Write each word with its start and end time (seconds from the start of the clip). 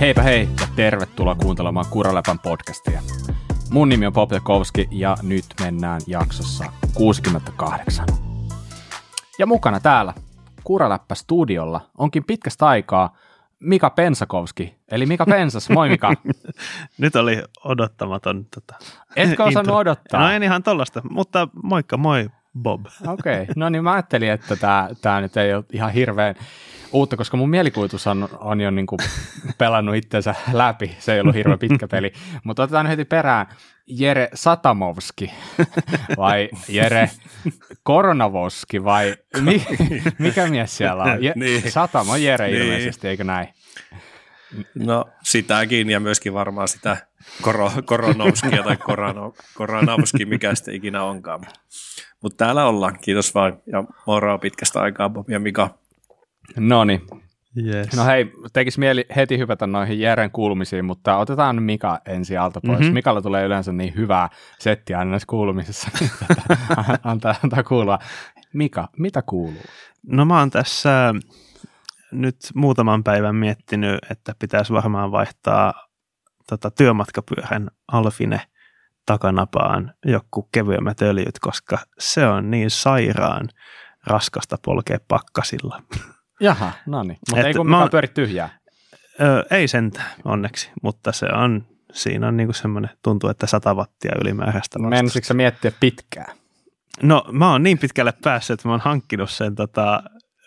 Heipä 0.00 0.22
hei 0.22 0.48
ja 0.60 0.66
tervetuloa 0.76 1.34
kuuntelemaan 1.34 1.86
Kuraläpän 1.90 2.38
podcastia. 2.38 3.00
Mun 3.70 3.88
nimi 3.88 4.06
on 4.06 4.12
Pop 4.12 4.32
Jakowski 4.32 4.88
ja 4.90 5.16
nyt 5.22 5.44
mennään 5.60 6.00
jaksossa 6.06 6.64
68. 6.94 8.06
Ja 9.38 9.46
mukana 9.46 9.80
täällä 9.80 10.14
Kuraläppä 10.64 11.14
studiolla 11.14 11.80
onkin 11.98 12.24
pitkästä 12.24 12.66
aikaa 12.66 13.16
Mika 13.60 13.90
Pensakovski, 13.90 14.74
eli 14.90 15.06
Mika 15.06 15.26
Pensas. 15.26 15.70
Moi 15.70 15.88
Mika. 15.88 16.14
Nyt 16.98 17.16
oli 17.16 17.42
odottamaton. 17.64 18.46
Tota, 18.54 18.74
Etkö 19.16 19.44
osannut 19.44 19.76
odottaa? 19.76 20.20
No 20.20 20.30
en 20.30 20.42
ihan 20.42 20.62
tollasta, 20.62 21.02
mutta 21.10 21.48
moikka, 21.62 21.96
moi 21.96 22.30
Bob. 22.58 22.86
Okei, 23.06 23.42
okay. 23.42 23.54
no 23.56 23.68
niin 23.68 23.84
mä 23.84 23.92
ajattelin, 23.92 24.30
että 24.30 24.56
tämä, 24.56 24.88
tämä 25.02 25.20
nyt 25.20 25.36
ei 25.36 25.54
ole 25.54 25.64
ihan 25.72 25.92
hirveän 25.92 26.34
uutta, 26.92 27.16
koska 27.16 27.36
mun 27.36 27.50
mielikuvitus 27.50 28.06
on, 28.06 28.28
on 28.40 28.60
jo 28.60 28.70
niin 28.70 28.86
kuin 28.86 28.98
pelannut 29.58 29.94
itsensä 29.96 30.34
läpi. 30.52 30.96
Se 30.98 31.14
ei 31.14 31.20
ollut 31.20 31.34
hirveän 31.34 31.58
pitkä 31.58 31.88
peli, 31.88 32.12
mutta 32.44 32.62
otetaan 32.62 32.86
heti 32.86 33.04
perään. 33.04 33.46
Jere 33.86 34.28
Satamovski 34.34 35.32
vai 36.16 36.48
Jere 36.68 37.10
Koronavoski 37.82 38.84
vai 38.84 39.16
mi, 39.40 39.66
mikä 40.18 40.46
mies 40.46 40.76
siellä 40.76 41.02
on? 41.02 41.24
Je, 41.24 41.32
Niin. 41.36 41.72
Satamo 41.72 42.16
Jere 42.16 42.46
Niin. 42.48 42.62
ilmeisesti, 42.62 43.08
eikö 43.08 43.24
näin? 43.24 43.48
No 44.74 45.04
sitäkin 45.22 45.90
ja 45.90 46.00
myöskin 46.00 46.34
varmaan 46.34 46.68
sitä 46.68 46.96
koro, 47.42 47.72
koronovskia 47.84 48.62
tai 48.62 48.76
korano, 48.76 49.34
koronovski, 49.54 50.24
mikä 50.24 50.54
sitten 50.54 50.74
ikinä 50.74 51.02
onkaan. 51.02 51.40
Mutta 52.22 52.44
täällä 52.44 52.64
ollaan, 52.66 52.98
kiitos 53.00 53.34
vaan 53.34 53.58
ja 53.72 53.84
moroa 54.06 54.38
pitkästä 54.38 54.80
aikaa 54.80 55.08
Bob 55.10 55.30
ja 55.30 55.40
Mika. 55.40 55.78
No 56.56 56.84
niin, 56.84 57.00
Yes. 57.56 57.96
No 57.96 58.04
hei, 58.04 58.32
tekisi 58.52 58.78
mieli 58.78 59.06
heti 59.16 59.38
hypätä 59.38 59.66
noihin 59.66 60.00
Jeren 60.00 60.30
kuulumisiin, 60.30 60.84
mutta 60.84 61.16
otetaan 61.16 61.62
Mika 61.62 62.00
ensin 62.06 62.40
alta 62.40 62.60
pois. 62.60 62.72
Mm-hmm. 62.72 62.86
Mhm. 62.86 62.94
Mikalla 62.94 63.22
tulee 63.22 63.44
yleensä 63.44 63.72
niin 63.72 63.94
hyvää 63.96 64.28
settiä 64.58 64.98
aina 64.98 65.10
näissä 65.10 65.26
kuulumisissa, 65.26 65.90
antaa, 67.04 67.34
antaa 67.44 67.62
kuulua. 67.62 67.98
Mika, 68.52 68.88
mitä 68.98 69.22
kuuluu? 69.22 69.62
No 70.06 70.24
mä 70.24 70.38
oon 70.38 70.50
tässä 70.50 71.14
nyt 72.12 72.36
muutaman 72.54 73.04
päivän 73.04 73.36
miettinyt, 73.36 73.98
että 74.10 74.34
pitäisi 74.38 74.72
varmaan 74.72 75.12
vaihtaa 75.12 75.74
tota, 76.48 76.70
työmatkapyörän 76.70 77.70
Alfine 77.92 78.40
takanapaan 79.06 79.94
joku 80.04 80.48
kevyemmät 80.52 81.02
öljyt, 81.02 81.38
koska 81.40 81.78
se 81.98 82.26
on 82.26 82.50
niin 82.50 82.70
sairaan 82.70 83.48
raskasta 84.06 84.56
polkea 84.64 84.98
pakkasilla. 85.08 85.82
Jaha, 86.40 86.72
no 86.86 87.02
niin. 87.02 87.18
Mutta 87.30 87.46
ei 87.46 87.54
kun 87.54 87.70
mä 87.70 87.88
pyöri 87.90 88.08
tyhjää. 88.08 88.58
Ö, 89.20 89.44
ei 89.50 89.68
sentään 89.68 90.10
onneksi, 90.24 90.70
mutta 90.82 91.12
se 91.12 91.26
on, 91.26 91.66
siinä 91.92 92.28
on 92.28 92.36
niinku 92.36 92.52
semmoinen, 92.52 92.90
tuntuu, 93.02 93.30
että 93.30 93.46
100 93.46 93.74
wattia 93.74 94.12
ylimääräistä 94.20 94.78
vastusta. 94.78 94.96
Menisikö 94.96 95.26
sä 95.26 95.34
miettiä 95.34 95.72
pitkään? 95.80 96.36
No 97.02 97.24
mä 97.32 97.52
oon 97.52 97.62
niin 97.62 97.78
pitkälle 97.78 98.12
päässyt, 98.24 98.54
että 98.54 98.68
mä 98.68 98.72
oon 98.72 98.80
hankkinut 98.80 99.30
sen 99.30 99.54
tota, 99.54 100.02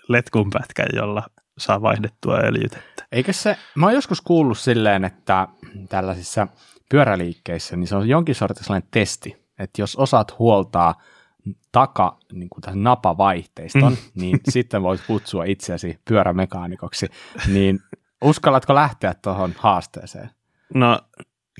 letkun 0.09 0.49
pätkän, 0.49 0.87
jolla 0.93 1.23
saa 1.57 1.81
vaihdettua 1.81 2.37
öljytettä. 2.37 3.05
Eikö 3.11 3.33
se, 3.33 3.57
mä 3.75 3.85
oon 3.85 3.95
joskus 3.95 4.21
kuullut 4.21 4.57
silleen, 4.57 5.05
että 5.05 5.47
tällaisissa 5.89 6.47
pyöräliikkeissä, 6.89 7.75
niin 7.75 7.87
se 7.87 7.95
on 7.95 8.09
jonkin 8.09 8.35
sortin 8.35 8.63
sellainen 8.63 8.89
testi, 8.91 9.45
että 9.59 9.81
jos 9.81 9.95
osaat 9.95 10.39
huoltaa 10.39 11.01
taka 11.71 12.17
niin 12.33 12.49
kuin 12.49 12.61
tämän 12.61 12.83
napavaihteiston, 12.83 13.91
mm. 13.91 14.21
niin 14.21 14.39
sitten 14.49 14.83
voit 14.83 15.01
kutsua 15.07 15.43
itseäsi 15.43 15.99
pyörämekaanikoksi, 16.05 17.07
niin 17.47 17.79
uskallatko 18.21 18.75
lähteä 18.75 19.13
tuohon 19.13 19.53
haasteeseen? 19.57 20.29
No, 20.73 20.99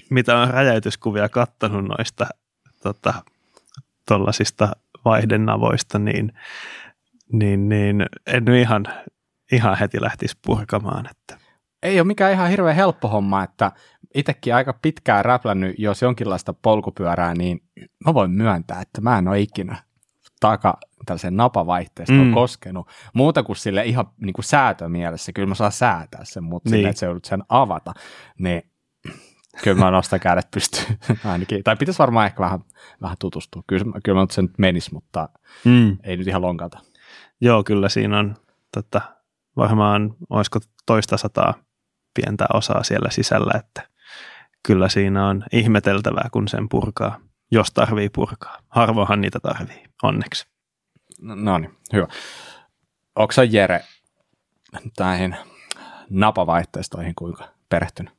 mitä 0.10 0.38
on 0.38 0.50
räjäytyskuvia 0.50 1.30
kattonut 1.30 1.86
noista 1.86 2.28
tota, 2.84 3.14
tollasista 4.08 4.76
vaihdennavoista, 5.06 6.00
niin, 6.00 6.34
niin, 7.32 7.70
niin 7.70 8.06
en 8.28 8.46
nyt 8.46 8.62
ihan, 8.62 8.86
ihan 9.52 9.78
heti 9.78 10.02
lähtisi 10.02 10.38
purkamaan. 10.46 11.10
Että. 11.12 11.43
Ei 11.84 12.00
ole 12.00 12.08
mikään 12.08 12.34
ihan 12.34 12.50
hirveän 12.50 12.76
helppo 12.76 13.08
homma, 13.08 13.44
että 13.44 13.72
itsekin 14.14 14.56
aika 14.56 14.74
pitkään 14.82 15.26
räplännyt, 15.26 15.76
jos 15.78 16.02
jonkinlaista 16.02 16.54
polkupyörää, 16.54 17.34
niin 17.34 17.64
mä 18.06 18.14
voin 18.14 18.32
myöntää, 18.32 18.82
että 18.82 19.02
mä 19.02 19.18
en 19.18 19.28
ole 19.28 19.40
ikinä 19.40 19.76
taka 20.40 20.78
tällaisen 21.06 21.38
napavaihteistoon 21.38 22.28
mm. 22.28 22.34
Koskenut. 22.34 22.88
Muuta 23.14 23.44
kuin 23.44 23.56
sille 23.56 23.86
ihan 23.86 24.06
niin 24.22 24.34
kuin 24.34 24.46
säätömielessä. 24.46 25.32
Kyllä 25.34 25.48
mä 25.48 25.56
saan 25.56 25.72
säätää 25.72 26.26
sen, 26.26 26.44
mutta 26.44 26.70
niin. 26.70 26.78
Sille, 26.78 26.90
että 26.90 27.00
se 27.00 27.06
joudut 27.06 27.26
sen 27.26 27.44
avata, 27.50 27.94
niin 28.40 28.64
kyllä 29.64 29.80
mä 29.86 29.92
nostan 29.92 30.20
kädet 30.20 30.52
pystyyn 30.52 30.98
ainakin. 31.32 31.64
Tai 31.64 31.76
pitäisi 31.76 32.00
varmaan 32.00 32.26
ehkä 32.26 32.40
vähän, 32.40 32.60
vähän 33.02 33.18
tutustua. 33.20 33.64
Kyllä, 33.68 33.86
kyllä 34.04 34.18
mä 34.18 34.24
nyt 34.24 34.32
sen 34.32 34.46
nyt 34.46 34.58
menis, 34.58 34.92
mutta 34.92 35.30
Mm. 35.66 35.98
ei 36.04 36.18
nyt 36.18 36.28
ihan 36.28 36.42
lonkalta. 36.42 36.80
Joo, 37.42 37.64
kyllä 37.64 37.90
siinä 37.90 38.20
on 38.20 38.36
tota, 38.74 39.02
varmaan, 39.58 40.16
olisiko 40.30 40.60
toista 40.86 41.18
sataa 41.18 41.54
pientä 42.14 42.46
osaa 42.54 42.84
siellä 42.84 43.10
sisällä, 43.12 43.52
että 43.60 43.88
kyllä 44.64 44.90
siinä 44.90 45.28
on 45.28 45.44
ihmeteltävää, 45.52 46.30
kun 46.32 46.48
sen 46.48 46.70
purkaa, 46.70 47.20
jos 47.52 47.72
tarvii 47.72 48.10
purkaa. 48.10 48.60
Harvoinhan 48.70 49.22
niitä 49.22 49.40
tarvii, 49.40 49.84
onneksi. 50.04 50.48
No, 51.22 51.36
no 51.36 51.58
niin, 51.58 51.78
hyvä. 51.94 52.08
Onko 53.16 53.32
sä 53.32 53.44
Jere 53.44 53.84
näihin 55.00 55.36
napavaihteistoihin 56.10 57.16
kuinka 57.16 57.50
perehtynyt? 57.70 58.14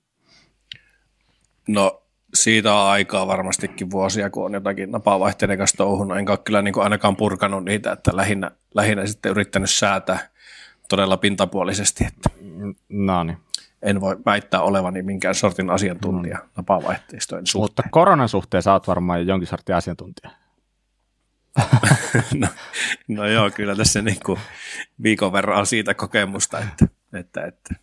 No 1.68 2.02
siitä 2.34 2.74
on 2.74 2.88
aikaa 2.88 3.26
varmastikin 3.26 3.90
vuosia, 3.90 4.30
kun 4.30 4.44
on 4.44 4.54
jotakin 4.54 4.90
napavaihteiden 4.90 5.58
kanssa 5.58 5.76
touhunut. 5.76 6.18
Enkä 6.18 6.32
ole 6.32 6.38
kyllä 6.38 6.62
niin 6.62 6.74
kuin 6.74 6.84
ainakaan 6.84 7.16
purkanut 7.16 7.64
niitä, 7.64 7.92
että 7.92 8.16
lähinnä, 8.16 8.50
lähinnä 8.74 9.06
sitten 9.06 9.30
yrittänyt 9.30 9.70
säätää 9.70 10.18
todella 10.88 11.16
pintapuolisesti, 11.16 12.04
että 12.04 12.30
No 12.88 13.24
niin. 13.24 13.38
En 13.84 14.00
voi 14.00 14.16
väittää 14.26 14.60
olevani 14.60 15.02
minkään 15.02 15.34
sortin 15.34 15.70
asiantuntija 15.70 16.38
napavaihteistojen 16.56 17.46
suhteen. 17.46 17.64
Mutta 17.64 17.82
koronan 17.90 18.28
suhteen 18.28 18.62
sä 18.62 18.72
oot 18.72 18.88
varmaan 18.88 19.20
jo 19.20 19.26
jonkin 19.26 19.48
sortin 19.48 19.76
asiantuntija. 19.76 20.30
No, 22.34 22.48
no 23.08 23.26
joo, 23.26 23.50
kyllä 23.50 23.76
tässä 23.76 24.02
niin 24.02 24.20
kuin 24.26 24.40
viikon 25.02 25.32
verran 25.32 25.58
on 25.58 25.66
siitä 25.66 25.94
kokemusta, 25.94 26.58
että, 26.58 26.86
että, 27.12 27.44
että 27.44 27.74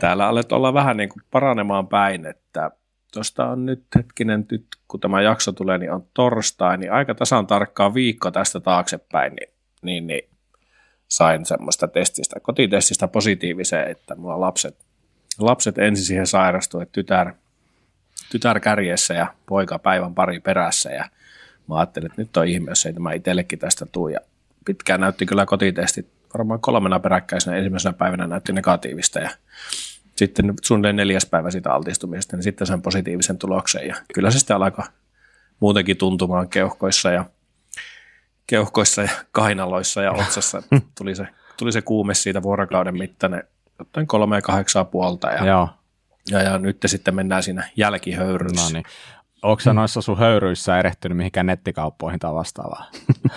täällä 0.00 0.28
alet 0.28 0.52
olla 0.52 0.74
vähän 0.74 0.96
niin 0.96 1.08
kuin 1.08 1.22
paranemaan 1.30 1.88
päin, 1.88 2.26
että 2.26 2.70
tuosta 3.12 3.48
on 3.48 3.66
nyt 3.66 3.84
hetkinen, 3.96 4.46
nyt 4.50 4.66
kun 4.88 5.00
tämä 5.00 5.22
jakso 5.22 5.52
tulee, 5.52 5.78
niin 5.78 5.92
on 5.92 6.06
torstai, 6.14 6.78
niin 6.78 6.92
aika 6.92 7.14
tasan 7.14 7.46
tarkkaan 7.46 7.94
viikko 7.94 8.30
tästä 8.30 8.60
taaksepäin, 8.60 9.32
niin, 9.34 9.48
niin, 9.82 10.06
niin 10.06 10.31
sain 11.12 11.46
semmoista 11.46 11.88
testistä, 11.88 12.40
kotitestistä 12.40 13.08
positiiviseen, 13.08 13.90
että 13.90 14.14
mulla 14.14 14.40
lapset, 14.40 14.76
lapset 15.38 15.78
ensin 15.78 16.04
siihen 16.04 16.26
sairastui, 16.26 16.82
että 16.82 16.92
tytär, 16.92 17.32
tytär 18.30 18.60
kärjessä 18.60 19.14
ja 19.14 19.34
poika 19.46 19.78
päivän 19.78 20.14
pari 20.14 20.40
perässä 20.40 20.90
ja 20.90 21.08
mä 21.68 21.76
ajattelin, 21.76 22.06
että 22.06 22.22
nyt 22.22 22.36
on 22.36 22.48
ihme, 22.48 22.70
jos 22.70 22.86
ei 22.86 22.92
tämä 22.92 23.12
itsellekin 23.12 23.58
tästä 23.58 23.86
tuu. 23.86 24.08
Ja 24.08 24.20
pitkään 24.64 25.00
näytti 25.00 25.26
kyllä 25.26 25.46
kotitestit, 25.46 26.06
varmaan 26.34 26.60
kolmena 26.60 27.00
peräkkäisenä 27.00 27.56
ensimmäisenä 27.56 27.92
päivänä 27.92 28.26
näytti 28.26 28.52
negatiivista 28.52 29.18
ja 29.18 29.30
sitten 30.16 30.54
suunnilleen 30.62 30.96
neljäs 30.96 31.26
päivä 31.26 31.50
siitä 31.50 31.72
altistumisesta, 31.72 32.36
niin 32.36 32.44
sitten 32.44 32.66
sain 32.66 32.82
positiivisen 32.82 33.38
tuloksen 33.38 33.88
ja 33.88 33.96
kyllä 34.14 34.30
se 34.30 34.38
sitten 34.38 34.56
alkoi 34.56 34.84
muutenkin 35.60 35.96
tuntumaan 35.96 36.48
keuhkoissa 36.48 37.10
ja 37.10 37.24
keuhkoissa 38.46 39.02
ja 39.02 39.08
kainaloissa 39.32 40.02
ja 40.02 40.12
otsassa. 40.12 40.62
Tuli 40.98 41.14
se, 41.14 41.26
tuli 41.56 41.72
se 41.72 41.82
kuume 41.82 42.14
siitä 42.14 42.42
vuorokauden 42.42 42.98
mittainen, 42.98 43.44
jotain 43.78 44.06
kolme 44.06 44.36
ja 44.36 44.42
kahdeksaa 44.42 44.84
puolta 44.84 45.30
ja, 45.30 45.46
Joo. 45.46 45.68
ja, 46.30 46.42
ja 46.42 46.58
nyt 46.58 46.76
sitten 46.86 47.14
mennään 47.14 47.42
siinä 47.42 47.68
jälkihöyryssä. 47.76 48.64
No 48.64 48.70
niin. 48.72 48.84
Onko 49.42 49.60
sä 49.60 49.72
noissa 49.72 50.00
sun 50.02 50.18
höyryissä 50.18 50.78
erehtynyt 50.78 51.16
mihinkään 51.16 51.46
nettikauppoihin 51.46 52.20
tai 52.20 52.34
vastaavaa? 52.34 52.86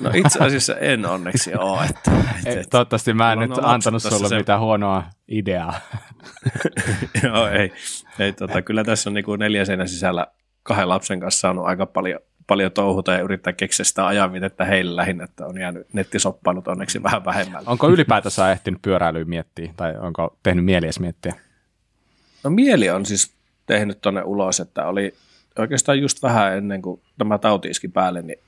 No 0.00 0.10
itse 0.14 0.38
asiassa 0.44 0.76
en 0.76 1.06
onneksi 1.06 1.54
ole. 1.54 1.84
Että, 1.90 2.10
Ei, 2.46 2.52
että, 2.58 2.70
Toivottavasti 2.70 3.12
mä 3.12 3.32
en 3.32 3.38
nyt 3.38 3.50
antanut 3.62 4.02
sulle 4.02 4.28
se- 4.28 4.36
mitään 4.38 4.60
huonoa 4.60 5.04
ideaa. 5.28 5.80
Joo, 7.22 7.48
ei. 7.48 7.72
ei 8.18 8.32
tota, 8.32 8.62
kyllä 8.62 8.84
tässä 8.84 9.10
on 9.10 9.14
niinku 9.14 9.36
neljä 9.36 9.64
seinän 9.64 9.88
sisällä 9.88 10.26
kahden 10.62 10.88
lapsen 10.88 11.20
kanssa 11.20 11.40
saanut 11.40 11.66
aika 11.66 11.86
paljon, 11.86 12.20
paljon 12.46 12.72
touhuta 12.72 13.12
ja 13.12 13.18
yrittää 13.18 13.52
keksiä 13.52 13.84
sitä 13.84 14.06
ajanvitettä 14.06 14.64
heille 14.64 14.96
lähinnä, 14.96 15.24
että 15.24 15.46
on 15.46 15.60
jäänyt 15.60 15.86
nettisoppailut 15.92 16.68
onneksi 16.68 17.02
vähän 17.02 17.24
vähemmällä. 17.24 17.70
Onko 17.70 17.88
ylipäätänsä 17.88 18.52
ehtinyt 18.52 18.82
pyöräilyä 18.82 19.24
miettiä 19.24 19.72
tai 19.76 19.96
onko 19.96 20.36
tehnyt 20.42 20.64
mieli 20.64 20.86
edes 20.86 21.00
miettiä? 21.00 21.34
No 22.44 22.50
mieli 22.50 22.90
on 22.90 23.06
siis 23.06 23.34
tehnyt 23.66 23.98
tonne 24.00 24.22
ulos, 24.22 24.60
että 24.60 24.86
oli 24.86 25.14
oikeastaan 25.58 26.00
just 26.00 26.22
vähän 26.22 26.56
ennen 26.56 26.82
kuin 26.82 27.00
tämä 27.18 27.38
tauti 27.38 27.68
iski 27.68 27.88
päälle, 27.88 28.22
niin 28.22 28.38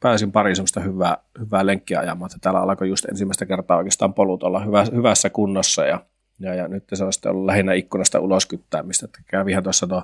pääsin 0.00 0.32
pari 0.32 0.56
semmoista 0.56 0.80
hyvää, 0.80 1.16
hyvää 1.40 1.66
lenkkiä 1.66 2.00
ajamaan, 2.00 2.28
että 2.28 2.38
täällä 2.42 2.60
alkoi 2.60 2.88
just 2.88 3.04
ensimmäistä 3.04 3.46
kertaa 3.46 3.76
oikeastaan 3.76 4.14
polut 4.14 4.42
olla 4.42 4.60
hyvä, 4.60 4.84
hyvässä 4.94 5.30
kunnossa 5.30 5.84
ja, 5.84 6.00
Ja, 6.40 6.54
ja 6.54 6.68
nyt 6.68 6.84
se 6.94 7.04
on 7.04 7.12
sitten 7.12 7.32
ollut 7.32 7.46
lähinnä 7.46 7.72
ikkunasta 7.72 8.20
ulos 8.20 8.46
kyttäämistä. 8.46 9.04
Että 9.04 9.18
kävihän 9.26 9.62
tuossa 9.62 9.86
tuo 9.86 10.02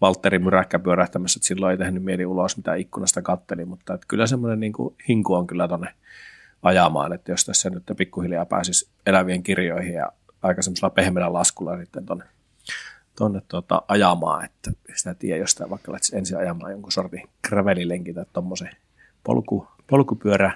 Valtteri 0.00 0.38
myräkkä 0.38 0.78
pyörähtämässä, 0.78 1.38
että 1.38 1.48
silloin 1.48 1.70
ei 1.70 1.78
tehnyt 1.78 2.02
mieli 2.02 2.26
ulos, 2.26 2.56
mitä 2.56 2.74
ikkunasta 2.74 3.22
katteli, 3.22 3.64
mutta 3.64 3.94
että 3.94 4.06
kyllä 4.08 4.26
semmoinen 4.26 4.60
niin 4.60 4.72
kuin 4.72 4.94
hinku 5.08 5.34
on 5.34 5.46
kyllä 5.46 5.68
tuonne 5.68 5.94
ajamaan, 6.62 7.12
että 7.12 7.32
jos 7.32 7.44
tässä 7.44 7.70
nyt 7.70 7.82
pikkuhiljaa 7.96 8.46
pääsisi 8.46 8.88
elävien 9.06 9.42
kirjoihin 9.42 9.94
ja 9.94 10.12
aika 10.42 10.62
semmoisella 10.62 10.90
pehmeällä 10.90 11.32
laskulla 11.32 11.78
sitten 11.78 12.06
tuonne 12.06 12.24
tonne 13.18 13.42
tuota, 13.48 13.82
ajamaan, 13.88 14.44
että 14.44 14.70
sitä 14.94 15.14
tiedä 15.14 15.38
jostain 15.38 15.70
vaikka 15.70 15.92
lähtisi 15.92 16.16
ensin 16.16 16.38
ajamaan 16.38 16.72
jonkun 16.72 16.92
sortin 16.92 17.28
gravelilenkin 17.48 18.14
tai 18.14 18.24
tuommoisen 18.32 18.70
polku, 19.24 19.68
polkupyörä 19.86 20.52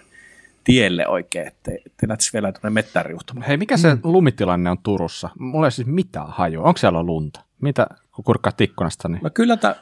tielle 0.64 1.08
oikein, 1.08 1.46
ettei, 1.46 1.82
ettei 1.86 2.08
lähtisi 2.08 2.32
vielä 2.32 2.52
tuonne 2.52 2.70
mettään 2.70 3.06
riuhtumaan. 3.06 3.46
Hei, 3.46 3.56
mikä 3.56 3.76
se 3.76 3.94
mm. 3.94 4.00
lumitilanne 4.04 4.70
on 4.70 4.78
Turussa? 4.82 5.30
Mulla 5.38 5.66
ei 5.66 5.70
siis 5.70 5.88
mitään 5.88 6.28
hajua. 6.28 6.66
Onko 6.66 6.78
siellä 6.78 7.02
lunta? 7.02 7.40
Mitä, 7.62 7.86
kun 8.12 8.24
kurkkaat 8.24 8.60
ikkunasta? 8.60 9.08
Niin... 9.08 9.20
No 9.22 9.30
kyllä, 9.34 9.56
ta, 9.56 9.76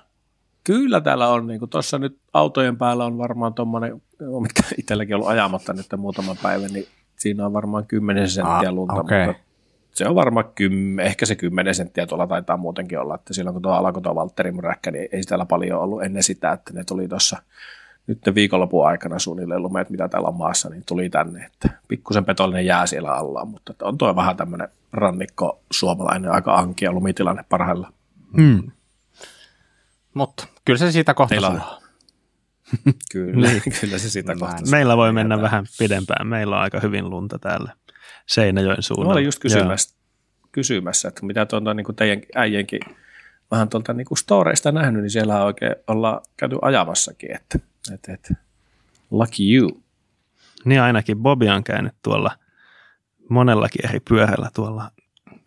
kyllä 0.64 1.00
täällä 1.00 1.28
on, 1.28 1.46
niin 1.46 1.60
tuossa 1.70 1.98
nyt 1.98 2.18
autojen 2.32 2.76
päällä 2.76 3.04
on 3.04 3.18
varmaan 3.18 3.54
tuommoinen, 3.54 4.02
mitkä 4.40 4.62
itselläkin 4.78 5.14
ollut 5.14 5.28
ajamatta 5.28 5.72
nyt 5.72 5.86
muutaman 5.96 6.36
päivän, 6.42 6.72
niin 6.72 6.86
siinä 7.16 7.46
on 7.46 7.52
varmaan 7.52 7.86
10 7.86 8.28
senttiä 8.28 8.68
ah, 8.68 8.74
lunta, 8.74 8.94
okay. 8.94 9.26
mutta 9.26 9.42
se 9.94 10.08
on 10.08 10.14
varmaan 10.14 10.52
kymmen, 10.54 11.06
ehkä 11.06 11.26
se 11.26 11.36
10 11.36 11.74
senttiä 11.74 12.06
tuolla 12.06 12.26
taitaa 12.26 12.56
muutenkin 12.56 12.98
olla, 12.98 13.14
että 13.14 13.34
silloin 13.34 13.54
kun 13.54 13.62
tuo 13.62 13.72
alkoi 13.72 14.02
tuo 14.02 14.14
Valtteri 14.14 14.52
niin 14.92 15.08
ei 15.12 15.22
täällä 15.22 15.46
paljon 15.46 15.80
ollut 15.80 16.02
ennen 16.02 16.22
sitä, 16.22 16.52
että 16.52 16.72
ne 16.72 16.84
tuli 16.84 17.08
tuossa 17.08 17.42
nyt 18.10 18.34
viikonlopun 18.34 18.86
aikana 18.86 19.18
suunnilleen 19.18 19.62
lumeet, 19.62 19.90
mitä 19.90 20.08
täällä 20.08 20.28
on 20.28 20.36
maassa, 20.36 20.68
niin 20.68 20.82
tuli 20.86 21.10
tänne, 21.10 21.44
että 21.44 21.68
pikkusen 21.88 22.24
petollinen 22.24 22.66
jää 22.66 22.86
siellä 22.86 23.12
alla, 23.12 23.44
mutta 23.44 23.74
on 23.82 23.98
tuo 23.98 24.16
vähän 24.16 24.36
tämmöinen 24.36 24.68
rannikko 24.92 25.62
suomalainen 25.72 26.32
aika 26.32 26.54
ankia 26.54 26.92
lumitilanne 26.92 27.44
parhailla. 27.48 27.92
Hmm. 28.36 28.70
Mutta 30.14 30.46
kyllä 30.64 30.78
se 30.78 30.92
siitä 30.92 31.14
kohta 31.14 31.34
kyllä, 33.12 33.48
niin. 33.48 33.62
kyllä 33.80 33.98
se 33.98 34.10
siitä 34.10 34.36
kohta 34.36 34.70
Meillä 34.70 34.96
voi 35.02 35.12
mennä 35.12 35.42
vähän 35.42 35.64
pidempään. 35.78 36.26
Meillä 36.26 36.56
on 36.56 36.62
aika 36.62 36.80
hyvin 36.80 37.10
lunta 37.10 37.38
täällä 37.38 37.72
Seinäjoen 38.26 38.82
suunnalla. 38.82 39.08
Mä 39.08 39.12
olin 39.12 39.24
just 39.24 39.38
kysymässä, 39.38 39.96
kysymässä 40.52 41.08
että 41.08 41.26
mitä 41.26 41.46
tuota, 41.46 41.74
niin 41.74 41.96
teidän 41.96 42.22
äijenkin 42.34 42.80
vähän 43.50 43.68
tuolta 43.68 43.92
niin 43.92 44.06
storeista 44.18 44.72
nähnyt, 44.72 45.02
niin 45.02 45.10
siellä 45.10 45.44
oikein 45.44 45.74
ollaan 45.86 46.20
käyty 46.36 46.58
ajamassakin, 46.62 47.34
että, 47.34 47.58
että, 47.94 48.12
että 48.12 48.34
lucky 49.10 49.42
you. 49.54 49.82
Niin 50.64 50.80
ainakin 50.80 51.18
Bobi 51.18 51.48
on 51.48 51.64
käynyt 51.64 51.94
tuolla 52.02 52.30
monellakin 53.28 53.86
eri 53.86 54.00
pyörällä 54.00 54.50
tuolla 54.54 54.90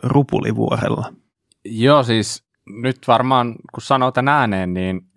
Rupulivuorella. 0.04 1.14
Joo, 1.66 2.04
siis 2.04 2.44
nyt 2.66 2.98
varmaan 3.08 3.56
kun 3.74 3.82
sanoo 3.82 4.12
tämän 4.12 4.34
ääneen, 4.34 4.74
niin 4.74 5.08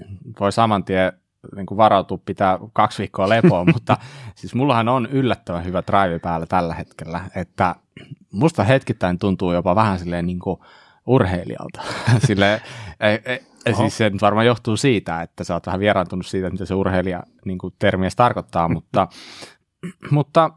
voi 0.40 0.52
saman 0.52 0.84
tien 0.84 1.12
niin 1.56 1.66
kuin 1.66 1.78
varautua 1.78 2.18
pitää 2.24 2.58
kaksi 2.72 2.98
viikkoa 2.98 3.28
lepoa, 3.28 3.64
mutta 3.74 3.96
siis 4.34 4.54
mullahan 4.54 4.88
on 4.88 5.06
yllättävän 5.06 5.64
hyvä 5.64 5.82
drive 5.86 6.18
päällä 6.18 6.46
tällä 6.46 6.74
hetkellä, 6.74 7.20
että 7.34 7.74
musta 8.32 8.64
hetkittäin 8.64 9.18
tuntuu 9.18 9.52
jopa 9.52 9.74
vähän 9.74 9.98
silleen 9.98 10.26
niin 10.26 10.38
kuin 10.38 10.60
urheilijalta. 11.06 11.82
Sille, 12.26 12.62
ei, 13.00 13.18
ei, 13.24 13.40
siis 13.74 13.96
se 13.96 14.10
varmaan 14.20 14.46
johtuu 14.46 14.76
siitä, 14.76 15.22
että 15.22 15.44
sä 15.44 15.54
oot 15.54 15.66
vähän 15.66 15.80
vieraantunut 15.80 16.26
siitä, 16.26 16.50
mitä 16.50 16.64
se 16.64 16.74
urheilija 16.74 17.22
niin 17.44 17.58
kuin 17.58 17.74
termiä 17.78 18.08
tarkoittaa, 18.16 18.68
mutta, 18.68 19.08
mutta 20.10 20.50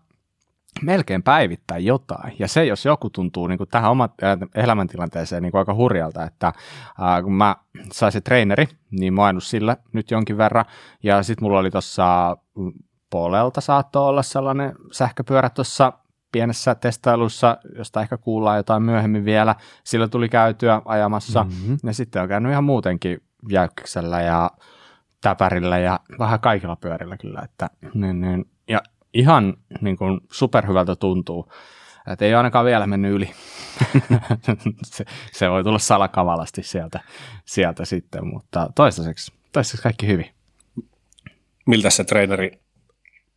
melkein 0.82 1.24
päivittäin 1.24 1.86
jotain. 1.86 2.36
Ja 2.40 2.48
se, 2.48 2.66
jos 2.66 2.86
joku 2.86 3.10
tuntuu 3.10 3.48
niin 3.48 3.58
kuin 3.58 3.70
tähän 3.70 3.92
omat 3.92 4.14
elämäntilanteeseen 4.56 5.44
niin 5.44 5.52
kuin 5.52 5.60
aika 5.60 5.74
hurjalta, 5.74 6.24
että 6.24 6.54
ää, 7.00 7.24
kun 7.24 7.34
mä 7.34 7.56
sain 7.92 8.12
se 8.12 8.22
treeneri, 8.22 8.68
niin 8.92 9.14
mä 9.14 9.34
sillä 9.40 9.78
nyt 9.94 10.12
jonkin 10.12 10.38
verran. 10.38 10.66
Ja 11.04 11.24
sitten 11.24 11.46
mulla 11.46 11.60
oli 11.60 11.72
tuossa 11.72 12.38
puolelta 13.10 13.62
saattoi 13.62 14.10
olla 14.10 14.22
sellainen 14.22 14.76
sähköpyörä 14.92 15.50
tuossa 15.50 15.94
pienessä 16.32 16.76
testailussa, 16.76 17.58
josta 17.78 18.02
ehkä 18.02 18.18
kuullaan 18.18 18.58
jotain 18.58 18.84
myöhemmin 18.84 19.26
vielä. 19.26 19.56
Sillä 19.84 20.08
tuli 20.08 20.30
käytyä 20.30 20.82
ajamassa. 20.86 21.44
Mm-hmm. 21.44 21.78
Ja 21.84 21.94
sitten 21.94 22.22
on 22.22 22.28
käynyt 22.28 22.52
ihan 22.52 22.64
muutenkin 22.64 23.22
jäykkyksellä 23.50 24.22
ja 24.22 24.52
täpärillä 25.22 25.78
ja 25.78 26.00
vähän 26.20 26.40
kaikilla 26.40 26.76
pyörillä 26.76 27.18
kyllä. 27.18 27.42
Että, 27.44 27.70
niin, 27.94 28.22
niin, 28.22 28.46
ja 28.68 28.82
ihan 29.14 29.58
niin 29.82 29.98
kuin 29.98 30.22
superhyvältä 30.32 30.96
tuntuu. 30.96 31.52
Että 32.08 32.26
ei 32.26 32.32
ole 32.32 32.38
ainakaan 32.38 32.66
vielä 32.66 32.88
mennyt 32.88 33.12
yli. 33.12 33.32
se, 34.84 35.06
se, 35.32 35.50
voi 35.50 35.64
tulla 35.64 35.80
salakavalasti 35.80 36.64
sieltä, 36.64 37.00
sieltä 37.46 37.86
sitten, 37.86 38.28
mutta 38.28 38.70
toistaiseksi, 38.76 39.34
toistaiseksi 39.52 39.84
kaikki 39.84 40.08
hyvin. 40.08 40.30
Miltä 41.66 41.90
se 41.90 42.04
treeneri 42.04 42.52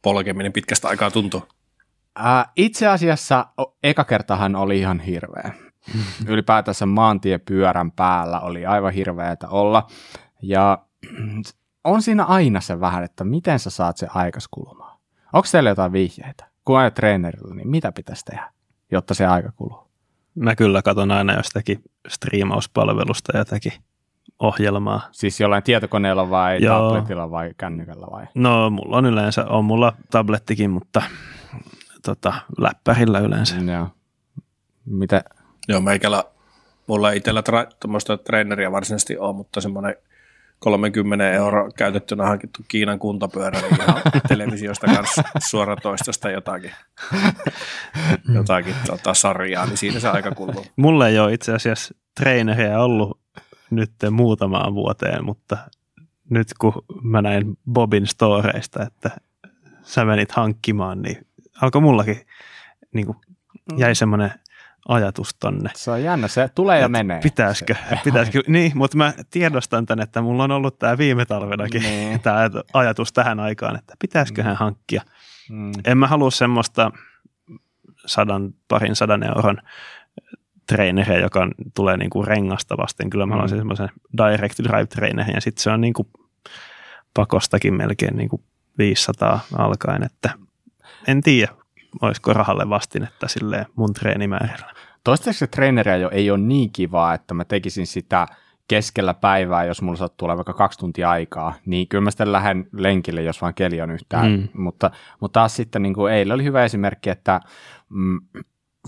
polkeminen 0.03 0.53
pitkästä 0.53 0.89
aikaa 0.89 1.11
tuntuu? 1.11 1.43
Itse 2.57 2.87
asiassa 2.87 3.47
eka 3.83 4.05
kertahan 4.05 4.57
oli 4.57 4.79
ihan 4.79 5.01
hirveä. 5.01 5.53
Ylipäätänsä 6.27 6.87
maantiepyörän 6.87 7.93
päällä 7.93 8.41
oli 8.41 8.67
aivan 8.67 8.93
hirveätä 8.93 9.49
olla. 9.49 9.87
Ja 10.43 10.79
on 11.85 12.03
siinä 12.03 12.25
aina 12.25 12.61
se 12.61 12.81
vähän, 12.81 13.05
että 13.05 13.25
miten 13.25 13.59
sä 13.59 13.71
saat 13.71 13.97
se 13.97 14.07
aikas 14.15 14.49
kulumaan. 14.49 14.99
Onko 15.33 15.49
teillä 15.53 15.71
jotain 15.71 15.93
vihjeitä? 15.93 16.49
Kun 16.65 16.79
ajat 16.79 16.95
treenerillä, 16.95 17.55
niin 17.55 17.69
mitä 17.69 17.93
pitäisi 17.93 18.25
tehdä, 18.25 18.53
jotta 18.91 19.15
se 19.15 19.27
aika 19.27 19.53
kuluu? 19.57 19.91
Mä 20.35 20.57
kyllä 20.57 20.83
katson 20.83 21.11
aina 21.11 21.35
jostakin 21.35 21.83
striimauspalvelusta 22.09 23.39
jotakin 23.39 23.73
ohjelmaa. 24.39 25.01
Siis 25.13 25.41
jollain 25.41 25.63
tietokoneella 25.63 26.31
vai 26.31 26.63
Joo. 26.63 26.89
tabletilla 26.89 27.31
vai 27.31 27.51
kännykällä 27.57 28.07
vai? 28.11 28.27
No 28.35 28.71
mulla 28.71 28.97
on 28.97 29.07
yleensä, 29.07 29.45
on 29.47 29.65
mulla 29.65 29.93
tablettikin, 30.11 30.71
mutta 30.71 31.03
tota, 32.03 32.35
läppärillä 32.59 33.19
yleensä. 33.19 33.57
Joo. 33.57 33.89
Mitä? 34.85 35.25
Joo, 35.69 35.81
meikällä, 35.81 36.25
mulla 36.87 37.11
ei 37.11 37.17
itsellä 37.17 37.41
tra- 37.41 37.77
tuommoista 37.81 38.19
treeneriä 38.19 38.73
varsinaisesti 38.73 39.19
ole, 39.19 39.37
mutta 39.37 39.61
semmoinen 39.61 39.97
30 40.59 41.31
euro 41.31 41.71
käytettynä 41.77 42.27
hankittu 42.27 42.61
Kiinan 42.69 42.99
kuntopyörä, 42.99 43.61
niin 43.61 43.83
ihan 43.83 44.03
televisiosta 44.29 44.87
kanssa 44.87 45.23
suoratoistosta 45.49 46.31
jotakin, 46.31 46.73
jotakin 48.35 48.75
tota, 48.87 49.15
sarjaa, 49.15 49.67
niin 49.67 49.77
siinä 49.77 50.01
se 50.01 50.09
aika 50.09 50.31
kuluu. 50.31 50.67
Mulla 50.77 51.09
ei 51.09 51.19
ole 51.19 51.33
itse 51.33 51.55
asiassa 51.55 51.95
treeneriä 52.21 52.81
ollut 52.81 53.21
nyt 53.71 53.93
muutamaan 54.11 54.75
vuoteen, 54.75 55.25
mutta 55.25 55.57
nyt 56.31 56.49
kun 56.59 56.73
mä 57.03 57.23
näin 57.23 57.59
Bobin 57.73 58.07
storeista, 58.07 58.83
että 58.83 59.11
sä 59.83 60.05
menit 60.05 60.33
hankkimaan, 60.33 61.03
niin 61.03 61.27
alkoi 61.63 61.81
mullakin 61.81 62.27
niin 62.95 63.07
kuin, 63.07 63.19
jäi 63.77 63.95
semmoinen 63.95 64.33
ajatus 64.89 65.35
tonne. 65.35 65.71
Se 65.75 65.91
on 65.91 66.03
jännä, 66.03 66.29
se 66.29 66.49
tulee 66.55 66.81
ja 66.81 66.89
menee. 66.89 67.21
Pitäisikö, 67.21 67.75
pitäisikö 68.05 68.43
niin, 68.49 68.73
mutta 68.75 68.97
mä 68.97 69.13
tiedostan 69.31 69.87
tämän, 69.87 70.03
että 70.03 70.23
mulla 70.23 70.45
on 70.45 70.51
ollut 70.51 70.79
tämä 70.79 70.99
viime 70.99 71.25
talvenakin 71.25 71.83
niin. 71.83 72.21
tämä 72.23 72.51
ajatus 72.73 73.13
tähän 73.13 73.41
aikaan, 73.41 73.79
että 73.79 73.95
pitäisiköhän 73.99 74.55
mm. 74.55 74.59
hankkia. 74.59 75.03
Mm. 75.51 75.73
En 75.85 75.99
mä 75.99 76.07
halua 76.07 76.31
semmoista 76.31 76.91
sadan, 78.07 78.55
parin 78.69 78.97
sadan 78.97 79.23
euron 79.23 79.59
traineria, 80.67 81.21
joka 81.21 81.49
tulee 81.75 81.97
niin 81.97 82.11
kuin 82.11 82.27
rengasta 82.27 82.77
vasten. 82.77 83.11
Kyllä 83.11 83.27
mä 83.27 83.31
mm. 83.31 83.33
haluaisin 83.33 83.59
semmoisen 83.59 83.89
direct 84.19 84.59
drive 84.59 84.87
trainerin 84.87 85.35
ja 85.35 85.41
sitten 85.41 85.63
se 85.63 85.71
on 85.71 85.81
niin 85.81 85.95
kuin 85.95 86.09
pakostakin 87.15 87.75
melkein 87.75 88.17
niin 88.17 88.29
kuin 88.29 88.43
500 88.79 89.41
alkaen, 89.59 90.03
että 90.03 90.31
en 91.07 91.21
tiedä, 91.21 91.53
olisiko 92.01 92.33
rahalle 92.33 92.69
vastinetta 92.69 93.29
sille 93.29 93.67
mun 93.77 93.93
treenimäärällä. 93.93 94.73
Toistaiseksi 95.05 95.39
se 95.39 95.47
treeneriä 95.47 95.97
jo 95.97 96.11
ei 96.11 96.31
ole 96.31 96.39
niin 96.39 96.73
kivaa, 96.73 97.15
että 97.15 97.35
mä 97.35 97.45
tekisin 97.45 97.87
sitä 97.87 98.27
keskellä 98.69 99.15
päivää, 99.15 99.65
jos 99.65 99.83
mulla 99.83 99.99
sattuu 99.99 100.27
olla 100.27 100.37
vaikka 100.37 100.53
kaksi 100.53 100.79
tuntia 100.79 101.11
aikaa, 101.11 101.55
niin 101.67 101.89
kyllä 101.89 102.05
mä 102.05 102.11
sitten 102.11 102.33
lähden 102.33 102.69
lenkille, 102.73 103.23
jos 103.23 103.43
vaan 103.43 103.55
keli 103.55 103.81
on 103.81 103.91
yhtään. 103.91 104.31
Mm. 104.31 104.49
Mutta, 104.63 104.91
mutta 105.21 105.41
taas 105.41 105.57
sitten 105.57 105.83
niin 105.83 105.95
kuin 105.95 106.13
eilen 106.13 106.35
oli 106.35 106.45
hyvä 106.45 106.65
esimerkki, 106.65 107.11
että 107.11 107.41
mm, 107.89 108.21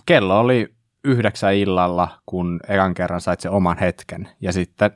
kello 0.06 0.40
oli 0.40 0.75
yhdeksän 1.04 1.54
illalla, 1.54 2.09
kun 2.26 2.61
ekan 2.68 2.94
kerran 2.94 3.21
sait 3.21 3.40
sen 3.40 3.50
oman 3.50 3.78
hetken. 3.78 4.28
Ja 4.40 4.52
sitten 4.52 4.90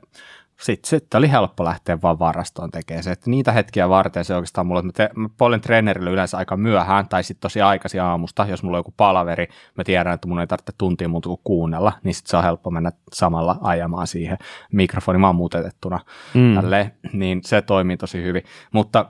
sitten 0.61 0.89
sit 0.89 1.13
oli 1.13 1.31
helppo 1.31 1.65
lähteä 1.65 2.01
vaan 2.01 2.19
varastoon 2.19 2.71
tekemään 2.71 3.03
se. 3.03 3.11
Että 3.11 3.29
niitä 3.29 3.51
hetkiä 3.51 3.89
varten 3.89 4.25
se 4.25 4.35
oikeastaan 4.35 4.67
mulla, 4.67 4.79
että 4.79 5.03
mä, 5.03 5.07
te, 5.07 5.09
mä 5.15 5.29
pollen 5.37 5.61
treenerille 5.61 6.09
yleensä 6.09 6.37
aika 6.37 6.57
myöhään 6.57 7.07
tai 7.07 7.23
sitten 7.23 7.41
tosi 7.41 7.61
aikaisin 7.61 8.01
aamusta, 8.01 8.45
jos 8.49 8.63
mulla 8.63 8.77
on 8.77 8.79
joku 8.79 8.93
palaveri, 8.97 9.47
mä 9.75 9.83
tiedän, 9.83 10.13
että 10.13 10.27
mun 10.27 10.39
ei 10.39 10.47
tarvitse 10.47 10.73
tuntia 10.77 11.09
muuta 11.09 11.29
kuin 11.29 11.41
kuunnella, 11.43 11.93
niin 12.03 12.13
sitten 12.13 12.29
se 12.29 12.37
on 12.37 12.43
helppo 12.43 12.71
mennä 12.71 12.91
samalla 13.13 13.57
ajamaan 13.61 14.07
siihen 14.07 14.37
mikrofoni 14.71 15.19
maan 15.19 15.35
muutetettuna 15.35 15.99
mm. 16.33 16.55
tälleen, 16.55 16.91
niin 17.13 17.41
se 17.43 17.61
toimii 17.61 17.97
tosi 17.97 18.23
hyvin. 18.23 18.43
Mutta 18.71 19.05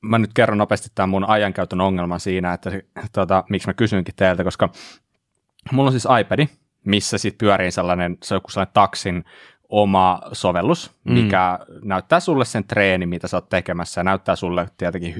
mä 0.00 0.18
nyt 0.18 0.30
kerron 0.34 0.58
nopeasti 0.58 0.88
tämän 0.94 1.08
mun 1.08 1.28
ajankäytön 1.28 1.80
ongelman 1.80 2.20
siinä, 2.20 2.52
että 2.52 2.70
tota, 3.12 3.44
miksi 3.50 3.68
mä 3.68 3.74
kysynkin 3.74 4.14
teiltä, 4.16 4.44
koska 4.44 4.68
mulla 5.72 5.88
on 5.88 5.92
siis 5.92 6.08
iPad, 6.20 6.46
missä 6.84 7.18
sitten 7.18 7.38
pyörii 7.46 7.70
sellainen, 7.70 8.18
se 8.22 8.34
on 8.34 8.36
joku 8.36 8.50
sellainen 8.50 8.74
taksin 8.74 9.24
oma 9.72 10.20
sovellus, 10.32 10.90
mikä 11.04 11.58
mm. 11.68 11.88
näyttää 11.88 12.20
sulle 12.20 12.44
sen 12.44 12.64
treeni, 12.64 13.06
mitä 13.06 13.28
sä 13.28 13.36
oot 13.36 13.48
tekemässä, 13.48 14.00
ja 14.00 14.04
näyttää 14.04 14.36
sulle 14.36 14.68
tietenkin 14.76 15.14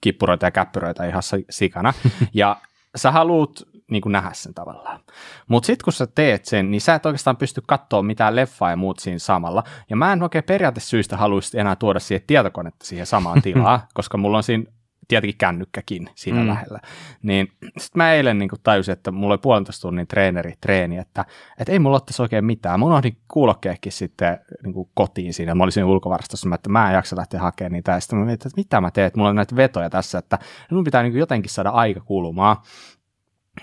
kippuroita 0.00 0.46
ja 0.46 0.50
käppyröitä 0.50 1.04
ihan 1.04 1.22
sikana, 1.50 1.92
ja 2.34 2.56
sä 2.96 3.10
haluat 3.10 3.50
niin 3.90 4.02
kuin 4.02 4.12
nähdä 4.12 4.30
sen 4.32 4.54
tavallaan. 4.54 5.00
Mutta 5.48 5.66
sitten 5.66 5.84
kun 5.84 5.92
sä 5.92 6.06
teet 6.06 6.44
sen, 6.44 6.70
niin 6.70 6.80
sä 6.80 6.94
et 6.94 7.06
oikeastaan 7.06 7.36
pysty 7.36 7.62
katsoa 7.66 8.02
mitään 8.02 8.36
leffaa 8.36 8.70
ja 8.70 8.76
muut 8.76 8.98
siinä 8.98 9.18
samalla. 9.18 9.62
Ja 9.90 9.96
mä 9.96 10.12
en 10.12 10.22
oikein 10.22 10.44
periaatteessa 10.44 11.16
haluaisi 11.16 11.58
enää 11.58 11.76
tuoda 11.76 12.00
siihen 12.00 12.26
tietokonetta 12.26 12.86
siihen 12.86 13.06
samaan 13.06 13.42
tilaan, 13.42 13.80
koska 13.94 14.18
mulla 14.18 14.36
on 14.36 14.42
siinä 14.42 14.64
tietenkin 15.08 15.38
kännykkäkin 15.38 16.10
siinä 16.14 16.40
mm. 16.40 16.48
lähellä. 16.48 16.80
Niin 17.22 17.52
sitten 17.62 17.98
mä 17.98 18.12
eilen 18.12 18.38
niin 18.38 18.50
tajusin, 18.62 18.92
että 18.92 19.10
mulla 19.10 19.32
oli 19.32 19.38
puolentoista 19.38 19.82
tunnin 19.82 20.06
treeneri 20.06 20.54
treeni, 20.60 20.98
että, 20.98 21.24
että 21.58 21.72
ei 21.72 21.78
mulla 21.78 22.00
tässä 22.00 22.22
oikein 22.22 22.44
mitään. 22.44 22.80
Mä 22.80 22.86
unohdin 22.86 23.16
kuulokkeekin 23.28 23.92
sitten 23.92 24.38
niin 24.64 24.74
kuin 24.74 24.88
kotiin 24.94 25.34
siinä. 25.34 25.54
Mä 25.54 25.64
olisin 25.64 25.84
ulkovarastossa, 25.84 26.54
että 26.54 26.70
mä 26.70 26.88
en 26.88 26.94
jaksa 26.94 27.16
lähteä 27.16 27.40
hakemaan 27.40 27.72
niitä. 27.72 27.92
Ja 27.92 28.00
sitten 28.00 28.18
mä 28.18 28.24
mietin, 28.24 28.48
että 28.48 28.60
mitä 28.60 28.80
mä 28.80 28.90
teen, 28.90 29.06
että 29.06 29.18
mulla 29.18 29.30
on 29.30 29.36
näitä 29.36 29.56
vetoja 29.56 29.90
tässä, 29.90 30.18
että 30.18 30.38
mun 30.70 30.84
pitää 30.84 31.02
niin 31.02 31.16
jotenkin 31.16 31.50
saada 31.50 31.70
aika 31.70 32.00
kulumaan. 32.00 32.56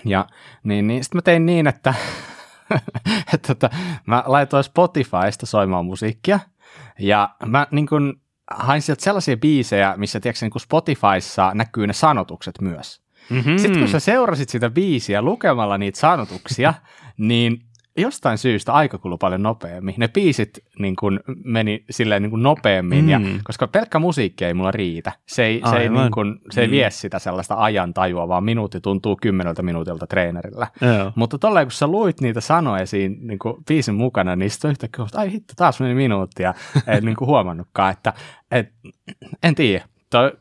Ja 0.04 0.26
niin, 0.64 0.86
niin 0.86 1.04
sitten 1.04 1.18
mä 1.18 1.22
tein 1.22 1.46
niin, 1.46 1.66
että, 1.66 1.94
että, 3.34 3.52
että 3.52 3.70
mä 4.06 4.24
laitoin 4.26 4.64
Spotifysta 4.64 5.46
soimaan 5.46 5.86
musiikkia. 5.86 6.40
Ja 6.98 7.34
mä 7.46 7.66
niin 7.70 7.86
kun, 7.86 8.20
hain 8.50 8.82
sieltä 8.82 9.04
sellaisia 9.04 9.36
biisejä, 9.36 9.94
missä 9.96 10.20
tiedätkö, 10.20 10.46
niin 10.46 10.50
kuin 10.50 10.62
Spotifyssa 10.62 11.52
näkyy 11.54 11.86
ne 11.86 11.92
sanotukset 11.92 12.60
myös. 12.60 13.00
Mm-hmm. 13.30 13.58
Sitten 13.58 13.78
kun 13.78 13.88
sä 13.88 14.00
seurasit 14.00 14.48
sitä 14.48 14.70
biisiä 14.70 15.22
lukemalla 15.22 15.78
niitä 15.78 16.00
sanotuksia, 16.00 16.74
niin 17.18 17.60
jostain 17.96 18.38
syystä 18.38 18.72
aika 18.72 18.98
kului 18.98 19.18
paljon 19.20 19.42
nopeammin. 19.42 19.94
Ne 19.98 20.08
biisit 20.08 20.50
niin 20.78 20.96
kuin, 20.96 21.20
meni 21.44 21.84
silleen 21.90 22.22
niin 22.22 22.30
kuin 22.30 22.42
nopeammin, 22.42 23.04
mm. 23.04 23.10
ja, 23.10 23.20
koska 23.44 23.66
pelkkä 23.66 23.98
musiikki 23.98 24.44
ei 24.44 24.54
mulla 24.54 24.70
riitä. 24.70 25.12
Se 25.28 25.44
ei, 25.44 25.62
se 25.70 25.76
ei, 25.76 25.88
niin 25.88 26.10
kuin, 26.10 26.38
se 26.50 26.60
ei 26.60 26.66
mm. 26.66 26.70
vie 26.70 26.90
sitä 26.90 27.18
sellaista 27.18 27.54
ajan 27.54 27.94
tajua, 27.94 28.28
vaan 28.28 28.44
minuutti 28.44 28.80
tuntuu 28.80 29.18
kymmeneltä 29.22 29.62
minuutilta 29.62 30.06
treenerillä. 30.06 30.66
Joo. 30.80 31.12
Mutta 31.14 31.38
tolleen, 31.38 31.66
kun 31.66 31.72
sä 31.72 31.86
luit 31.86 32.20
niitä 32.20 32.40
sanoja 32.40 32.86
siinä 32.86 33.16
niin 33.20 33.38
kuin 33.38 33.64
biisin 33.68 33.94
mukana, 33.94 34.36
niin 34.36 34.50
sitten 34.50 34.70
yhtäkkiä, 34.70 35.04
ai 35.14 35.32
hitto, 35.32 35.52
taas 35.56 35.80
meni 35.80 35.94
minuutti, 35.94 36.42
ja 36.42 36.54
en 36.86 37.04
niin 37.04 37.16
kuin 37.16 37.28
huomannutkaan, 37.28 37.92
että 37.92 38.12
et, 38.50 38.72
en 39.42 39.54
tiedä. 39.54 39.84
Toi, 40.10 40.32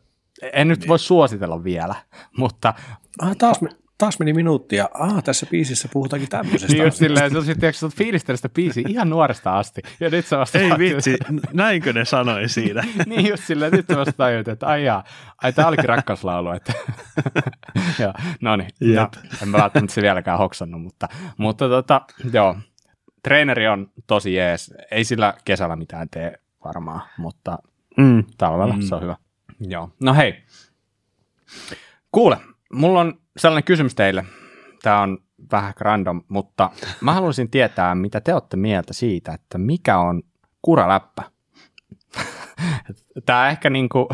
en 0.54 0.68
nyt 0.68 0.88
voi 0.88 1.00
suositella 1.00 1.64
vielä, 1.64 1.96
mutta... 2.38 2.74
Ah, 3.22 3.38
taas, 3.38 3.60
taas 3.98 4.20
meni 4.20 4.34
minuutti 4.34 4.76
ja 4.76 4.90
ah, 4.94 5.24
tässä 5.24 5.46
biisissä 5.46 5.90
puhutaankin 5.94 6.30
tämmöisestä. 6.30 6.74
niin 6.74 6.86
just 6.86 6.98
silleen, 6.98 7.26
että 7.26 7.40
sitten 7.40 7.60
tiedätkö, 7.60 7.86
olet 7.86 7.96
fiilistellyt 7.96 8.40
sitä 8.40 8.50
biisiä 8.50 8.84
ihan 8.88 9.10
nuoresta 9.10 9.58
asti. 9.58 9.82
Ja 10.00 10.10
nyt 10.10 10.26
sä 10.26 10.38
vasta 10.38 10.60
Ei 10.60 10.70
vitsi, 10.78 11.18
näinkö 11.54 11.94
ne 11.94 12.06
sanoi 12.06 12.50
siinä? 12.50 12.84
niin 13.06 13.28
just 13.28 13.44
silleen, 13.44 13.72
nyt 13.72 13.86
sä 13.88 13.98
vasta 13.98 14.14
tajut, 14.14 14.48
että 14.48 14.68
ai 14.68 14.86
jaa, 14.86 15.04
ai 15.44 15.54
tää 15.54 15.68
olikin 15.68 15.90
rakkauslaulu. 15.90 16.52
Että 16.52 16.74
joo, 18.00 18.14
no 18.42 18.56
niin, 18.56 18.70
no, 18.96 19.10
en 19.42 19.48
mä 19.48 19.58
välttämättä 19.58 19.94
se 19.94 20.02
vieläkään 20.02 20.38
hoksannut, 20.38 20.82
mutta, 20.82 21.08
mutta 21.38 21.70
tota, 21.70 22.02
joo, 22.34 22.56
treeneri 23.24 23.68
on 23.68 23.92
tosi 24.08 24.34
jees. 24.34 24.74
Ei 24.92 25.04
sillä 25.04 25.34
kesällä 25.46 25.76
mitään 25.76 26.10
tee 26.10 26.40
varmaan, 26.66 27.02
mutta 27.18 27.58
mm. 27.98 28.24
talvella 28.38 28.74
mm. 28.74 28.82
se 28.82 28.96
on 28.96 29.02
hyvä. 29.02 29.16
Joo, 29.60 29.90
no 30.02 30.14
hei. 30.14 30.44
Kuule, 32.12 32.38
mulla 32.74 33.00
on 33.00 33.23
sellainen 33.38 33.64
kysymys 33.64 33.96
teille. 33.96 34.26
Tämä 34.82 35.02
on 35.02 35.18
vähän 35.52 35.74
random, 35.80 36.22
mutta 36.28 36.70
mä 37.02 37.14
haluaisin 37.14 37.50
tietää, 37.50 37.96
mitä 37.96 38.22
te 38.22 38.34
olette 38.34 38.58
mieltä 38.58 38.94
siitä, 38.94 39.34
että 39.34 39.58
mikä 39.58 39.98
on 39.98 40.24
kuraläppä. 40.62 41.24
Tämä 43.26 43.50
ehkä 43.50 43.70
niin 43.70 43.90
kuin, 43.90 44.08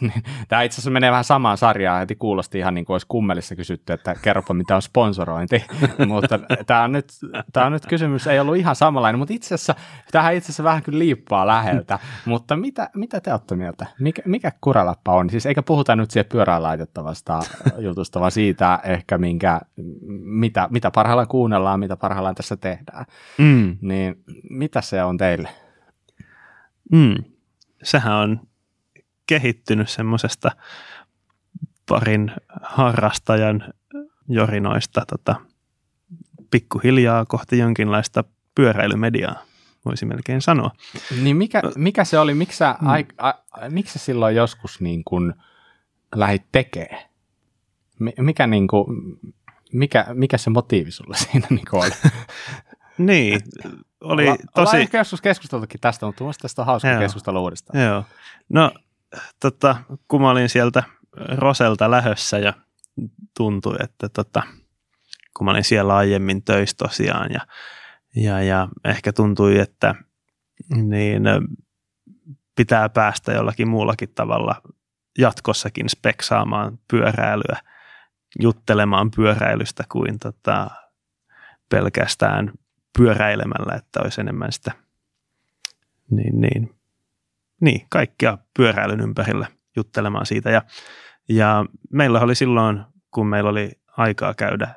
Tämä 0.48 0.62
itse 0.62 0.74
asiassa 0.74 0.90
menee 0.90 1.10
vähän 1.10 1.24
samaan 1.24 1.58
sarjaan, 1.58 2.00
heti 2.00 2.16
kuulosti 2.16 2.58
ihan 2.58 2.74
niin 2.74 2.84
kuin 2.84 2.94
olisi 2.94 3.06
kummelissa 3.08 3.56
kysytty, 3.56 3.92
että 3.92 4.14
kerropa 4.22 4.54
mitä 4.54 4.76
on 4.76 4.82
sponsorointi, 4.82 5.64
mutta 6.08 6.38
tämä 6.66 6.82
on, 6.82 6.92
nyt, 6.92 7.12
tämä 7.52 7.66
on 7.66 7.72
nyt 7.72 7.86
kysymys, 7.86 8.26
ei 8.26 8.40
ollut 8.40 8.56
ihan 8.56 8.76
samanlainen, 8.76 9.18
mutta 9.18 9.34
itse 9.34 9.54
asiassa, 9.54 9.74
tähän 10.12 10.34
itse 10.34 10.46
asiassa 10.46 10.64
vähän 10.64 10.82
kyllä 10.82 10.98
liippaa 10.98 11.46
läheltä, 11.46 11.98
mutta 12.24 12.56
mitä, 12.56 12.90
mitä 12.94 13.20
te 13.20 13.32
olette 13.32 13.56
mieltä? 13.56 13.86
Mikä, 14.00 14.22
mikä 14.24 14.52
kuralappa 14.60 15.14
on? 15.14 15.30
Siis 15.30 15.46
eikä 15.46 15.62
puhuta 15.62 15.96
nyt 15.96 16.10
siihen 16.10 16.28
pyörään 16.32 16.62
laitettavasta 16.62 17.40
jutusta, 17.78 18.20
vaan 18.20 18.32
siitä 18.32 18.80
ehkä 18.84 19.18
minkä, 19.18 19.60
mitä, 20.24 20.68
mitä 20.70 20.90
parhaillaan 20.90 21.28
kuunnellaan, 21.28 21.80
mitä 21.80 21.96
parhaillaan 21.96 22.34
tässä 22.34 22.56
tehdään. 22.56 23.04
Mm. 23.38 23.76
Niin 23.80 24.22
mitä 24.50 24.80
se 24.80 25.02
on 25.02 25.16
teille? 25.16 25.48
Mm. 26.92 27.14
Sehän 27.82 28.14
on 28.14 28.40
kehittynyt 29.26 29.88
semmoisesta 29.88 30.50
parin 31.88 32.32
harrastajan 32.62 33.64
jorinoista 34.28 35.04
tota, 35.08 35.36
pikkuhiljaa 36.50 37.24
kohti 37.24 37.58
jonkinlaista 37.58 38.24
pyöräilymediaa, 38.54 39.42
voisi 39.84 40.06
melkein 40.06 40.42
sanoa. 40.42 40.70
Niin 41.22 41.36
mikä, 41.36 41.62
mikä 41.76 42.04
se 42.04 42.18
oli, 42.18 42.34
miksi 42.34 42.58
sä, 42.58 42.76
mm. 42.80 42.88
ai, 42.88 43.06
a, 43.18 43.32
miksi 43.68 43.98
sä 43.98 44.04
silloin 44.04 44.36
joskus 44.36 44.80
niin 44.80 45.04
kun 45.04 45.34
lähdit 46.14 46.46
tekemään? 46.52 47.02
Mikä, 48.18 48.46
niin 48.46 48.68
kuin, 48.68 48.86
mikä, 49.72 50.06
mikä 50.12 50.38
se 50.38 50.50
motiivi 50.50 50.90
sulle 50.90 51.16
siinä 51.32 51.46
niin 51.50 51.66
oli? 51.72 51.90
niin, 52.98 53.40
oli 54.00 54.28
Olla, 54.28 54.36
tosi... 54.36 54.48
Ollaan 54.56 54.80
ehkä 54.80 54.98
joskus 54.98 55.20
keskusteltukin 55.20 55.80
tästä, 55.80 56.06
mutta 56.06 56.24
mielestäni 56.24 56.42
tästä 56.42 56.62
on 56.62 56.66
hauska 56.66 56.98
keskustella 56.98 57.40
uudestaan. 57.40 57.82
Joo. 57.82 58.04
No 58.48 58.72
tota, 59.40 59.76
kun 60.08 60.20
mä 60.20 60.30
olin 60.30 60.48
sieltä 60.48 60.82
Roselta 61.36 61.90
lähössä 61.90 62.38
ja 62.38 62.52
tuntui, 63.36 63.76
että 63.80 64.08
tota, 64.08 64.42
kun 65.36 65.44
mä 65.44 65.50
olin 65.50 65.64
siellä 65.64 65.96
aiemmin 65.96 66.42
töissä 66.42 66.76
tosiaan 66.76 67.32
ja, 67.32 67.40
ja, 68.16 68.42
ja 68.42 68.68
ehkä 68.84 69.12
tuntui, 69.12 69.58
että 69.58 69.94
niin 70.74 71.22
pitää 72.56 72.88
päästä 72.88 73.32
jollakin 73.32 73.68
muullakin 73.68 74.08
tavalla 74.14 74.62
jatkossakin 75.18 75.88
speksaamaan 75.88 76.78
pyöräilyä, 76.90 77.60
juttelemaan 78.42 79.10
pyöräilystä 79.10 79.84
kuin 79.88 80.18
tota, 80.18 80.70
pelkästään 81.68 82.52
pyöräilemällä, 82.98 83.74
että 83.74 84.00
olisi 84.02 84.20
enemmän 84.20 84.52
sitä 84.52 84.72
niin, 86.10 86.40
niin, 86.40 86.75
niin, 87.60 87.86
kaikkia 87.88 88.38
pyöräilyn 88.56 89.00
ympärillä 89.00 89.46
juttelemaan 89.76 90.26
siitä. 90.26 90.50
Ja, 90.50 90.62
ja 91.28 91.64
meillä 91.92 92.20
oli 92.20 92.34
silloin, 92.34 92.82
kun 93.10 93.26
meillä 93.26 93.50
oli 93.50 93.70
aikaa 93.96 94.34
käydä 94.34 94.74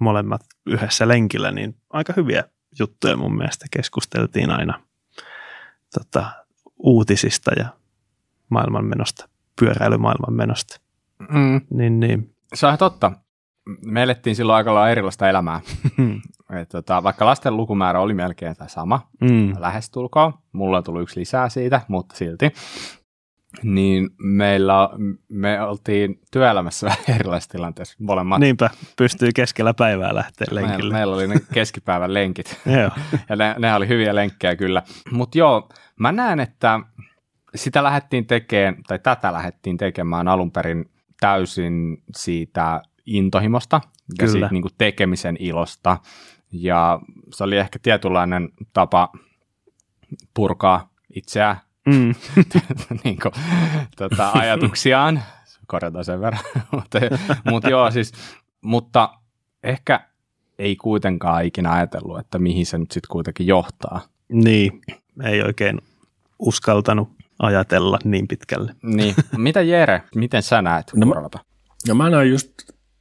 molemmat 0.00 0.40
yhdessä 0.66 1.08
lenkillä, 1.08 1.50
niin 1.50 1.76
aika 1.90 2.12
hyviä 2.16 2.44
juttuja 2.78 3.16
mun 3.16 3.36
mielestä 3.36 3.66
keskusteltiin 3.70 4.50
aina 4.50 4.80
tota, 5.94 6.30
uutisista 6.78 7.50
ja 7.56 7.68
maailmanmenosta, 8.48 9.28
pyöräilymaailman 9.60 10.36
menosta. 10.36 10.80
Mm. 11.28 11.60
Niin, 11.70 12.00
niin. 12.00 12.34
Se 12.54 12.66
on 12.66 12.78
totta. 12.78 13.12
Me 13.84 14.02
elettiin 14.02 14.36
silloin 14.36 14.56
aika 14.56 14.74
lailla 14.74 14.90
erilaista 14.90 15.28
elämää. 15.28 15.60
Et 16.52 16.68
tota, 16.68 17.02
vaikka 17.02 17.26
lasten 17.26 17.56
lukumäärä 17.56 18.00
oli 18.00 18.14
melkein 18.14 18.56
tämä 18.56 18.68
sama, 18.68 19.08
mm. 19.20 19.52
lähestulkoon, 19.58 20.32
mulla 20.52 20.76
on 20.76 20.84
tullut 20.84 21.02
yksi 21.02 21.20
lisää 21.20 21.48
siitä, 21.48 21.80
mutta 21.88 22.16
silti, 22.16 22.52
niin 23.62 24.10
meillä, 24.18 24.90
me 25.28 25.62
oltiin 25.62 26.20
työelämässä 26.32 26.86
vähän 26.86 27.04
erilaisessa 27.08 27.52
tilanteessa 27.52 27.96
molemmat. 28.00 28.40
Niinpä, 28.40 28.70
pystyy 28.96 29.30
keskellä 29.34 29.74
päivää 29.74 30.14
lähteä 30.14 30.46
lenkille. 30.50 30.76
Meillä, 30.76 30.94
meillä 30.94 31.14
oli 31.14 31.26
ne 31.26 31.40
keskipäivän 31.54 32.14
lenkit, 32.14 32.60
ja 33.28 33.36
ne, 33.36 33.54
ne 33.58 33.74
oli 33.74 33.88
hyviä 33.88 34.14
lenkkejä 34.14 34.56
kyllä. 34.56 34.82
Mutta 35.10 35.38
joo, 35.38 35.68
mä 36.00 36.12
näen, 36.12 36.40
että 36.40 36.80
sitä 37.54 37.82
lähdettiin 37.82 38.26
tekemään, 38.26 38.82
tai 38.86 38.98
tätä 38.98 39.32
lähdettiin 39.32 39.76
tekemään 39.76 40.28
alun 40.28 40.50
perin 40.50 40.90
täysin 41.20 42.02
siitä 42.16 42.82
intohimosta 43.06 43.80
ja 44.08 44.14
Kyllä. 44.18 44.32
siitä 44.32 44.48
niin 44.50 44.62
kuin 44.62 44.74
tekemisen 44.78 45.36
ilosta. 45.40 45.98
Ja 46.52 47.00
se 47.34 47.44
oli 47.44 47.56
ehkä 47.56 47.78
tietynlainen 47.82 48.48
tapa 48.72 49.12
purkaa 50.34 50.90
itseään, 51.14 51.56
mm. 51.86 52.14
niin 53.04 53.18
kuin, 53.22 53.32
tota, 53.96 54.30
ajatuksiaan, 54.32 55.22
korjataan 55.66 56.04
sen 56.04 56.20
verran, 56.20 56.44
mutta, 56.72 56.98
mutta 57.50 57.70
joo 57.70 57.90
siis, 57.90 58.12
mutta 58.60 59.18
ehkä 59.62 60.00
ei 60.58 60.76
kuitenkaan 60.76 61.44
ikinä 61.44 61.72
ajatellut, 61.72 62.18
että 62.18 62.38
mihin 62.38 62.66
se 62.66 62.78
nyt 62.78 62.90
sitten 62.90 63.08
kuitenkin 63.10 63.46
johtaa. 63.46 64.00
Niin, 64.28 64.80
ei 65.24 65.42
oikein 65.42 65.80
uskaltanut 66.38 67.08
ajatella 67.38 67.98
niin 68.04 68.28
pitkälle. 68.28 68.74
Niin. 68.82 69.14
Mitä 69.36 69.62
Jere, 69.62 70.02
miten 70.14 70.42
sä 70.42 70.62
näet 70.62 70.92
no, 70.94 71.30
no 71.88 71.94
mä 71.94 72.10
näen 72.10 72.30
just 72.30 72.52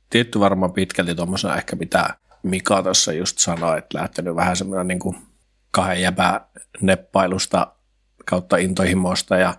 tietty 0.09 0.39
varmaan 0.39 0.73
pitkälti 0.73 1.15
tuommoisena 1.15 1.55
ehkä 1.55 1.75
mitä 1.75 2.17
Mika 2.43 2.83
tuossa 2.83 3.13
just 3.13 3.37
sanoi, 3.37 3.77
että 3.77 3.97
lähtenyt 3.97 4.35
vähän 4.35 4.55
semmoinen 4.55 4.87
niin 4.87 4.99
kuin 4.99 5.15
kahden 5.71 6.01
jäpä 6.01 6.41
neppailusta 6.81 7.73
kautta 8.25 8.57
intohimosta 8.57 9.37
ja 9.37 9.53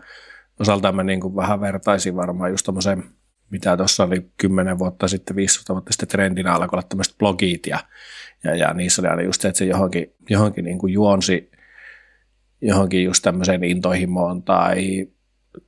osaltaan 0.60 0.96
mä 0.96 1.02
niin 1.02 1.20
kuin 1.20 1.36
vähän 1.36 1.60
vertaisin 1.60 2.16
varmaan 2.16 2.50
just 2.50 2.66
tommoseen, 2.66 3.04
mitä 3.50 3.76
tuossa 3.76 4.04
oli 4.04 4.30
10 4.36 4.78
vuotta 4.78 5.08
sitten, 5.08 5.36
15 5.36 5.72
vuotta 5.72 5.92
sitten 5.92 6.08
trendinä 6.08 6.52
alkoi 6.52 6.76
olla 6.76 6.88
tämmöiset 6.88 7.18
blogit 7.18 7.66
ja, 7.66 7.78
ja, 8.44 8.54
ja 8.54 8.74
niissä 8.74 9.02
oli 9.02 9.08
aina 9.08 9.22
just 9.22 9.40
se, 9.40 9.48
että 9.48 9.58
se 9.58 9.64
johonkin, 9.64 10.14
johonkin 10.30 10.64
niin 10.64 10.78
kuin 10.78 10.92
juonsi 10.92 11.50
johonkin 12.60 13.04
just 13.04 13.22
tämmöiseen 13.22 13.64
intohimoon 13.64 14.42
tai 14.42 15.06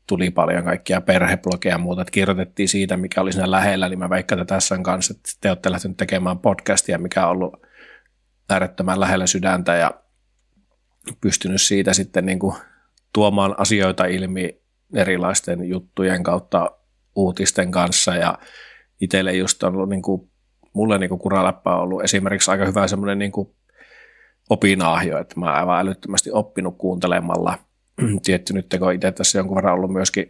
tuli 0.07 0.31
paljon 0.31 0.65
kaikkia 0.65 1.01
perheblogeja 1.01 1.75
ja 1.75 1.79
muuta, 1.79 2.03
että 2.03 2.13
kirjoitettiin 2.13 2.69
siitä, 2.69 2.97
mikä 2.97 3.21
oli 3.21 3.33
siinä 3.33 3.51
lähellä, 3.51 3.89
niin 3.89 3.99
mä 3.99 4.11
veikkaan 4.11 4.47
tässä 4.47 4.79
kanssa, 4.83 5.15
että 5.17 5.31
te 5.41 5.49
olette 5.49 5.71
lähteneet 5.71 5.97
tekemään 5.97 6.39
podcastia, 6.39 6.99
mikä 6.99 7.27
on 7.27 7.31
ollut 7.31 7.67
äärettömän 8.51 9.01
lähellä 9.01 9.27
sydäntä 9.27 9.75
ja 9.75 9.91
pystynyt 11.21 11.63
siitä 11.63 11.93
sitten 11.93 12.27
niin 12.27 12.39
kuin 12.39 12.55
tuomaan 13.13 13.55
asioita 13.59 14.07
ilmi 14.07 14.61
erilaisten 14.95 15.69
juttujen 15.69 16.23
kautta 16.23 16.71
uutisten 17.15 17.71
kanssa 17.71 18.17
ja 18.17 18.39
itselle 19.01 19.33
just 19.33 19.63
on 19.63 19.75
ollut 19.75 19.89
niin 19.89 20.03
kuin, 20.03 20.31
mulle 20.73 20.99
niin 20.99 21.09
kuin 21.09 21.19
kuraläppä 21.19 21.75
on 21.75 21.83
ollut 21.83 22.05
esimerkiksi 22.05 22.51
aika 22.51 22.67
hyvä 22.67 22.89
semmoinen 22.89 23.19
niin 23.19 23.33
kuin 23.33 23.57
opinaahjo, 24.51 25.19
että 25.19 25.41
mä 25.41 25.53
aivan 25.53 25.81
älyttömästi 25.81 26.31
oppinut 26.33 26.79
kuuntelemalla. 26.79 27.59
Tietty 28.23 28.53
nyt 28.53 28.77
kun 28.79 28.93
itse 28.93 29.13
tässä 29.13 29.39
jonkun 29.39 29.57
verran 29.57 29.75
ollut 29.75 29.93
myöskin 29.93 30.27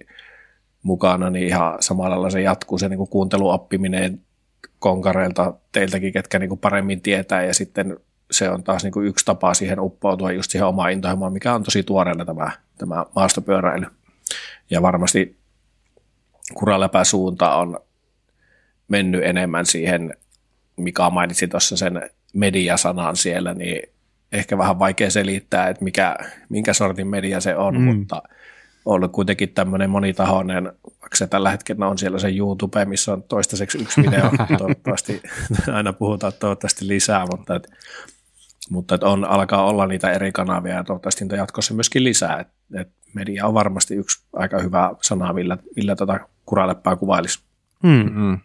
mukana, 0.83 1.31
niin 1.31 1.47
ihan 1.47 1.77
samalla 1.81 2.11
lailla 2.11 2.31
se 2.31 2.41
jatkuu 2.41 2.79
se 2.79 2.89
niin 2.89 3.09
kuunteluoppiminen 3.09 4.21
konkareilta 4.79 5.55
teiltäkin, 5.73 6.13
ketkä 6.13 6.39
niin 6.39 6.49
kuin 6.49 6.59
paremmin 6.59 7.01
tietää 7.01 7.45
ja 7.45 7.55
sitten 7.55 7.97
se 8.31 8.51
on 8.51 8.63
taas 8.63 8.83
niin 8.83 8.93
kuin 8.93 9.07
yksi 9.07 9.25
tapa 9.25 9.55
siihen 9.55 9.81
uppoutua 9.81 10.33
just 10.33 10.51
siihen 10.51 10.67
omaan 10.67 10.93
intohimoon, 10.93 11.33
mikä 11.33 11.55
on 11.55 11.63
tosi 11.63 11.83
tuoreena 11.83 12.25
tämä, 12.25 12.51
tämä 12.79 13.07
maastopyöräily. 13.17 13.87
Ja 14.71 14.83
varmasti 14.83 15.37
kuraläpäsuunta 16.55 17.55
on 17.55 17.81
mennyt 18.89 19.25
enemmän 19.25 19.67
siihen, 19.67 20.17
mikä 20.77 21.11
mainitsi 21.11 21.49
tuossa 21.49 21.77
sen 21.77 22.11
mediasanan 22.33 23.17
siellä, 23.17 23.55
niin 23.55 23.93
ehkä 24.33 24.59
vähän 24.59 24.79
vaikea 24.79 25.11
selittää, 25.11 25.69
että 25.69 25.85
mikä, 25.85 26.17
minkä 26.49 26.73
sortin 26.73 27.09
media 27.09 27.41
se 27.41 27.57
on, 27.57 27.75
mm. 27.75 27.83
mutta 27.83 28.23
on 28.85 28.95
ollut 28.95 29.13
kuitenkin 29.13 29.49
tämmöinen 29.49 29.91
monitahoinen, 29.91 30.65
vaikka 30.85 31.17
se 31.17 31.27
tällä 31.27 31.51
hetkellä 31.51 31.89
on 31.89 31.99
siellä 31.99 32.19
se 32.19 32.29
YouTube, 32.37 32.85
missä 32.85 33.13
on 33.13 33.23
toistaiseksi 33.23 33.83
yksi 33.83 34.03
video, 34.03 34.31
toivottavasti 34.59 35.23
aina 35.73 35.93
puhutaan 35.93 36.33
toivottavasti 36.41 36.89
lisää, 36.89 37.27
mutta 37.31 37.55
et, 37.55 37.71
mutta 38.71 38.95
et 38.95 39.03
on, 39.03 39.25
alkaa 39.25 39.65
olla 39.65 39.87
niitä 39.87 40.13
eri 40.13 40.33
kanavia 40.33 40.75
ja 40.75 40.85
toivottavasti 40.85 41.25
niitä 41.25 41.37
jatkossa 41.37 41.75
myöskin 41.75 42.05
lisää, 42.05 42.41
että 42.41 42.55
et 42.81 42.89
media 43.15 43.47
on 43.47 43.55
varmasti 43.55 43.95
yksi 43.95 44.23
aika 44.33 44.59
hyvä 44.59 44.91
sana, 45.03 45.33
millä, 45.33 45.59
millä 45.77 45.97
tota 45.97 46.21
kuraleppää 46.47 46.97
kuvailisi. 46.97 47.41
Mm-hmm. 47.83 48.39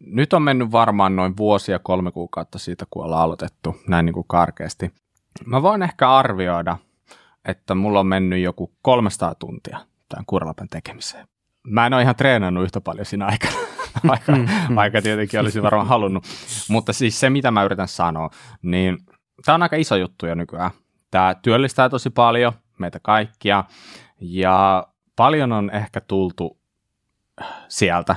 Nyt 0.00 0.32
on 0.32 0.42
mennyt 0.42 0.72
varmaan 0.72 1.16
noin 1.16 1.36
vuosia 1.36 1.78
kolme 1.78 2.12
kuukautta 2.12 2.58
siitä, 2.58 2.86
kun 2.90 3.04
ollaan 3.04 3.22
aloitettu, 3.22 3.76
näin 3.88 4.06
niin 4.06 4.14
kuin 4.14 4.26
karkeasti. 4.28 4.92
Mä 5.46 5.62
voin 5.62 5.82
ehkä 5.82 6.12
arvioida, 6.12 6.78
että 7.44 7.74
mulla 7.74 8.00
on 8.00 8.06
mennyt 8.06 8.42
joku 8.42 8.72
300 8.82 9.34
tuntia 9.34 9.78
tämän 10.08 10.24
kuralapen 10.26 10.68
tekemiseen. 10.68 11.28
Mä 11.66 11.86
en 11.86 11.94
ole 11.94 12.02
ihan 12.02 12.16
treenannut 12.16 12.64
yhtä 12.64 12.80
paljon 12.80 13.06
siinä 13.06 13.26
aikana, 13.26 13.56
vaikka, 14.08 14.32
vaikka 14.74 15.02
tietenkin 15.02 15.40
olisi 15.40 15.62
varmaan 15.62 15.86
halunnut. 15.86 16.24
Mutta 16.68 16.92
siis 16.92 17.20
se, 17.20 17.30
mitä 17.30 17.50
mä 17.50 17.64
yritän 17.64 17.88
sanoa, 17.88 18.30
niin 18.62 18.98
tämä 19.44 19.54
on 19.54 19.62
aika 19.62 19.76
iso 19.76 19.96
juttu 19.96 20.26
jo 20.26 20.34
nykyään. 20.34 20.70
Tämä 21.10 21.34
työllistää 21.34 21.88
tosi 21.88 22.10
paljon 22.10 22.52
meitä 22.78 23.00
kaikkia 23.02 23.64
ja 24.20 24.86
paljon 25.16 25.52
on 25.52 25.70
ehkä 25.70 26.00
tultu 26.00 26.58
sieltä 27.68 28.16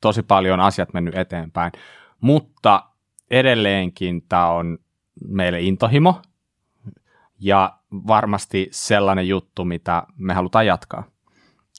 tosi 0.00 0.22
paljon 0.22 0.60
asiat 0.60 0.92
mennyt 0.92 1.14
eteenpäin, 1.14 1.72
mutta 2.20 2.84
edelleenkin 3.30 4.22
tämä 4.28 4.46
on 4.46 4.78
meille 5.28 5.60
intohimo 5.60 6.22
ja 7.40 7.78
varmasti 7.90 8.68
sellainen 8.70 9.28
juttu, 9.28 9.64
mitä 9.64 10.02
me 10.16 10.34
halutaan 10.34 10.66
jatkaa. 10.66 11.04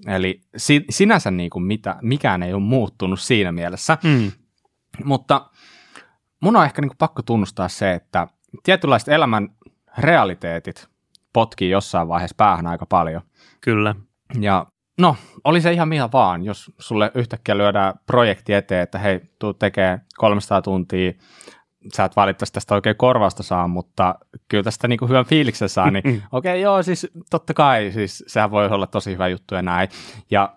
Eli 0.07 0.41
si- 0.57 0.85
sinänsä 0.89 1.31
niin 1.31 1.49
kuin 1.49 1.63
mitä, 1.63 1.95
mikään 2.01 2.43
ei 2.43 2.53
ole 2.53 2.61
muuttunut 2.61 3.19
siinä 3.19 3.51
mielessä, 3.51 3.97
mm. 4.03 4.31
mutta 5.03 5.49
mun 6.39 6.55
on 6.55 6.65
ehkä 6.65 6.81
niin 6.81 6.89
kuin 6.89 6.97
pakko 6.97 7.21
tunnustaa 7.21 7.67
se, 7.67 7.93
että 7.93 8.27
tietynlaiset 8.63 9.09
elämän 9.09 9.49
realiteetit 9.97 10.87
potkii 11.33 11.69
jossain 11.69 12.07
vaiheessa 12.07 12.35
päähän 12.37 12.67
aika 12.67 12.85
paljon. 12.85 13.21
Kyllä. 13.61 13.95
Ja 14.39 14.65
No, 14.99 15.15
oli 15.43 15.61
se 15.61 15.73
ihan 15.73 15.87
mitä 15.87 16.09
vaan, 16.13 16.43
jos 16.43 16.71
sulle 16.79 17.11
yhtäkkiä 17.15 17.57
lyödään 17.57 17.93
projekti 18.05 18.53
eteen, 18.53 18.81
että 18.83 18.99
hei, 18.99 19.21
tuu 19.39 19.53
tekee 19.53 19.99
300 20.17 20.61
tuntia, 20.61 21.11
sä 21.93 22.03
et 22.03 22.15
valitettavasti 22.15 22.53
tästä 22.53 22.75
oikein 22.75 22.95
korvausta 22.95 23.43
saa, 23.43 23.67
mutta 23.67 24.15
kyllä 24.47 24.63
tästä 24.63 24.87
niinku 24.87 25.07
hyvän 25.07 25.25
fiiliksen 25.25 25.69
saa, 25.69 25.91
niin 25.91 26.03
okei, 26.05 26.23
okay, 26.31 26.57
joo, 26.57 26.83
siis 26.83 27.07
totta 27.29 27.53
kai, 27.53 27.91
siis 27.91 28.23
sehän 28.27 28.51
voi 28.51 28.67
olla 28.67 28.87
tosi 28.87 29.11
hyvä 29.11 29.27
juttu 29.27 29.55
ja 29.55 29.61
näin. 29.61 29.89
Ja 30.31 30.55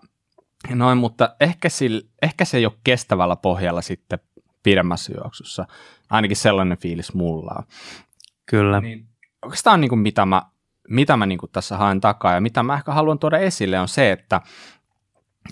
noin, 0.70 0.98
mutta 0.98 1.36
ehkä, 1.40 1.68
sille, 1.68 2.02
ehkä 2.22 2.44
se 2.44 2.56
ei 2.56 2.66
ole 2.66 2.74
kestävällä 2.84 3.36
pohjalla 3.36 3.82
sitten 3.82 4.18
pidemmässä 4.62 5.12
juoksussa. 5.16 5.66
Ainakin 6.10 6.36
sellainen 6.36 6.78
fiilis 6.78 7.14
mulla 7.14 7.54
on. 7.58 7.64
Kyllä. 8.46 8.80
Niin, 8.80 9.06
oikeastaan 9.42 9.80
niin 9.80 9.88
kuin 9.88 9.98
mitä 9.98 10.26
mä 10.26 10.42
mitä 10.88 11.16
mä 11.16 11.26
niin 11.26 11.38
kuin 11.38 11.52
tässä 11.52 11.76
haen 11.76 12.00
takaa 12.00 12.34
ja 12.34 12.40
mitä 12.40 12.62
mä 12.62 12.74
ehkä 12.74 12.92
haluan 12.92 13.18
tuoda 13.18 13.38
esille 13.38 13.80
on 13.80 13.88
se, 13.88 14.12
että, 14.12 14.40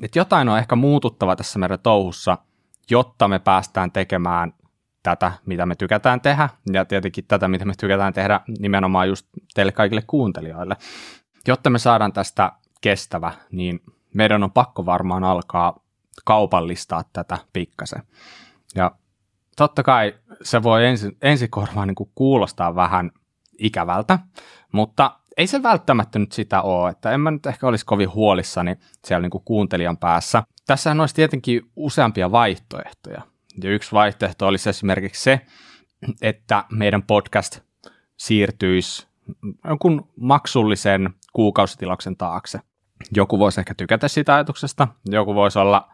että 0.02 0.18
jotain 0.18 0.48
on 0.48 0.58
ehkä 0.58 0.76
muututtava 0.76 1.36
tässä 1.36 1.58
meidän 1.58 1.78
touhussa, 1.82 2.38
jotta 2.90 3.28
me 3.28 3.38
päästään 3.38 3.92
tekemään 3.92 4.52
tätä, 5.02 5.32
mitä 5.46 5.66
me 5.66 5.74
tykätään 5.74 6.20
tehdä, 6.20 6.48
ja 6.72 6.84
tietenkin 6.84 7.24
tätä, 7.24 7.48
mitä 7.48 7.64
me 7.64 7.72
tykätään 7.78 8.12
tehdä 8.12 8.40
nimenomaan 8.58 9.08
just 9.08 9.26
teille 9.54 9.72
kaikille 9.72 10.02
kuuntelijoille. 10.06 10.76
Jotta 11.46 11.70
me 11.70 11.78
saadaan 11.78 12.12
tästä 12.12 12.52
kestävä, 12.80 13.32
niin 13.52 13.80
meidän 14.14 14.42
on 14.42 14.52
pakko 14.52 14.86
varmaan 14.86 15.24
alkaa 15.24 15.80
kaupallistaa 16.24 17.04
tätä 17.12 17.38
pikkasen. 17.52 18.02
Ja 18.74 18.90
totta 19.56 19.82
kai 19.82 20.14
se 20.42 20.62
voi 20.62 20.86
ensi, 20.86 21.16
ensikorvaan 21.22 21.88
niin 21.88 22.10
kuulostaa 22.14 22.74
vähän 22.74 23.10
ikävältä, 23.58 24.18
mutta 24.72 25.18
ei 25.36 25.46
se 25.46 25.62
välttämättä 25.62 26.18
nyt 26.18 26.32
sitä 26.32 26.62
ole, 26.62 26.90
että 26.90 27.10
en 27.10 27.20
mä 27.20 27.30
nyt 27.30 27.46
ehkä 27.46 27.66
olisi 27.66 27.86
kovin 27.86 28.14
huolissani 28.14 28.76
siellä 29.04 29.22
niin 29.22 29.30
kuin 29.30 29.44
kuuntelijan 29.44 29.96
päässä. 29.96 30.42
Tässähän 30.66 31.00
olisi 31.00 31.14
tietenkin 31.14 31.62
useampia 31.76 32.32
vaihtoehtoja. 32.32 33.22
Ja 33.62 33.70
yksi 33.70 33.92
vaihtoehto 33.92 34.46
olisi 34.46 34.70
esimerkiksi 34.70 35.22
se, 35.22 35.40
että 36.22 36.64
meidän 36.70 37.02
podcast 37.02 37.60
siirtyisi 38.16 39.06
jonkun 39.64 40.08
maksullisen 40.16 41.14
kuukausitilauksen 41.32 42.16
taakse. 42.16 42.60
Joku 43.16 43.38
voisi 43.38 43.60
ehkä 43.60 43.74
tykätä 43.74 44.08
siitä 44.08 44.34
ajatuksesta, 44.34 44.88
joku 45.06 45.34
voisi 45.34 45.58
olla 45.58 45.88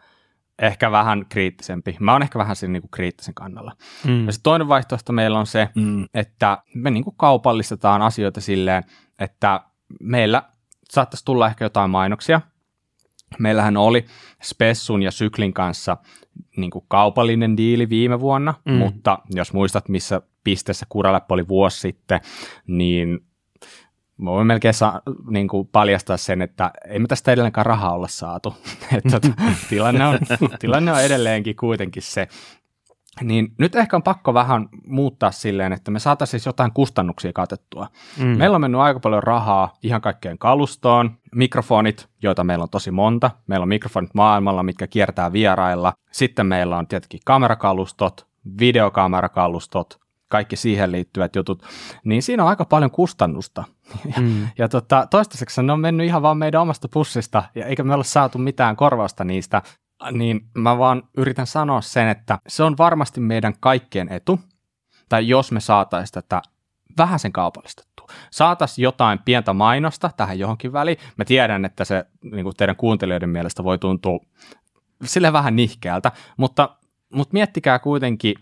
ehkä 0.61 0.91
vähän 0.91 1.25
kriittisempi. 1.29 1.97
Mä 1.99 2.13
oon 2.13 2.21
ehkä 2.21 2.39
vähän 2.39 2.55
siinä 2.55 2.71
niin 2.71 2.81
kuin 2.81 2.91
kriittisen 2.91 3.33
kannalla. 3.33 3.75
Mm. 4.07 4.25
Ja 4.25 4.31
se 4.31 4.39
toinen 4.43 4.67
vaihtoehto 4.67 5.13
meillä 5.13 5.39
on 5.39 5.47
se, 5.47 5.69
mm. 5.75 6.05
että 6.13 6.63
me 6.75 6.91
niin 6.91 7.03
kuin 7.03 7.15
kaupallistetaan 7.17 8.01
asioita 8.01 8.41
silleen, 8.41 8.83
että 9.19 9.61
meillä 9.99 10.43
saattaisi 10.91 11.25
tulla 11.25 11.47
ehkä 11.47 11.65
jotain 11.65 11.89
mainoksia. 11.89 12.41
Meillähän 13.39 13.77
oli 13.77 14.05
Spessun 14.43 15.03
ja 15.03 15.11
Syklin 15.11 15.53
kanssa 15.53 15.97
niin 16.57 16.71
kuin 16.71 16.85
kaupallinen 16.87 17.57
diili 17.57 17.89
viime 17.89 18.19
vuonna, 18.19 18.53
mm. 18.65 18.73
mutta 18.73 19.19
jos 19.29 19.53
muistat, 19.53 19.89
missä 19.89 20.21
pisteessä 20.43 20.85
Kuraläppä 20.89 21.33
oli 21.33 21.47
vuosi 21.47 21.79
sitten, 21.79 22.21
niin 22.67 23.19
voin 24.25 24.47
melkein 24.47 24.73
saa, 24.73 25.01
niin 25.29 25.47
kuin 25.47 25.67
paljastaa 25.67 26.17
sen, 26.17 26.41
että 26.41 26.71
ei 26.87 26.99
me 26.99 27.07
tästä 27.07 27.31
edelleenkään 27.31 27.65
rahaa 27.65 27.93
olla 27.93 28.07
saatu. 28.07 28.55
että 28.97 29.19
tota, 29.19 29.41
tilanne, 29.69 30.07
on, 30.07 30.19
tilanne 30.59 30.93
on 30.93 31.03
edelleenkin 31.03 31.55
kuitenkin 31.55 32.03
se. 32.03 32.27
Niin 33.23 33.53
nyt 33.57 33.75
ehkä 33.75 33.95
on 33.95 34.03
pakko 34.03 34.33
vähän 34.33 34.69
muuttaa 34.87 35.31
silleen, 35.31 35.73
että 35.73 35.91
me 35.91 35.99
saataisiin 35.99 36.41
jotain 36.45 36.71
kustannuksia 36.73 37.33
katettua. 37.33 37.87
Mm. 38.17 38.25
Meillä 38.25 38.55
on 38.55 38.61
mennyt 38.61 38.81
aika 38.81 38.99
paljon 38.99 39.23
rahaa 39.23 39.73
ihan 39.83 40.01
kaikkeen 40.01 40.37
kalustoon, 40.37 41.11
mikrofonit, 41.35 42.09
joita 42.23 42.43
meillä 42.43 42.63
on 42.63 42.69
tosi 42.69 42.91
monta. 42.91 43.31
Meillä 43.47 43.63
on 43.63 43.69
mikrofonit 43.69 44.13
maailmalla, 44.13 44.63
mitkä 44.63 44.87
kiertää 44.87 45.33
vierailla. 45.33 45.93
Sitten 46.11 46.45
meillä 46.45 46.77
on 46.77 46.87
tietenkin 46.87 47.19
kamerakalustot, 47.25 48.27
videokamerakalustot, 48.59 49.99
kaikki 50.29 50.55
siihen 50.55 50.91
liittyvät 50.91 51.35
jutut, 51.35 51.63
niin 52.03 52.23
siinä 52.23 52.43
on 52.43 52.49
aika 52.49 52.65
paljon 52.65 52.91
kustannusta. 52.91 53.63
Ja, 54.15 54.21
mm. 54.21 54.47
ja 54.57 54.69
tota, 54.69 55.07
toistaiseksi 55.09 55.63
ne 55.63 55.73
on 55.73 55.79
mennyt 55.79 56.05
ihan 56.07 56.21
vaan 56.21 56.37
meidän 56.37 56.61
omasta 56.61 56.87
pussista, 56.93 57.43
ja 57.55 57.65
eikä 57.65 57.83
me 57.83 57.93
olla 57.93 58.03
saatu 58.03 58.37
mitään 58.37 58.75
korvausta 58.75 59.23
niistä, 59.23 59.61
niin 60.11 60.41
mä 60.53 60.77
vaan 60.77 61.03
yritän 61.17 61.47
sanoa 61.47 61.81
sen, 61.81 62.07
että 62.07 62.39
se 62.47 62.63
on 62.63 62.77
varmasti 62.77 63.19
meidän 63.19 63.53
kaikkien 63.59 64.11
etu, 64.11 64.39
tai 65.09 65.27
jos 65.27 65.51
me 65.51 65.59
saataisiin 65.59 66.13
tätä 66.13 66.41
vähän 66.97 67.19
sen 67.19 67.31
kaupallistettua. 67.31 68.07
Saataisiin 68.31 68.83
jotain 68.83 69.19
pientä 69.25 69.53
mainosta 69.53 70.09
tähän 70.17 70.39
johonkin 70.39 70.73
väliin. 70.73 70.97
Mä 71.17 71.25
tiedän, 71.25 71.65
että 71.65 71.85
se 71.85 72.05
niin 72.23 72.43
kuin 72.43 72.55
teidän 72.55 72.75
kuuntelijoiden 72.75 73.29
mielestä 73.29 73.63
voi 73.63 73.77
tuntua 73.77 74.19
sille 75.03 75.33
vähän 75.33 75.55
nihkeältä, 75.55 76.11
mutta, 76.37 76.69
mutta 77.13 77.33
miettikää 77.33 77.79
kuitenkin, 77.79 78.35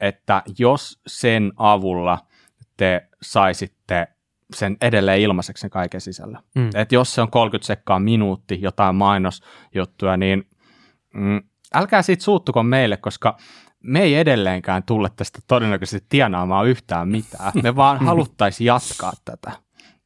että 0.00 0.42
jos 0.58 1.00
sen 1.06 1.52
avulla 1.56 2.18
te 2.76 3.08
saisitte 3.22 4.06
sen 4.54 4.76
edelleen 4.80 5.20
ilmaiseksi 5.20 5.60
sen 5.60 5.70
kaiken 5.70 6.00
sisällä. 6.00 6.42
Mm. 6.54 6.70
että 6.74 6.94
jos 6.94 7.14
se 7.14 7.22
on 7.22 7.30
30 7.30 7.66
sekkaa 7.66 7.98
minuutti 7.98 8.58
jotain 8.62 8.96
mainosjuttuja, 8.96 10.16
niin 10.16 10.48
mm, 11.14 11.42
älkää 11.74 12.02
siitä 12.02 12.24
suuttuko 12.24 12.62
meille, 12.62 12.96
koska 12.96 13.36
me 13.82 14.02
ei 14.02 14.14
edelleenkään 14.14 14.82
tulle 14.82 15.10
tästä 15.16 15.38
todennäköisesti 15.46 16.06
tienaamaan 16.08 16.66
yhtään 16.66 17.08
mitään. 17.08 17.52
Me 17.62 17.76
vaan 17.76 17.98
haluttaisiin 18.06 18.66
jatkaa 18.66 19.12
tätä. 19.24 19.52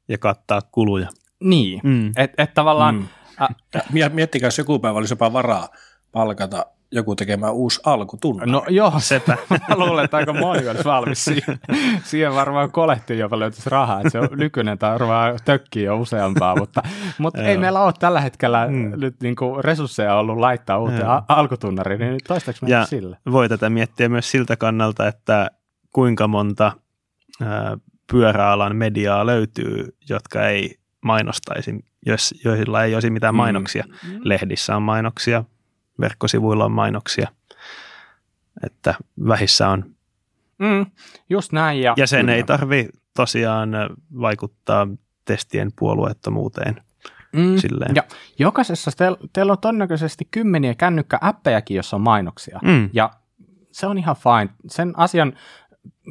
Ja 0.08 0.18
kattaa 0.18 0.60
kuluja. 0.72 1.08
Niin, 1.40 1.80
mm. 1.84 2.12
että 2.16 2.42
et 2.42 2.54
tavallaan... 2.54 2.94
Mm. 2.94 3.08
Ä, 3.40 4.08
Miettikää, 4.12 4.46
jos 4.46 4.58
joku 4.58 4.78
päivä 4.78 4.98
olisi 4.98 5.12
jopa 5.12 5.32
varaa 5.32 5.68
palkata 6.12 6.66
joku 6.92 7.16
tekemään 7.16 7.52
uusi 7.52 7.80
alkutunne. 7.84 8.46
No 8.46 8.64
joo, 8.68 8.92
sepä. 8.98 9.36
Mä 9.68 9.76
luulen, 9.76 10.04
että 10.04 10.16
aika 10.16 10.32
moni 10.32 10.68
olisi 10.68 10.84
valmis 10.84 11.24
siihen. 11.24 11.58
Siihen 12.04 12.34
varmaan 12.34 12.70
kolehtiin 12.70 13.18
jopa 13.18 13.38
löytyisi 13.38 13.70
rahaa. 13.70 14.00
Että 14.00 14.10
se 14.10 14.20
on 14.20 14.28
nykyinen 14.36 14.78
tai 14.78 14.92
varmaan 14.92 15.38
tökkii 15.44 15.84
jo 15.84 15.98
useampaa, 15.98 16.56
mutta, 16.56 16.82
mutta 17.18 17.42
ei 17.42 17.56
meillä 17.56 17.80
ole 17.80 17.92
tällä 17.98 18.20
hetkellä 18.20 18.66
mm. 18.68 18.92
nyt 18.96 19.16
niin 19.22 19.36
kuin 19.36 19.64
resursseja 19.64 20.14
ollut 20.14 20.38
laittaa 20.38 20.78
uuteen 20.78 21.08
a- 21.08 21.22
alkutunnariin, 21.28 22.00
niin 22.00 22.20
toistaiseksi 22.28 22.70
ja 22.70 22.86
sille. 22.86 23.18
voi 23.32 23.48
tätä 23.48 23.70
miettiä 23.70 24.08
myös 24.08 24.30
siltä 24.30 24.56
kannalta, 24.56 25.08
että 25.08 25.50
kuinka 25.92 26.28
monta 26.28 26.72
ää, 27.42 27.76
pyöräalan 28.12 28.76
mediaa 28.76 29.26
löytyy, 29.26 29.96
jotka 30.08 30.48
ei 30.48 30.74
mainostaisi, 31.04 31.78
jos, 32.06 32.34
joilla 32.44 32.84
ei 32.84 32.94
olisi 32.94 33.10
mitään 33.10 33.34
mm. 33.34 33.36
mainoksia. 33.36 33.84
Mm. 33.88 34.20
Lehdissä 34.24 34.76
on 34.76 34.82
mainoksia, 34.82 35.44
verkkosivuilla 36.00 36.64
on 36.64 36.72
mainoksia, 36.72 37.28
että 38.64 38.94
vähissä 39.28 39.68
on. 39.68 39.84
Mm, 40.58 40.86
just 41.30 41.52
näin. 41.52 41.80
Ja, 41.80 41.94
ja 41.96 42.06
sen 42.06 42.20
kyllä. 42.20 42.34
ei 42.34 42.42
tarvi 42.42 42.88
tosiaan 43.16 43.70
vaikuttaa 44.20 44.88
testien 45.24 45.70
puolueettomuuteen. 45.78 46.82
Mm, 47.32 47.56
silleen. 47.56 47.94
ja 47.94 48.02
jokaisessa 48.38 48.90
teillä 48.96 49.18
teillä 49.32 49.52
on 49.52 49.58
todennäköisesti 49.58 50.28
kymmeniä 50.30 50.74
kännykkääppejäkin, 50.74 51.76
jossa 51.76 51.96
on 51.96 52.02
mainoksia. 52.02 52.58
Mm. 52.62 52.90
Ja 52.92 53.10
se 53.72 53.86
on 53.86 53.98
ihan 53.98 54.16
fine. 54.16 54.54
Sen 54.66 54.92
asian 54.96 55.32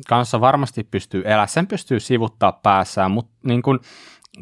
kanssa 0.08 0.42
varmasti 0.42 0.84
pystyy 0.84 1.24
elää, 1.26 1.48
sen 1.48 1.68
pystyy 1.68 2.00
sivuttaa 2.00 2.52
päässään, 2.52 3.12
mutta 3.12 3.34
niin 3.44 3.62
kun, 3.62 3.80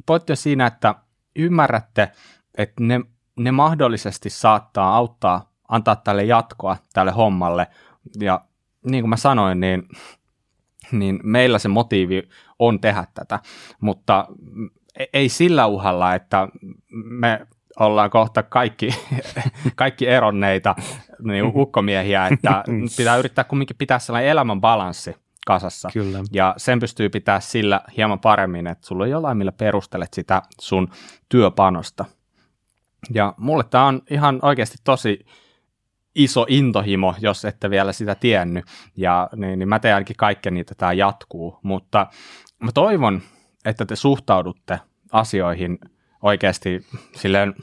pointti 0.05 0.33
on 0.33 0.37
siinä, 0.37 0.67
että 0.67 0.95
ymmärrätte, 1.35 2.11
että 2.57 2.83
ne 2.83 3.01
ne 3.39 3.51
mahdollisesti 3.51 4.29
saattaa 4.29 4.95
auttaa, 4.95 5.51
antaa 5.67 5.95
tälle 5.95 6.23
jatkoa 6.23 6.77
tälle 6.93 7.11
hommalle. 7.11 7.67
Ja 8.19 8.41
niin 8.85 9.01
kuin 9.01 9.09
mä 9.09 9.17
sanoin, 9.17 9.59
niin, 9.59 9.87
niin 10.91 11.19
meillä 11.23 11.59
se 11.59 11.67
motiivi 11.67 12.29
on 12.59 12.79
tehdä 12.79 13.05
tätä, 13.13 13.39
mutta 13.81 14.27
ei 15.13 15.29
sillä 15.29 15.65
uhalla, 15.65 16.15
että 16.15 16.47
me 16.91 17.47
ollaan 17.79 18.09
kohta 18.09 18.43
kaikki, 18.43 18.89
kaikki 19.75 20.07
eronneita 20.07 20.75
niin 21.23 21.45
ukkomiehiä, 21.55 22.27
että 22.27 22.63
pitää 22.97 23.17
yrittää 23.17 23.43
kumminkin 23.43 23.77
pitää 23.77 23.99
sellainen 23.99 24.31
elämän 24.31 24.61
balanssi 24.61 25.15
kasassa. 25.45 25.89
Kyllä. 25.93 26.19
Ja 26.33 26.53
sen 26.57 26.79
pystyy 26.79 27.09
pitää 27.09 27.39
sillä 27.39 27.81
hieman 27.97 28.19
paremmin, 28.19 28.67
että 28.67 28.87
sulla 28.87 29.03
on 29.03 29.09
jollain, 29.09 29.37
millä 29.37 29.51
perustelet 29.51 30.13
sitä 30.13 30.41
sun 30.61 30.89
työpanosta. 31.29 32.05
Ja 33.13 33.33
mulle 33.37 33.63
tämä 33.63 33.85
on 33.85 34.01
ihan 34.09 34.39
oikeasti 34.41 34.77
tosi 34.83 35.25
iso 36.15 36.45
intohimo, 36.49 37.15
jos 37.19 37.45
ette 37.45 37.69
vielä 37.69 37.93
sitä 37.93 38.15
tiennyt. 38.15 38.65
Ja 38.97 39.29
niin, 39.35 39.59
niin 39.59 39.69
mä 39.69 39.79
teen 39.79 39.95
ainakin 39.95 40.15
kaikkeni, 40.15 40.59
että 40.59 40.75
tämä 40.75 40.93
jatkuu. 40.93 41.59
Mutta 41.63 42.07
mä 42.59 42.71
toivon, 42.71 43.21
että 43.65 43.85
te 43.85 43.95
suhtaudutte 43.95 44.79
asioihin 45.11 45.79
oikeasti 46.21 46.87
silleen 47.15 47.55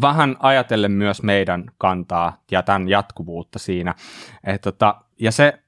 vähän 0.00 0.36
ajatellen 0.38 0.92
myös 0.92 1.22
meidän 1.22 1.64
kantaa 1.78 2.42
ja 2.50 2.62
tämän 2.62 2.88
jatkuvuutta 2.88 3.58
siinä. 3.58 3.94
Et 4.44 4.60
tota, 4.60 4.94
ja 5.20 5.32
se, 5.32 5.62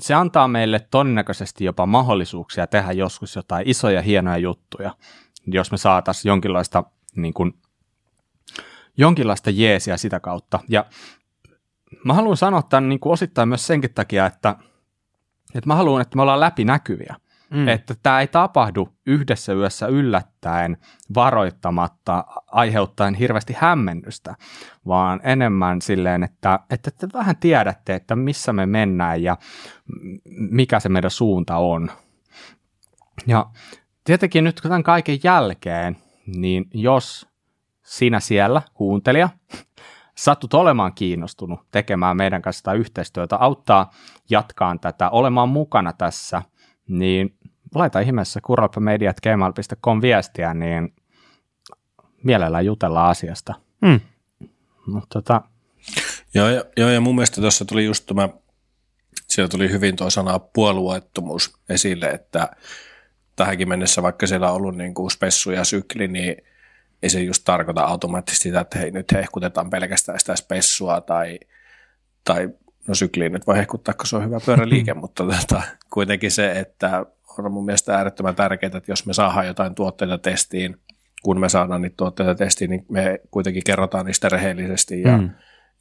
se 0.00 0.14
antaa 0.14 0.48
meille 0.48 0.80
todennäköisesti 0.90 1.64
jopa 1.64 1.86
mahdollisuuksia 1.86 2.66
tehdä 2.66 2.92
joskus 2.92 3.36
jotain 3.36 3.68
isoja 3.68 4.02
hienoja 4.02 4.38
juttuja, 4.38 4.94
jos 5.46 5.70
me 5.70 5.76
saataisiin 5.76 6.30
jonkinlaista 6.30 6.84
niin 7.16 7.34
kuin, 7.34 7.52
jonkinlaista 8.96 9.50
jeesiä 9.50 9.96
sitä 9.96 10.20
kautta. 10.20 10.60
Ja 10.68 10.84
mä 12.04 12.14
haluan 12.14 12.36
sanoa 12.36 12.62
tämän 12.62 12.88
niin 12.88 13.00
kuin 13.00 13.12
osittain 13.12 13.48
myös 13.48 13.66
senkin 13.66 13.94
takia, 13.94 14.26
että, 14.26 14.56
että 15.54 15.68
mä 15.68 15.74
haluan, 15.74 16.02
että 16.02 16.16
me 16.16 16.22
ollaan 16.22 16.40
läpinäkyviä. 16.40 17.16
Mm. 17.50 17.68
Että 17.68 17.94
tämä 18.02 18.20
ei 18.20 18.26
tapahdu 18.26 18.88
yhdessä 19.06 19.52
yössä 19.52 19.86
yllättäen, 19.86 20.76
varoittamatta, 21.14 22.24
aiheuttaen 22.46 23.14
hirveästi 23.14 23.54
hämmennystä, 23.58 24.34
vaan 24.86 25.20
enemmän 25.22 25.82
silleen, 25.82 26.22
että, 26.22 26.60
että 26.70 26.90
te 26.90 27.08
vähän 27.14 27.36
tiedätte, 27.36 27.94
että 27.94 28.16
missä 28.16 28.52
me 28.52 28.66
mennään 28.66 29.22
ja 29.22 29.36
mikä 30.50 30.80
se 30.80 30.88
meidän 30.88 31.10
suunta 31.10 31.56
on. 31.56 31.90
Ja 33.26 33.46
tietenkin 34.04 34.44
nyt 34.44 34.60
tämän 34.62 34.82
kaiken 34.82 35.18
jälkeen, 35.24 35.96
niin 36.26 36.64
jos 36.74 37.26
sinä 37.82 38.20
siellä, 38.20 38.62
kuuntelija, 38.74 39.28
sattut 40.14 40.54
olemaan 40.54 40.94
kiinnostunut 40.94 41.60
tekemään 41.70 42.16
meidän 42.16 42.42
kanssa 42.42 42.58
sitä 42.58 42.72
yhteistyötä, 42.72 43.36
auttaa 43.36 43.90
jatkaan 44.30 44.80
tätä, 44.80 45.10
olemaan 45.10 45.48
mukana 45.48 45.92
tässä, 45.92 46.42
niin 46.88 47.36
laita 47.74 48.00
ihmeessä 48.00 48.40
kuralpamediat.gmail.com 48.40 50.02
viestiä, 50.02 50.54
niin 50.54 50.94
mielellään 52.22 52.66
jutella 52.66 53.08
asiasta. 53.08 53.54
Hmm. 53.86 54.00
Mutta 54.86 55.08
tota... 55.08 55.42
joo, 56.34 56.48
ja, 56.48 56.64
joo, 56.76 56.90
ja 56.90 57.00
mun 57.00 57.14
mielestä 57.14 57.40
tuossa 57.40 57.64
tuli 57.64 57.84
just 57.84 58.06
tämä, 58.06 58.28
siellä 59.28 59.48
tuli 59.48 59.70
hyvin 59.70 59.96
tuo 59.96 60.10
sana 60.10 60.38
puolueettomuus 60.38 61.58
esille, 61.68 62.06
että 62.10 62.48
tähänkin 63.36 63.68
mennessä, 63.68 64.02
vaikka 64.02 64.26
siellä 64.26 64.50
on 64.50 64.56
ollut 64.56 64.76
niin 64.76 64.94
kuin 64.94 65.10
spessu 65.10 65.50
ja 65.50 65.64
sykli, 65.64 66.08
niin 66.08 66.36
ei 67.02 67.10
se 67.10 67.20
just 67.20 67.42
tarkoita 67.44 67.84
automaattisesti 67.84 68.42
sitä, 68.42 68.60
että 68.60 68.78
hei 68.78 68.90
nyt 68.90 69.12
hehkutetaan 69.12 69.70
pelkästään 69.70 70.20
sitä 70.20 70.36
spessua 70.36 71.00
tai, 71.00 71.38
tai 72.24 72.48
no 72.88 72.94
sykliin 72.94 73.32
nyt 73.32 73.46
voi 73.46 73.56
hehkuttaa, 73.56 73.94
kun 73.94 74.06
se 74.06 74.16
on 74.16 74.24
hyvä 74.24 74.40
pyöräliike, 74.46 74.94
mutta 74.94 75.24
tota, 75.24 75.62
kuitenkin 75.92 76.30
se, 76.30 76.52
että 76.52 77.06
on 77.38 77.52
mun 77.52 77.64
mielestä 77.64 77.96
äärettömän 77.96 78.34
tärkeää, 78.34 78.76
että 78.76 78.92
jos 78.92 79.06
me 79.06 79.12
saadaan 79.12 79.46
jotain 79.46 79.74
tuotteita 79.74 80.18
testiin, 80.18 80.76
kun 81.22 81.40
me 81.40 81.48
saadaan 81.48 81.82
niitä 81.82 81.96
tuotteita 81.96 82.34
testiin, 82.34 82.70
niin 82.70 82.86
me 82.88 83.20
kuitenkin 83.30 83.62
kerrotaan 83.66 84.06
niistä 84.06 84.28
rehellisesti 84.28 85.02
ja, 85.02 85.18
mm. 85.18 85.30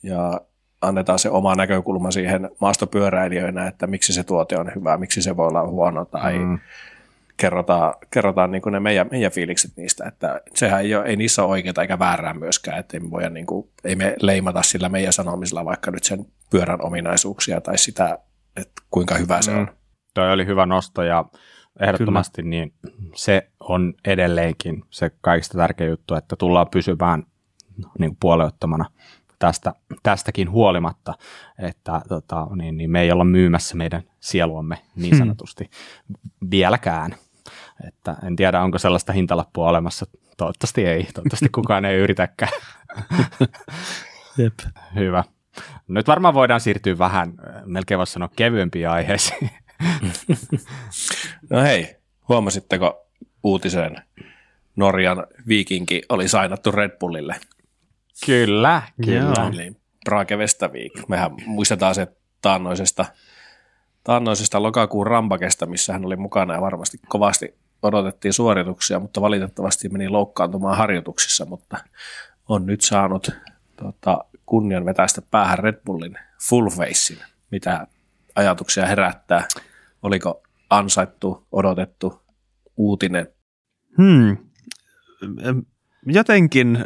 ja 0.04 0.42
annetaan 0.82 1.20
se 1.20 1.30
oma 1.30 1.56
näkökulma 1.56 2.12
siihen 2.12 2.50
maastopyöräilijöinä, 2.62 3.68
että 3.68 3.88
miksi 3.88 4.14
se 4.14 4.24
tuote 4.24 4.58
on 4.58 4.72
hyvä, 4.76 4.98
miksi 4.98 5.22
se 5.22 5.38
voi 5.38 5.48
olla 5.48 5.68
huono 5.68 6.06
tai 6.06 6.40
mm 6.40 6.60
kerrotaan, 7.38 7.94
kerrotaan 8.14 8.52
niin 8.52 8.62
ne 8.72 8.80
meidän, 8.80 9.08
meidän 9.12 9.32
fiilikset 9.32 9.72
niistä, 9.78 10.08
että 10.08 10.42
sehän 10.56 10.82
ei, 10.82 10.96
ole, 10.96 11.06
ei 11.06 11.16
niissä 11.16 11.44
ole 11.44 11.52
oikeaa 11.52 11.82
eikä 11.82 12.00
väärää 12.00 12.34
myöskään, 12.34 12.80
että 12.80 12.98
ei 12.98 13.02
me, 13.02 13.12
voida, 13.12 13.30
niin 13.30 13.46
kuin, 13.46 13.70
ei 13.84 13.96
me 13.96 14.16
leimata 14.22 14.62
sillä 14.62 14.90
meidän 14.90 15.14
sanomisella 15.14 15.66
vaikka 15.66 15.92
nyt 15.92 16.04
sen 16.04 16.26
pyörän 16.52 16.86
ominaisuuksia 16.86 17.62
tai 17.62 17.78
sitä, 17.78 18.20
että 18.56 18.82
kuinka 18.92 19.16
hyvä 19.16 19.42
se 19.42 19.52
mm. 19.52 19.58
on. 19.58 19.68
Toi 20.14 20.32
oli 20.32 20.46
hyvä 20.46 20.66
nosto 20.66 21.04
ja 21.04 21.26
ehdottomasti 21.80 22.42
niin 22.42 22.74
se 23.16 23.50
on 23.60 23.94
edelleenkin 24.06 24.84
se 24.90 25.12
kaikista 25.22 25.58
tärkein 25.58 25.90
juttu, 25.90 26.16
että 26.16 26.36
tullaan 26.36 26.68
pysymään 26.72 27.24
niin 28.00 28.10
kuin 28.10 28.18
puoleuttamana 28.20 28.86
tästä, 29.40 29.74
tästäkin 30.04 30.52
huolimatta, 30.52 31.14
että 31.60 32.02
tota, 32.10 32.48
niin, 32.56 32.78
niin 32.78 32.92
me 32.92 33.02
ei 33.02 33.12
olla 33.12 33.24
myymässä 33.24 33.76
meidän 33.76 34.04
sieluamme 34.20 34.78
niin 34.96 35.12
hmm. 35.12 35.20
sanotusti 35.20 35.70
hmm. 36.08 36.50
vieläkään. 36.52 37.16
Että 37.88 38.16
en 38.28 38.36
tiedä, 38.36 38.62
onko 38.62 38.80
sellaista 38.80 39.14
hintalappua 39.14 39.70
olemassa. 39.70 40.06
Toivottavasti 40.38 40.86
ei. 40.86 41.04
Toivottavasti 41.14 41.50
kukaan 41.50 41.86
ei 41.86 41.98
yritäkään. 41.98 42.52
Jep. 44.38 44.54
Hyvä. 44.96 45.24
Nyt 45.88 46.08
varmaan 46.08 46.34
voidaan 46.34 46.60
siirtyä 46.60 46.98
vähän, 46.98 47.34
melkein 47.66 47.98
voisi 47.98 48.14
sanoa, 48.14 48.30
kevyempiin 48.36 48.90
aiheisiin. 48.90 49.50
no 51.50 51.62
hei, 51.62 51.96
huomasitteko 52.30 53.08
uutisen? 53.44 53.96
Norjan 54.76 55.28
viikinki 55.48 56.02
oli 56.10 56.28
sainattu 56.28 56.72
Red 56.72 57.00
Bullille. 57.00 57.36
Kyllä, 58.26 58.82
kyllä. 59.06 59.52
Eli 59.54 59.76
Brake 60.06 60.36
Westavik. 60.38 60.94
Mehän 61.08 61.32
muistetaan 61.46 61.96
se 61.96 62.08
taannoisesta 62.42 63.06
taannoisesta 64.04 64.64
lokakuun 64.64 65.08
rampakesta, 65.08 65.66
missä 65.66 65.94
hän 65.94 66.06
oli 66.06 66.16
mukana 66.16 66.54
ja 66.54 66.62
varmasti 66.62 66.98
kovasti 67.08 67.56
odotettiin 67.82 68.34
suorituksia, 68.34 69.00
mutta 69.00 69.22
valitettavasti 69.22 69.90
meni 69.90 70.10
loukkaantumaan 70.10 70.78
harjoituksissa, 70.78 71.46
mutta 71.46 71.78
on 72.50 72.66
nyt 72.66 72.82
saanut 72.82 73.30
tota, 73.76 74.26
kunnian 74.46 74.86
vetäistä 74.86 75.22
päähän 75.22 75.60
Red 75.60 75.82
Bullin 75.86 76.18
full 76.50 76.70
facein. 76.70 77.20
Mitä 77.52 77.88
ajatuksia 78.36 78.86
herättää? 78.86 79.48
Oliko 80.02 80.44
ansaittu, 80.70 81.48
odotettu 81.52 82.22
uutinen? 82.78 83.28
Hmm. 83.98 84.38
Jotenkin 86.06 86.86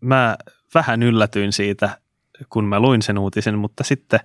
mä 0.00 0.36
vähän 0.74 1.02
yllätyin 1.02 1.52
siitä, 1.52 1.98
kun 2.48 2.64
mä 2.64 2.80
luin 2.80 3.02
sen 3.02 3.18
uutisen, 3.18 3.58
mutta 3.58 3.84
sitten, 3.84 4.20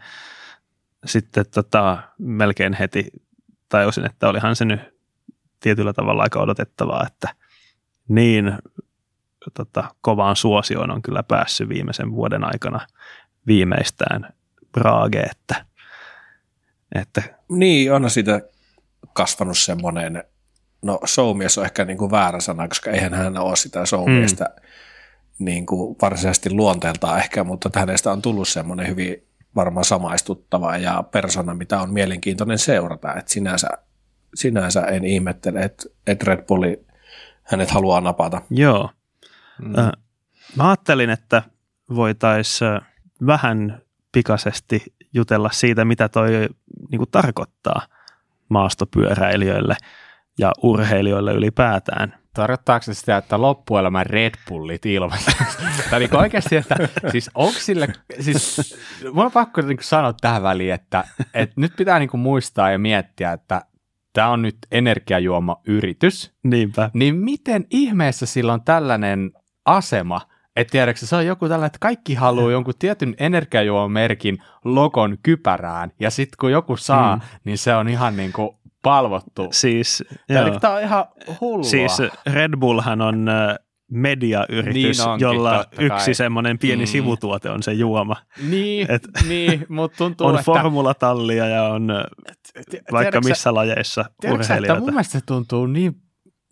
sitten 1.06 1.46
tota, 1.54 1.98
melkein 2.18 2.74
heti 2.74 3.08
tajusin, 3.70 4.06
että 4.06 4.30
olihan 4.30 4.56
se 4.56 4.66
nyt 4.66 4.95
tietyllä 5.66 5.94
tavalla 5.94 6.24
aika 6.24 6.40
odotettavaa, 6.40 7.08
että 7.08 7.36
niin 8.08 8.54
tota, 9.54 9.84
kovaan 10.02 10.36
suosioon 10.36 10.92
on 10.92 11.02
kyllä 11.02 11.24
päässyt 11.24 11.70
viimeisen 11.70 12.12
vuoden 12.12 12.44
aikana 12.44 12.88
viimeistään 13.48 14.34
Praage, 14.72 15.20
että, 15.20 15.66
että 16.96 17.24
Niin, 17.50 17.94
on 17.94 18.10
siitä 18.10 18.42
kasvanut 19.14 19.58
semmoinen, 19.58 20.24
no 20.82 21.00
showmies 21.06 21.58
on 21.58 21.66
ehkä 21.66 21.86
niin 21.86 21.98
kuin 21.98 22.12
väärä 22.12 22.40
sana, 22.40 22.68
koska 22.68 22.92
eihän 22.92 23.14
hän 23.14 23.38
ole 23.38 23.56
sitä 23.56 23.86
showmiestä 23.86 24.46
mm. 24.46 24.66
niin 25.46 25.66
kuin 25.66 25.96
varsinaisesti 26.02 26.54
luonteeltaan 26.54 27.20
ehkä, 27.20 27.44
mutta 27.44 27.80
hänestä 27.80 28.12
on 28.12 28.22
tullut 28.22 28.48
semmoinen 28.48 28.88
hyvin 28.88 29.28
varmaan 29.56 29.86
samaistuttava 29.86 30.78
ja 30.78 31.04
persona, 31.12 31.54
mitä 31.54 31.82
on 31.82 31.94
mielenkiintoinen 31.94 32.60
seurata, 32.60 33.16
että 33.16 33.32
sinänsä, 33.32 33.68
sinänsä 34.36 34.82
en 34.82 35.04
ihmettele, 35.04 35.60
että, 35.60 35.84
että 36.08 36.26
Red 36.28 36.46
Bulli 36.46 36.86
hänet 37.44 37.72
haluaa 37.72 38.02
napata. 38.02 38.42
Joo. 38.50 38.90
Mm. 39.62 39.74
Mä 40.56 40.70
ajattelin, 40.70 41.10
että 41.10 41.44
voitaisiin 41.96 42.82
vähän 43.26 43.82
pikaisesti 44.12 44.84
jutella 45.14 45.50
siitä, 45.52 45.86
mitä 45.86 46.10
toi 46.10 46.30
niin 46.92 46.98
kuin 46.98 47.12
tarkoittaa 47.12 47.82
maastopyöräilijöille 48.50 49.76
ja 50.38 50.52
urheilijoille 50.64 51.34
ylipäätään. 51.34 52.18
Tarkoittaako 52.34 52.84
se 52.84 52.94
sitä, 52.94 53.18
että 53.18 53.42
loppuelämän 53.42 54.06
Red 54.06 54.34
Bullit 54.50 54.86
ilmassa? 54.86 55.32
tai 55.90 56.00
niin 56.00 56.16
oikeasti, 56.16 56.56
että 56.56 56.76
siis 57.12 57.30
onko 57.36 57.60
sille, 57.60 57.88
siis 58.20 58.76
mun 59.14 59.26
on 59.26 59.32
pakko 59.32 59.62
niin 59.62 59.78
sanoa 59.82 60.14
tähän 60.14 60.44
väliin, 60.44 60.74
että, 60.74 61.04
että 61.34 61.54
nyt 61.58 61.74
pitää 61.78 62.00
niin 62.00 62.10
muistaa 62.14 62.72
ja 62.72 62.80
miettiä, 62.80 63.32
että 63.32 63.62
tämä 64.16 64.30
on 64.30 64.42
nyt 64.42 64.58
energiajuoma-yritys. 64.72 66.34
Niinpä. 66.44 66.90
Niin 66.94 67.16
miten 67.16 67.66
ihmeessä 67.70 68.26
sillä 68.26 68.54
on 68.54 68.62
tällainen 68.62 69.32
asema, 69.66 70.22
että 70.56 70.72
tiedätkö, 70.72 71.06
se 71.06 71.16
on 71.16 71.26
joku 71.26 71.46
tällainen, 71.46 71.68
että 71.68 71.80
kaikki 71.82 72.14
haluaa 72.14 72.52
jonkun 72.52 72.74
tietyn 72.80 73.16
energiajuomamerkin 73.18 74.38
logon 74.66 75.18
kypärään, 75.24 75.92
ja 76.00 76.10
sitten 76.10 76.36
kun 76.40 76.52
joku 76.52 76.78
saa, 76.78 77.16
mm. 77.16 77.22
niin 77.44 77.58
se 77.58 77.76
on 77.76 77.90
ihan 77.90 78.18
niin 78.18 78.34
kuin 78.34 78.50
palvottu. 78.82 79.48
Siis, 79.52 80.04
Tämä 80.62 80.76
on 80.76 80.82
ihan 80.82 81.06
hullua. 81.42 81.64
Siis 81.64 82.02
Red 82.34 82.52
Bullhan 82.60 83.02
on 83.02 83.30
mediayritys, 83.92 84.74
niin 84.74 85.08
onkin, 85.08 85.26
jolla 85.26 85.66
yksi 85.80 86.14
semmoinen 86.14 86.60
pieni 86.60 86.84
mm. 86.84 86.88
sivutuote 86.88 87.50
on 87.50 87.64
se 87.64 87.74
juoma. 87.74 88.16
Niin, 88.50 88.92
Et, 88.92 89.08
niin 89.28 89.66
mutta 89.70 89.98
tuntuu, 89.98 90.28
On 90.28 90.36
että... 90.36 90.46
formulatallia 90.46 91.48
ja 91.48 91.64
on 91.64 91.88
vaikka 92.92 93.12
tiedätkö, 93.12 93.30
missä 93.30 93.54
lajeissa 93.54 94.06
urheilijoita. 94.24 94.74
Että 94.74 94.80
mun 94.86 94.94
mielestä 94.94 95.20
se 95.20 95.26
tuntuu 95.26 95.66
niin, 95.66 95.96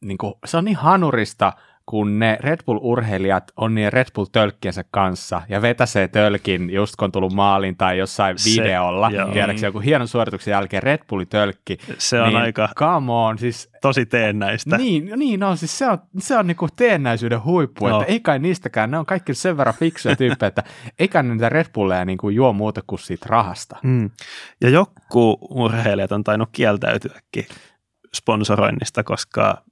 niin 0.02 0.18
kuin, 0.18 0.34
se 0.46 0.58
on 0.58 0.66
niin 0.66 0.78
hanurista, 0.78 1.54
kun 1.86 2.20
ne 2.20 2.38
Red 2.40 2.60
Bull-urheilijat 2.66 3.44
on 3.58 3.76
niin 3.76 3.94
Red 3.94 4.08
Bull-tölkkiensä 4.16 4.84
kanssa 4.92 5.42
ja 5.50 5.62
vetäsee 5.62 6.08
tölkin 6.08 6.70
just 6.70 6.96
kun 6.96 7.06
on 7.06 7.12
tullut 7.12 7.34
maalin 7.34 7.78
tai 7.78 7.98
jossain 7.98 8.40
se, 8.40 8.62
videolla, 8.62 9.12
tiedätkö 9.34 9.66
joku 9.66 9.80
hienon 9.80 10.08
suorituksen 10.08 10.52
jälkeen 10.52 10.84
Red 10.84 11.00
Bulli-tölkki. 11.08 11.78
Se 11.98 12.22
on 12.22 12.30
niin, 12.30 12.38
aika 12.38 12.70
come 12.76 13.12
on, 13.12 13.38
siis, 13.38 13.70
tosi 13.82 14.06
teennäistä. 14.06 14.78
Niin, 14.78 15.12
niin 15.16 15.40
no, 15.40 15.56
siis 15.56 15.78
se 15.78 15.88
on, 15.88 15.98
se 16.18 16.38
on 16.38 16.48
niinku 16.48 16.68
teennäisyyden 16.76 17.44
huippu, 17.44 17.88
no. 17.88 18.02
että 18.02 18.14
ei 18.14 18.20
kai 18.20 18.40
niistäkään, 18.40 18.92
ne 18.92 18.98
on 18.98 19.06
kaikki 19.06 19.34
sen 19.34 19.58
verran 19.58 19.76
fiksuja 19.80 20.16
tyyppejä, 20.16 20.48
että 20.48 20.64
eikä 21.00 21.24
niitä 21.24 21.50
Red 21.50 21.68
Bulleja 21.74 22.06
niinku 22.06 22.30
juo 22.30 22.54
muuta 22.54 22.82
kuin 22.88 23.00
siitä 23.00 23.26
rahasta. 23.30 23.78
Mm. 23.84 24.10
Ja 24.62 24.70
joku 24.70 25.38
urheilijat 25.50 26.12
on 26.12 26.24
tainnut 26.24 26.50
kieltäytyäkin 26.52 27.46
sponsoroinnista, 28.14 29.04
koska 29.04 29.64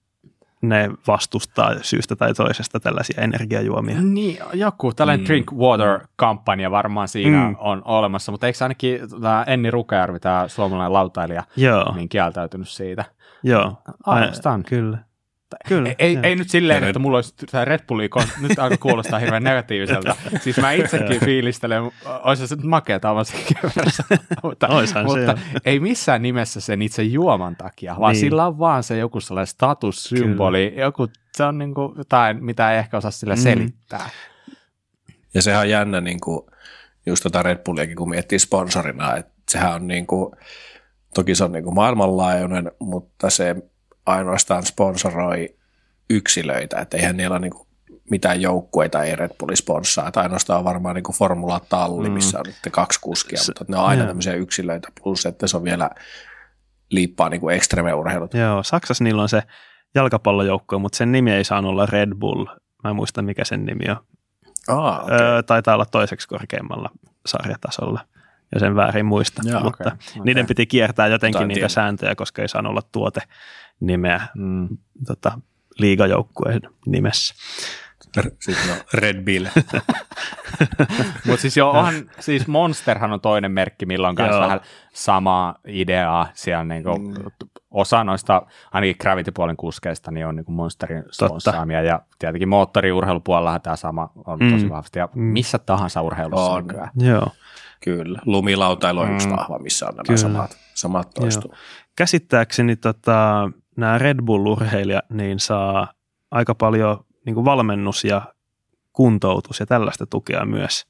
ne 0.62 0.90
vastustaa 1.08 1.74
syystä 1.82 2.16
tai 2.16 2.34
toisesta 2.34 2.80
tällaisia 2.80 3.22
energiajuomia. 3.22 4.02
Niin, 4.02 4.38
joku 4.54 4.94
tällainen 4.94 5.24
mm. 5.24 5.28
Drink 5.28 5.52
Water-kampanja 5.52 6.72
varmaan 6.72 7.08
siinä 7.08 7.48
mm. 7.48 7.56
on 7.60 7.82
olemassa, 7.86 8.32
mutta 8.32 8.48
eikö 8.48 8.58
ainakin 8.62 9.00
tämä 9.22 9.44
Enni 9.48 9.72
Rukajärvi, 9.72 10.20
tämä 10.20 10.48
suomalainen 10.48 10.94
lautailija, 10.94 11.44
Joo. 11.58 11.96
niin 11.96 12.10
kieltäytynyt 12.10 12.70
siitä? 12.70 13.06
Joo, 13.44 13.74
Ainoastaan. 14.06 14.64
Kyllä. 14.64 14.98
Kyllä, 15.68 15.90
ei, 15.90 15.96
ei, 16.00 16.20
ei 16.24 16.36
nyt 16.36 16.50
silleen, 16.50 16.84
että 16.84 17.00
mulla 17.00 17.18
olisi 17.18 17.34
tämä 17.52 17.66
Red 17.66 17.80
Bulli, 17.88 18.10
nyt 18.40 18.60
alkoi 18.60 18.78
kuulostaa 18.78 19.20
hirveän 19.20 19.44
negatiiviselta. 19.44 20.16
Siis 20.42 20.58
mä 20.58 20.72
itsekin 20.72 21.20
fiilistelen, 21.20 21.84
olisi 22.24 22.48
se 22.48 22.56
nyt 22.56 22.66
makea 22.66 23.00
tavansikin 23.00 23.58
mutta, 24.44 24.68
mutta 25.04 25.38
ei 25.66 25.80
missään 25.80 26.22
nimessä 26.22 26.62
sen 26.62 26.82
itse 26.82 27.04
juoman 27.04 27.56
takia, 27.56 27.96
vaan 28.00 28.14
niin. 28.14 28.20
sillä 28.20 28.48
on 28.48 28.60
vaan 28.60 28.84
se 28.84 28.98
joku 28.98 29.20
sellainen 29.20 29.48
statussymboli, 29.48 30.74
joku, 30.78 31.08
se 31.34 31.44
on 31.44 31.58
niin 31.58 31.74
kuin 31.74 31.94
jotain, 31.98 32.44
mitä 32.44 32.72
ei 32.72 32.80
ehkä 32.80 32.98
osaa 32.98 33.12
sillä 33.12 33.36
mm. 33.36 33.42
selittää. 33.42 34.10
Ja 35.34 35.42
sehän 35.42 35.62
on 35.62 35.70
jännä 35.70 36.02
niin 36.02 36.20
kuin, 36.20 36.46
just 37.06 37.24
tota 37.24 37.44
Red 37.44 37.58
Bulliakin, 37.66 37.96
kun 37.96 38.10
miettii 38.10 38.40
sponsorina, 38.40 39.16
että 39.16 39.34
sehän 39.50 39.74
on 39.74 39.88
niin 39.88 40.08
kuin, 40.08 40.36
toki 41.16 41.36
se 41.36 41.44
on 41.44 41.52
niin 41.52 41.64
kuin 41.64 41.76
maailmanlaajuinen, 41.76 42.72
mutta 42.80 43.30
se 43.30 43.56
ainoastaan 44.06 44.66
sponsoroi 44.66 45.56
yksilöitä, 46.10 46.80
että 46.80 46.98
eihän 46.98 47.18
niillä 47.18 47.34
ole 47.34 47.40
niin 47.40 47.52
kuin 47.52 47.68
mitään 48.10 48.42
joukkueita 48.42 49.04
ei 49.04 49.16
Red 49.16 49.32
Bulli 49.40 49.56
sponssaa, 49.56 50.08
että 50.08 50.20
ainoastaan 50.20 50.60
on 50.60 50.66
varmaan 50.66 50.96
niin 50.96 51.18
Formula 51.18 51.62
Talli, 51.70 52.10
mm. 52.10 52.14
missä 52.14 52.40
on 52.40 52.46
nyt 52.46 52.56
kaksi 52.72 53.00
kuskia, 53.02 53.40
se, 53.40 53.54
mutta 53.60 53.74
ne 53.74 53.78
on 53.78 53.86
aina 53.86 54.02
joo. 54.02 54.08
tämmöisiä 54.08 54.34
yksilöitä, 54.34 54.88
plus 55.04 55.26
että 55.26 55.48
se 55.48 55.58
on 55.58 55.64
vielä 55.64 55.90
liippaa 56.92 57.30
niin 57.30 57.42
kuin 57.42 57.62
urheilut. 57.96 58.34
Joo, 58.34 58.64
Saksassa 58.64 59.04
niillä 59.04 59.22
on 59.22 59.30
se 59.30 59.44
jalkapallojoukkue, 59.96 60.80
mutta 60.80 60.98
sen 60.98 61.12
nimi 61.12 61.32
ei 61.32 61.44
saanut 61.44 61.72
olla 61.72 61.86
Red 61.86 62.16
Bull. 62.16 62.46
Mä 62.84 62.90
en 62.90 62.96
muista, 62.96 63.22
mikä 63.22 63.46
sen 63.46 63.66
nimi 63.66 63.86
on. 63.90 63.98
Ah, 64.68 65.04
okay. 65.04 65.18
öö, 65.20 65.44
taitaa 65.44 65.74
olla 65.74 65.86
toiseksi 65.86 66.28
korkeimmalla 66.28 66.90
sarjatasolla 67.26 68.06
ja 68.54 68.60
sen 68.60 68.76
väärin 68.76 69.06
muista, 69.06 69.42
Joo, 69.46 69.64
mutta 69.64 69.84
okay, 69.84 69.98
okay. 70.12 70.24
niiden 70.26 70.48
piti 70.48 70.66
kiertää 70.66 71.08
jotenkin 71.08 71.38
Tain 71.40 71.48
niitä 71.48 71.58
tiedä. 71.58 71.70
sääntöjä, 71.70 72.16
koska 72.16 72.42
ei 72.42 72.48
saanut 72.48 72.70
olla 72.70 72.82
tuote 72.92 73.22
nimeä 73.82 74.28
mm. 74.36 74.68
tota, 75.08 75.42
liigajoukkueen 75.80 76.62
nimessä. 76.86 77.36
Sitten 78.40 78.68
no, 78.68 78.74
Red 78.94 79.24
Bill. 79.24 79.46
Mutta 81.28 81.42
siis 81.42 81.58
joo, 81.58 81.72
onhan, 81.72 81.94
siis 82.20 82.48
Monsterhan 82.48 83.14
on 83.14 83.22
toinen 83.22 83.52
merkki, 83.52 83.86
millä 83.86 84.10
on 84.10 84.16
myös 84.20 84.36
vähän 84.40 84.62
samaa 84.94 85.56
ideaa. 85.68 86.30
Siellä 86.34 86.64
niinku, 86.64 86.98
mm. 86.98 87.14
osa 87.72 88.04
noista, 88.04 88.42
ainakin 88.72 88.96
Gravity-puolen 89.00 89.58
kuskeista, 89.58 90.12
niin 90.12 90.26
on 90.26 90.36
niinku 90.36 90.52
Monsterin 90.52 91.04
sponssaamia. 91.12 91.82
Ja 91.82 92.02
tietenkin 92.20 92.50
moottoriurheilupuolellahan 92.50 93.62
tämä 93.62 93.76
sama 93.76 94.10
on 94.26 94.40
mm. 94.40 94.52
tosi 94.52 94.70
vahvasti. 94.70 95.00
Ja 95.00 95.10
mm. 95.16 95.22
missä 95.22 95.60
tahansa 95.60 96.02
urheilussa 96.02 96.52
on. 96.52 96.68
Nykyään. 96.68 96.92
Joo. 97.00 97.28
Kyllä. 97.84 98.20
Lumilautailu 98.26 99.00
on 99.00 99.08
mm. 99.08 99.14
yksi 99.14 99.30
vahva, 99.30 99.60
missä 99.60 99.88
on 99.88 99.96
nämä 99.96 100.04
Kyllä. 100.08 100.18
samat, 100.18 100.58
samat 100.74 101.10
toistuu. 101.14 101.54
Käsittääkseni 101.96 102.76
tota, 102.76 103.50
nämä 103.78 103.98
Red 103.98 104.18
Bull-urheilijat 104.22 105.10
niin 105.10 105.40
saa 105.40 105.94
aika 106.32 106.56
paljon 106.56 107.06
niin 107.26 107.34
kuin 107.34 107.46
valmennus 107.46 108.04
ja 108.04 108.22
kuntoutus 108.94 109.60
ja 109.60 109.66
tällaista 109.66 110.06
tukea 110.06 110.46
myös 110.46 110.88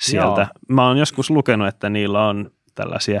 sieltä. 0.00 0.40
Joo. 0.40 0.48
Mä 0.68 0.88
oon 0.88 0.98
joskus 0.98 1.30
lukenut, 1.30 1.68
että 1.68 1.90
niillä 1.90 2.28
on 2.28 2.50
tällaisia 2.74 3.20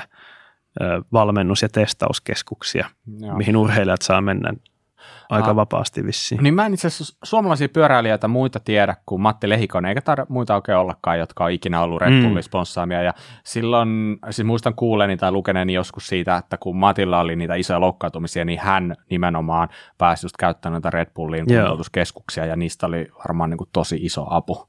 valmennus- 1.12 1.62
ja 1.62 1.68
testauskeskuksia, 1.68 2.90
Joo. 3.18 3.36
mihin 3.36 3.56
urheilijat 3.56 4.02
saa 4.02 4.20
mennä 4.20 4.52
aika 5.30 5.50
ah. 5.50 5.56
vapaasti 5.56 6.06
vissiin. 6.06 6.42
Niin 6.42 6.54
mä 6.54 6.66
en 6.66 6.74
itse 6.74 6.86
asiassa 6.86 7.16
suomalaisia 7.24 7.68
pyöräilijöitä 7.68 8.28
muita 8.28 8.60
tiedä 8.60 8.96
kuin 9.06 9.20
Matti 9.20 9.48
Lehikonen, 9.48 9.88
eikä 9.88 10.00
tarvitse 10.00 10.32
muita 10.32 10.54
oikein 10.54 10.78
ollakaan, 10.78 11.18
jotka 11.18 11.44
on 11.44 11.50
ikinä 11.50 11.80
ollut 11.82 12.00
Red 12.00 12.22
Bullin 12.22 12.34
mm. 12.36 12.42
sponssaamia. 12.42 13.02
Ja 13.02 13.14
silloin, 13.44 14.18
siis 14.30 14.46
muistan 14.46 14.74
kuuleeni 14.74 15.16
tai 15.16 15.32
lukeneeni 15.32 15.72
joskus 15.74 16.06
siitä, 16.06 16.36
että 16.36 16.56
kun 16.56 16.76
Matilla 16.76 17.20
oli 17.20 17.36
niitä 17.36 17.54
isoja 17.54 17.80
loukkaantumisia, 17.80 18.44
niin 18.44 18.60
hän 18.60 18.96
nimenomaan 19.10 19.68
pääsi 19.98 20.26
just 20.26 20.36
käyttämään 20.38 20.72
noita 20.72 20.90
Red 20.90 21.10
Bullin 21.14 21.46
kuntoutuskeskuksia, 21.46 22.46
ja 22.46 22.56
niistä 22.56 22.86
oli 22.86 23.08
varmaan 23.18 23.50
niin 23.50 23.58
kuin 23.58 23.70
tosi 23.72 23.98
iso 24.00 24.26
apu. 24.30 24.68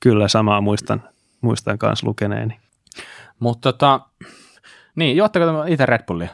Kyllä, 0.00 0.28
samaa 0.28 0.60
muistan, 0.60 1.02
muistan 1.40 1.78
kanssa 1.78 2.06
lukeneeni. 2.06 2.58
Mutta 3.40 3.72
tota, 3.72 4.00
Niin, 4.96 5.16
juotteko 5.16 5.64
itse 5.68 5.86
Red 5.86 6.02
Bullia? 6.06 6.28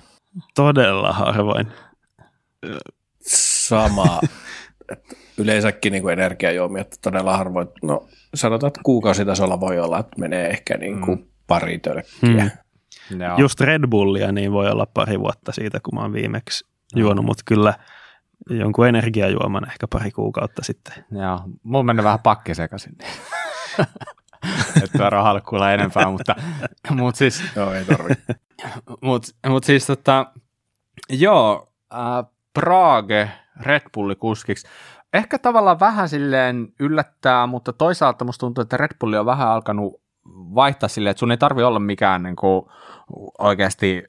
Todella 0.54 1.12
harvoin. 1.12 1.72
Sama. 3.72 4.20
että 4.92 5.16
yleensäkin 5.38 5.92
niin 5.92 6.02
kuin 6.02 6.12
energiajuomia 6.12 6.84
todella 7.02 7.36
harvoin. 7.36 7.68
No 7.82 8.06
sanotaan, 8.34 8.68
että 8.68 8.80
kuukausitasolla 8.84 9.60
voi 9.60 9.78
olla, 9.78 9.98
että 9.98 10.20
menee 10.20 10.50
ehkä 10.50 10.76
niin 10.76 11.00
kuin 11.00 11.18
mm. 11.18 11.24
pari 11.46 11.78
tölkkiä. 11.78 12.50
Mm. 13.10 13.20
Joo. 13.20 13.38
Just 13.38 13.60
Red 13.60 13.86
Bullia 13.90 14.32
niin 14.32 14.52
voi 14.52 14.70
olla 14.70 14.86
pari 14.86 15.20
vuotta 15.20 15.52
siitä, 15.52 15.80
kun 15.80 15.94
mä 15.94 16.00
oon 16.00 16.12
viimeksi 16.12 16.66
juonut, 16.96 17.24
mutta 17.24 17.42
kyllä 17.46 17.74
jonkun 18.50 18.88
energiajuoman 18.88 19.70
ehkä 19.70 19.86
pari 19.86 20.10
kuukautta 20.10 20.62
sitten. 20.64 21.04
Joo, 21.10 21.40
mulla 21.62 21.84
mennyt 21.84 22.04
vähän 22.04 22.18
pakki 22.22 22.54
sekaisin. 22.54 22.98
että 24.84 25.10
rahalla 25.10 25.40
kuulla 25.40 25.72
enempää, 25.72 26.10
mutta, 26.10 26.36
mutta 26.90 27.18
siis... 27.18 27.42
Joo, 27.56 27.72
ei 27.72 27.84
tarvi. 27.84 28.14
mutta, 29.02 29.28
mutta 29.48 29.66
siis 29.66 29.86
tota, 29.86 30.26
joo, 31.10 31.72
äh, 31.94 32.32
Prague 32.54 33.30
Red 33.60 33.82
Bulli 33.94 34.16
kuskiksi. 34.16 34.68
Ehkä 35.12 35.38
tavallaan 35.38 35.80
vähän 35.80 36.08
silleen 36.08 36.68
yllättää, 36.80 37.46
mutta 37.46 37.72
toisaalta 37.72 38.24
musta 38.24 38.40
tuntuu, 38.40 38.62
että 38.62 38.76
Red 38.76 38.90
Bulli 39.00 39.18
on 39.18 39.26
vähän 39.26 39.48
alkanut 39.48 40.02
vaihtaa 40.54 40.88
silleen, 40.88 41.10
että 41.10 41.18
sun 41.18 41.30
ei 41.30 41.36
tarvi 41.36 41.62
olla 41.62 41.78
mikään 41.78 42.22
niin 42.22 42.36
kuin 42.36 42.64
oikeasti 43.38 44.04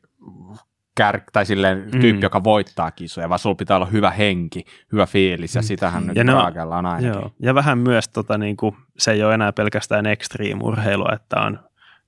kär, 0.95 1.19
tai 1.33 1.45
silleen 1.45 1.89
mm. 1.93 2.01
tyyppi, 2.01 2.25
joka 2.25 2.43
voittaa 2.43 2.91
kisoja, 2.91 3.29
vaan 3.29 3.39
sulla 3.39 3.55
pitää 3.55 3.77
olla 3.77 3.85
hyvä 3.85 4.11
henki, 4.11 4.65
hyvä 4.91 5.05
fiilis, 5.05 5.55
ja 5.55 5.61
mm. 5.61 5.65
sitähän 5.65 6.07
nyt 6.07 6.17
Praagella 6.25 6.77
on 6.77 6.85
ainakin. 6.85 7.19
Joo. 7.19 7.31
Ja 7.39 7.55
vähän 7.55 7.77
myös 7.77 8.09
tota, 8.09 8.37
niin 8.37 8.57
kuin, 8.57 8.75
se 8.97 9.11
ei 9.11 9.23
ole 9.23 9.33
enää 9.33 9.53
pelkästään 9.53 10.05
extreme-urheilua, 10.05 11.13
että 11.13 11.41
on 11.41 11.59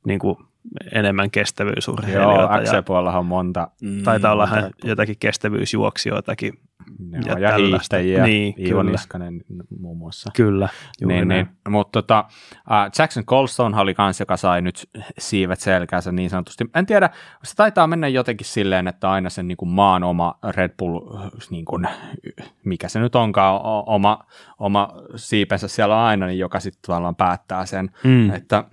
niin 0.06 0.20
kuin, 0.20 0.38
enemmän 0.92 1.32
kestävyysurheilijoita. 1.32 2.42
Joo, 2.42 2.64
XC-puolella 2.64 3.18
on 3.18 3.26
monta. 3.26 3.68
Mm, 3.82 4.04
taitaa 4.04 4.32
olla 4.32 4.48
monta. 4.48 4.70
jotakin 4.84 5.16
kestävyysjuoksijoitakin. 5.20 6.54
Joo, 7.12 7.38
ja, 7.38 7.50
ja 7.50 7.58
hiihtäjiä, 7.58 8.24
niin, 8.24 8.54
Iivo 8.58 8.84
Niskanen 8.84 9.42
muun 9.80 9.98
muassa. 9.98 10.32
Kyllä, 10.36 10.70
niin, 11.06 11.28
niin. 11.28 11.48
Mutta 11.70 12.02
tota, 12.02 12.26
uh, 12.50 13.00
Jackson 13.00 13.26
Colstone 13.26 13.78
oli 13.80 13.94
kans, 13.94 14.20
joka 14.20 14.38
sai 14.38 14.62
nyt 14.62 14.90
siivet 15.18 15.60
selkäänsä 15.60 16.12
niin 16.12 16.30
sanotusti. 16.30 16.66
En 16.76 16.86
tiedä, 16.86 17.10
se 17.44 17.56
taitaa 17.56 17.88
mennä 17.88 18.08
jotenkin 18.08 18.48
silleen, 18.48 18.88
että 18.88 19.12
aina 19.12 19.30
sen 19.30 19.48
niin 19.48 19.58
kuin 19.58 19.70
maan 19.70 20.04
oma 20.04 20.38
Red 20.44 20.72
Bull, 20.78 21.00
niin 21.50 21.66
kuin, 21.66 21.88
mikä 22.64 22.90
se 22.90 23.00
nyt 23.00 23.16
onkaan, 23.16 23.62
oma, 23.86 24.20
oma 24.60 24.94
siipensä 25.16 25.68
siellä 25.68 25.96
on 25.96 26.02
aina, 26.02 26.26
niin 26.26 26.40
joka 26.40 26.60
sitten 26.60 26.82
tavallaan 26.88 27.16
päättää 27.16 27.66
sen, 27.66 27.92
mm. 28.04 28.30
että 28.34 28.64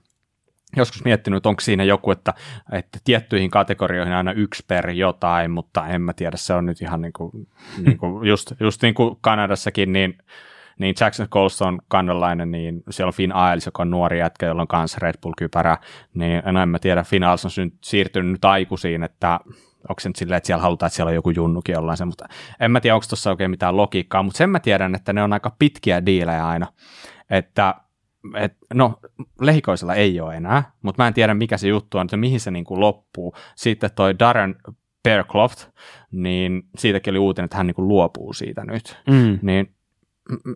joskus 0.76 1.04
miettinyt, 1.04 1.36
että 1.36 1.48
onko 1.48 1.60
siinä 1.60 1.84
joku, 1.84 2.10
että, 2.10 2.34
että 2.72 2.98
tiettyihin 3.04 3.50
kategorioihin 3.50 4.14
aina 4.14 4.32
yksi 4.32 4.64
per 4.68 4.90
jotain, 4.90 5.50
mutta 5.50 5.86
en 5.86 6.02
mä 6.02 6.12
tiedä, 6.12 6.36
se 6.36 6.54
on 6.54 6.66
nyt 6.66 6.82
ihan 6.82 7.00
niin 7.00 7.12
kuin, 7.12 7.48
niin 7.84 7.98
kuin 7.98 8.28
just, 8.28 8.52
just 8.60 8.82
niin 8.82 8.94
kuin 8.94 9.16
Kanadassakin, 9.20 9.92
niin, 9.92 10.18
niin 10.78 10.94
Jackson 11.00 11.28
Coles 11.28 11.62
on 11.62 11.78
kannalainen, 11.88 12.50
niin 12.50 12.82
siellä 12.90 13.08
on 13.08 13.14
Finn 13.14 13.32
Ailes, 13.32 13.66
joka 13.66 13.82
on 13.82 13.90
nuori 13.90 14.18
jätkä, 14.18 14.46
jolla 14.46 14.62
on 14.62 14.68
kanssa 14.68 14.98
Red 15.02 15.14
Bull-kypärä, 15.22 15.78
niin 16.14 16.42
en 16.62 16.68
mä 16.68 16.78
tiedä, 16.78 17.04
Finn 17.04 17.24
Ailes 17.24 17.44
on 17.44 17.70
siirtynyt 17.84 18.32
nyt 18.32 18.44
aikuisiin, 18.44 19.02
että 19.02 19.40
onko 19.88 20.00
se 20.00 20.08
nyt 20.08 20.16
silleen, 20.16 20.36
että 20.36 20.46
siellä 20.46 20.62
halutaan, 20.62 20.86
että 20.86 20.96
siellä 20.96 21.08
on 21.08 21.14
joku 21.14 21.30
junnukin 21.30 21.72
jollain 21.72 21.98
se, 21.98 22.04
mutta 22.04 22.28
en 22.60 22.70
mä 22.70 22.80
tiedä, 22.80 22.94
onko 22.94 23.06
tuossa 23.08 23.30
oikein 23.30 23.50
mitään 23.50 23.76
logiikkaa, 23.76 24.22
mutta 24.22 24.38
sen 24.38 24.50
mä 24.50 24.60
tiedän, 24.60 24.94
että 24.94 25.12
ne 25.12 25.22
on 25.22 25.32
aika 25.32 25.56
pitkiä 25.58 26.06
diilejä 26.06 26.48
aina, 26.48 26.66
että 27.30 27.74
et, 28.36 28.56
no 28.74 29.00
lehikoisella 29.40 29.94
ei 29.94 30.20
ole 30.20 30.36
enää, 30.36 30.72
mutta 30.82 31.02
mä 31.02 31.08
en 31.08 31.14
tiedä 31.14 31.34
mikä 31.34 31.56
se 31.56 31.68
juttu 31.68 31.98
on, 31.98 32.06
että 32.06 32.16
mihin 32.16 32.40
se 32.40 32.50
niin 32.50 32.64
kuin 32.64 32.80
loppuu. 32.80 33.34
Sitten 33.54 33.90
toi 33.94 34.18
Darren 34.18 34.56
Bearcloft, 35.02 35.68
niin 36.12 36.62
siitäkin 36.78 37.10
oli 37.10 37.18
uutinen, 37.18 37.44
että 37.44 37.56
hän 37.56 37.66
niin 37.66 37.74
kuin 37.74 37.88
luopuu 37.88 38.32
siitä 38.32 38.64
nyt. 38.64 38.96
Mm. 39.10 39.38
Niin 39.42 39.74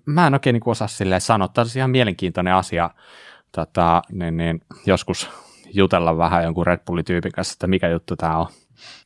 mä 0.06 0.26
en 0.26 0.34
oikein 0.34 0.54
niin 0.54 0.60
kuin 0.60 0.72
osaa 0.72 0.88
silleen 0.88 1.20
sanoa, 1.20 1.48
tämä 1.48 1.62
on 1.62 1.78
ihan 1.78 1.90
mielenkiintoinen 1.90 2.54
asia 2.54 2.90
tota, 3.52 4.02
niin, 4.12 4.36
niin, 4.36 4.60
joskus 4.86 5.30
jutella 5.72 6.18
vähän 6.18 6.44
jonkun 6.44 6.66
Red 6.66 6.80
Bullin 6.86 7.04
kanssa, 7.34 7.52
että 7.52 7.66
mikä 7.66 7.88
juttu 7.88 8.16
tämä 8.16 8.38
on. 8.38 8.46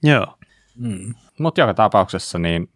Joo. 0.03 0.37
Mm. 0.77 1.15
Mutta 1.39 1.61
joka 1.61 1.75
tapauksessa 1.75 2.39
niin 2.39 2.71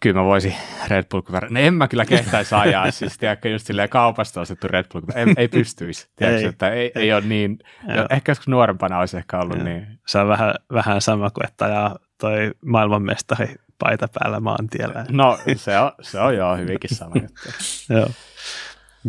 kyllä 0.00 0.20
mä 0.20 0.24
voisin 0.24 0.54
Red 0.88 1.04
Bull 1.10 1.22
kypärä. 1.22 1.48
No 1.50 1.60
en 1.60 1.74
mä 1.74 1.88
kyllä 1.88 2.04
kehtäisi 2.04 2.54
ajaa, 2.54 2.90
siis 2.92 3.18
tiedätkö, 3.18 3.48
just 3.48 3.66
silleen 3.66 3.88
kaupasta 3.88 4.40
ostettu 4.40 4.68
Red 4.68 4.86
Bull 4.92 5.02
ei, 5.14 5.26
ei 5.36 5.48
pystyisi, 5.48 6.08
tiedätkö, 6.16 6.40
ei, 6.40 6.46
että 6.46 6.70
ei, 6.70 6.92
ei, 6.94 7.02
ei 7.02 7.12
ole 7.12 7.20
niin, 7.20 7.58
jo, 7.96 8.06
ehkä 8.10 8.30
joskus 8.30 8.48
nuorempana 8.48 8.98
olisi 8.98 9.16
ehkä 9.16 9.38
ollut 9.38 9.56
Joo. 9.56 9.64
niin. 9.64 9.86
Se 10.06 10.18
on 10.18 10.28
vähän, 10.28 10.54
vähän 10.72 11.00
sama 11.00 11.30
kuin, 11.30 11.46
että 11.46 11.64
ajaa 11.64 11.98
toi 12.20 12.50
maailmanmestari 12.64 13.54
paita 13.78 14.08
päällä 14.18 14.40
maantiellä. 14.40 15.06
No 15.10 15.38
se 15.56 15.78
on, 15.78 15.92
se 16.00 16.20
on 16.20 16.36
joo 16.36 16.56
hyvinkin 16.56 16.96
sama 16.96 17.14
juttu. 17.22 17.48
joo. 17.88 18.08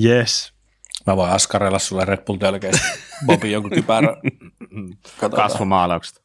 Yes. 0.03 0.53
Mä 1.07 1.15
voin 1.15 1.31
askarella 1.31 1.79
sulle 1.79 2.05
Red 2.05 2.25
Bull 2.25 2.37
tölkeistä. 2.37 2.87
Bobi 3.25 3.51
jonkun 3.51 3.71
kypärä. 3.71 4.15
Kasvumaalaukset. 5.35 6.23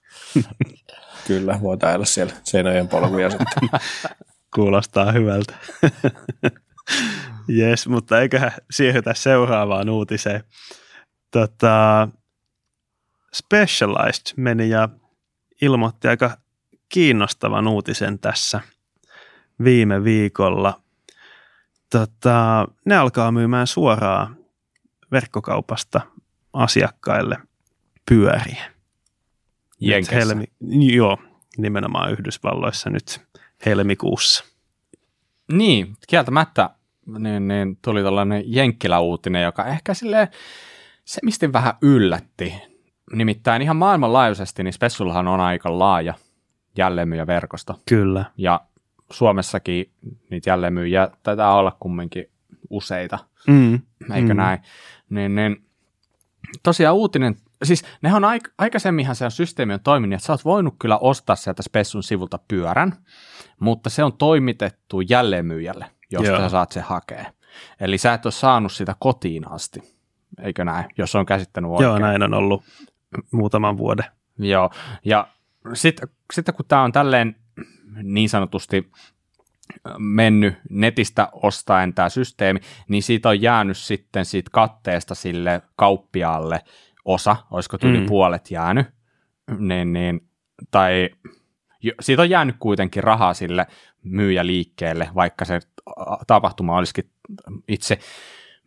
Kyllä, 1.27 1.59
voi 1.63 1.77
olla 1.95 2.05
siellä 2.05 2.33
seinäjen 2.45 2.89
polkuja 2.89 3.31
sitten. 3.31 3.81
Kuulostaa 4.55 5.13
hyvältä. 5.13 5.55
Jes, 7.49 7.89
mutta 7.89 8.21
eiköhän 8.21 8.53
siirrytä 8.71 9.15
seuraavaan 9.15 9.89
uutiseen. 9.89 10.45
Tota, 11.31 12.09
Specialized 13.35 14.35
meni 14.37 14.71
ja 14.71 14.89
ilmoitti 15.63 16.09
aika 16.09 16.37
kiinnostavan 16.89 17.69
uutisen 17.69 18.19
tässä 18.19 18.61
viime 19.65 20.05
viikolla. 20.05 20.83
Tota, 21.91 22.69
ne 22.85 22.97
alkaa 22.97 23.33
myymään 23.33 23.67
suoraan 23.67 24.37
verkkokaupasta 25.13 26.01
asiakkaille 26.53 27.39
pyöriä. 28.09 28.73
Jenkeissä. 29.81 30.15
Helmi, 30.15 30.45
joo, 30.95 31.19
nimenomaan 31.57 32.13
Yhdysvalloissa 32.13 32.91
nyt 32.91 33.24
helmikuussa. 33.67 34.45
Niin, 35.53 35.97
kieltämättä 36.09 36.71
niin, 37.19 37.49
niin 37.49 37.79
tuli 37.83 38.03
tällainen 38.03 38.43
Jenkkilä-uutinen, 38.47 39.43
joka 39.43 39.65
ehkä 39.65 39.95
sille 39.95 40.29
se 41.05 41.21
mistä 41.23 41.53
vähän 41.53 41.75
yllätti. 41.83 42.55
Nimittäin 43.13 43.63
ihan 43.63 43.77
maailmanlaajuisesti 43.77 44.63
niin 44.63 44.73
Spessullahan 44.73 45.29
on 45.29 45.41
aika 45.41 45.79
laaja 45.79 46.15
jälleenmyyjäverkosto. 46.79 47.81
Kyllä. 47.89 48.25
Ja 48.37 48.61
Suomessakin 49.13 49.91
niitä 50.31 50.51
jälleenmyyjiä 50.51 51.09
taitaa 51.23 51.57
olla 51.57 51.77
kumminkin 51.81 52.31
useita, 52.71 53.19
mm. 53.47 53.75
eikö 54.15 54.35
mm. 54.35 54.37
näin? 54.37 54.59
Niin, 55.11 55.35
niin, 55.35 55.65
tosiaan 56.63 56.95
uutinen 56.95 57.37
siis 57.63 57.85
nehän 58.03 58.25
on 58.25 58.31
aik- 58.31 58.53
aikaisemminhan 58.59 59.17
se 59.17 59.31
systeemi 59.31 59.75
on 59.75 59.81
toiminut, 59.81 60.15
että 60.15 60.27
sä 60.27 60.33
oot 60.33 60.45
voinut 60.45 60.75
kyllä 60.79 60.99
ostaa 60.99 61.37
sieltä 61.37 61.63
Spessun 61.63 62.03
sivulta 62.03 62.39
pyörän, 62.49 62.93
mutta 63.65 63.91
se 63.91 64.05
on 64.05 64.13
toimitettu 64.13 65.01
jälleenmyyjälle, 65.01 65.87
josta 66.11 66.29
Joo. 66.29 66.39
sä 66.39 66.49
saat 66.49 66.73
se 66.73 66.81
hakea. 66.81 67.33
Eli 67.81 67.99
sä 67.99 68.15
et 68.15 68.27
ole 68.27 68.33
saanut 68.33 68.73
sitä 68.73 68.97
kotiin 68.99 69.53
asti, 69.53 69.81
eikö 70.43 70.65
näin, 70.65 70.87
jos 70.99 71.15
on 71.15 71.27
käsittänyt 71.27 71.71
oikein. 71.71 71.89
Joo, 71.89 71.99
näin 71.99 72.23
on 72.23 72.35
ollut 72.35 72.65
muutaman 73.31 73.79
vuoden. 73.79 74.05
Joo, 74.39 74.71
ja 75.05 75.29
sitten 75.75 76.09
sit, 76.33 76.47
kun 76.57 76.67
tämä 76.69 76.83
on 76.83 76.93
tälleen 76.93 77.37
niin 78.03 78.29
sanotusti 78.29 78.91
mennyt 79.99 80.55
netistä 80.71 81.29
ostaen 81.33 81.95
tämä 81.95 82.09
systeemi, 82.09 82.61
niin 82.89 83.03
siitä 83.03 83.29
on 83.29 83.43
jäänyt 83.43 83.77
sitten 83.77 84.25
siitä 84.25 84.51
katteesta 84.53 85.15
sille 85.15 85.63
kauppiaalle 85.77 86.61
osa, 87.05 87.37
olisiko 87.51 87.79
tyyli 87.79 88.01
mm. 88.01 88.07
puolet 88.07 88.51
jäänyt, 88.51 88.87
niin, 89.59 89.93
niin, 89.93 90.29
tai 90.71 91.11
siitä 92.01 92.23
on 92.23 92.31
jäänyt 92.31 92.57
kuitenkin 92.59 93.05
rahaa 93.05 93.35
sille 93.35 93.67
myyjäliikkeelle, 94.03 95.09
vaikka 95.15 95.45
se 95.45 95.61
tapahtuma 96.27 96.77
olisikin, 96.77 97.11
itse 97.69 97.99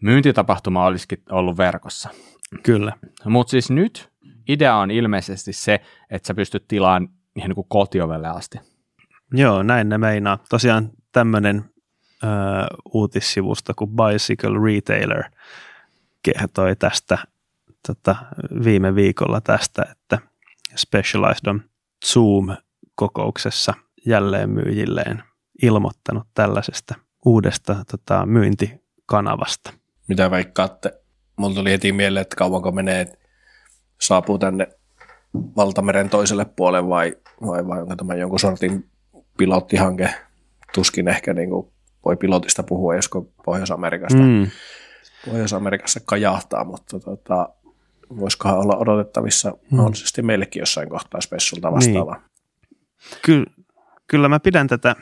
myyntitapahtuma 0.01 0.86
olisikin 0.86 1.24
ollut 1.30 1.57
verkossa. 1.57 2.09
Kyllä. 2.63 2.93
Mutta 3.26 3.51
siis 3.51 3.72
nyt 3.72 4.09
idea 4.47 4.76
on 4.76 4.91
ilmeisesti 4.91 5.53
se, 5.53 5.82
että 6.09 6.28
sä 6.28 6.34
pystyt 6.34 6.68
tilaan 6.68 7.09
ihan 7.36 7.49
niin 7.49 7.55
kuin 7.55 7.68
kotiovelle 7.70 8.28
asti. 8.28 8.59
Joo, 9.34 9.63
näin 9.63 9.89
ne 9.89 9.97
meinaa. 9.97 10.38
Tosiaan 10.49 10.89
tämmöinen 11.11 11.57
äh, 12.24 12.30
uutissivusto 12.93 13.74
kuin 13.76 13.91
Bicycle 13.91 14.59
Retailer 14.65 15.24
kertoi 16.24 16.76
tästä 16.76 17.18
tota, 17.88 18.15
viime 18.63 18.95
viikolla 18.95 19.41
tästä, 19.41 19.86
että 19.91 20.20
Specialized 20.76 21.47
on 21.47 21.61
Zoom-kokouksessa 22.05 22.66
jälleen 24.05 24.49
myyjilleen 24.49 25.23
ilmoittanut 25.61 26.27
tällaisesta 26.33 26.95
uudesta 27.25 27.75
tota, 27.91 28.25
myyntikanavasta. 28.25 29.73
Mitä 30.07 30.31
veikkaatte? 30.31 30.93
Mulla 31.37 31.55
tuli 31.55 31.71
heti 31.71 31.91
mieleen, 31.91 32.21
että 32.21 32.35
kauanko 32.35 32.71
menee, 32.71 33.01
että 33.01 33.17
saapuu 34.01 34.37
tänne 34.37 34.67
valtameren 35.33 36.09
toiselle 36.09 36.45
puolelle 36.45 36.89
vai, 36.89 37.15
vai, 37.41 37.67
vai 37.67 37.81
onko 37.81 37.95
tämä 37.95 38.15
jonkun 38.15 38.39
sortin 38.39 38.89
pilottihanke. 39.37 40.09
Tuskin 40.75 41.07
ehkä 41.07 41.33
niin 41.33 41.49
kuin 41.49 41.71
voi 42.05 42.15
pilotista 42.17 42.63
puhua, 42.63 42.95
josko 42.95 43.29
Pohjois-Amerikasta, 43.45 44.21
mm. 44.21 44.47
Pohjois-Amerikassa 45.25 45.99
kajahtaa, 46.05 46.63
mutta 46.65 46.99
tota, 46.99 47.49
voisikohan 48.19 48.59
olla 48.59 48.77
odotettavissa 48.77 49.49
mm. 49.49 49.77
mahdollisesti 49.77 50.21
meillekin 50.21 50.59
jossain 50.59 50.89
kohtaa 50.89 51.21
spessulta 51.21 51.71
vastaava. 51.71 52.13
Niin. 52.13 52.26
Ky- 53.21 53.45
kyllä 54.07 54.29
mä 54.29 54.39
pidän 54.39 54.67
tätä 54.67 54.95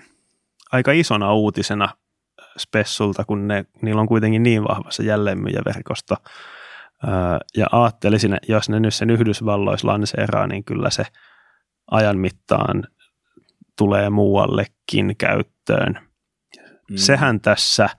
aika 0.71 0.91
isona 0.91 1.33
uutisena 1.33 1.89
spessulta, 2.57 3.25
kun 3.25 3.47
ne, 3.47 3.65
niillä 3.81 4.01
on 4.01 4.07
kuitenkin 4.07 4.43
niin 4.43 4.63
vahva 4.63 4.91
se 4.91 5.03
jälleenmyyjäverkosto. 5.03 6.15
ja 7.57 7.67
ajattelisin, 7.71 8.37
jos 8.47 8.69
ne 8.69 8.79
nyt 8.79 8.93
sen 8.93 9.09
Yhdysvalloissa 9.09 9.87
lanseeraa, 9.87 10.47
niin 10.47 10.63
kyllä 10.63 10.89
se 10.89 11.05
ajan 11.91 12.17
mittaan 12.17 12.83
tulee 13.77 14.09
muuallekin 14.09 15.15
käyttöön. 15.17 15.99
Mm. 16.89 16.97
Sehän 16.97 17.41
tässä 17.41 17.89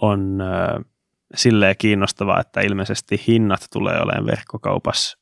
on 0.00 0.40
äh, 0.40 0.84
silleen 1.34 1.74
kiinnostavaa, 1.78 2.40
että 2.40 2.60
ilmeisesti 2.60 3.22
hinnat 3.26 3.66
tulee 3.72 4.00
olemaan 4.00 4.26
verkkokaupassa 4.26 5.18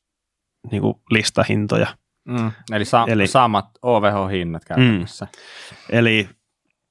niin 0.71 0.81
kuin 0.81 0.95
listahintoja. 1.09 1.87
Mm. 2.27 2.51
Eli, 2.71 2.85
sa- 2.85 3.05
eli 3.07 3.27
samat 3.27 3.69
OVH-hinnat 3.81 4.65
käytännössä. 4.65 5.25
Mm. 5.25 5.97
Eli 5.97 6.29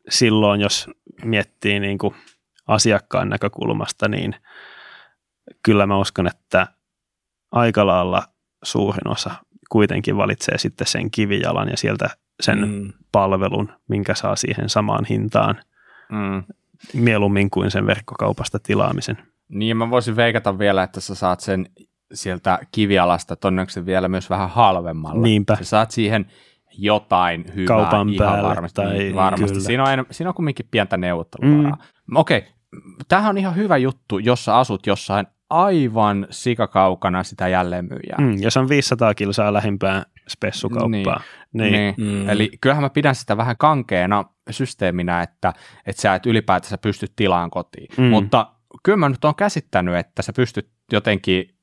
silloin, 0.09 0.61
jos 0.61 0.91
miettii 1.24 1.80
niin 1.80 1.99
kuin 1.99 2.14
asiakkaan 2.66 3.28
näkökulmasta, 3.28 4.09
niin 4.09 4.34
kyllä 5.62 5.87
mä 5.87 5.99
uskon, 5.99 6.26
että 6.26 6.66
aika 7.53 7.87
lailla 7.87 8.22
suurin 8.62 9.09
osa 9.09 9.30
kuitenkin 9.70 10.16
valitsee 10.16 10.59
sitten 10.59 10.87
sen 10.87 11.11
kivijalan 11.11 11.68
ja 11.68 11.76
sieltä 11.76 12.11
sen 12.41 12.68
mm. 12.68 12.93
palvelun, 13.12 13.72
minkä 13.89 14.14
saa 14.14 14.37
siihen 14.37 14.68
samaan 14.68 15.05
hintaan 15.05 15.61
mm. 16.09 16.43
mieluummin 16.95 17.51
kuin 17.51 17.70
sen 17.70 17.87
verkkokaupasta 17.87 18.59
tilaamisen. 18.59 19.18
Niin, 19.49 19.76
mä 19.76 19.91
voisin 19.91 20.16
veikata 20.16 20.59
vielä, 20.59 20.82
että 20.82 21.01
sä 21.01 21.14
saat 21.14 21.41
sen 21.41 21.66
sieltä 22.13 22.59
kivialasta 22.73 23.37
todennäköisesti 23.37 23.87
vielä 23.87 24.09
myös 24.09 24.31
vähän 24.31 24.51
halvemmalla. 24.51 25.23
Niinpä. 25.23 25.57
Sä 25.57 25.65
saat 25.65 25.91
siihen 25.91 26.27
jotain 26.79 27.45
hyvää 27.55 27.67
Kaupan 27.67 28.09
ihan 28.09 28.29
päälle, 28.29 28.49
varmasti. 28.49 28.75
Tai, 28.83 28.99
niin, 28.99 29.15
varmasti. 29.15 29.61
Siinä, 29.61 29.85
on, 29.85 30.07
siinä 30.11 30.31
on 30.31 30.35
kumminkin 30.35 30.69
pientä 30.71 30.97
neuvotteluvaraa. 30.97 31.79
Mm. 32.07 32.17
Okei, 32.17 32.39
okay. 32.39 32.51
tämähän 33.09 33.31
on 33.31 33.39
ihan 33.39 33.57
hyvä 33.57 33.77
juttu, 33.77 34.19
jos 34.19 34.45
sä 34.45 34.57
asut 34.57 34.87
jossain 34.87 35.27
aivan 35.51 36.27
sikakaukana 36.31 37.23
sitä 37.23 37.49
jälleenmyyjää. 37.49 38.19
Mm, 38.19 38.43
jos 38.43 38.57
on 38.57 38.69
500 38.69 39.15
kilsaa 39.15 39.53
lähimpään 39.53 40.03
spessukauppaa. 40.29 41.21
Niin, 41.53 41.73
niin. 41.73 41.95
niin. 41.97 42.23
Mm. 42.23 42.29
Eli 42.29 42.51
kyllähän 42.61 42.83
mä 42.83 42.91
pidän 42.91 43.15
sitä 43.15 43.37
vähän 43.37 43.57
kankeena 43.59 44.25
systeeminä, 44.51 45.23
että, 45.23 45.53
että 45.87 46.03
sä 46.03 46.15
et 46.15 46.27
ylipäätänsä 46.27 46.79
pysty 46.79 47.07
tilaan 47.17 47.51
kotiin. 47.51 47.89
Mm. 47.97 48.05
Mutta 48.05 48.53
kyllä 48.83 48.97
mä 48.97 49.09
nyt 49.09 49.25
oon 49.25 49.35
käsittänyt, 49.35 49.97
että 49.97 50.23
sä 50.23 50.33
pystyt 50.33 50.69
jotenkin, 50.93 51.56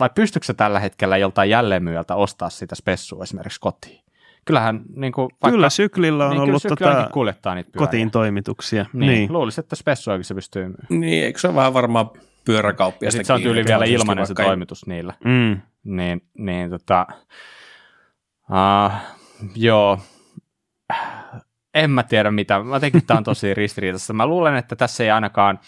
vai 0.00 0.10
pystytkö 0.14 0.46
sä 0.46 0.54
tällä 0.54 0.80
hetkellä 0.80 1.16
joltain 1.16 1.50
jälleenmyyjältä 1.50 2.14
ostaa 2.14 2.50
sitä 2.50 2.74
spessua 2.74 3.22
esimerkiksi 3.22 3.60
kotiin? 3.60 4.04
Kyllähän 4.44 4.82
niin 4.96 5.12
kuin, 5.12 5.28
vaikka, 5.30 5.50
Kyllä 5.50 5.70
syklillä 5.70 6.24
on 6.24 6.30
niin, 6.30 6.40
ollut 6.40 6.62
tota, 6.68 7.08
kuljettaa 7.12 7.54
niitä 7.54 7.70
kotiin 7.78 8.10
toimituksia. 8.10 8.86
Niin, 8.92 9.12
niin. 9.12 9.32
luulisin, 9.32 9.62
että 9.62 9.76
spessuakin 9.76 10.24
se 10.24 10.34
pystyy 10.34 10.62
myymään. 10.62 10.86
Niin, 10.88 11.24
eikö 11.24 11.38
se 11.38 11.48
ole 11.48 11.56
vähän 11.56 11.74
varmaan 11.74 12.10
pyöräkauppia. 12.44 13.06
Ja 13.06 13.24
se 13.24 13.32
on 13.32 13.42
tyyli 13.42 13.64
vielä 13.64 13.84
ilmainen 13.84 14.26
se 14.26 14.34
toimitus 14.34 14.86
niillä. 14.86 15.14
Mm. 15.24 15.60
Niin, 15.84 16.22
niin 16.38 16.70
tota, 16.70 17.06
uh, 18.50 18.92
joo, 19.54 19.98
en 21.74 21.90
mä 21.90 22.02
tiedä 22.02 22.30
mitä. 22.30 22.62
Mä 22.62 22.80
tekin 22.80 23.06
tämä 23.06 23.18
on 23.18 23.24
tosi 23.24 23.54
ristiriitaista. 23.64 24.12
Mä 24.12 24.26
luulen, 24.26 24.56
että 24.56 24.76
tässä 24.76 25.04
ei 25.04 25.10
ainakaan, 25.10 25.58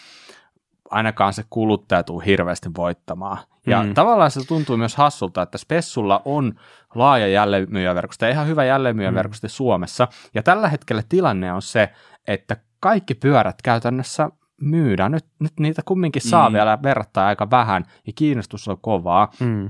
ainakaan 0.89 1.33
se 1.33 1.43
kuluttaja 1.49 2.03
tule 2.03 2.25
hirveästi 2.25 2.69
voittamaan. 2.77 3.37
Ja 3.67 3.83
mm. 3.83 3.93
tavallaan 3.93 4.31
se 4.31 4.47
tuntuu 4.47 4.77
myös 4.77 4.95
hassulta, 4.95 5.41
että 5.41 5.57
Spessulla 5.57 6.21
on 6.25 6.53
laaja 6.95 7.27
jälleenmyyjäverkosto 7.27 8.25
ja 8.25 8.31
ihan 8.31 8.47
hyvä 8.47 8.65
jälleenmyyjäverkosto 8.65 9.47
mm. 9.47 9.49
Suomessa. 9.49 10.07
Ja 10.33 10.43
tällä 10.43 10.69
hetkellä 10.69 11.03
tilanne 11.09 11.53
on 11.53 11.61
se, 11.61 11.89
että 12.27 12.57
kaikki 12.79 13.13
pyörät 13.13 13.61
käytännössä 13.63 14.29
myydään. 14.61 15.11
Nyt, 15.11 15.25
nyt 15.39 15.59
niitä 15.59 15.81
kumminkin 15.85 16.21
saa 16.21 16.49
mm. 16.49 16.53
vielä 16.53 16.79
verrattain 16.83 17.27
aika 17.27 17.49
vähän 17.49 17.85
ja 18.07 18.13
kiinnostus 18.15 18.67
on 18.67 18.77
kovaa. 18.81 19.31
Mm. 19.39 19.69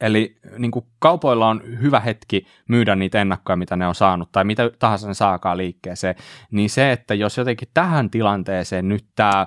Eli 0.00 0.36
niin 0.58 0.70
kuin 0.70 0.86
kaupoilla 0.98 1.48
on 1.48 1.62
hyvä 1.80 2.00
hetki 2.00 2.46
myydä 2.68 2.94
niitä 2.94 3.20
ennakkoja, 3.20 3.56
mitä 3.56 3.76
ne 3.76 3.86
on 3.86 3.94
saanut, 3.94 4.32
tai 4.32 4.44
mitä 4.44 4.70
tahansa 4.78 5.08
ne 5.08 5.14
saakaan 5.14 5.56
liikkeeseen, 5.56 6.14
niin 6.50 6.70
se, 6.70 6.92
että 6.92 7.14
jos 7.14 7.36
jotenkin 7.36 7.68
tähän 7.74 8.10
tilanteeseen 8.10 8.88
nyt 8.88 9.06
tämä 9.14 9.46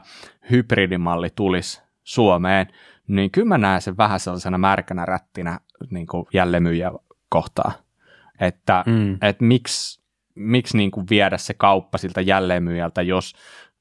hybridimalli 0.52 1.30
tulisi 1.36 1.82
Suomeen, 2.04 2.68
niin 3.08 3.32
kyllä 3.32 3.48
mä 3.48 3.58
näen 3.58 3.82
sen 3.82 3.98
vähän 3.98 4.20
sellaisena 4.20 4.58
märkänä 4.58 5.06
rättinä 5.06 5.60
niin 5.90 6.08
kuin 6.08 6.26
jälleenmyyjä 6.34 6.92
kohtaa. 7.30 7.72
Että 8.40 8.84
mm. 8.88 9.18
et 9.22 9.42
miksi, 9.42 10.02
miksi 10.36 10.78
niin 10.78 10.92
kuin 10.92 11.06
viedä 11.10 11.38
se 11.38 11.54
kauppa 11.54 11.98
siltä 11.98 12.22
jälleenmyyjältä, 12.22 13.02
jos 13.02 13.36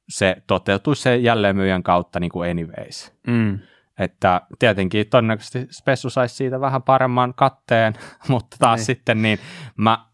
se 0.09 0.37
toteutuisi 0.47 1.03
se 1.03 1.17
jälleenmyyjän 1.17 1.83
kautta 1.83 2.21
niin 2.21 2.31
kuin 2.31 2.51
anyways. 2.51 3.13
Mm. 3.27 3.59
Että 4.01 4.41
tietenkin 4.59 5.07
todennäköisesti 5.11 5.67
Spessu 5.71 6.11
saisi 6.11 6.35
siitä 6.35 6.61
vähän 6.61 6.83
paremman 6.83 7.35
katteen, 7.35 7.95
mutta 8.29 8.57
taas 8.61 8.79
niin. 8.79 8.87
sitten 8.87 9.23
niin 9.23 9.39
mä, 9.77 10.07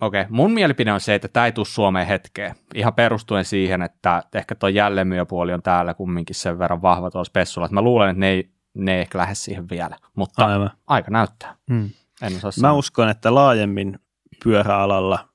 okei, 0.00 0.20
okay, 0.20 0.26
mun 0.30 0.52
mielipide 0.52 0.92
on 0.92 1.00
se, 1.00 1.14
että 1.14 1.28
tämä 1.28 1.46
ei 1.46 1.52
tule 1.52 1.66
Suomeen 1.66 2.06
hetkeen. 2.06 2.54
Ihan 2.74 2.94
perustuen 2.94 3.44
siihen, 3.44 3.82
että 3.82 4.22
ehkä 4.34 4.54
tuo 4.54 4.68
jälleenmyyjäpuoli 4.68 5.52
on 5.52 5.62
täällä 5.62 5.94
kumminkin 5.94 6.36
sen 6.36 6.58
verran 6.58 6.82
vahva 6.82 7.10
tuolla 7.10 7.24
Spessulla, 7.24 7.66
että 7.66 7.74
mä 7.74 7.82
luulen, 7.82 8.10
että 8.10 8.20
ne 8.20 8.28
ei, 8.28 8.50
ne 8.74 8.94
ei 8.94 9.00
ehkä 9.00 9.18
lähde 9.18 9.34
siihen 9.34 9.68
vielä, 9.68 9.96
mutta 10.14 10.46
Aivan. 10.46 10.70
aika 10.86 11.10
näyttää. 11.10 11.54
Hmm. 11.72 11.90
En 12.22 12.32
osaa 12.36 12.52
mä 12.60 12.72
uskon, 12.72 13.08
että 13.08 13.34
laajemmin 13.34 13.98
pyöräalalla 14.44 15.28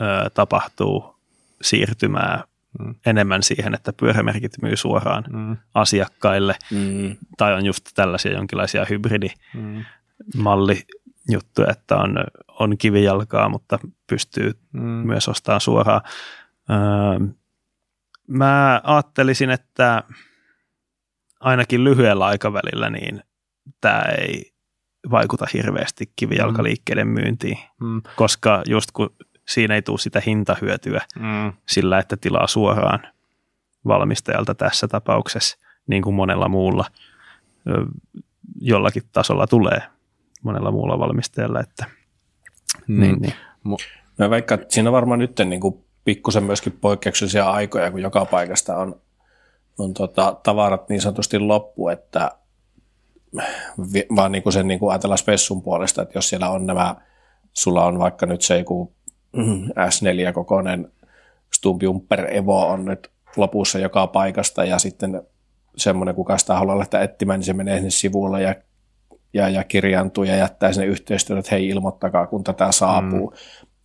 ö, 0.00 0.30
tapahtuu 0.34 1.16
siirtymää 1.62 2.44
mm. 2.78 2.94
enemmän 3.06 3.42
siihen, 3.42 3.74
että 3.74 3.92
pyörämerkit 3.92 4.52
myy 4.62 4.76
suoraan 4.76 5.24
mm. 5.30 5.56
asiakkaille. 5.74 6.56
Mm. 6.70 7.16
Tai 7.36 7.54
on 7.54 7.66
just 7.66 7.88
tällaisia 7.94 8.32
jonkinlaisia 8.32 8.86
hybridimalli 8.90 10.74
mm. 10.74 11.32
juttuja, 11.32 11.70
että 11.70 11.96
on, 11.96 12.16
on 12.48 12.78
kivijalkaa, 12.78 13.48
mutta 13.48 13.78
pystyy 14.06 14.52
mm. 14.72 14.80
myös 14.80 15.28
ostamaan 15.28 15.60
suoraan. 15.60 16.00
Öö, 16.70 17.26
mä 18.28 18.80
ajattelisin, 18.84 19.50
että 19.50 20.02
ainakin 21.40 21.84
lyhyellä 21.84 22.26
aikavälillä 22.26 22.90
niin 22.90 23.22
tämä 23.80 24.02
ei 24.02 24.52
vaikuta 25.10 25.46
hirveästi 25.52 26.12
kivijalkaliikkeiden 26.16 27.08
myyntiin, 27.08 27.58
mm. 27.80 28.02
koska 28.16 28.62
just 28.66 28.90
kun 28.92 29.16
siinä 29.48 29.74
ei 29.74 29.82
tule 29.82 29.98
sitä 29.98 30.22
hintahyötyä 30.26 31.00
mm. 31.18 31.52
sillä, 31.66 31.98
että 31.98 32.16
tilaa 32.16 32.46
suoraan 32.46 33.00
valmistajalta 33.86 34.54
tässä 34.54 34.88
tapauksessa, 34.88 35.58
niin 35.86 36.02
kuin 36.02 36.14
monella 36.14 36.48
muulla 36.48 36.84
jollakin 38.60 39.02
tasolla 39.12 39.46
tulee 39.46 39.82
monella 40.42 40.70
muulla 40.70 40.98
valmistajalla. 40.98 41.60
Että, 41.60 41.86
mm. 42.86 43.00
niin, 43.00 43.16
niin. 43.20 43.34
No 44.18 44.30
vaikka 44.30 44.58
siinä 44.68 44.88
on 44.88 44.92
varmaan 44.92 45.18
nyt 45.18 45.40
niin 45.44 45.60
kuin 45.60 45.84
pikkusen 46.04 46.44
myöskin 46.44 46.78
poikkeuksellisia 46.80 47.50
aikoja, 47.50 47.90
kun 47.90 48.02
joka 48.02 48.24
paikasta 48.24 48.76
on, 48.76 49.00
on 49.78 49.94
tota, 49.94 50.36
tavarat 50.42 50.88
niin 50.88 51.00
sanotusti 51.00 51.38
loppu, 51.38 51.88
että 51.88 52.30
vaan 54.16 54.32
niin 54.32 54.42
kuin 54.42 54.52
sen 54.52 54.68
niin 54.68 54.80
kuin 54.80 54.90
ajatellaan 54.90 55.18
spessun 55.18 55.62
puolesta, 55.62 56.02
että 56.02 56.18
jos 56.18 56.28
siellä 56.28 56.48
on 56.48 56.66
nämä, 56.66 56.96
sulla 57.52 57.84
on 57.84 57.98
vaikka 57.98 58.26
nyt 58.26 58.42
se 58.42 58.58
joku 58.58 58.94
S4-kokoinen 59.70 60.92
Stumpjumper 61.54 62.36
Evo 62.36 62.66
on 62.66 62.84
nyt 62.84 63.10
lopussa 63.36 63.78
joka 63.78 64.06
paikasta 64.06 64.64
ja 64.64 64.78
sitten 64.78 65.22
semmoinen, 65.76 66.14
kuka 66.14 66.38
sitä 66.38 66.54
haluaa 66.54 66.78
lähteä 66.78 67.00
etsimään, 67.00 67.40
niin 67.40 67.46
se 67.46 67.52
menee 67.52 67.76
sinne 67.76 67.90
sivulle 67.90 68.42
ja, 68.42 68.54
ja, 69.32 69.48
ja 69.48 69.64
kirjaantuu 69.64 70.24
ja 70.24 70.36
jättää 70.36 70.72
sinne 70.72 70.86
yhteistyötä, 70.86 71.38
että 71.40 71.54
hei 71.54 71.68
ilmoittakaa, 71.68 72.26
kun 72.26 72.44
tätä 72.44 72.72
saapuu. 72.72 73.30
Mm. 73.30 73.36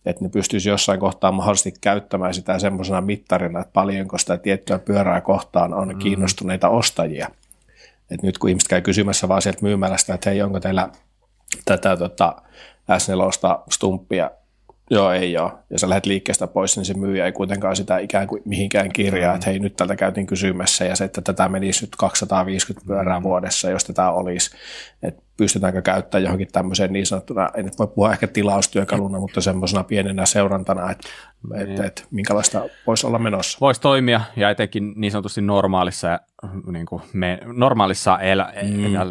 Että 0.06 0.24
ne 0.24 0.30
pystyisi 0.30 0.68
jossain 0.68 1.00
kohtaa 1.00 1.32
mahdollisesti 1.32 1.72
käyttämään 1.80 2.34
sitä 2.34 2.58
semmoisena 2.58 3.00
mittarina, 3.00 3.60
että 3.60 3.72
paljonko 3.72 4.18
sitä 4.18 4.36
tiettyä 4.36 4.78
pyörää 4.78 5.20
kohtaan 5.20 5.74
on 5.74 5.88
mm. 5.88 5.98
kiinnostuneita 5.98 6.68
ostajia. 6.68 7.28
Et 8.10 8.22
nyt 8.22 8.38
kun 8.38 8.50
ihmiset 8.50 8.68
käy 8.68 8.80
kysymässä 8.80 9.28
vaan 9.28 9.42
sieltä 9.42 9.58
myymälästä, 9.62 10.14
että 10.14 10.30
hei, 10.30 10.42
onko 10.42 10.60
teillä 10.60 10.88
tätä 11.64 11.96
tota, 11.96 12.42
S4 12.90 13.62
stumppia 13.70 14.30
Joo, 14.90 15.12
ei 15.12 15.38
ole. 15.38 15.52
Ja 15.70 15.78
sä 15.78 15.88
lähdet 15.88 16.06
liikkeestä 16.06 16.46
pois, 16.46 16.76
niin 16.76 16.84
se 16.84 16.94
myyjä 16.94 17.26
ei 17.26 17.32
kuitenkaan 17.32 17.76
sitä 17.76 17.98
ikään 17.98 18.26
kuin 18.26 18.42
mihinkään 18.44 18.92
kirjaa, 18.92 19.32
mm. 19.32 19.36
että 19.36 19.50
hei 19.50 19.58
nyt 19.58 19.76
tältä 19.76 19.96
käytiin 19.96 20.26
kysymässä 20.26 20.84
ja 20.84 20.96
se, 20.96 21.04
että 21.04 21.20
tätä 21.20 21.48
menisi 21.48 21.84
nyt 21.84 21.96
250 21.96 22.86
pyörää 22.86 23.20
mm. 23.20 23.22
vuodessa, 23.22 23.70
jos 23.70 23.84
tätä 23.84 24.10
olisi, 24.10 24.50
että 25.02 25.22
pystytäänkö 25.38 25.82
käyttämään 25.82 26.24
johonkin 26.24 26.48
tämmöiseen 26.52 26.92
niin 26.92 27.06
sanottuna, 27.06 27.50
en 27.56 27.64
nyt 27.64 27.78
voi 27.78 27.86
puhua 27.86 28.12
ehkä 28.12 28.26
tilaustyökaluna, 28.26 29.20
mutta 29.20 29.40
semmoisena 29.40 29.84
pienenä 29.84 30.26
seurantana, 30.26 30.90
että, 30.90 31.08
mm. 31.42 31.60
että, 31.60 31.84
että 31.84 32.02
minkälaista 32.10 32.62
voisi 32.86 33.06
olla 33.06 33.18
menossa. 33.18 33.58
Voisi 33.60 33.80
toimia 33.80 34.20
ja 34.36 34.50
etenkin 34.50 34.92
niin 34.96 35.10
sanotusti 35.12 35.40
normaalissa, 35.40 36.20
niin 36.72 36.86
kuin 36.86 37.02
me, 37.12 37.40
normaalissa 37.44 38.18
elä, 38.18 38.52
mm. 38.62 38.68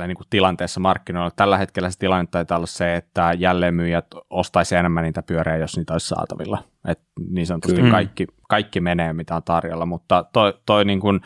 niin 0.07 0.17
kuin 0.17 0.27
tilanteessa 0.29 0.79
markkinoilla. 0.79 1.31
Tällä 1.35 1.57
hetkellä 1.57 1.89
se 1.89 1.99
tilanne 1.99 2.27
taitaa 2.31 2.57
olla 2.57 2.67
se, 2.67 2.95
että 2.95 3.33
jälleenmyyjät 3.37 4.07
ostaisi 4.29 4.75
enemmän 4.75 5.03
niitä 5.03 5.23
pyöriä, 5.23 5.57
jos 5.57 5.77
niitä 5.77 5.93
olisi 5.93 6.07
saatavilla. 6.07 6.63
Et 6.87 6.99
niin 7.29 7.47
sanotusti 7.47 7.81
kaikki, 7.91 8.27
kaikki 8.49 8.79
menee, 8.79 9.13
mitä 9.13 9.35
on 9.35 9.43
tarjolla, 9.43 9.85
mutta 9.85 10.25
toi, 10.33 10.53
toi 10.65 10.85
niin 10.85 10.99
kuin, 10.99 11.21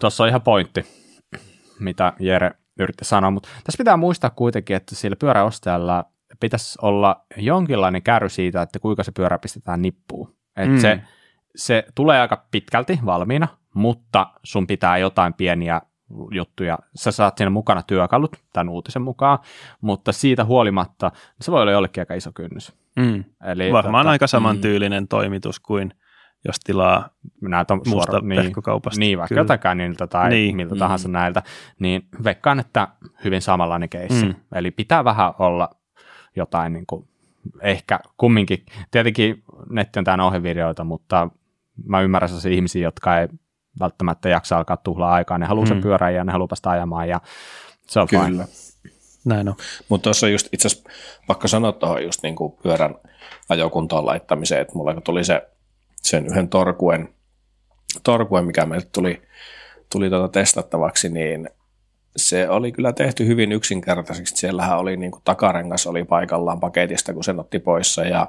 tuossa 0.00 0.24
on 0.24 0.28
ihan 0.28 0.42
pointti, 0.42 0.86
mitä 1.80 2.12
Jere 2.18 2.59
yritti 2.82 3.04
sanoa, 3.04 3.30
mutta 3.30 3.48
tässä 3.64 3.78
pitää 3.78 3.96
muistaa 3.96 4.30
kuitenkin, 4.30 4.76
että 4.76 4.94
sillä 4.94 5.16
pyöräostajalla 5.16 6.04
pitäisi 6.40 6.78
olla 6.82 7.24
jonkinlainen 7.36 8.02
kärry 8.02 8.28
siitä, 8.28 8.62
että 8.62 8.78
kuinka 8.78 9.04
se 9.04 9.12
pyörä 9.12 9.38
pistetään 9.38 9.82
nippuun. 9.82 10.34
Että 10.56 10.74
mm. 10.74 10.80
se, 10.80 11.00
se 11.56 11.84
tulee 11.94 12.20
aika 12.20 12.44
pitkälti 12.50 12.98
valmiina, 13.04 13.48
mutta 13.74 14.26
sun 14.42 14.66
pitää 14.66 14.98
jotain 14.98 15.34
pieniä 15.34 15.80
juttuja. 16.30 16.78
Sä 16.94 17.10
saat 17.12 17.38
siinä 17.38 17.50
mukana 17.50 17.82
työkalut 17.82 18.36
tämän 18.52 18.68
uutisen 18.68 19.02
mukaan, 19.02 19.38
mutta 19.80 20.12
siitä 20.12 20.44
huolimatta 20.44 21.12
se 21.40 21.52
voi 21.52 21.62
olla 21.62 21.72
jollekin 21.72 22.00
aika 22.00 22.14
iso 22.14 22.30
kynnys. 22.34 22.72
Mm. 22.96 23.24
Eli, 23.44 23.72
Varmaan 23.72 24.04
tota, 24.04 24.10
aika 24.10 24.26
samantyylinen 24.26 25.02
mm. 25.02 25.08
toimitus 25.08 25.60
kuin 25.60 25.94
jos 26.44 26.60
tilaa 26.60 27.08
näitä 27.40 27.74
on 27.74 27.80
suora, 27.88 28.20
niin, 28.20 28.52
niin, 28.98 29.18
vaikka 29.18 29.34
Kyllä. 29.34 29.40
jotain 29.40 29.78
niiltä 29.78 30.06
tai 30.06 30.30
niin. 30.30 30.56
miltä 30.56 30.74
mm. 30.74 30.78
tahansa 30.78 31.08
näiltä, 31.08 31.42
niin 31.78 32.08
veikkaan, 32.24 32.60
että 32.60 32.88
hyvin 33.24 33.42
samanlainen 33.42 33.88
keissi. 33.88 34.26
Mm. 34.26 34.34
Eli 34.54 34.70
pitää 34.70 35.04
vähän 35.04 35.32
olla 35.38 35.70
jotain 36.36 36.72
niin 36.72 36.86
kuin, 36.86 37.08
ehkä 37.62 38.00
kumminkin, 38.16 38.66
tietenkin 38.90 39.42
netti 39.70 39.98
on 39.98 40.04
täynnä 40.04 40.26
ohjevideoita, 40.26 40.84
mutta 40.84 41.28
mä 41.84 42.00
ymmärrän 42.00 42.28
sellaisia 42.28 42.52
ihmisiä, 42.52 42.82
jotka 42.82 43.18
ei 43.18 43.28
välttämättä 43.80 44.28
jaksa 44.28 44.58
alkaa 44.58 44.76
tuhlaa 44.76 45.12
aikaa, 45.12 45.38
ne 45.38 45.46
haluaa 45.46 45.64
mm. 45.64 45.68
sen 45.68 45.80
pyörän 45.80 46.14
ja 46.14 46.24
ne 46.24 46.32
haluaa 46.32 46.48
päästä 46.48 46.70
ajamaan 46.70 47.08
ja 47.08 47.20
se 47.86 48.00
on 48.00 48.08
Kyllä. 48.08 48.24
Fine. 48.24 48.46
Näin 49.24 49.48
on. 49.48 49.54
Mutta 49.88 50.04
tuossa 50.04 50.28
just 50.28 50.48
itse 50.52 50.68
asiassa, 50.68 50.90
vaikka 51.28 51.48
sanoa 51.48 51.72
tuohon 51.72 52.04
just 52.04 52.22
niin 52.22 52.36
kuin 52.36 52.52
pyörän 52.62 52.94
ajokuntoon 53.48 54.06
laittamiseen, 54.06 54.60
että 54.60 54.74
mulla 54.74 55.00
tuli 55.00 55.24
se 55.24 55.48
sen 56.02 56.26
yhden 56.26 56.48
torkuen, 56.48 57.08
torkuen 58.02 58.44
mikä 58.44 58.66
meille 58.66 58.86
tuli, 58.92 59.22
tuli 59.92 60.10
tuota 60.10 60.28
testattavaksi, 60.28 61.08
niin 61.08 61.48
se 62.16 62.48
oli 62.48 62.72
kyllä 62.72 62.92
tehty 62.92 63.26
hyvin 63.26 63.52
yksinkertaiseksi. 63.52 64.36
Siellähän 64.36 64.78
oli 64.78 64.96
niin 64.96 65.10
kuin 65.10 65.22
takarengas 65.24 65.86
oli 65.86 66.04
paikallaan 66.04 66.60
paketista, 66.60 67.14
kun 67.14 67.24
sen 67.24 67.40
otti 67.40 67.58
poissa 67.58 68.04
ja 68.04 68.28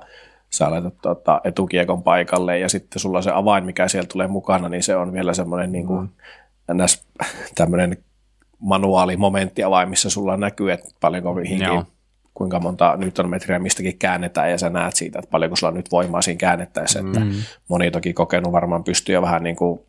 sä 0.50 0.72
laitat 0.72 0.98
tuota, 1.02 1.42
etukiekon 1.44 2.04
paikalle 2.04 2.60
ja 2.60 2.70
sitten 2.70 3.00
sulla 3.00 3.22
se 3.22 3.32
avain, 3.32 3.66
mikä 3.66 3.88
siellä 3.88 4.08
tulee 4.08 4.28
mukana, 4.28 4.70
niin 4.70 4.84
se 4.84 4.96
on 4.96 5.14
vielä 5.14 5.34
semmoinen 5.34 5.72
niin 5.72 5.88
kuin, 5.88 6.02
mm. 6.02 6.78
tämmöinen 7.56 7.98
manuaalimomentti 8.60 9.64
avain, 9.64 9.90
missä 9.90 10.10
sulla 10.10 10.38
näkyy, 10.38 10.72
että 10.72 10.90
paljonko 11.00 11.34
mihinkin 11.34 11.68
Joo 11.68 11.86
kuinka 12.34 12.60
monta 12.60 12.98
newtonmetriä 12.98 13.60
mistäkin 13.60 13.98
käännetään 13.98 14.52
ja 14.52 14.58
sä 14.58 14.70
näet 14.70 14.96
siitä, 14.96 15.20
että 15.20 15.32
paljonko 15.32 15.56
sulla 15.56 15.72
on 15.72 15.78
nyt 15.78 15.92
voimaa 15.92 16.22
siinä 16.22 16.38
käännettäessä. 16.38 17.02
Mm. 17.02 17.08
Että 17.08 17.22
moni 17.70 17.92
toki 17.92 18.14
kokenut 18.14 18.52
varmaan 18.52 18.84
pystyy 18.84 19.16
jo 19.16 19.22
vähän 19.22 19.44
niin 19.44 19.56
kuin 19.56 19.80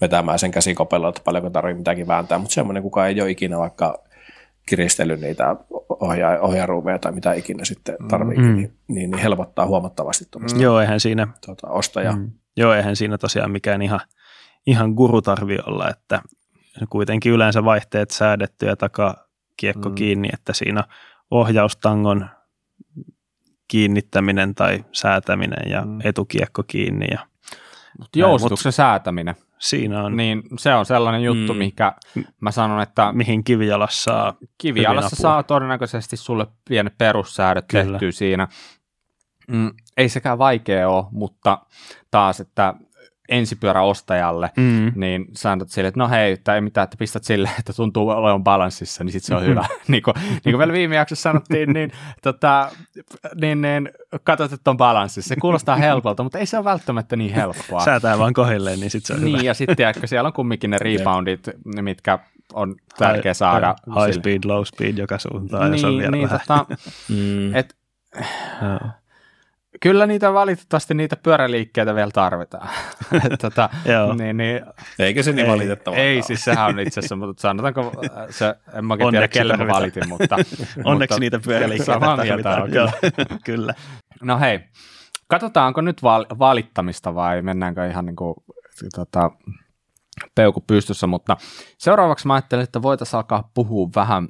vetämään 0.00 0.38
sen 0.38 0.50
käsikopella, 0.50 1.08
että 1.08 1.20
paljonko 1.24 1.50
tarvitsee 1.50 1.78
mitäkin 1.78 2.08
vääntää, 2.08 2.38
mutta 2.38 2.54
semmoinen, 2.54 2.82
kuka 2.82 3.06
ei 3.06 3.20
ole 3.20 3.30
ikinä 3.30 3.58
vaikka 3.58 3.98
kiristellyt 4.68 5.20
niitä 5.20 5.56
ohja- 5.90 6.40
ohjaruumeja 6.40 6.98
tai 6.98 7.12
mitä 7.12 7.32
ikinä 7.32 7.64
sitten 7.64 7.96
tarvitsee, 8.08 8.48
mm. 8.48 8.56
niin, 8.56 8.72
niin, 8.88 9.10
niin, 9.10 9.22
helpottaa 9.22 9.66
huomattavasti 9.66 10.24
tuommoista 10.30 10.62
Joo, 10.62 10.80
eihän 10.80 11.00
siinä, 11.00 11.28
tuota, 11.46 11.68
ostajaa. 11.68 12.16
Mm. 12.16 12.30
Joo, 12.56 12.72
eihän 12.72 12.96
siinä 12.96 13.18
tosiaan 13.18 13.50
mikään 13.50 13.82
ihan, 13.82 14.00
ihan 14.66 14.90
guru 14.90 15.22
tarvi 15.22 15.58
olla, 15.66 15.90
että 15.90 16.22
kuitenkin 16.90 17.32
yleensä 17.32 17.64
vaihteet 17.64 18.10
säädetty 18.10 18.66
ja 18.66 18.76
takakiekko 18.76 19.88
mm. 19.88 19.94
kiinni, 19.94 20.28
että 20.32 20.52
siinä 20.52 20.84
ohjaustangon 21.30 22.28
kiinnittäminen 23.68 24.54
tai 24.54 24.84
säätäminen 24.92 25.70
ja 25.70 25.84
mm. 25.84 25.98
etukiekko 26.04 26.62
kiinni. 26.62 27.06
Ja, 27.10 27.26
Mutta 27.98 28.18
jousituksen 28.18 28.72
säätäminen. 28.72 29.34
Siinä 29.58 30.02
on. 30.02 30.16
Niin 30.16 30.42
se 30.58 30.74
on 30.74 30.86
sellainen 30.86 31.22
juttu, 31.22 31.54
mm. 31.54 31.58
mikä 31.58 31.92
mä 32.40 32.50
sanon, 32.50 32.82
että... 32.82 33.12
Mihin 33.12 33.44
kivijalassa 33.44 34.02
saa 34.02 34.34
Kivijalassa 34.58 35.16
saa 35.16 35.42
todennäköisesti 35.42 36.16
sulle 36.16 36.46
pienet 36.68 36.98
perussäädöt 36.98 37.64
Kyllä. 37.68 37.84
tehtyä 37.84 38.12
siinä. 38.12 38.48
Mm, 39.48 39.70
ei 39.96 40.08
sekään 40.08 40.38
vaikea 40.38 40.88
ole, 40.88 41.04
mutta 41.10 41.58
taas, 42.10 42.40
että 42.40 42.74
ensipyöräostajalle, 43.28 44.50
mm. 44.56 44.92
niin 44.94 45.26
sanot 45.32 45.68
sille, 45.68 45.88
että 45.88 46.00
no 46.00 46.08
hei, 46.08 46.36
tai 46.36 46.54
ei 46.54 46.60
mitään, 46.60 46.84
että 46.84 46.96
pistät 46.98 47.24
sille, 47.24 47.50
että 47.58 47.72
tuntuu 47.72 48.08
olevan 48.08 48.44
balanssissa, 48.44 49.04
niin 49.04 49.12
sitten 49.12 49.26
se 49.26 49.34
on 49.34 49.44
hyvä. 49.50 49.66
niin, 49.88 50.02
kuin, 50.02 50.14
niin 50.44 50.52
kuin 50.52 50.58
vielä 50.58 50.72
viime 50.72 50.96
jaksossa 50.96 51.22
sanottiin, 51.22 51.72
niin, 51.72 51.92
tota, 52.22 52.70
niin, 53.40 53.60
niin 53.60 53.90
katsot, 54.24 54.52
että 54.52 54.70
on 54.70 54.76
balanssissa. 54.76 55.28
Se 55.28 55.40
kuulostaa 55.40 55.76
helpolta, 55.86 56.22
mutta 56.22 56.38
ei 56.38 56.46
se 56.46 56.56
ole 56.56 56.64
välttämättä 56.64 57.16
niin 57.16 57.34
helppoa. 57.34 57.84
Säätää 57.84 58.18
vaan 58.18 58.32
kohilleen, 58.32 58.80
niin 58.80 58.90
sitten 58.90 59.06
se 59.06 59.14
on 59.14 59.24
Niin, 59.24 59.36
hyvä. 59.36 59.46
ja 59.46 59.54
sitten 59.54 59.76
tiedätkö, 59.76 60.06
siellä 60.06 60.26
on 60.26 60.32
kumminkin 60.32 60.70
ne 60.70 60.78
reboundit, 60.78 61.48
mitkä 61.64 62.18
on 62.52 62.74
tärkeä 62.98 63.34
saada. 63.34 63.74
High, 63.86 64.06
high 64.06 64.18
speed, 64.18 64.40
low 64.44 64.64
speed 64.64 64.98
joka 64.98 65.18
suuntaan, 65.18 65.70
niin, 65.70 65.72
ja 65.72 65.78
se 65.78 65.86
on 65.86 65.98
vielä 65.98 66.10
niin, 66.10 66.24
vähän. 66.30 66.40
Tota, 66.40 66.66
mm. 67.08 67.54
et, 67.54 67.76
kyllä 69.80 70.06
niitä 70.06 70.32
valitettavasti 70.32 70.94
niitä 70.94 71.16
pyöräliikkeitä 71.16 71.94
vielä 71.94 72.10
tarvitaan. 72.10 72.68
tota, 73.42 73.70
niin, 74.18 74.36
niin, 74.36 74.60
Eikä 74.98 75.22
se 75.22 75.32
niin 75.32 75.46
ei, 75.46 75.52
valitettavaa. 75.52 75.98
Ei, 75.98 76.22
siis 76.22 76.44
sehän 76.44 76.66
on 76.66 76.80
itse 76.80 77.00
asiassa, 77.00 77.16
mutta 77.16 77.40
sanotaanko, 77.40 77.92
se, 78.30 78.54
en 78.72 78.84
mä 78.84 78.96
tiedä 79.10 79.28
kelle 79.28 79.56
mä 79.56 79.66
valitin, 79.66 80.08
mutta... 80.08 80.36
Onneksi 80.84 81.14
mutta, 81.14 81.20
niitä 81.20 81.40
pyöräliikkeitä 81.44 82.00
tarvitaan. 82.00 82.70
Kyllä. 82.70 82.92
kyllä. 83.44 83.74
No 84.22 84.38
hei, 84.38 84.60
katsotaanko 85.28 85.80
nyt 85.80 86.02
val- 86.02 86.26
valittamista 86.38 87.14
vai 87.14 87.42
mennäänkö 87.42 87.86
ihan 87.86 88.06
niin 88.06 88.16
kuin, 88.16 88.34
tota, 88.94 89.30
peuku 90.34 90.60
pystyssä, 90.60 91.06
mutta 91.06 91.36
seuraavaksi 91.78 92.26
mä 92.26 92.34
ajattelin, 92.34 92.64
että 92.64 92.82
voitaisiin 92.82 93.18
alkaa 93.18 93.50
puhua 93.54 93.88
vähän 93.94 94.28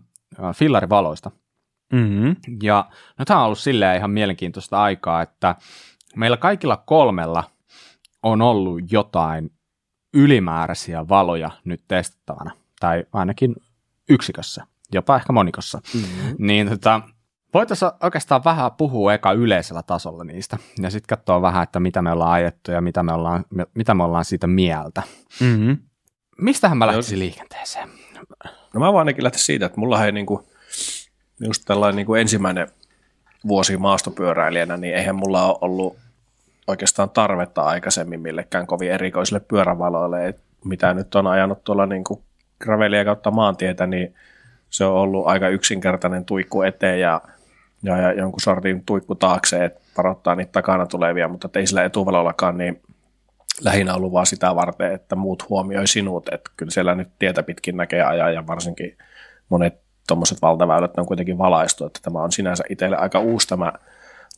fillarivaloista. 0.55 1.31
Mm-hmm. 1.93 2.37
Ja 2.63 2.91
no 3.19 3.25
tämä 3.25 3.41
on 3.41 3.47
ollut 3.47 3.59
silleen 3.59 3.97
ihan 3.97 4.11
mielenkiintoista 4.11 4.83
aikaa, 4.83 5.23
että 5.23 5.55
meillä 6.17 6.37
kaikilla 6.37 6.77
kolmella 6.77 7.45
on 8.23 8.43
ollut 8.43 8.93
jotain 8.93 9.51
ylimääräisiä 10.15 11.09
valoja 11.09 11.51
nyt 11.65 11.85
testattavana, 11.89 12.51
tai 12.81 13.05
ainakin 13.13 13.57
yksikössä, 14.09 14.67
jopa 14.93 15.17
ehkä 15.17 15.33
monikossa. 15.33 15.81
Mm-hmm. 15.95 16.35
Niin 16.39 16.69
tota, 16.69 17.01
voitaisiin 17.55 17.91
oikeastaan 18.03 18.45
vähän 18.45 18.73
puhua 18.73 19.15
eka 19.15 19.33
yleisellä 19.33 19.83
tasolla 19.83 20.25
niistä, 20.25 20.59
ja 20.83 20.91
sitten 20.91 21.17
katsoa 21.17 21.43
vähän, 21.43 21.63
että 21.63 21.81
mitä 21.81 22.03
me 22.03 22.13
ollaan 22.13 22.33
ajettu 22.33 22.71
ja 22.71 22.81
mitä 22.81 23.03
me 23.03 23.13
ollaan, 23.13 23.45
mitä 23.75 23.95
me 23.95 24.05
ollaan 24.05 24.25
siitä 24.25 24.47
mieltä. 24.47 25.03
Mm-hmm. 25.41 25.79
Mistähän 26.41 26.79
mä 26.79 26.87
lähtisin 26.87 27.19
liikenteeseen? 27.19 27.89
No 28.75 28.81
mä 28.81 28.93
vaan 28.93 28.99
ainakin 28.99 29.25
lähtisin 29.25 29.47
siitä, 29.47 29.67
että 29.67 29.81
mulla 29.81 30.05
ei 30.05 30.13
niinku, 30.13 30.49
just 31.41 31.63
tällainen 31.67 31.97
niin 31.97 32.07
kuin 32.07 32.21
ensimmäinen 32.21 32.69
vuosi 33.49 33.77
maastopyöräilijänä, 33.77 34.77
niin 34.77 34.95
eihän 34.95 35.17
mulla 35.17 35.47
ole 35.47 35.59
ollut 35.61 35.97
oikeastaan 36.67 37.11
tarvetta 37.11 37.63
aikaisemmin 37.63 38.21
millekään 38.21 38.67
kovin 38.67 38.91
erikoisille 38.91 39.41
pyörävaloille, 39.41 40.29
Et 40.29 40.41
mitä 40.65 40.95
nyt 40.95 41.15
on 41.15 41.27
ajanut 41.27 41.65
tuolla 41.65 41.87
niin 41.87 42.05
kuin 42.05 42.23
gravelia 42.61 43.05
kautta 43.05 43.31
maantietä, 43.31 43.87
niin 43.87 44.15
se 44.71 44.85
on 44.85 44.95
ollut 44.95 45.27
aika 45.27 45.49
yksinkertainen 45.49 46.25
tuikku 46.25 46.63
eteen 46.63 47.01
ja, 47.01 47.21
ja, 47.83 47.97
ja 47.97 48.13
jonkun 48.13 48.41
sortin 48.41 48.85
tuikku 48.87 49.15
taakse, 49.15 49.65
että 49.65 49.81
varoittaa 49.97 50.35
niitä 50.35 50.53
takana 50.53 50.87
tulevia, 50.87 51.29
mutta 51.29 51.49
ei 51.55 51.67
sillä 51.67 51.85
etuvalollakaan, 51.85 52.59
niin 52.59 52.83
lähinnä 53.65 53.95
ollut 53.95 54.13
vaan 54.13 54.27
sitä 54.27 54.55
varten, 54.55 54.93
että 54.93 55.17
muut 55.17 55.49
huomioi 55.49 55.87
sinut, 55.87 56.29
että 56.33 56.51
kyllä 56.57 56.71
siellä 56.71 56.95
nyt 56.95 57.09
tietä 57.19 57.43
pitkin 57.43 57.77
näkee 57.77 58.03
ajaa 58.03 58.31
ja 58.31 58.47
varsinkin 58.47 58.97
monet 59.49 59.88
tuommoiset 60.09 60.43
valtaväylät 60.43 60.99
on 60.99 61.07
kuitenkin 61.07 61.39
valaistu, 61.39 61.87
että 61.87 62.01
tämä 62.03 62.23
on 62.23 62.33
sinänsä 62.33 62.65
itselle 62.71 62.97
aika 62.97 63.21
uusi 63.21 63.49
tämä 63.49 63.73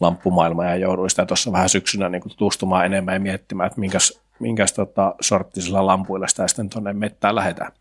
lamppumaailma 0.00 0.64
ja 0.64 0.76
jouduin 0.76 1.10
sitä 1.10 1.26
tuossa 1.26 1.52
vähän 1.52 1.68
syksynä 1.68 2.08
niin 2.08 2.22
kuin 2.22 2.32
tutustumaan 2.32 2.86
enemmän 2.86 3.14
ja 3.14 3.20
miettimään, 3.20 3.66
että 3.66 3.80
minkäs, 3.80 4.20
minkäs 4.40 4.72
tota, 4.72 5.14
sorttisilla 5.20 5.86
lampuilla 5.86 6.28
sitä 6.28 6.48
sitten 6.48 6.70
tuonne 6.70 6.92
mettään 6.92 7.34
lähdetään. 7.34 7.72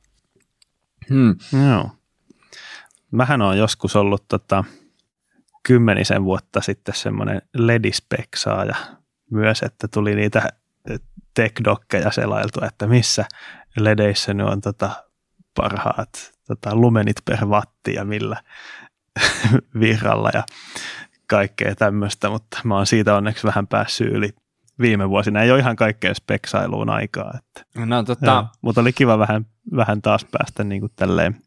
Hmm. 1.09 1.35
Joo. 1.69 1.89
Mähän 3.11 3.41
on 3.41 3.57
joskus 3.57 3.95
ollut 3.95 4.23
tota, 4.27 4.63
kymmenisen 5.63 6.23
vuotta 6.23 6.61
sitten 6.61 6.95
semmoinen 6.95 7.41
ledispeksaaja 7.53 8.75
myös, 9.31 9.63
että 9.63 9.87
tuli 9.87 10.15
niitä 10.15 10.49
tekdokkeja 11.33 12.11
selailtua, 12.11 12.67
että 12.67 12.87
missä 12.87 13.25
ledeissä 13.79 14.33
nyt 14.33 14.47
on 14.47 14.61
tota 14.61 14.89
parhaat 15.55 16.31
tota 16.47 16.75
lumenit 16.75 17.15
per 17.25 17.49
watti 17.79 17.93
ja 17.93 18.05
millä 18.05 18.41
virralla 19.79 20.29
ja 20.33 20.43
kaikkea 21.27 21.75
tämmöistä, 21.75 22.29
mutta 22.29 22.57
mä 22.63 22.75
oon 22.75 22.85
siitä 22.85 23.15
onneksi 23.15 23.47
vähän 23.47 23.67
päässyt 23.67 24.11
yli 24.13 24.29
viime 24.79 25.09
vuosina. 25.09 25.41
Ei 25.41 25.51
ole 25.51 25.59
ihan 25.59 25.75
kaikkea 25.75 26.13
speksailuun 26.13 26.89
aikaa. 26.89 27.33
Että, 27.37 27.85
No 27.85 28.03
tota, 28.03 28.25
joo, 28.25 28.45
mutta 28.61 28.81
oli 28.81 28.93
kiva 28.93 29.19
vähän, 29.19 29.45
vähän 29.75 30.01
taas 30.01 30.25
päästä 30.31 30.63
niin 30.63 30.79
kuin 30.81 30.91
tälleen 30.95 31.41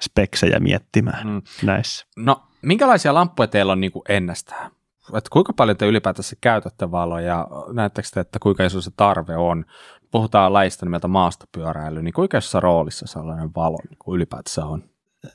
speksejä 0.00 0.60
miettimään 0.60 1.26
Mm. 1.26 1.42
näissä. 1.62 2.06
no 2.16 2.42
minkälaisia 2.62 3.14
lamppuja 3.14 3.46
teillä 3.46 3.72
on 3.72 3.80
niin 3.80 3.92
kuin 3.92 4.02
ennestään? 4.08 4.70
Et 5.14 5.28
kuinka 5.28 5.52
paljon 5.52 5.76
te 5.76 5.86
ylipäätänsä 5.86 6.36
käytätte 6.40 6.90
valoa 6.90 7.20
ja 7.20 7.46
näettekö 7.72 8.08
te, 8.14 8.20
että 8.20 8.38
kuinka 8.42 8.64
iso 8.64 8.80
se 8.80 8.90
tarve 8.96 9.36
on? 9.36 9.64
Puhutaan 10.10 10.52
lajista 10.52 10.86
nimeltä 10.86 11.08
maastopyöräily, 11.08 12.02
niin 12.02 12.14
kuinka 12.14 12.38
isossa 12.38 12.60
roolissa 12.60 13.06
sellainen 13.06 13.50
valo 13.56 13.78
niin 13.88 13.98
kuin 13.98 14.16
ylipäätänsä 14.16 14.64
on? 14.64 14.84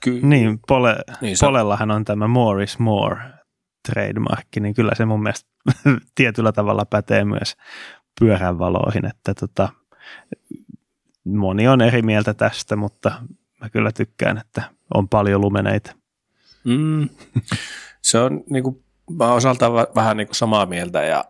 Ky- 0.02 0.20
Niin, 0.24 0.60
pole, 0.68 0.96
Niin, 1.22 1.38
se- 1.38 1.46
Polellahan 1.46 1.92
on 1.92 2.06
tämä 2.06 2.28
more 2.28 2.64
is 2.64 2.80
more 2.80 3.18
trademarkki, 3.92 4.60
niin 4.60 4.74
kyllä 4.74 4.92
se 4.96 5.06
mun 5.06 5.24
mielestä 5.24 5.50
tietyllä 6.16 6.52
tavalla 6.52 6.86
pätee 6.86 7.26
myös 7.26 7.56
pyörän 8.20 8.60
valoihin, 8.60 9.06
että 9.06 9.34
tota, 9.34 9.70
moni 11.26 11.68
on 11.68 11.82
eri 11.82 12.02
mieltä 12.02 12.34
tästä, 12.34 12.76
mutta 12.76 13.12
mä 13.62 13.70
kyllä 13.70 13.92
tykkään, 13.92 14.38
että 14.38 14.64
on 14.94 15.10
paljon 15.10 15.42
lumeneita. 15.42 15.96
Mm. 16.64 17.10
Se 18.02 18.20
on 18.20 18.44
niin 18.50 18.64
kuin, 18.64 18.84
mä 19.20 19.34
osaltaan 19.34 19.72
vä- 19.72 19.96
vähän 19.96 20.18
niin 20.18 20.28
kuin 20.28 20.36
samaa 20.36 20.66
mieltä 20.66 21.04
ja 21.04 21.24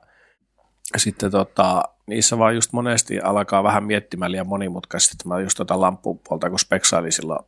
sitten 0.98 1.32
tota, 1.32 1.84
niissä 2.08 2.38
vaan 2.38 2.56
just 2.56 2.74
monesti 2.74 3.20
alkaa 3.20 3.64
vähän 3.64 3.84
miettimään 3.84 4.32
liian 4.32 4.48
monimutkaisesti. 4.48 5.14
että 5.16 5.28
Mä 5.30 5.40
just 5.40 5.58
tota 5.58 5.82
lamppupuolta, 5.82 6.50
kun 6.50 6.60
speksailin 6.60 7.12
silloin 7.12 7.46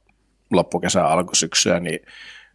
loppukesän 0.56 1.06
alkusyksyä, 1.06 1.80
niin 1.80 1.99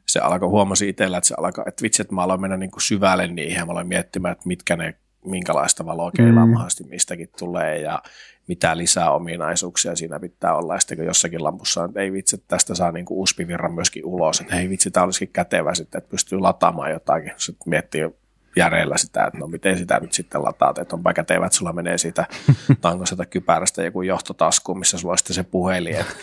se 0.07 0.21
alkoi 0.21 0.49
huomasi 0.49 0.89
itsellä, 0.89 1.19
että 1.19 1.29
se 1.29 1.35
alkoi, 1.39 1.65
että 1.67 1.83
vitsi, 1.83 2.03
että 2.03 2.15
mä 2.15 2.23
aloin 2.23 2.41
mennä 2.41 2.57
niin 2.57 2.71
kuin 2.71 2.83
syvälle 2.83 3.27
niihin 3.27 3.57
ja 3.57 3.67
mä 3.67 3.73
aloin 3.73 3.89
miettimään, 3.89 4.33
että 4.33 4.49
mitkä 4.49 4.77
ne, 4.77 4.95
minkälaista 5.25 5.87
valoa 5.87 6.11
keilaa 6.11 6.47
Mm. 6.47 6.53
mahdollisesti 6.53 6.85
mistäkin 6.85 7.29
tulee 7.39 7.79
ja 7.79 8.03
mitä 8.49 8.77
lisää 8.77 9.11
ominaisuuksia 9.11 9.97
siinä 9.97 10.21
pitää 10.21 10.55
olla. 10.55 10.75
Ja 10.75 10.81
sitten 10.81 10.97
kun 10.99 11.07
jossakin 11.07 11.45
lampussa 11.45 11.83
on, 11.83 11.89
että 11.89 12.01
ei 12.01 12.13
vitsi, 12.13 12.37
että 12.37 12.49
tästä 12.49 12.75
saa 12.75 12.93
niin 12.93 13.05
kuin 13.05 13.19
uspivirran 13.19 13.73
myöskin 13.75 14.05
ulos, 14.05 14.41
että 14.41 14.55
hei 14.55 14.69
vitsi, 14.69 14.91
tämä 14.91 15.05
olisikin 15.05 15.33
kätevä 15.33 15.75
sitten, 15.75 15.99
että 15.99 16.11
pystyy 16.11 16.39
lataamaan 16.39 16.91
jotakin. 16.91 17.33
Sitten 17.37 17.71
miettii 17.71 18.09
järeillä 18.57 18.99
sitä, 18.99 19.25
että 19.25 19.39
no 19.39 19.47
miten 19.47 19.79
sitä 19.79 20.01
nyt 20.01 20.13
sitten 20.13 20.45
lataat, 20.45 20.79
että 20.79 20.97
onpa 20.97 21.13
kätevä, 21.13 21.47
että 21.47 21.59
sulla 21.59 21.73
menee 21.73 21.99
siitä 21.99 22.27
tankosesta 22.81 23.27
kypärästä 23.27 23.83
joku 23.83 24.03
johtotaskuun, 24.03 24.79
missä 24.79 24.99
sulla 24.99 25.13
on 25.13 25.19
sitten 25.19 25.35
se 25.35 25.43
puhelin, 25.43 25.97
että 25.97 26.15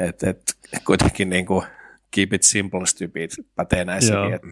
et, 0.00 0.22
et, 0.22 0.82
kuitenkin 0.84 1.30
niin 1.30 1.46
kuin 1.46 1.66
keep 2.10 2.32
it 2.32 2.42
simple 2.42 2.86
stupid 2.86 3.30
pätee 3.54 3.84
näissäkin, 3.84 4.34
että 4.34 4.48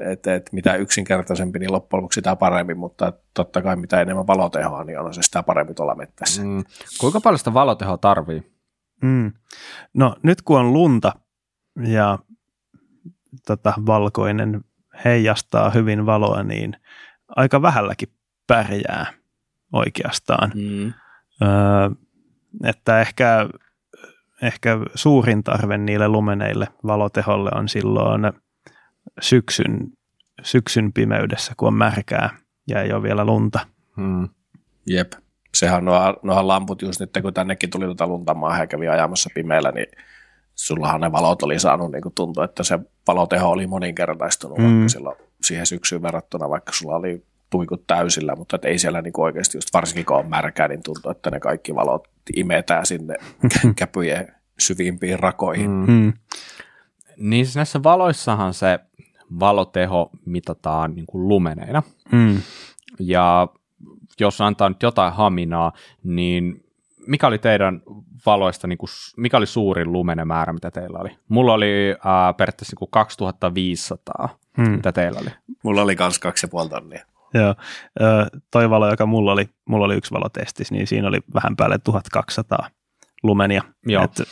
et, 0.00 0.26
et, 0.26 0.52
mitä 0.52 0.74
yksinkertaisempi, 0.74 1.58
niin 1.58 1.72
loppujen 1.72 2.02
lopuksi 2.02 2.14
sitä 2.14 2.36
parempi, 2.36 2.74
mutta 2.74 3.12
totta 3.34 3.62
kai 3.62 3.76
mitä 3.76 4.00
enemmän 4.00 4.26
valotehoa, 4.26 4.84
niin 4.84 4.98
on 4.98 5.14
se 5.14 5.22
sitä 5.22 5.42
parempi 5.42 5.74
tuolla 5.74 5.94
mettässä. 5.94 6.42
Mm. 6.42 6.64
Kuinka 7.00 7.20
paljon 7.20 7.38
sitä 7.38 7.54
valotehoa 7.54 7.98
tarvii? 7.98 8.52
Mm. 9.02 9.32
No 9.94 10.16
nyt 10.22 10.42
kun 10.42 10.60
on 10.60 10.72
lunta 10.72 11.12
ja 11.86 12.18
tota, 13.46 13.72
valkoinen 13.86 14.60
heijastaa 15.04 15.70
hyvin 15.70 16.06
valoa, 16.06 16.42
niin 16.42 16.76
aika 17.36 17.62
vähälläkin 17.62 18.08
pärjää 18.46 19.06
oikeastaan. 19.72 20.52
Mm. 20.54 20.92
Öö, 21.42 21.90
että 22.64 23.00
ehkä, 23.00 23.48
ehkä 24.42 24.78
suurin 24.94 25.44
tarve 25.44 25.78
niille 25.78 26.08
lumeneille 26.08 26.68
valoteholle 26.86 27.50
on 27.54 27.68
silloin 27.68 28.32
syksyn, 29.20 29.92
syksyn 30.42 30.92
pimeydessä, 30.92 31.52
kun 31.56 31.68
on 31.68 31.74
märkää 31.74 32.30
ja 32.68 32.82
ei 32.82 32.92
ole 32.92 33.02
vielä 33.02 33.24
lunta. 33.24 33.66
Mm. 33.96 34.28
Jep. 34.86 35.12
Sehän 35.54 35.84
nuo, 35.84 36.16
nuohan 36.22 36.48
lamput 36.48 36.82
just 36.82 37.00
nyt, 37.00 37.10
kun 37.22 37.34
tännekin 37.34 37.70
tuli 37.70 37.84
tuota 37.84 38.06
lunta 38.06 38.34
maahan 38.34 38.60
ja 38.60 38.66
kävi 38.66 38.88
ajamassa 38.88 39.30
pimeällä, 39.34 39.72
niin 39.72 39.86
sullahan 40.60 41.00
ne 41.00 41.12
valot 41.12 41.42
oli 41.42 41.58
saanut 41.58 41.92
niin 41.92 42.02
tuntua, 42.14 42.44
että 42.44 42.62
se 42.62 42.78
valoteho 43.08 43.50
oli 43.50 43.66
moninkertaistunut 43.66 44.58
mm. 44.58 44.64
Vaikka 44.64 44.88
silloin 44.88 45.16
siihen 45.42 45.66
syksyyn 45.66 46.02
verrattuna, 46.02 46.50
vaikka 46.50 46.72
sulla 46.72 46.96
oli 46.96 47.24
tuikut 47.50 47.86
täysillä, 47.86 48.36
mutta 48.36 48.56
et 48.56 48.64
ei 48.64 48.78
siellä 48.78 49.02
niin 49.02 49.12
oikeasti 49.16 49.56
just 49.56 49.68
varsinkin 49.74 50.04
kun 50.04 50.16
on 50.16 50.28
märkää, 50.28 50.68
niin 50.68 50.82
tuntuu, 50.82 51.10
että 51.10 51.30
ne 51.30 51.40
kaikki 51.40 51.74
valot 51.74 52.08
imetään 52.36 52.86
sinne 52.86 53.14
käpyjen 53.76 54.34
syvimpiin 54.58 55.18
rakoihin. 55.18 55.70
Mm. 55.70 55.92
Mm. 55.92 56.12
Niin 57.16 57.46
siis 57.46 57.56
näissä 57.56 57.82
valoissahan 57.82 58.54
se 58.54 58.78
valoteho 59.40 60.10
mitataan 60.26 60.94
niin 60.94 61.06
kuin 61.06 61.28
lumeneina. 61.28 61.82
Mm. 62.12 62.40
Ja 62.98 63.48
jos 64.20 64.40
antaa 64.40 64.68
nyt 64.68 64.82
jotain 64.82 65.12
haminaa, 65.12 65.72
niin 66.04 66.64
mikä 67.10 67.26
oli 67.26 67.38
teidän 67.38 67.82
valoista, 68.26 68.66
niin 68.66 68.78
kuin, 68.78 68.88
mikä 69.16 69.36
oli 69.36 69.46
suurin 69.46 69.92
lumenemäärä, 69.92 70.52
mitä 70.52 70.70
teillä 70.70 70.98
oli? 70.98 71.10
Mulla 71.28 71.52
oli 71.52 71.90
äh, 72.06 72.36
periaatteessa 72.36 72.72
niin 72.72 72.78
kuin 72.78 72.90
2500, 72.90 74.28
Mm. 74.56 74.70
mitä 74.70 74.92
teillä 74.92 75.20
oli. 75.20 75.30
Mulla 75.64 75.82
oli 75.82 75.96
kans 75.96 76.18
kaksi 76.18 76.46
ja 76.46 76.48
puoli 76.50 76.68
tonnia. 76.68 77.04
Joo. 77.34 77.54
Ö, 78.00 78.26
toi 78.50 78.70
valo, 78.70 78.90
joka 78.90 79.06
mulla 79.06 79.32
oli, 79.32 79.48
mulla 79.68 79.84
oli 79.86 79.94
yksi 79.96 80.10
valotestis, 80.14 80.72
niin 80.72 80.86
siinä 80.86 81.08
oli 81.08 81.18
vähän 81.34 81.56
päälle 81.56 81.78
1200 81.78 82.68
lumenia. 83.22 83.62
Joo. 83.86 84.04
Et 84.04 84.22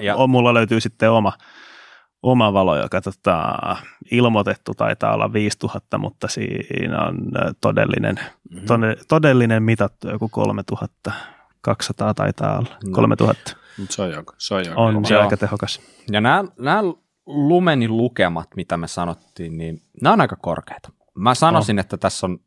Ja- 0.00 0.16
o- 0.16 0.26
mulla 0.26 0.54
löytyy 0.54 0.80
sitten 0.80 1.10
oma, 1.10 1.32
oma 2.22 2.52
valo, 2.52 2.76
joka 2.76 3.00
tota, 3.00 3.56
ilmoitettu 4.10 4.74
taitaa 4.74 5.14
olla 5.14 5.32
5000, 5.32 5.98
mutta 5.98 6.28
siinä 6.28 7.02
on 7.02 7.18
todellinen, 7.60 8.16
Mm-hmm. 8.50 8.66
tode, 8.66 8.96
todellinen 9.08 9.62
mitattu 9.62 10.08
joku 10.10 10.28
3200 11.66 12.14
taitaa 12.14 12.58
olla. 12.58 12.76
No. 12.84 12.92
3000 12.92 13.56
Mut 13.78 13.90
se 13.90 14.02
on 14.02 14.10
jo, 14.10 14.22
se 14.38 14.54
on 14.54 14.66
jo 14.66 14.72
on 14.76 15.04
se 15.04 15.14
Joo. 15.14 15.22
aika 15.22 15.36
tehokas. 15.36 15.80
Ja 16.10 16.20
nämä, 16.20 16.44
nämä 16.58 16.82
lumenin 17.26 17.96
lukemat, 17.96 18.48
mitä 18.56 18.76
me 18.76 18.88
sanottiin, 18.88 19.58
niin 19.58 19.82
nämä 20.02 20.12
on 20.12 20.20
aika 20.20 20.36
korkeita. 20.36 20.92
Mä 21.14 21.34
sanoisin, 21.34 21.78
oh. 21.78 21.80
että 21.80 21.96
tässä 21.96 22.26
on 22.26 22.38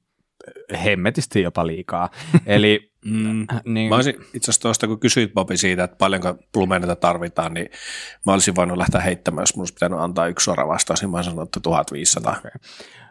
hemmetisti 0.83 1.41
jopa 1.41 1.67
liikaa. 1.67 2.09
Eli 2.45 2.89
Mm. 3.05 3.47
niin, 3.65 3.89
Mä 3.89 3.95
olisin 3.95 4.15
itse 4.33 4.51
asiassa 4.51 4.61
tuosta, 4.61 4.87
kun 4.87 4.99
kysyit 4.99 5.33
Bobi 5.33 5.57
siitä, 5.57 5.83
että 5.83 5.97
paljonko 5.97 6.35
plumeneita 6.51 6.95
tarvitaan, 6.95 7.53
niin 7.53 7.69
mä 8.25 8.33
olisin 8.33 8.55
voinut 8.55 8.77
lähteä 8.77 9.01
heittämään, 9.01 9.41
jos 9.41 9.55
mun 9.55 9.61
olisi 9.61 9.73
pitänyt 9.73 9.99
antaa 9.99 10.27
yksi 10.27 10.43
suora 10.43 10.67
vastaus, 10.67 11.01
niin 11.01 11.09
mä 11.09 11.17
olisin 11.17 11.31
sanonut, 11.31 11.47
että 11.47 11.59
1500. 11.59 12.35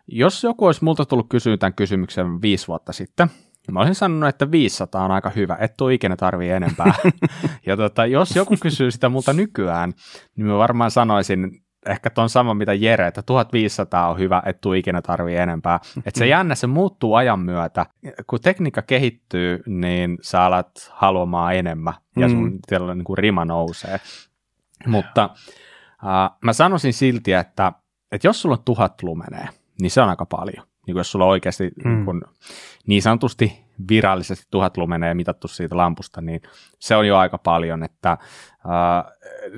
jos 0.07 0.45
joku 0.45 0.67
olisi 0.67 0.85
multa 0.85 1.05
tullut 1.05 1.29
kysyä 1.29 1.57
tämän 1.57 1.75
kysymyksen 1.75 2.43
viisi 2.43 2.69
vuotta 2.69 2.93
sitten, 2.93 3.31
mä 3.73 3.81
olisin 3.81 3.95
sanonut, 3.95 4.29
että 4.29 4.51
500 4.51 5.05
on 5.05 5.11
aika 5.11 5.31
hyvä, 5.31 5.57
et 5.61 5.77
tuu 5.77 5.89
ikinä 5.89 6.17
tarvii 6.17 6.51
enempää. 6.51 6.93
ja 7.67 7.77
tota, 7.77 8.07
jos 8.07 8.37
joku 8.37 8.55
kysyy 8.61 8.91
sitä 8.91 9.09
multa 9.09 9.33
nykyään, 9.33 9.93
niin 10.37 10.47
mä 10.47 10.59
varmaan 10.59 10.91
sanoisin 10.91 11.51
ehkä 11.87 12.11
ton 12.11 12.29
sama 12.29 12.55
mitä 12.55 12.75
Jere, 12.75 13.07
että 13.07 13.23
1500 13.23 14.11
on 14.11 14.19
hyvä, 14.19 14.43
et 14.47 14.61
tuu 14.61 14.73
ikinä 14.73 15.03
tarvii 15.03 15.37
enempää. 15.37 15.81
Että 16.07 16.19
se 16.19 16.27
jännä, 16.27 16.55
se 16.55 16.67
muuttuu 16.67 17.15
ajan 17.15 17.41
myötä. 17.41 17.87
Kun 18.27 18.41
tekniikka 18.41 18.83
kehittyy, 18.83 19.63
niin 19.67 20.19
sä 20.23 20.43
alat 20.43 20.71
haluamaan 20.91 21.55
enemmän 21.55 21.95
ja 22.17 22.29
sun 22.29 22.39
Mm. 22.39 22.79
mm. 22.79 22.95
niin 22.95 23.05
kuin 23.05 23.19
rima 23.19 23.45
nousee. 23.45 24.01
Mutta 24.87 25.31
äh, 26.05 26.37
mä 26.45 26.53
sanoisin 26.53 26.93
silti, 26.93 27.33
että, 27.33 27.73
että 28.13 28.29
jos 28.29 28.43
sulla 28.43 28.55
on 28.55 28.65
tuhat 28.65 29.03
lumenee, 29.03 29.49
niin 29.81 29.91
se 29.91 30.01
on 30.01 30.09
aika 30.09 30.27
paljon. 30.27 30.68
Niin 30.89 30.95
kuin 30.95 31.01
jos 31.01 31.13
sulla 31.13 31.25
oikeasti 31.25 31.71
Mm. 31.85 31.91
mm. 31.91 32.05
kun, 32.05 32.23
niin 32.87 33.03
sanotusti 33.03 33.65
virallisesti 33.89 34.47
tuhat 34.51 34.77
lumenee 34.77 35.15
mitattu 35.15 35.49
siitä 35.49 35.77
lampusta, 35.77 36.21
niin 36.21 36.41
se 36.79 36.97
on 36.97 37.07
jo 37.09 37.17
aika 37.19 37.39
paljon, 37.39 37.83
että 37.83 38.11
äh, 38.13 38.19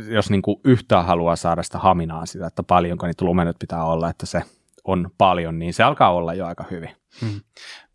jos 0.09 0.31
niin 0.31 0.43
kuin 0.43 0.61
yhtään 0.65 1.05
haluaa 1.07 1.37
saada 1.37 1.63
sitä 1.63 1.79
haminaa 1.79 2.27
sitä, 2.27 2.47
että 2.47 2.63
paljonko 2.63 3.07
niitä 3.07 3.25
lumenet 3.25 3.57
pitää 3.59 3.85
olla, 3.85 4.11
että 4.11 4.27
se 4.27 4.43
on 4.85 5.11
paljon, 5.19 5.59
niin 5.59 5.75
se 5.75 5.83
alkaa 5.83 6.13
olla 6.13 6.35
jo 6.35 6.47
aika 6.47 6.65
hyvin. 6.71 6.91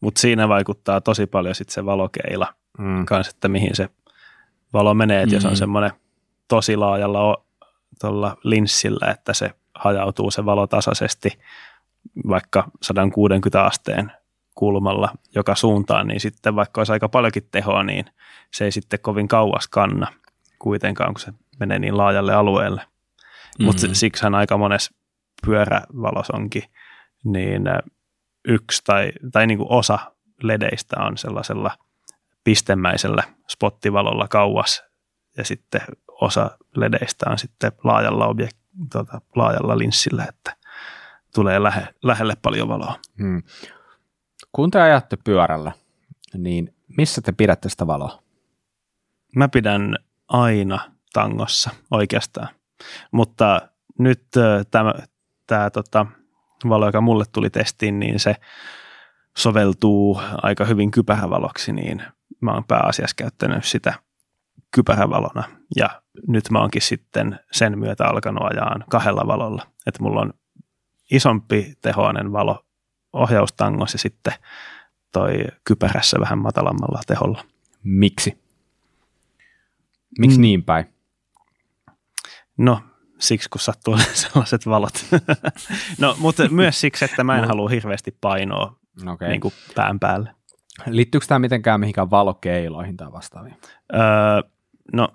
Mutta 0.02 0.22
siinä 0.22 0.50
vaikuttaa 0.50 1.02
tosi 1.02 1.26
paljon 1.26 1.56
sitten 1.56 1.74
se 1.74 1.86
valokeila 1.86 2.48
Mm. 2.78 3.06
kanssa, 3.06 3.32
että 3.36 3.48
mihin 3.48 3.76
se 3.76 3.90
valo 4.74 4.94
menee, 4.94 5.22
että 5.24 5.36
jos 5.36 5.46
on 5.46 5.52
Mm. 5.52 5.56
semmoinen 5.56 5.92
tosi 6.48 6.76
laajalla 6.78 7.46
tuolla 8.02 8.38
linssillä, 8.44 9.12
että 9.12 9.34
se 9.34 9.52
hajautuu 9.76 10.32
se 10.32 10.46
valo 10.46 10.68
tasaisesti 10.68 11.30
vaikka 12.28 12.68
160 12.82 13.66
asteen 13.66 14.12
kulmalla 14.56 15.10
joka 15.36 15.56
suuntaan, 15.56 16.08
niin 16.08 16.20
sitten 16.20 16.56
vaikka 16.56 16.82
olisi 16.82 16.92
aika 16.92 17.10
paljonkin 17.10 17.48
tehoa, 17.52 17.84
niin 17.84 18.06
se 18.52 18.66
ei 18.66 18.72
sitten 18.72 19.00
kovin 19.00 19.28
kauas 19.28 19.68
kanna 19.68 20.08
kuitenkaan, 20.60 21.14
kun 21.14 21.22
se 21.22 21.34
menee 21.60 21.80
niin 21.80 21.98
laajalle 21.98 22.34
alueelle. 22.34 22.82
Mm-hmm. 22.82 23.66
Mutta 23.66 23.88
siksihän 23.94 24.36
aika 24.36 24.58
monessa 24.58 24.96
pyörävalos 25.46 26.30
onkin 26.30 26.64
niin 27.24 27.64
yksi 28.48 28.82
tai, 28.86 29.12
tai 29.32 29.48
niin 29.48 29.58
kuin 29.58 29.72
osa 29.72 30.00
ledeistä 30.44 30.96
on 31.00 31.18
sellaisella 31.18 31.72
pistemäisellä 32.44 33.24
spottivalolla 33.50 34.28
kauas 34.28 34.84
ja 35.38 35.44
sitten 35.44 35.82
osa 36.08 36.58
ledeistä 36.76 37.30
on 37.30 37.38
sitten 37.38 37.72
laajalla, 37.84 38.28
objek- 38.28 38.88
tuota, 38.92 39.22
laajalla 39.36 39.78
linssillä, 39.78 40.26
että 40.30 40.56
tulee 41.36 41.64
lähe, 41.64 41.88
lähelle 42.04 42.34
paljon 42.42 42.68
valoa. 42.68 42.96
Hmm. 43.20 43.44
Kun 44.52 44.72
te 44.72 44.82
ajatte 44.82 45.18
pyörällä, 45.24 45.72
niin 46.38 46.76
missä 46.98 47.22
te 47.22 47.32
pidätte 47.32 47.70
sitä 47.70 47.88
valoa? 47.88 48.24
Mä 49.36 49.48
pidän 49.48 49.96
aina 50.28 50.80
tangossa 51.14 51.70
oikeastaan, 51.92 52.48
mutta 53.12 53.62
nyt 54.00 54.24
tämä, 54.72 54.94
tämä 55.48 55.70
tota, 55.70 56.06
valo, 56.70 56.86
joka 56.86 57.02
mulle 57.02 57.26
tuli 57.32 57.50
testiin, 57.50 58.00
niin 58.00 58.20
se 58.20 58.36
soveltuu 59.38 60.22
aika 60.42 60.66
hyvin 60.66 60.92
kypärävaloksi, 60.92 61.74
niin 61.74 62.04
mä 62.42 62.52
oon 62.52 62.64
pääasiassa 62.64 63.16
käyttänyt 63.18 63.66
sitä 63.66 63.94
kypärävalona 64.72 65.44
ja 65.76 66.02
nyt 66.28 66.50
mä 66.52 66.60
oonkin 66.60 66.82
sitten 66.82 67.40
sen 67.52 67.80
myötä 67.80 68.06
alkanut 68.06 68.44
ajaa 68.52 68.76
kahdella 68.90 69.28
valolla, 69.28 69.68
että 69.88 70.04
mulla 70.04 70.22
on 70.22 70.34
isompi 71.12 71.74
tehoinen 71.82 72.32
valo 72.32 72.66
ohjaustangossa 73.14 73.96
ja 73.96 74.00
sitten 74.00 74.34
toi 75.12 75.46
kypärässä 75.64 76.20
vähän 76.20 76.38
matalammalla 76.38 77.02
teholla. 77.08 77.44
Miksi? 77.84 78.46
Miksi 80.20 80.38
mm. 80.38 80.42
niin 80.42 80.64
päin? 80.64 80.86
No, 82.58 82.82
siksi 83.20 83.50
kun 83.50 83.62
sattuu 83.62 83.98
sellaiset 84.14 84.66
valot. 84.66 85.06
no, 86.00 86.16
mutta 86.20 86.50
myös 86.50 86.82
siksi, 86.82 87.06
että 87.06 87.24
mä 87.24 87.38
en 87.38 87.48
halua 87.48 87.70
hirveästi 87.70 88.18
painoa 88.22 88.76
okay. 89.08 89.30
niin 89.30 89.42
kuin 89.42 89.54
pään 89.76 90.00
päälle. 90.00 90.36
Liittyykö 90.86 91.26
tämä 91.28 91.40
mitenkään 91.40 91.80
mihinkään 91.80 92.12
valokeiloihin 92.12 92.98
tai 92.98 93.12
vastaaviin? 93.12 93.58
Öö, 93.94 94.02
no, 94.94 95.08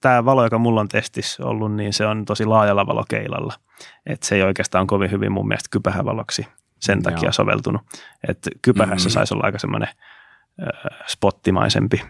tämä 0.00 0.24
valo, 0.24 0.44
joka 0.44 0.58
mulla 0.58 0.80
on 0.80 0.88
testissä 0.88 1.46
ollut, 1.46 1.74
niin 1.74 1.92
se 1.92 2.06
on 2.06 2.24
tosi 2.24 2.44
laajalla 2.44 2.86
valokeilalla. 2.86 3.54
Että 4.06 4.26
se 4.26 4.34
ei 4.34 4.42
oikeastaan 4.42 4.86
kovin 4.86 5.10
hyvin 5.10 5.32
mun 5.32 5.48
mielestä 5.48 5.68
kypähävaloksi 5.70 6.46
sen 6.78 7.02
takia 7.02 7.26
Joo. 7.26 7.32
soveltunut. 7.32 7.82
Että 8.28 8.50
kypähässä 8.62 9.08
mm-hmm. 9.08 9.14
saisi 9.14 9.34
olla 9.34 9.44
aika 9.44 9.58
semmoinen 9.58 9.88
spottimaisempi 11.06 12.02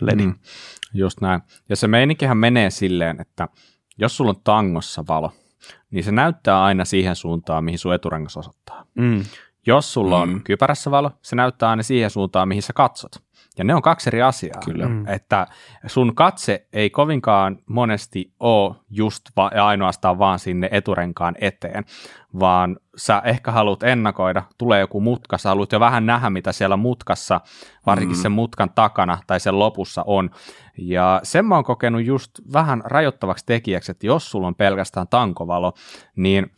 ledi. 0.00 0.26
Mm, 0.26 0.34
just 0.94 1.20
näin. 1.20 1.40
Ja 1.68 1.76
se 1.76 1.88
meininkihän 1.88 2.36
menee 2.36 2.70
silleen, 2.70 3.20
että 3.20 3.48
jos 3.98 4.16
sulla 4.16 4.30
on 4.30 4.40
tangossa 4.44 5.04
valo, 5.08 5.32
niin 5.90 6.04
se 6.04 6.12
näyttää 6.12 6.64
aina 6.64 6.84
siihen 6.84 7.16
suuntaan, 7.16 7.64
mihin 7.64 7.78
sun 7.78 7.94
eturengas 7.94 8.36
osoittaa. 8.36 8.86
Mm. 8.94 9.24
Jos 9.66 9.92
sulla 9.92 10.26
mm. 10.26 10.32
on 10.32 10.42
kypärässä 10.44 10.90
valo, 10.90 11.10
se 11.22 11.36
näyttää 11.36 11.70
aina 11.70 11.82
siihen 11.82 12.10
suuntaan, 12.10 12.48
mihin 12.48 12.62
sä 12.62 12.72
katsot. 12.72 13.22
Ja 13.58 13.64
ne 13.64 13.74
on 13.74 13.82
kaksi 13.82 14.10
eri 14.10 14.22
asiaa. 14.22 14.60
Kyllä. 14.64 14.88
Mm. 14.88 15.08
Että 15.08 15.46
sun 15.86 16.14
katse 16.14 16.66
ei 16.72 16.90
kovinkaan 16.90 17.58
monesti 17.66 18.32
ole 18.40 18.74
just 18.90 19.22
va- 19.36 19.50
ja 19.54 19.66
ainoastaan 19.66 20.18
vaan 20.18 20.38
sinne 20.38 20.68
eturenkaan 20.70 21.34
eteen, 21.40 21.84
vaan 22.40 22.76
sä 22.96 23.22
ehkä 23.24 23.52
haluat 23.52 23.82
ennakoida, 23.82 24.42
tulee 24.58 24.80
joku 24.80 25.00
mutka, 25.00 25.38
sä 25.38 25.48
haluat 25.48 25.72
jo 25.72 25.80
vähän 25.80 26.06
nähdä, 26.06 26.30
mitä 26.30 26.52
siellä 26.52 26.76
mutkassa, 26.76 27.40
varsinkin 27.86 28.16
mm. 28.16 28.22
sen 28.22 28.32
mutkan 28.32 28.70
takana 28.74 29.18
tai 29.26 29.40
sen 29.40 29.58
lopussa 29.58 30.04
on. 30.06 30.30
Ja 30.78 31.20
sen 31.22 31.44
mä 31.44 31.54
oon 31.54 31.64
kokenut 31.64 32.04
just 32.04 32.30
vähän 32.52 32.82
rajoittavaksi 32.84 33.46
tekijäksi, 33.46 33.92
että 33.92 34.06
jos 34.06 34.30
sulla 34.30 34.46
on 34.46 34.54
pelkästään 34.54 35.08
tankovalo, 35.08 35.72
niin 36.16 36.52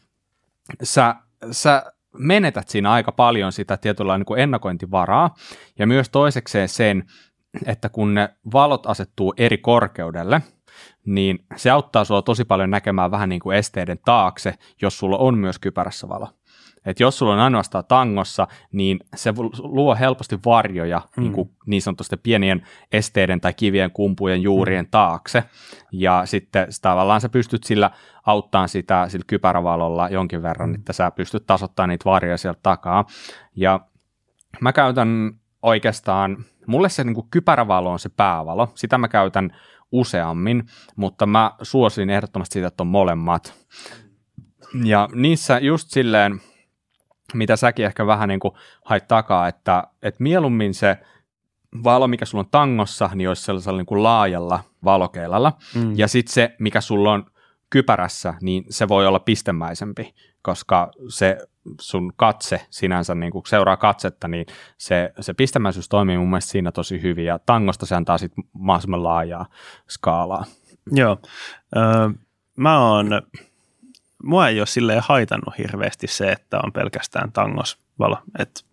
sä, 0.82 1.14
sä 1.51 1.93
menetät 2.18 2.68
siinä 2.68 2.92
aika 2.92 3.12
paljon 3.12 3.52
sitä 3.52 3.76
tietynlaista 3.76 4.18
niin 4.18 4.26
kuin 4.26 4.40
ennakointivaraa, 4.40 5.34
ja 5.78 5.86
myös 5.86 6.08
toisekseen 6.10 6.68
sen, 6.68 7.04
että 7.66 7.88
kun 7.88 8.14
ne 8.14 8.28
valot 8.52 8.86
asettuu 8.86 9.34
eri 9.36 9.58
korkeudelle, 9.58 10.42
niin 11.06 11.38
se 11.56 11.70
auttaa 11.70 12.04
sua 12.04 12.22
tosi 12.22 12.44
paljon 12.44 12.70
näkemään 12.70 13.10
vähän 13.10 13.28
niin 13.28 13.40
kuin 13.40 13.56
esteiden 13.56 13.98
taakse, 14.04 14.54
jos 14.82 14.98
sulla 14.98 15.16
on 15.16 15.38
myös 15.38 15.58
kypärässä 15.58 16.08
valo. 16.08 16.28
Et 16.87 17.01
jos 17.01 17.18
sulla 17.18 17.32
on 17.32 17.39
ainoastaan 17.39 17.85
tangossa, 17.89 18.49
niin 18.72 19.01
se 19.16 19.35
luo 19.59 19.97
helposti 19.97 20.39
varjoja 20.45 21.03
mm. 21.16 21.22
niin, 21.22 21.32
kuin 21.32 21.51
niin 21.66 21.82
sanotusti 21.82 22.16
pienien 22.16 22.62
esteiden 22.93 23.41
tai 23.41 23.55
kivien 23.55 23.91
kumpujen 23.91 24.43
juurien 24.43 24.85
mm. 24.85 24.91
taakse. 24.91 25.45
Ja 25.93 26.22
sitten 26.24 26.68
tavallaan 26.82 27.20
sä 27.20 27.28
pystyt 27.28 27.64
sillä 27.64 27.91
auttamaan 28.26 28.68
sitä 28.68 29.09
sillä 29.09 29.24
kypärävalolla 29.26 30.09
jonkin 30.09 30.43
verran, 30.43 30.68
mm. 30.68 30.74
että 30.74 30.93
sä 30.93 31.11
pystyt 31.11 31.47
tasoittamaan 31.47 31.89
niitä 31.89 32.05
varjoja 32.05 32.39
sieltä 32.39 32.61
takaa. 32.62 33.05
Ja 33.57 33.80
mä 34.61 34.72
käytän 34.72 35.32
oikeastaan, 35.62 36.45
mulle 36.66 36.89
se 36.89 37.05
niin 37.05 37.14
kuin 37.14 37.26
kypärävalo 37.30 37.91
on 37.91 37.99
se 37.99 38.09
päävalo, 38.09 38.72
sitä 38.74 38.99
mä 38.99 39.09
käytän 39.09 39.57
useammin, 39.93 40.66
mutta 40.97 41.26
mä 41.26 41.53
suosin 41.62 42.11
ehdottomasti 42.11 42.53
siitä, 42.53 42.68
että 42.68 42.82
on 42.82 42.87
molemmat. 42.87 43.55
Ja 44.85 45.09
niissä 45.12 45.59
just 45.59 45.91
silleen, 45.91 46.41
mitä 47.35 47.57
säkin 47.57 47.87
ehkä 47.87 48.07
vähän 48.07 48.28
niin 48.28 48.41
kuin 48.41 48.55
hait 48.85 49.09
takaa, 49.09 49.49
että, 49.49 49.85
että 50.03 50.22
mieluummin 50.22 50.74
se 50.74 50.99
valo, 51.85 52.09
mikä 52.09 52.24
sulla 52.24 52.43
on 52.45 52.51
tangossa, 52.51 53.11
niin 53.14 53.28
olisi 53.28 53.43
sellaisella 53.43 53.78
niin 53.78 53.87
kuin 53.87 54.03
laajalla 54.03 54.61
valokeilalla. 54.85 55.53
Mm. 55.74 55.99
Ja 55.99 56.09
sitten 56.09 56.32
se, 56.32 56.55
mikä 56.59 56.80
sulla 56.80 57.12
on 57.12 57.26
kypärässä, 57.70 58.35
niin 58.41 58.64
se 58.70 58.89
voi 58.89 59.07
olla 59.07 59.18
pistemäisempi, 59.18 60.14
koska 60.43 60.91
se 61.09 61.39
sun 61.80 62.12
katse 62.16 62.66
sinänsä 62.70 63.14
niin 63.14 63.32
kuin 63.32 63.47
seuraa 63.47 63.76
katsetta, 63.76 64.28
niin 64.28 64.47
se, 64.78 65.12
se 65.20 65.35
pistemäisyys 65.35 65.89
toimii 65.89 66.18
mun 66.18 66.30
mielestä 66.30 66.51
siinä 66.51 66.72
tosi 66.72 67.03
hyvin, 67.03 67.24
ja 67.24 67.39
tangosta 67.39 67.87
se 67.87 67.95
antaa 67.95 68.18
sitten 68.18 68.45
mahdollisimman 68.53 69.03
laajaa 69.03 69.47
skaalaa. 69.89 70.45
Joo. 70.93 71.18
Öö, 71.76 72.09
mä 72.57 72.89
oon 72.89 73.22
mua 74.25 74.49
ei 74.49 74.61
ole 74.61 74.66
silleen 74.66 75.03
haitannut 75.09 75.59
hirveästi 75.59 76.07
se, 76.07 76.33
että 76.33 76.61
on 76.64 76.72
pelkästään 76.72 77.33
tangosvalo. 77.33 78.18
Et 78.39 78.66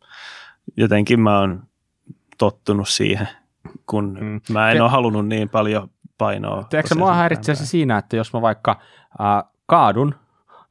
jotenkin 0.78 1.20
mä 1.20 1.40
oon 1.40 1.64
tottunut 2.38 2.90
siihen, 2.90 3.28
kun 3.86 4.18
mm. 4.22 4.42
mä 4.54 4.72
en 4.72 4.78
Te- 4.78 4.82
ole 4.82 4.90
halunnut 4.90 5.28
niin 5.28 5.50
paljon 5.50 5.90
painoa. 6.18 6.64
Tiedätkö, 6.64 6.96
mua 6.96 7.14
häiritsee 7.14 7.56
se 7.56 7.66
siinä, 7.66 7.98
että 7.98 8.16
jos 8.16 8.34
mä 8.34 8.42
vaikka 8.42 8.72
äh, 9.22 9.52
kaadun 9.66 10.16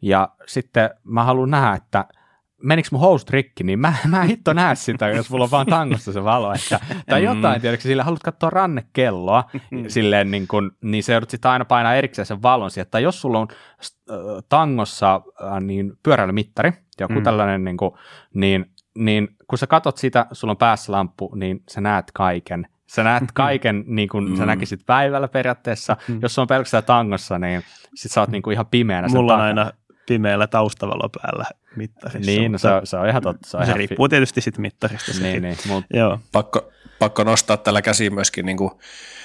ja 0.03 0.29
sitten 0.47 0.91
mä 1.05 1.25
haluan 1.25 1.51
nähdä, 1.51 1.75
että– 1.75 2.05
menikö 2.63 2.89
mun 2.93 3.01
housut 3.01 3.31
rikki, 3.31 3.65
niin 3.65 3.79
mä, 3.79 3.95
mä 4.07 4.23
en 4.23 4.29
hitto 4.29 4.53
näe 4.53 4.75
sitä, 4.75 5.09
jos 5.09 5.31
mulla 5.31 5.45
on 5.45 5.51
vaan 5.51 5.67
tangossa 5.67 6.13
se 6.13 6.25
valo. 6.25 6.53
Että, 6.53 6.81
tai 7.09 7.21
mm. 7.21 7.27
jotain, 7.27 7.61
tiedätkö, 7.61 7.83
sillä 7.83 8.05
haluat 8.05 8.23
katsoa 8.23 8.51
rannekelloa, 8.51 9.45
mm. 9.71 9.85
silleen 9.89 10.31
niin, 10.31 10.49
kun, 10.49 10.73
niin 10.83 11.03
se 11.03 11.13
joudut 11.13 11.31
sitten 11.31 11.51
aina 11.51 11.65
painaa 11.65 11.95
erikseen 11.95 12.27
sen 12.27 12.43
valon 12.43 12.71
sieltä. 12.71 12.91
Tai 12.91 13.03
jos 13.03 13.21
sulla 13.21 13.39
on 13.39 13.49
äh, 13.83 14.17
tangossa 14.49 15.15
äh, 15.43 15.61
niin 15.61 15.93
pyöräilymittari, 16.03 16.73
joku 17.01 17.15
mm. 17.15 17.23
tällainen, 17.23 17.65
niin, 17.65 17.77
kuin, 17.77 17.91
niin, 18.35 18.67
niin 18.99 19.29
kun 19.47 19.59
sä 19.59 19.67
katot 19.67 19.97
sitä, 19.97 20.27
sulla 20.33 20.51
on 20.51 20.57
päässä 20.57 20.93
lamppu, 20.93 21.33
niin 21.35 21.63
sä 21.71 21.81
näet 21.81 22.11
kaiken. 22.15 22.67
Sä 22.87 23.03
näet 23.03 23.25
kaiken 23.35 23.85
niin 23.87 24.09
kuin 24.09 24.31
mm. 24.31 24.37
sä 24.37 24.47
näkisit 24.47 24.81
päivällä 24.87 25.29
periaatteessa. 25.29 25.97
Mm. 26.09 26.19
Jos 26.23 26.35
se 26.35 26.41
on 26.41 26.47
pelkästään 26.47 26.85
tangossa, 26.85 27.39
niin 27.39 27.63
sit 27.95 28.13
sä 28.13 28.21
oot 28.21 28.31
niin 28.31 28.43
kuin 28.43 28.53
ihan 28.53 28.67
pimeänä. 28.67 29.09
Mulla 29.09 29.35
on 29.35 29.41
aina 29.41 29.73
pimeällä 30.11 30.47
taustavalo 30.47 31.09
päällä 31.23 31.45
mittarissa. 31.77 32.31
Niin, 32.31 32.53
no 32.53 32.59
se, 32.59 32.69
on, 32.69 32.87
se 32.87 32.97
on 32.97 33.09
ihan 33.09 33.23
totta. 33.23 33.49
Se, 33.49 33.57
on 33.57 33.63
se 33.63 33.67
ihan 33.67 33.77
riippuu 33.77 34.07
fi- 34.07 34.09
tietysti 34.11 34.41
sitten 34.41 34.63
mittarista. 34.63 35.13
Niin, 35.23 35.43
niin, 35.43 35.57
mut... 35.69 35.85
Joo. 35.95 36.19
Pakko, 36.33 36.71
pakko 36.99 37.25
nostaa 37.25 37.57
tällä 37.57 37.83
käsi 37.83 38.11
myöskin 38.11 38.47
niin 38.47 38.57
kuin, 38.57 38.71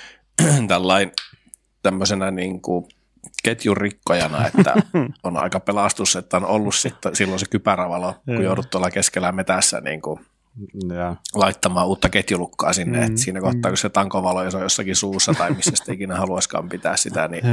tällain 0.68 1.12
tämmöisenä 1.84 2.32
niin 2.32 2.62
kuin 2.62 2.86
ketjun 3.44 3.78
rikkojana, 3.78 4.48
että 4.48 4.76
on 5.24 5.38
aika 5.38 5.60
pelastus, 5.60 6.16
että 6.16 6.38
on 6.38 6.46
ollut 6.46 6.76
sitten 6.76 7.16
silloin 7.16 7.40
se 7.40 7.46
kypärävalo, 7.50 8.16
kun 8.26 8.44
joudut 8.44 8.70
tuolla 8.70 8.92
keskellä 8.92 9.32
metässä 9.32 9.82
niin 9.82 10.02
kuin 10.02 10.20
ja. 10.96 11.16
laittamaan 11.34 11.88
uutta 11.88 12.10
ketjulukkaa 12.10 12.74
sinne, 12.74 12.98
mm, 12.98 13.06
että 13.06 13.22
siinä 13.22 13.42
kohtaa, 13.42 13.70
mm. 13.70 13.72
kun 13.72 13.78
se 13.78 13.90
tankovalo 13.90 14.40
on 14.40 14.62
jossakin 14.62 14.96
suussa 14.96 15.34
tai 15.34 15.52
missä 15.52 15.72
sitten 15.76 15.96
ikinä 15.96 16.16
haluaisikaan 16.16 16.70
pitää 16.70 16.98
sitä, 16.98 17.28
niin, 17.28 17.44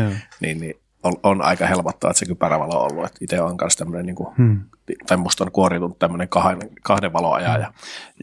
niin, 0.41 0.61
niin 0.61 0.82
on, 1.03 1.13
on 1.23 1.43
aika 1.43 1.67
helpottavaa, 1.67 2.11
että 2.11 2.19
se 2.19 2.27
kypärävalo 2.27 2.85
on 2.85 2.93
ollut. 2.93 3.11
itse 3.21 3.41
on 3.41 3.57
myös 3.61 3.77
tämmöinen, 3.77 4.07
niin 4.07 4.17
kuin, 4.17 4.35
hmm. 4.37 4.61
tai 5.07 5.17
musta 5.17 5.45
on 5.45 5.53
kuoriutunut 5.53 5.99
tämmöinen 5.99 6.29
kahden, 6.29 6.71
kahden 6.83 7.13
valoajaja. 7.13 7.67
Hmm. 7.67 7.75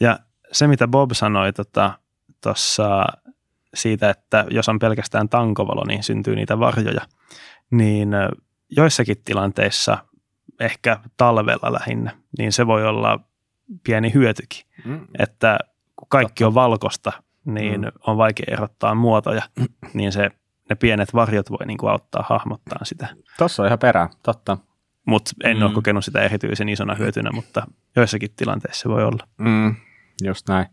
Ja 0.02 0.20
se, 0.52 0.68
mitä 0.68 0.88
Bob 0.88 1.12
sanoi 1.14 1.52
tuossa 2.44 2.84
tota, 2.84 3.32
siitä, 3.74 4.10
että 4.10 4.46
jos 4.50 4.70
on 4.70 4.80
pelkästään 4.80 5.30
tankovalo, 5.30 5.84
niin 5.88 6.04
syntyy 6.04 6.36
niitä 6.36 6.60
varjoja, 6.60 7.02
niin 7.72 8.10
joissakin 8.70 9.22
tilanteissa, 9.26 9.98
ehkä 10.60 11.00
talvella 11.18 11.74
lähinnä, 11.74 12.12
niin 12.38 12.52
se 12.52 12.68
voi 12.68 12.86
olla 12.86 13.20
pieni 13.84 14.14
hyötykin. 14.14 14.66
Hmm. 14.84 15.08
Että 15.20 15.60
kun 15.96 16.08
kaikki 16.10 16.44
on 16.44 16.54
valkosta, 16.54 17.12
niin 17.46 17.82
hmm. 17.82 17.92
on 18.08 18.18
vaikea 18.18 18.46
erottaa 18.52 18.96
muotoja, 18.96 19.42
niin 19.94 20.12
se 20.12 20.30
ne 20.70 20.76
pienet 20.76 21.14
varjot 21.14 21.52
voi 21.52 21.66
niin 21.66 21.78
kuin 21.78 21.92
auttaa 21.92 22.26
hahmottaa 22.30 22.86
sitä. 22.86 23.08
Tuossa 23.38 23.64
on 23.64 23.68
ihan 23.68 23.80
perää, 23.80 24.10
totta. 24.24 24.58
mutta 25.06 25.32
en 25.44 25.58
mm. 25.58 25.64
ole 25.64 25.74
kokenut 25.74 26.06
sitä 26.06 26.22
erityisen 26.22 26.70
isona 26.70 26.96
hyötynä, 26.96 27.32
mutta 27.32 27.68
joissakin 27.96 28.30
tilanteissa 28.36 28.82
se 28.82 28.90
voi 28.90 29.04
olla. 29.04 29.28
Mm, 29.38 29.76
just 30.24 30.50
näin. 30.50 30.66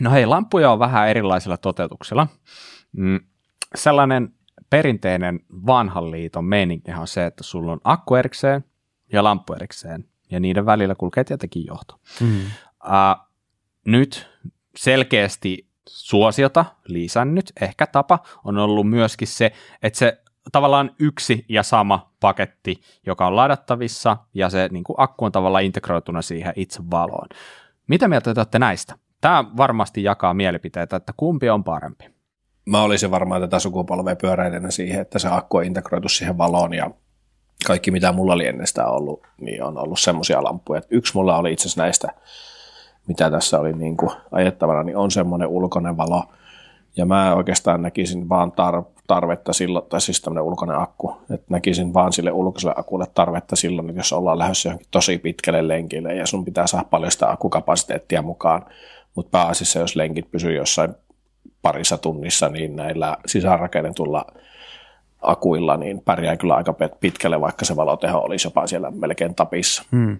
No 0.00 0.10
hei, 0.10 0.26
lampuja 0.26 0.70
on 0.70 0.78
vähän 0.78 1.08
erilaisilla 1.08 1.56
toteutuksilla. 1.56 2.26
Mm, 2.92 3.20
sellainen 3.74 4.34
perinteinen 4.70 5.40
vanhan 5.66 6.10
liiton 6.10 6.44
meininkihän 6.44 7.00
on 7.00 7.06
se, 7.06 7.26
että 7.26 7.44
sulla 7.44 7.72
on 7.72 7.80
akku 7.84 8.14
erikseen 8.14 8.64
ja 9.12 9.24
lamppu 9.24 9.52
erikseen, 9.52 10.04
ja 10.30 10.40
niiden 10.40 10.66
välillä 10.66 10.94
kulkee 10.94 11.24
tietenkin 11.24 11.66
johto. 11.66 12.00
Mm. 12.20 12.40
Uh, 12.84 13.28
nyt 13.86 14.30
selkeästi 14.76 15.67
suosiota 15.88 16.64
lisännyt, 16.84 17.52
ehkä 17.60 17.86
tapa 17.86 18.18
on 18.44 18.58
ollut 18.58 18.90
myöskin 18.90 19.28
se, 19.28 19.52
että 19.82 19.98
se 19.98 20.22
tavallaan 20.52 20.90
yksi 20.98 21.44
ja 21.48 21.62
sama 21.62 22.12
paketti, 22.20 22.80
joka 23.06 23.26
on 23.26 23.36
ladattavissa, 23.36 24.16
ja 24.34 24.50
se 24.50 24.68
niin 24.72 24.84
kuin 24.84 24.96
akku 24.98 25.24
on 25.24 25.32
tavallaan 25.32 25.64
integroituna 25.64 26.22
siihen 26.22 26.52
itse 26.56 26.80
valoon. 26.90 27.28
Mitä 27.88 28.08
mieltä 28.08 28.34
te 28.34 28.40
olette 28.40 28.58
näistä? 28.58 28.94
Tämä 29.20 29.44
varmasti 29.56 30.02
jakaa 30.02 30.34
mielipiteitä, 30.34 30.96
että 30.96 31.12
kumpi 31.16 31.50
on 31.50 31.64
parempi. 31.64 32.04
Mä 32.66 32.82
olisin 32.82 33.10
varmaan 33.10 33.40
tätä 33.40 33.58
sukupolvea 33.58 34.16
pyöräilenä 34.16 34.70
siihen, 34.70 35.00
että 35.00 35.18
se 35.18 35.28
akku 35.30 35.56
on 35.56 35.64
integroitu 35.64 36.08
siihen 36.08 36.38
valoon 36.38 36.74
ja 36.74 36.90
kaikki 37.66 37.90
mitä 37.90 38.12
mulla 38.12 38.32
oli 38.32 38.46
ennestään 38.46 38.90
ollut, 38.90 39.26
niin 39.40 39.62
on 39.62 39.78
ollut 39.78 40.00
semmoisia 40.00 40.44
lampuja. 40.44 40.82
Yksi 40.90 41.14
mulla 41.14 41.36
oli 41.36 41.52
itse 41.52 41.62
asiassa 41.62 41.82
näistä, 41.82 42.08
mitä 43.08 43.30
tässä 43.30 43.60
oli 43.60 43.72
niin 43.72 43.96
kuin 43.96 44.10
ajettavana, 44.32 44.82
niin 44.82 44.96
on 44.96 45.10
semmoinen 45.10 45.48
ulkoinen 45.48 45.96
valo. 45.96 46.24
Ja 46.96 47.06
mä 47.06 47.34
oikeastaan 47.34 47.82
näkisin 47.82 48.28
vaan 48.28 48.52
tar- 48.52 49.02
tarvetta 49.06 49.52
silloin, 49.52 49.84
tai 49.88 50.00
siis 50.00 50.20
tämmöinen 50.20 50.44
ulkoinen 50.44 50.78
akku, 50.78 51.16
että 51.30 51.46
näkisin 51.48 51.94
vaan 51.94 52.12
sille 52.12 52.32
ulkoiselle 52.32 52.74
akulle 52.76 53.06
tarvetta 53.14 53.56
silloin, 53.56 53.96
jos 53.96 54.12
ollaan 54.12 54.38
lähdössä 54.38 54.68
johonkin 54.68 54.88
tosi 54.90 55.18
pitkälle 55.18 55.68
lenkille 55.68 56.14
ja 56.14 56.26
sun 56.26 56.44
pitää 56.44 56.66
saada 56.66 56.86
paljon 56.90 57.12
sitä 57.12 57.30
akkukapasiteettia 57.30 58.22
mukaan, 58.22 58.66
mutta 59.14 59.30
pääasiassa 59.30 59.78
jos 59.78 59.96
lenkit 59.96 60.30
pysyy 60.30 60.56
jossain 60.56 60.94
parissa 61.62 61.98
tunnissa, 61.98 62.48
niin 62.48 62.76
näillä 62.76 63.16
sisäänrakennetulla 63.26 64.26
akuilla 65.22 65.76
niin 65.76 66.00
pärjää 66.04 66.36
kyllä 66.36 66.54
aika 66.54 66.74
pitkälle, 67.00 67.40
vaikka 67.40 67.64
se 67.64 67.76
valoteho 67.76 68.18
olisi 68.18 68.46
jopa 68.46 68.66
siellä 68.66 68.90
melkein 68.90 69.34
tapissa. 69.34 69.82
Hmm. 69.92 70.18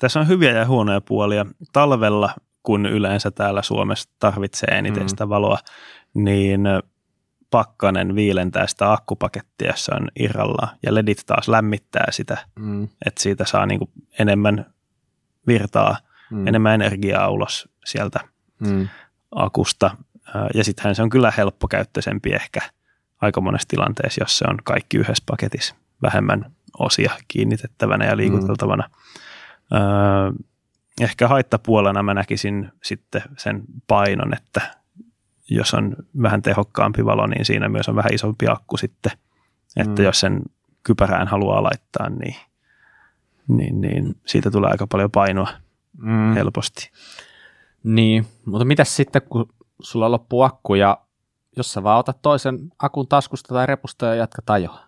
Tässä 0.00 0.20
on 0.20 0.28
hyviä 0.28 0.50
ja 0.52 0.66
huonoja 0.66 1.00
puolia. 1.00 1.46
Talvella, 1.72 2.34
kun 2.62 2.86
yleensä 2.86 3.30
täällä 3.30 3.62
Suomessa 3.62 4.10
tarvitsee 4.18 4.78
eniten 4.78 5.02
Mm. 5.02 5.08
sitä 5.08 5.28
valoa, 5.28 5.58
niin 6.14 6.60
pakkanen 7.50 8.14
viilentää 8.14 8.66
sitä 8.66 8.92
akkupakettia, 8.92 9.72
se 9.76 9.92
on 9.94 10.08
irralla, 10.18 10.68
ja 10.82 10.94
ledit 10.94 11.22
taas 11.26 11.48
lämmittää 11.48 12.06
sitä, 12.10 12.38
Mm, 12.58 12.88
että 13.06 13.22
siitä 13.22 13.44
saa 13.44 13.66
niinku 13.66 13.90
enemmän 14.18 14.66
virtaa, 15.46 15.96
mm, 16.30 16.46
enemmän 16.46 16.74
energiaa 16.74 17.30
ulos 17.30 17.68
sieltä 17.84 18.20
mm, 18.58 18.88
akusta. 19.34 19.96
Ja 20.54 20.64
sittenhän 20.64 20.94
se 20.94 21.02
on 21.02 21.10
kyllä 21.10 21.32
helppokäyttöisempi 21.36 22.30
ehkä 22.32 22.60
aika 23.20 23.40
monessa 23.40 23.68
tilanteessa, 23.68 24.22
jos 24.22 24.38
se 24.38 24.44
on 24.48 24.58
kaikki 24.64 24.96
yhdessä 24.98 25.24
paketissa 25.26 25.74
vähemmän 26.02 26.52
osia 26.78 27.12
kiinnitettävänä 27.28 28.04
ja 28.04 28.16
liikuteltavana. 28.16 28.90
Öö, 29.72 30.32
ehkä 31.00 31.28
haittapuolena 31.28 32.02
mä 32.02 32.14
näkisin 32.14 32.72
sitten 32.82 33.22
sen 33.38 33.62
painon, 33.86 34.34
että 34.34 34.60
jos 35.50 35.74
on 35.74 35.96
vähän 36.22 36.42
tehokkaampi 36.42 37.04
valo, 37.04 37.26
niin 37.26 37.44
siinä 37.44 37.68
myös 37.68 37.88
on 37.88 37.96
vähän 37.96 38.14
isompi 38.14 38.46
akku 38.48 38.76
sitten. 38.76 39.12
Että 39.76 40.02
Mm. 40.02 40.04
jos 40.04 40.20
sen 40.20 40.42
kypärään 40.82 41.28
haluaa 41.28 41.62
laittaa, 41.62 42.08
niin, 42.08 42.36
niin, 43.48 43.80
niin 43.80 44.16
siitä 44.26 44.50
tulee 44.50 44.70
aika 44.70 44.86
paljon 44.86 45.10
painoa 45.10 45.48
mm. 45.98 46.34
helposti. 46.34 46.90
Niin, 47.84 48.26
mutta 48.44 48.64
mitäs 48.64 48.96
sitten, 48.96 49.22
kun 49.22 49.48
sulla 49.80 50.10
loppuu 50.10 50.42
akku 50.42 50.74
ja 50.74 50.98
jos 51.56 51.72
sä 51.72 51.82
vaan 51.82 51.98
otat 51.98 52.22
toisen 52.22 52.58
akun 52.78 53.08
taskusta 53.08 53.54
tai 53.54 53.66
repusta 53.66 54.06
ja 54.06 54.14
jatkat 54.14 54.50
ajoa. 54.50 54.80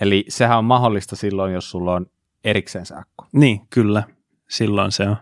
Eli 0.00 0.24
sehän 0.28 0.58
on 0.58 0.64
mahdollista 0.64 1.16
silloin, 1.16 1.52
jos 1.52 1.70
sulla 1.70 1.94
on 1.94 2.06
erikseen 2.46 2.86
se 2.86 2.94
akku. 2.94 3.24
Niin, 3.32 3.60
kyllä. 3.70 4.02
Silloin 4.48 4.92
se 4.92 5.08
on. 5.08 5.16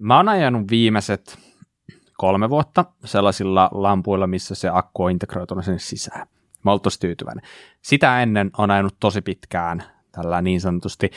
Mä 0.00 0.16
oon 0.16 0.28
ajanut 0.28 0.70
viimeiset 0.70 1.38
kolme 2.16 2.50
vuotta 2.50 2.84
sellaisilla 3.04 3.70
lampuilla, 3.72 4.26
missä 4.26 4.54
se 4.54 4.68
akku 4.72 5.04
on 5.04 5.10
integroituna 5.10 5.62
sinne 5.62 5.78
sisään. 5.78 6.26
Mä 6.64 6.70
oon 6.70 6.80
tosi 6.80 7.00
tyytyväinen. 7.00 7.44
Sitä 7.82 8.22
ennen 8.22 8.50
on 8.58 8.70
ajanut 8.70 8.96
tosi 9.00 9.22
pitkään 9.22 9.82
tällä 10.12 10.42
niin 10.42 10.60
sanotusti, 10.60 11.10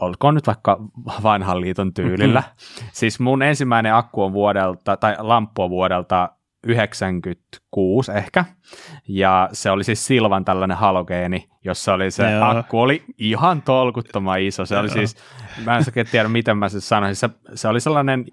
olkoon 0.00 0.34
nyt 0.34 0.46
vaikka 0.46 0.80
vanhan 1.22 1.60
liiton 1.60 1.94
tyylillä. 1.94 2.42
siis 2.92 3.20
mun 3.20 3.42
ensimmäinen 3.42 3.94
akku 3.94 4.22
on 4.22 4.32
vuodelta, 4.32 4.96
tai 4.96 5.16
lamppu 5.18 5.62
on 5.62 5.70
vuodelta 5.70 6.28
96 6.66 8.12
ehkä, 8.12 8.44
ja 9.08 9.48
se 9.52 9.70
oli 9.70 9.84
siis 9.84 10.06
Silvan 10.06 10.44
tällainen 10.44 10.76
halogeeni, 10.76 11.48
jossa 11.64 11.94
oli 11.94 12.10
se 12.10 12.30
Joo. 12.30 12.44
akku, 12.44 12.80
oli 12.80 13.04
ihan 13.18 13.62
tolkuttoman 13.62 14.40
iso, 14.40 14.66
se 14.66 14.78
oli 14.78 14.88
Joo. 14.88 14.94
siis, 14.94 15.16
mä 15.64 15.78
en 15.78 15.84
tiedä 16.10 16.28
miten 16.28 16.58
mä 16.58 16.68
se 16.68 16.80
sanoisin, 16.80 17.16
se, 17.16 17.30
se 17.54 17.68
oli 17.68 17.80
sellainen 17.80 18.24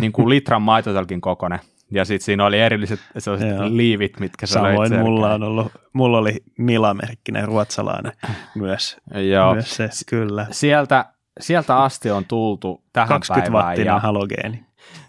niin 0.00 0.12
kuin 0.12 0.28
litran 0.28 0.62
maitotölkin 0.62 1.20
kokonen, 1.20 1.60
ja 1.90 2.04
sitten 2.04 2.24
siinä 2.24 2.46
oli 2.46 2.60
erilliset 2.60 3.00
sellaiset 3.18 3.48
Joo. 3.48 3.76
liivit, 3.76 4.20
mitkä 4.20 4.46
sä 4.46 4.52
Samoin 4.52 4.98
mulla 4.98 5.34
on 5.34 5.42
ollut, 5.42 5.72
mulla 5.92 6.18
oli 6.18 6.36
Mila-merkkinen 6.58 7.44
ruotsalainen 7.44 8.12
myös. 8.54 8.96
Joo. 9.30 9.54
myös 9.54 9.76
se, 9.76 9.88
kyllä. 10.08 10.46
Sieltä, 10.50 11.04
sieltä 11.40 11.76
asti 11.76 12.10
on 12.10 12.24
tultu 12.24 12.84
tähän 12.92 13.08
20 13.08 13.44
päivään, 13.44 13.66
wattinen 13.66 13.86
ja 13.86 13.98
halogeeni. 13.98 14.66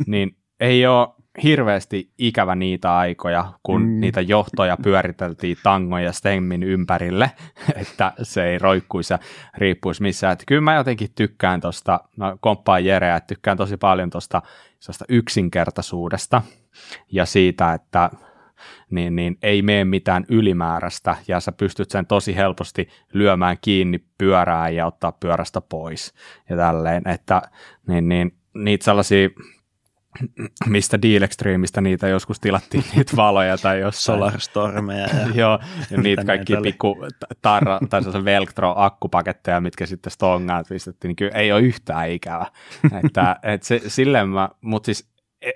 niin 0.07 0.38
ei 0.59 0.88
ole 0.88 1.07
hirveästi 1.44 2.10
ikävä 2.18 2.56
niitä 2.56 2.98
aikoja, 2.98 3.54
kun 3.64 3.82
Mm. 3.82 4.00
niitä 4.00 4.22
johtoja 4.22 4.78
pyöriteltiin 4.84 5.58
tangon 5.64 6.04
ja 6.04 6.12
stemmin 6.14 6.64
ympärille, 6.64 7.32
että 7.82 8.14
se 8.24 8.46
ei 8.46 8.58
roikkuisi 8.58 9.14
ja 9.14 9.20
riippuisi 9.58 10.02
missään. 10.02 10.34
Että 10.34 10.44
kyllä 10.48 10.62
mä 10.62 10.76
jotenkin 10.76 11.10
tykkään 11.16 11.62
tuosta, 11.62 12.00
mä 12.18 12.38
komppaan 12.40 12.86
Jereä, 12.86 13.16
että 13.16 13.28
tykkään 13.28 13.58
tosi 13.58 13.78
paljon 13.78 14.10
tuosta 14.10 14.42
yksinkertaisuudesta 15.10 16.42
ja 17.12 17.26
siitä, 17.26 17.74
että 17.74 18.10
niin, 18.92 19.16
niin 19.16 19.38
ei 19.44 19.62
mene 19.62 19.84
mitään 19.86 20.26
ylimääräistä 20.30 21.16
ja 21.28 21.40
sä 21.40 21.52
pystyt 21.52 21.92
sen 21.92 22.06
tosi 22.06 22.36
helposti 22.36 22.88
lyömään 23.14 23.58
kiinni 23.62 24.00
pyörään 24.18 24.76
ja 24.76 24.86
ottaa 24.86 25.12
pyörästä 25.12 25.62
pois 25.62 26.14
ja 26.50 26.58
tälleen, 26.58 27.08
että 27.08 27.42
niin, 27.88 28.10
niin, 28.10 28.38
niitä 28.54 28.86
sellaisia 28.86 29.30
mistä 30.66 31.01
Deal 31.01 31.22
Extremeista 31.22 31.82
niitä 31.82 32.07
joskus 32.07 32.39
tilattiin 32.39 32.84
niitä 32.95 33.16
valoja 33.16 33.57
tai 33.57 33.80
jossain. 33.80 34.20
Solarstormeja. 34.20 35.07
Ja, 35.07 35.28
Joo, 35.41 35.60
ja 35.91 35.97
niitä 36.01 36.24
kaikki 36.26 36.53
pikku 36.64 36.97
tarra, 37.41 37.80
tai 37.89 38.03
sellaisia 38.03 38.26
Velcro-akkupaketteja, 38.26 39.62
mitkä 39.62 39.86
sitten 39.86 40.12
stongaan 40.12 40.66
pistettiin, 40.70 41.10
niin 41.10 41.16
kyllä 41.16 41.32
ei 41.36 41.51
ole 41.51 41.62
yhtään 41.62 42.10
ikävä. 42.12 42.45
että, 43.03 43.36
et 43.43 43.64
se, 43.64 43.82
silleen 43.88 44.30
mä, 44.30 44.49
mutta 44.62 44.86
siis 44.86 45.10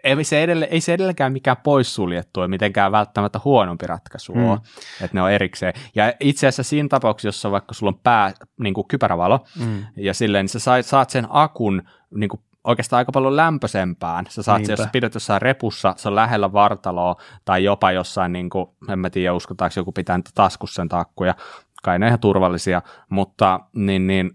ei 0.03 0.23
se, 0.23 0.43
edelle, 0.43 0.67
ei 0.71 0.81
se 0.81 0.93
edelleenkään 0.93 1.33
mikään 1.33 1.57
poissuljettu 1.63 2.41
ja 2.41 2.47
mitenkään 2.47 2.91
välttämättä 2.91 3.39
huonompi 3.45 3.87
ratkaisu 3.87 4.33
Mm. 4.33 4.53
että 5.01 5.09
ne 5.17 5.21
on 5.21 5.31
erikseen. 5.31 5.73
Ja 5.95 6.13
itse 6.19 6.47
asiassa 6.47 6.63
siinä 6.63 6.87
tapauksessa, 6.89 7.27
jossa 7.27 7.51
vaikka 7.51 7.73
sulla 7.73 7.89
on 7.89 7.99
pää, 8.03 8.33
niin 8.59 8.73
kuin 8.73 8.87
kypärävalo, 8.87 9.45
mm, 9.59 9.85
ja 9.97 10.13
silleen 10.13 10.43
niin 10.43 10.49
sä 10.49 10.59
saat, 10.59 10.85
saat 10.85 11.09
sen 11.09 11.27
akun 11.29 11.81
niin 12.15 12.29
kuin 12.29 12.41
oikeastaan 12.63 12.97
aika 12.97 13.11
paljon 13.11 13.35
lämpöisempään. 13.35 14.25
Sä 14.29 14.43
saat, 14.43 14.65
se, 14.65 14.71
jos 14.71 14.79
Niinpä. 14.79 14.83
sä 14.83 14.89
pidät 14.93 15.13
jossain 15.13 15.41
repussa, 15.41 15.93
se 15.97 16.07
on 16.07 16.15
lähellä 16.15 16.53
vartaloa 16.53 17.15
tai 17.45 17.63
jopa 17.63 17.91
jossain, 17.91 18.33
niin 18.33 18.49
kuin, 18.49 18.65
en 18.89 18.99
mä 18.99 19.09
tiedä, 19.09 19.33
uskotaanko 19.33 19.73
joku 19.77 19.91
pitää 19.91 20.17
niitä 20.17 20.31
taskussa 20.35 20.75
sen 20.75 20.89
takkuja, 20.89 21.35
kai 21.83 21.99
ne 21.99 22.07
ihan 22.07 22.19
turvallisia, 22.19 22.81
mutta 23.09 23.59
niin, 23.75 24.07
niin, 24.07 24.31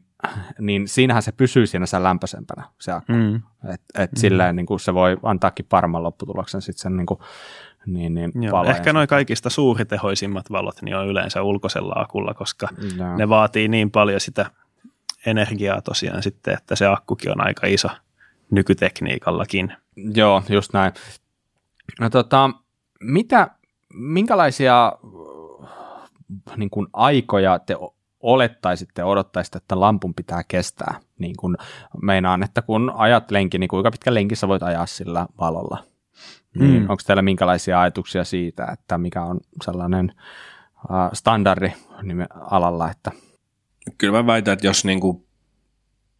niin 0.61 0.89
siinähän 0.89 1.23
se 1.23 1.33
pysyy 1.33 1.67
siinä 1.67 1.87
sen 1.87 2.03
lämpöisempänä 2.03 2.65
se 2.81 2.93
akku. 2.93 3.13
mm, 3.13 3.35
Et, 3.75 3.81
et 3.99 4.13
mm. 4.13 4.17
silleen 4.17 4.57
niin 4.57 4.67
kuin 4.67 4.81
se 4.81 4.95
voi 4.95 5.17
antaakin 5.23 5.67
paremman 5.69 6.03
lopputuloksen 6.03 6.63
sitten 6.63 6.83
sen 6.83 6.97
niin 6.97 7.07
kuin, 7.07 7.21
niin, 7.87 8.15
niin 8.15 8.33
joo. 8.43 8.65
Ehkä 8.65 8.93
noin 8.93 9.09
kaikista 9.09 9.51
suuritehoisimmat 9.51 10.51
valot 10.51 10.83
niin 10.83 10.97
on 10.97 11.07
yleensä 11.07 11.43
ulkoisella 11.43 11.95
akulla, 11.97 12.35
koska 12.35 12.69
Joo. 12.99 13.17
ne 13.17 13.29
vaatii 13.29 13.69
niin 13.69 13.91
paljon 13.91 14.21
sitä 14.21 14.51
energiaa 15.27 15.83
tosiaan 15.83 16.23
sitten, 16.23 16.55
että 16.55 16.77
se 16.77 16.87
akkukin 16.87 17.31
on 17.31 17.47
aika 17.47 17.67
iso 17.67 17.89
nykytekniikallakin. 18.51 19.73
Joo, 19.97 20.43
just 20.49 20.73
näin. 20.73 20.93
No 22.01 22.11
tota, 22.11 22.51
mitä, 23.01 23.51
minkälaisia 23.95 24.93
niin 26.57 26.71
kuin 26.71 26.87
aikoja 26.93 27.59
te 27.59 27.77
olettaisitte, 28.21 29.05
odottaisitte, 29.05 29.59
että 29.59 29.81
lampun 29.81 30.15
pitää 30.15 30.43
kestää? 30.49 31.01
Niin 31.19 31.37
kuin 31.37 31.57
meinaan, 32.03 32.43
että 32.43 32.63
kun 32.63 32.93
ajat 32.95 33.31
lenki, 33.31 33.59
niin 33.59 33.69
kuinka 33.69 33.91
pitkä 33.91 34.15
lenkissä 34.15 34.49
voit 34.49 34.63
ajaa 34.63 34.87
sillä 34.87 35.27
valolla? 35.41 35.85
Niin, 36.59 36.83
Mm. 36.83 36.91
Onko 36.91 37.03
teillä 37.07 37.23
minkälaisia 37.23 37.81
ajatuksia 37.81 38.25
siitä, 38.25 38.67
että 38.73 38.99
mikä 38.99 39.23
on 39.23 39.41
sellainen 39.65 40.13
äh, 40.77 41.11
standardi 41.13 41.73
nime- 42.03 42.27
alalla, 42.51 42.91
että 42.91 43.13
kyllä 43.99 44.13
mä 44.23 44.27
väitän, 44.27 44.53
että 44.53 44.67
jos 44.67 44.85
niin 44.85 45.01
kuin 45.01 45.28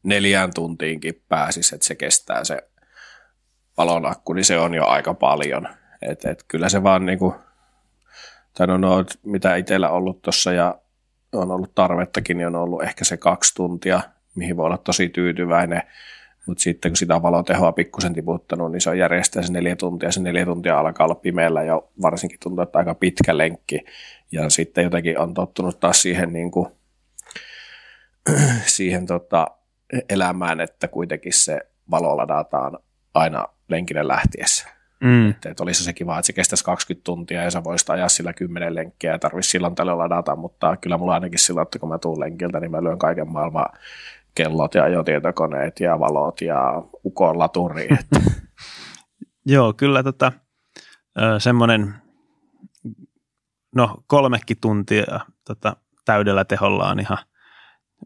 neljään 0.09 0.51
tuntiinkin 0.55 1.23
pääsisi, 1.29 1.75
että 1.75 1.87
se 1.87 1.95
kestää 1.95 2.45
se 2.45 2.63
valonakku, 3.77 4.33
niin 4.33 4.45
se 4.45 4.59
on 4.59 4.75
jo 4.75 4.87
aika 4.87 5.15
paljon. 5.15 5.69
Et, 6.03 6.25
et 6.25 6.45
kyllä 6.49 6.69
se 6.69 6.83
vaan 6.83 7.07
niin 7.07 7.19
kuin, 7.19 7.35
tai 8.55 8.67
no, 8.67 8.77
no, 8.77 9.05
mitä 9.23 9.57
itsellä 9.57 9.91
ollut 9.91 10.23
tuossa 10.23 10.53
ja 10.53 10.79
on 11.33 11.51
ollut 11.51 11.75
tarvettakin, 11.75 12.37
niin 12.37 12.47
on 12.47 12.57
ollut 12.57 12.83
ehkä 12.83 13.05
se 13.05 13.17
kaksi 13.17 13.55
tuntia, 13.55 14.01
mihin 14.35 14.57
voi 14.57 14.67
olla 14.67 14.79
tosi 14.79 15.09
tyytyväinen. 15.09 15.83
Mutta 16.47 16.63
sitten 16.63 16.91
kun 16.91 16.97
sitä 16.97 17.23
valotehoa 17.23 17.73
pikkusen 17.73 18.15
tiputtanut, 18.15 18.73
niin 18.73 18.81
se 18.81 18.91
on 18.91 18.99
järjestää 18.99 19.43
se 19.43 19.53
neljä 19.53 19.77
tuntia. 19.77 20.13
Se 20.13 20.21
neljä 20.21 20.45
tuntia 20.45 20.79
alkaa 20.79 21.05
olla 21.05 21.15
pimeällä 21.15 21.63
ja 21.63 21.83
varsinkin 22.03 22.41
tuntuu, 22.43 22.63
että 22.63 22.79
aika 22.79 22.95
pitkä 22.95 23.39
lenkki. 23.39 23.85
Ja 24.33 24.51
sitten 24.51 24.85
jotenkin 24.85 25.19
on 25.19 25.35
tottunut 25.35 25.81
taas 25.81 26.03
siihen, 26.03 26.33
niin 26.33 26.51
kuin, 26.51 26.69
siihen 28.77 29.07
tota, 29.07 29.47
elämään, 30.09 30.61
että 30.61 30.89
kuitenkin 30.89 31.33
se 31.33 31.61
valo 31.91 32.17
ladataan 32.17 32.79
aina 33.15 33.47
lenkille 33.69 34.09
lähtiessä. 34.09 34.69
Mm. 35.01 35.31
Että, 35.31 35.51
että 35.51 35.63
olisi 35.63 35.85
se 35.85 35.93
kiva, 35.93 36.19
että 36.19 36.27
se 36.27 36.33
kestäisi 36.33 36.65
20 36.65 37.05
tuntia 37.05 37.43
ja 37.43 37.51
sä 37.51 37.65
voisit 37.65 37.91
ajaa 37.91 38.09
sillä 38.09 38.33
10 38.33 38.75
lenkkiä 38.75 39.13
ja 39.13 39.19
tarvitsisi 39.19 39.51
silloin 39.51 39.75
tällöin 39.75 39.99
ladata, 39.99 40.37
mutta 40.37 40.77
kyllä 40.77 40.99
mulla 40.99 41.15
ainakin 41.15 41.39
sillä, 41.39 41.63
että 41.63 41.79
kun 41.79 41.89
mä 41.89 41.99
tuun 41.99 42.21
lenkiltä, 42.21 42.61
niin 42.61 42.71
mä 42.71 42.83
lyön 42.83 42.99
kaiken 42.99 43.33
maailman 43.33 43.67
kellot 44.35 44.75
ja 44.75 44.85
ajotietokoneet 44.85 45.81
ja 45.81 45.99
valot 45.99 46.41
ja 46.41 46.83
ukon 47.05 47.39
laturi. 47.39 47.89
Joo, 49.47 49.73
kyllä 49.73 50.03
tota, 50.03 50.33
semmoinen 51.39 51.95
no 53.75 53.97
kolmekin 54.07 54.57
tuntia 54.61 55.21
tota, 55.47 55.77
täydellä 56.05 56.45
teholla 56.45 56.89
on 56.89 57.01
ihan 57.01 57.19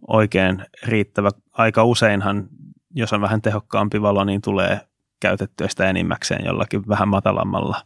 oikein 0.09 0.67
riittävä. 0.83 1.31
Aika 1.53 1.85
useinhan, 1.85 2.49
jos 2.95 3.13
on 3.13 3.21
vähän 3.21 3.43
tehokkaampi 3.43 4.03
valo, 4.03 4.25
niin 4.25 4.43
tulee 4.43 4.81
käytettyä 5.21 5.69
sitä 5.69 5.91
enimmäkseen 5.91 6.45
jollakin 6.45 6.89
vähän 6.89 7.09
matalammalla 7.09 7.83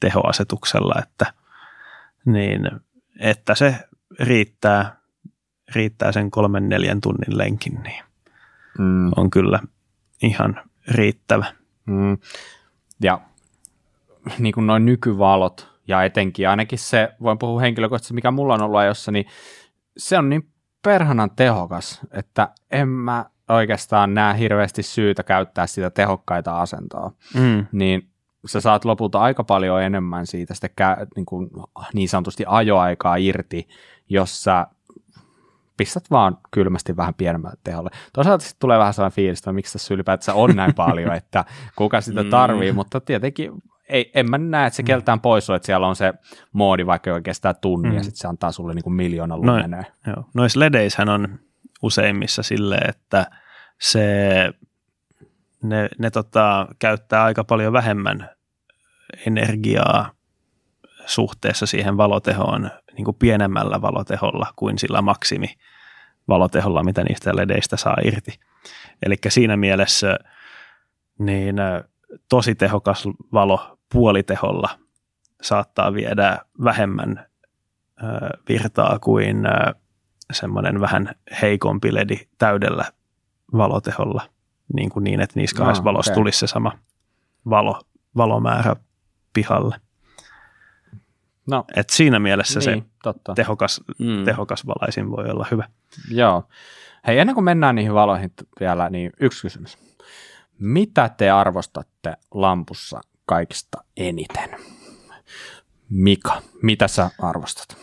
tehoasetuksella, 0.00 0.94
että, 1.02 1.32
niin, 2.24 2.70
että 3.20 3.54
se 3.54 3.76
riittää, 4.20 4.96
riittää 5.74 6.12
sen 6.12 6.30
kolmen 6.30 6.68
neljän 6.68 7.00
tunnin 7.00 7.38
lenkin, 7.38 7.80
niin 7.82 8.04
mm. 8.78 9.10
on 9.16 9.30
kyllä 9.30 9.60
ihan 10.22 10.60
riittävä. 10.88 11.46
Mm. 11.86 12.18
Ja 13.02 13.20
niin 14.38 14.54
kuin 14.54 14.66
noin 14.66 14.84
nykyvalot, 14.84 15.76
ja 15.88 16.04
etenkin 16.04 16.48
ainakin 16.48 16.78
se, 16.78 17.08
voin 17.22 17.38
puhua 17.38 17.60
henkilökohtaisesti, 17.60 18.14
mikä 18.14 18.30
mulla 18.30 18.54
on 18.54 18.62
ollut 18.62 18.78
ajossa, 18.78 19.12
niin 19.12 19.26
se 19.96 20.18
on 20.18 20.28
niin 20.28 20.48
perhanan 20.86 21.30
tehokas, 21.36 22.00
että 22.12 22.48
en 22.70 22.88
mä 22.88 23.24
oikeastaan 23.48 24.14
näe 24.14 24.38
hirveästi 24.38 24.82
syytä 24.82 25.22
käyttää 25.22 25.66
sitä 25.66 25.90
tehokkaita 25.90 26.60
asentoa. 26.60 27.12
Mm. 27.34 27.66
Niin 27.72 28.08
sä 28.46 28.60
saat 28.60 28.84
lopulta 28.84 29.20
aika 29.20 29.44
paljon 29.44 29.82
enemmän 29.82 30.26
siitä 30.26 30.54
sitä 30.54 30.96
niin, 31.16 31.26
kuin, 31.26 31.50
niin 31.94 32.08
sanotusti 32.08 32.44
ajoaikaa 32.46 33.16
irti, 33.16 33.68
jos 34.08 34.44
sä 34.44 34.66
pistät 35.76 36.10
vaan 36.10 36.38
kylmästi 36.50 36.96
vähän 36.96 37.14
pienemmälle 37.14 37.58
teholle. 37.64 37.90
Toisaalta 38.12 38.44
sitten 38.44 38.60
tulee 38.60 38.78
vähän 38.78 38.94
sellainen 38.94 39.16
fiilis, 39.16 39.38
että 39.38 39.52
miksi 39.52 39.72
tässä 39.72 39.94
ylipäätään 39.94 40.38
on 40.38 40.56
näin 40.56 40.74
paljon, 40.84 41.14
että 41.14 41.44
kuka 41.76 42.00
sitä 42.00 42.24
tarvii, 42.24 42.72
mm. 42.72 42.76
mutta 42.76 43.00
tietenkin 43.00 43.52
ei, 43.88 44.10
en 44.14 44.30
mä 44.30 44.38
näe, 44.38 44.66
että 44.66 44.76
se 44.76 44.82
mm. 44.82 44.86
keltään 44.86 45.20
pois 45.20 45.50
on, 45.50 45.56
että 45.56 45.66
siellä 45.66 45.86
on 45.86 45.96
se 45.96 46.14
moodi, 46.52 46.86
vaikka 46.86 47.10
joka 47.10 47.20
kestää 47.20 47.54
tunnin 47.54 47.92
mm. 47.92 47.96
ja 47.96 48.02
sitten 48.02 48.20
se 48.20 48.28
antaa 48.28 48.52
sulle 48.52 48.74
niin 48.74 48.82
kuin 48.82 48.94
miljoona 48.94 49.36
lumenee. 49.36 49.86
No, 50.06 50.24
Noissa 50.34 50.60
ledeissähän 50.60 51.08
on 51.08 51.38
useimmissa 51.82 52.42
silleen, 52.42 52.90
että 52.90 53.30
se, 53.80 54.08
ne, 55.62 55.88
ne 55.98 56.10
tota, 56.10 56.66
käyttää 56.78 57.24
aika 57.24 57.44
paljon 57.44 57.72
vähemmän 57.72 58.30
energiaa 59.26 60.10
suhteessa 61.06 61.66
siihen 61.66 61.96
valotehoon 61.96 62.70
niin 62.96 63.04
kuin 63.04 63.16
pienemmällä 63.18 63.82
valoteholla 63.82 64.46
kuin 64.56 64.78
sillä 64.78 65.02
maksimi 65.02 65.54
valoteholla, 66.28 66.84
mitä 66.84 67.04
niistä 67.04 67.36
ledeistä 67.36 67.76
saa 67.76 67.96
irti. 68.04 68.38
Eli 69.02 69.16
siinä 69.28 69.56
mielessä 69.56 70.18
niin 71.18 71.56
tosi 72.28 72.54
tehokas 72.54 73.04
valo 73.32 73.75
puoliteholla 73.92 74.68
saattaa 75.42 75.94
viedä 75.94 76.38
vähemmän 76.64 77.26
virtaa 78.48 78.98
kuin 78.98 79.36
semmoinen 80.32 80.80
vähän 80.80 81.14
heikompi 81.42 81.94
ledi 81.94 82.28
täydellä 82.38 82.84
valoteholla, 83.52 84.22
niin, 84.74 84.90
kuin 84.90 85.04
niin 85.04 85.20
että 85.20 85.40
niissä 85.40 85.56
kahdessa 85.56 85.82
no, 85.82 85.84
valossa 85.84 86.12
okay. 86.12 86.20
tulisi 86.20 86.38
se 86.38 86.46
sama 86.46 86.72
valo, 87.50 87.80
valomäärä 88.16 88.76
pihalle. 89.32 89.76
No, 91.50 91.64
Et 91.76 91.90
siinä 91.90 92.18
mielessä 92.18 92.60
niin, 92.60 92.82
se 92.82 92.88
totta. 93.02 93.34
Tehokas, 93.34 93.80
mm. 93.98 94.24
tehokas 94.24 94.66
valaisin 94.66 95.10
voi 95.10 95.30
olla 95.30 95.46
hyvä. 95.50 95.68
Joo. 96.10 96.48
Hei, 97.06 97.18
ennen 97.18 97.34
kuin 97.34 97.44
mennään 97.44 97.74
niihin 97.74 97.94
valoihin 97.94 98.32
vielä, 98.60 98.90
niin 98.90 99.12
yksi 99.20 99.42
kysymys. 99.42 99.78
Mitä 100.58 101.08
te 101.08 101.30
arvostatte 101.30 102.16
lampussa 102.34 103.00
kaikista 103.26 103.84
eniten? 103.96 104.50
Mika, 105.90 106.42
mitä 106.62 106.88
sä 106.88 107.10
arvostat? 107.22 107.76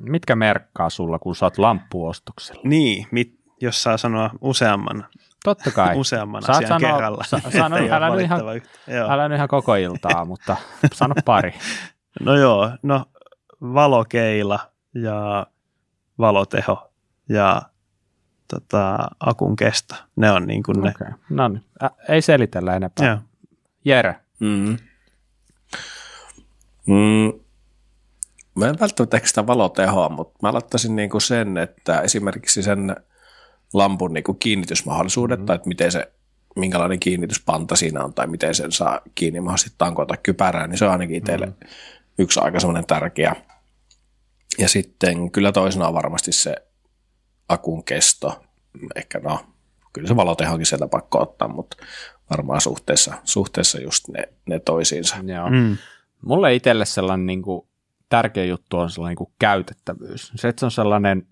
Mitkä 0.00 0.36
merkkaa 0.36 0.90
sulla, 0.90 1.18
kun 1.18 1.36
sä 1.36 1.46
oot 1.46 1.58
lamppuostoksella? 1.58 2.62
Niin, 2.64 3.06
mit, 3.10 3.38
jos 3.60 3.82
saa 3.82 3.96
sanoa 3.96 4.30
useamman, 4.40 5.04
Totta 5.44 5.70
kai. 5.70 5.96
useamman 6.00 6.42
Saat 6.42 6.56
asian 6.56 6.80
sanoa, 6.80 6.96
kerralla. 6.96 7.24
Sa, 7.24 7.40
sano, 7.56 7.76
älä, 7.96 8.10
nyt 8.10 8.20
ihan, 8.20 8.40
älä 9.08 9.28
nyt 9.28 9.36
ihan 9.36 9.48
koko 9.48 9.74
iltaa, 9.74 10.24
mutta 10.32 10.56
sano 10.92 11.14
pari. 11.24 11.54
No 12.20 12.36
joo, 12.36 12.70
no 12.82 13.04
valokeila 13.60 14.58
ja 14.94 15.46
valoteho 16.18 16.90
ja 17.28 17.62
tota, 18.48 18.98
akun 19.20 19.56
kesto. 19.56 19.94
Ne 20.16 20.30
on 20.30 20.46
niin 20.46 20.62
kuin 20.62 20.80
ne. 20.80 20.90
Okay. 20.90 21.12
No 21.30 21.48
niin, 21.48 21.64
ei 22.08 22.22
selitellä 22.22 22.76
enempää. 22.76 23.06
Joo. 23.06 23.18
Jere. 23.84 24.16
Mm. 24.40 24.78
Mm. 26.86 27.40
Mä 28.54 28.68
en 28.68 28.80
välttämättä 28.80 29.20
sitä 29.24 29.46
valotehoa, 29.46 30.08
mutta 30.08 30.38
mä 30.42 30.52
laittaisin 30.52 30.96
niinku 30.96 31.20
sen, 31.20 31.58
että 31.58 32.00
esimerkiksi 32.00 32.62
sen 32.62 32.96
lampun 33.72 34.12
niinku 34.12 34.34
kiinnitysmahdollisuudet, 34.34 35.40
mm. 35.40 35.46
tai 35.46 35.56
että 35.56 35.68
miten 35.68 35.92
se, 35.92 36.12
minkälainen 36.56 37.00
kiinnityspanta 37.00 37.76
siinä 37.76 38.04
on, 38.04 38.14
tai 38.14 38.26
miten 38.26 38.54
sen 38.54 38.72
saa 38.72 39.00
kiinni 39.14 39.40
mahdollisesti 39.40 39.74
tankoita 39.78 40.16
kypärään, 40.16 40.70
niin 40.70 40.78
se 40.78 40.84
on 40.84 40.92
ainakin 40.92 41.16
itselle 41.16 41.46
mm. 41.46 41.54
yksi 42.18 42.40
aika 42.40 42.60
semmoinen 42.60 42.86
tärkeä. 42.86 43.36
Ja 44.58 44.68
sitten 44.68 45.30
kyllä 45.30 45.52
toisena 45.52 45.88
on 45.88 45.94
varmasti 45.94 46.32
se 46.32 46.56
akun 47.48 47.84
kesto. 47.84 48.44
Ehkä 48.96 49.18
no, 49.18 49.40
kyllä 49.98 50.08
se 50.08 50.16
valotehokin 50.16 50.66
sieltä 50.66 50.88
pakko 50.88 51.22
ottaa, 51.22 51.48
mutta 51.48 51.76
varmaan 52.30 52.60
suhteessa, 52.60 53.14
suhteessa 53.24 53.80
just 53.80 54.08
ne, 54.08 54.28
ne 54.46 54.58
toisiinsa. 54.60 55.16
Joo. 55.26 55.50
Mm. 55.50 55.76
Mulle 56.22 56.54
itselle 56.54 56.84
sellainen 56.84 57.26
niin 57.26 57.42
kuin, 57.42 57.66
tärkeä 58.08 58.44
juttu 58.44 58.78
on 58.78 58.90
sellainen 58.90 59.10
niin 59.10 59.26
kuin 59.26 59.32
käytettävyys. 59.38 60.32
Se, 60.36 60.48
että 60.48 60.60
se 60.60 60.66
on 60.66 60.70
sellainen 60.70 61.26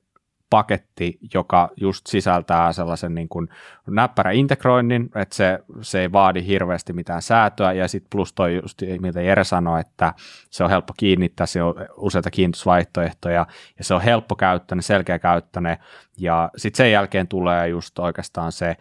paketti, 0.51 1.19
joka 1.35 1.71
just 1.77 2.07
sisältää 2.07 2.73
sellaisen 2.73 3.15
niin 3.15 3.29
kuin 3.29 3.49
näppärä 3.87 4.31
integroinnin, 4.31 5.11
että 5.15 5.37
se, 5.37 5.59
se 5.81 6.01
ei 6.01 6.13
vaadi 6.13 6.47
hirveästi 6.47 6.93
mitään 6.93 7.23
säätöä, 7.23 7.73
ja 7.73 7.89
sitten 7.89 8.11
plus 8.11 8.33
toi 8.33 8.61
just, 8.63 8.83
mitä 9.01 9.23
Jere 9.23 9.45
sanoi, 9.45 9.81
että 9.81 10.15
se 10.51 10.65
on 10.65 10.71
helppo 10.71 10.95
kiinnittää, 10.97 11.47
se 11.47 11.63
on 11.63 11.75
useita 11.97 12.31
kiinnitysvaihtoehtoja, 12.31 13.47
ja 13.79 13.85
se 13.85 13.95
on 13.95 14.01
helppo 14.01 14.37
käyttäne, 14.37 14.83
selkeä 14.83 15.19
käyttäne, 15.19 15.79
ja 16.19 16.51
sitten 16.57 16.77
sen 16.77 16.93
jälkeen 16.93 17.29
tulee 17.29 17.69
just 17.69 17.99
oikeastaan 17.99 18.53
se, 18.53 18.77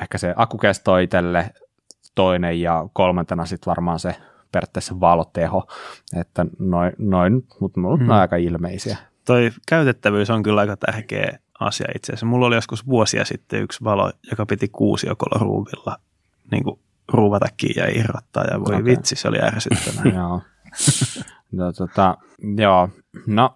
ehkä 0.00 0.18
se 0.18 0.34
akukesto 0.36 0.98
itselle 0.98 1.50
toinen, 2.14 2.60
ja 2.60 2.88
kolmantena 2.92 3.46
sitten 3.46 3.70
varmaan 3.70 3.98
se 3.98 4.16
periaatteessa 4.52 5.00
valoteho, 5.00 5.66
että 6.16 6.46
noin, 6.58 6.92
noin 6.98 7.46
mutta 7.60 7.80
mulla 7.80 7.96
mm. 7.96 8.10
on 8.10 8.16
aika 8.16 8.36
ilmeisiä 8.36 8.96
toi 9.26 9.50
käytettävyys 9.68 10.30
on 10.30 10.42
kyllä 10.42 10.60
aika 10.60 10.76
tärkeä 10.76 11.38
asia 11.60 11.88
itse 11.96 12.12
asiassa. 12.12 12.26
Mulla 12.26 12.46
oli 12.46 12.54
joskus 12.54 12.86
vuosia 12.86 13.24
sitten 13.24 13.62
yksi 13.62 13.84
valo, 13.84 14.12
joka 14.30 14.46
piti 14.46 14.68
kuusi 14.68 15.06
ruuvilla 15.34 15.96
niin 16.50 16.64
kuin 16.64 16.80
ruuvata 17.12 17.46
kiinni 17.56 17.82
ja 17.82 18.00
irrottaa, 18.00 18.44
ja 18.44 18.60
voi 18.60 18.74
okay. 18.74 18.84
vitsi, 18.84 19.16
se 19.16 19.28
oli 19.28 19.38
ärsyttävää. 19.42 20.12
joo. 20.18 20.40
no, 21.52 21.72
tota, 21.72 22.16
joo, 22.56 22.88
no 23.26 23.54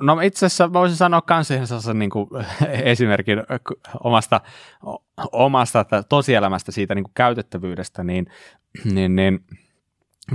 No 0.00 0.20
itse 0.22 0.46
asiassa 0.46 0.72
voisin 0.72 0.96
sanoa 0.96 1.22
myös 1.30 1.50
ihan 1.50 1.66
sellaisen 1.66 1.98
niin 1.98 2.10
kuin, 2.10 2.28
esimerkin 2.92 3.38
omasta, 4.04 4.40
omasta 5.32 5.84
tosielämästä 6.08 6.72
siitä 6.72 6.94
niin 6.94 7.04
kuin 7.04 7.12
käytettävyydestä, 7.14 8.04
niin, 8.04 8.26
niin, 8.84 9.16
niin 9.16 9.44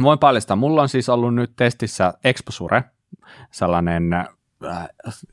voin 0.02 0.20
paljastaa. 0.20 0.56
Mulla 0.56 0.82
on 0.82 0.90
siis 0.90 1.10
ollut 1.10 1.36
nyt 1.36 1.52
testissä 1.56 2.14
Exposure, 2.24 2.84
sellainen 3.52 4.14
äh, 4.14 4.88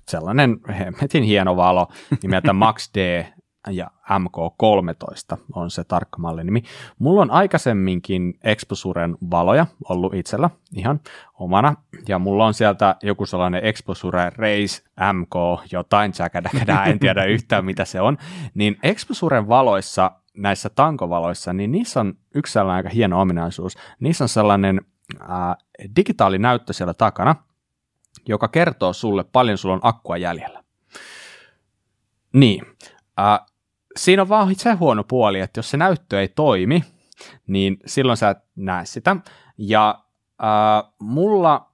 sellainen 0.08 0.60
hemmetin 0.78 1.22
hieno 1.22 1.56
valo 1.56 1.88
nimeltä 2.22 2.52
Max 2.62 2.90
D 2.94 3.26
ja 3.70 3.90
MK13 4.10 5.38
on 5.52 5.70
se 5.70 5.84
tarkka 5.84 6.18
mallinimi. 6.18 6.62
Mulla 6.98 7.22
on 7.22 7.30
aikaisemminkin 7.30 8.34
Exposuren 8.44 9.16
valoja 9.30 9.66
ollut 9.88 10.14
itsellä 10.14 10.50
ihan 10.76 11.00
omana, 11.34 11.74
ja 12.08 12.18
mulla 12.18 12.46
on 12.46 12.54
sieltä 12.54 12.96
joku 13.02 13.26
sellainen 13.26 13.64
Exposure 13.64 14.30
Race 14.30 14.82
MK 15.12 15.62
jotain, 15.72 16.12
tsäkädäkädää, 16.12 16.84
en 16.84 16.98
tiedä 16.98 17.24
yhtään 17.34 17.64
mitä 17.64 17.84
se 17.84 18.00
on, 18.00 18.18
niin 18.54 18.76
Exposuren 18.82 19.48
valoissa, 19.48 20.12
näissä 20.36 20.70
tankovaloissa, 20.70 21.52
niin 21.52 21.72
niissä 21.72 22.00
on 22.00 22.14
yksi 22.34 22.52
sellainen 22.52 22.76
aika 22.76 22.88
hieno 22.88 23.20
ominaisuus. 23.20 23.76
Niissä 24.00 24.24
on 24.24 24.28
sellainen 24.28 24.80
äh, 25.20 25.28
digitaalinäyttö 25.96 26.72
siellä 26.72 26.94
takana, 26.94 27.36
joka 28.28 28.48
kertoo 28.48 28.92
sulle 28.92 29.24
paljon 29.24 29.58
sulla 29.58 29.74
on 29.74 29.80
akkua 29.82 30.16
jäljellä. 30.16 30.64
Niin, 32.32 32.66
äh, 33.20 33.40
siinä 33.96 34.22
on 34.22 34.28
vaan 34.28 34.54
se 34.54 34.72
huono 34.72 35.04
puoli, 35.04 35.40
että 35.40 35.58
jos 35.58 35.70
se 35.70 35.76
näyttö 35.76 36.20
ei 36.20 36.28
toimi, 36.28 36.84
niin 37.46 37.76
silloin 37.86 38.16
sä 38.16 38.30
et 38.30 38.38
näe 38.56 38.86
sitä. 38.86 39.16
Ja 39.58 40.04
äh, 40.42 40.92
mulla 41.00 41.72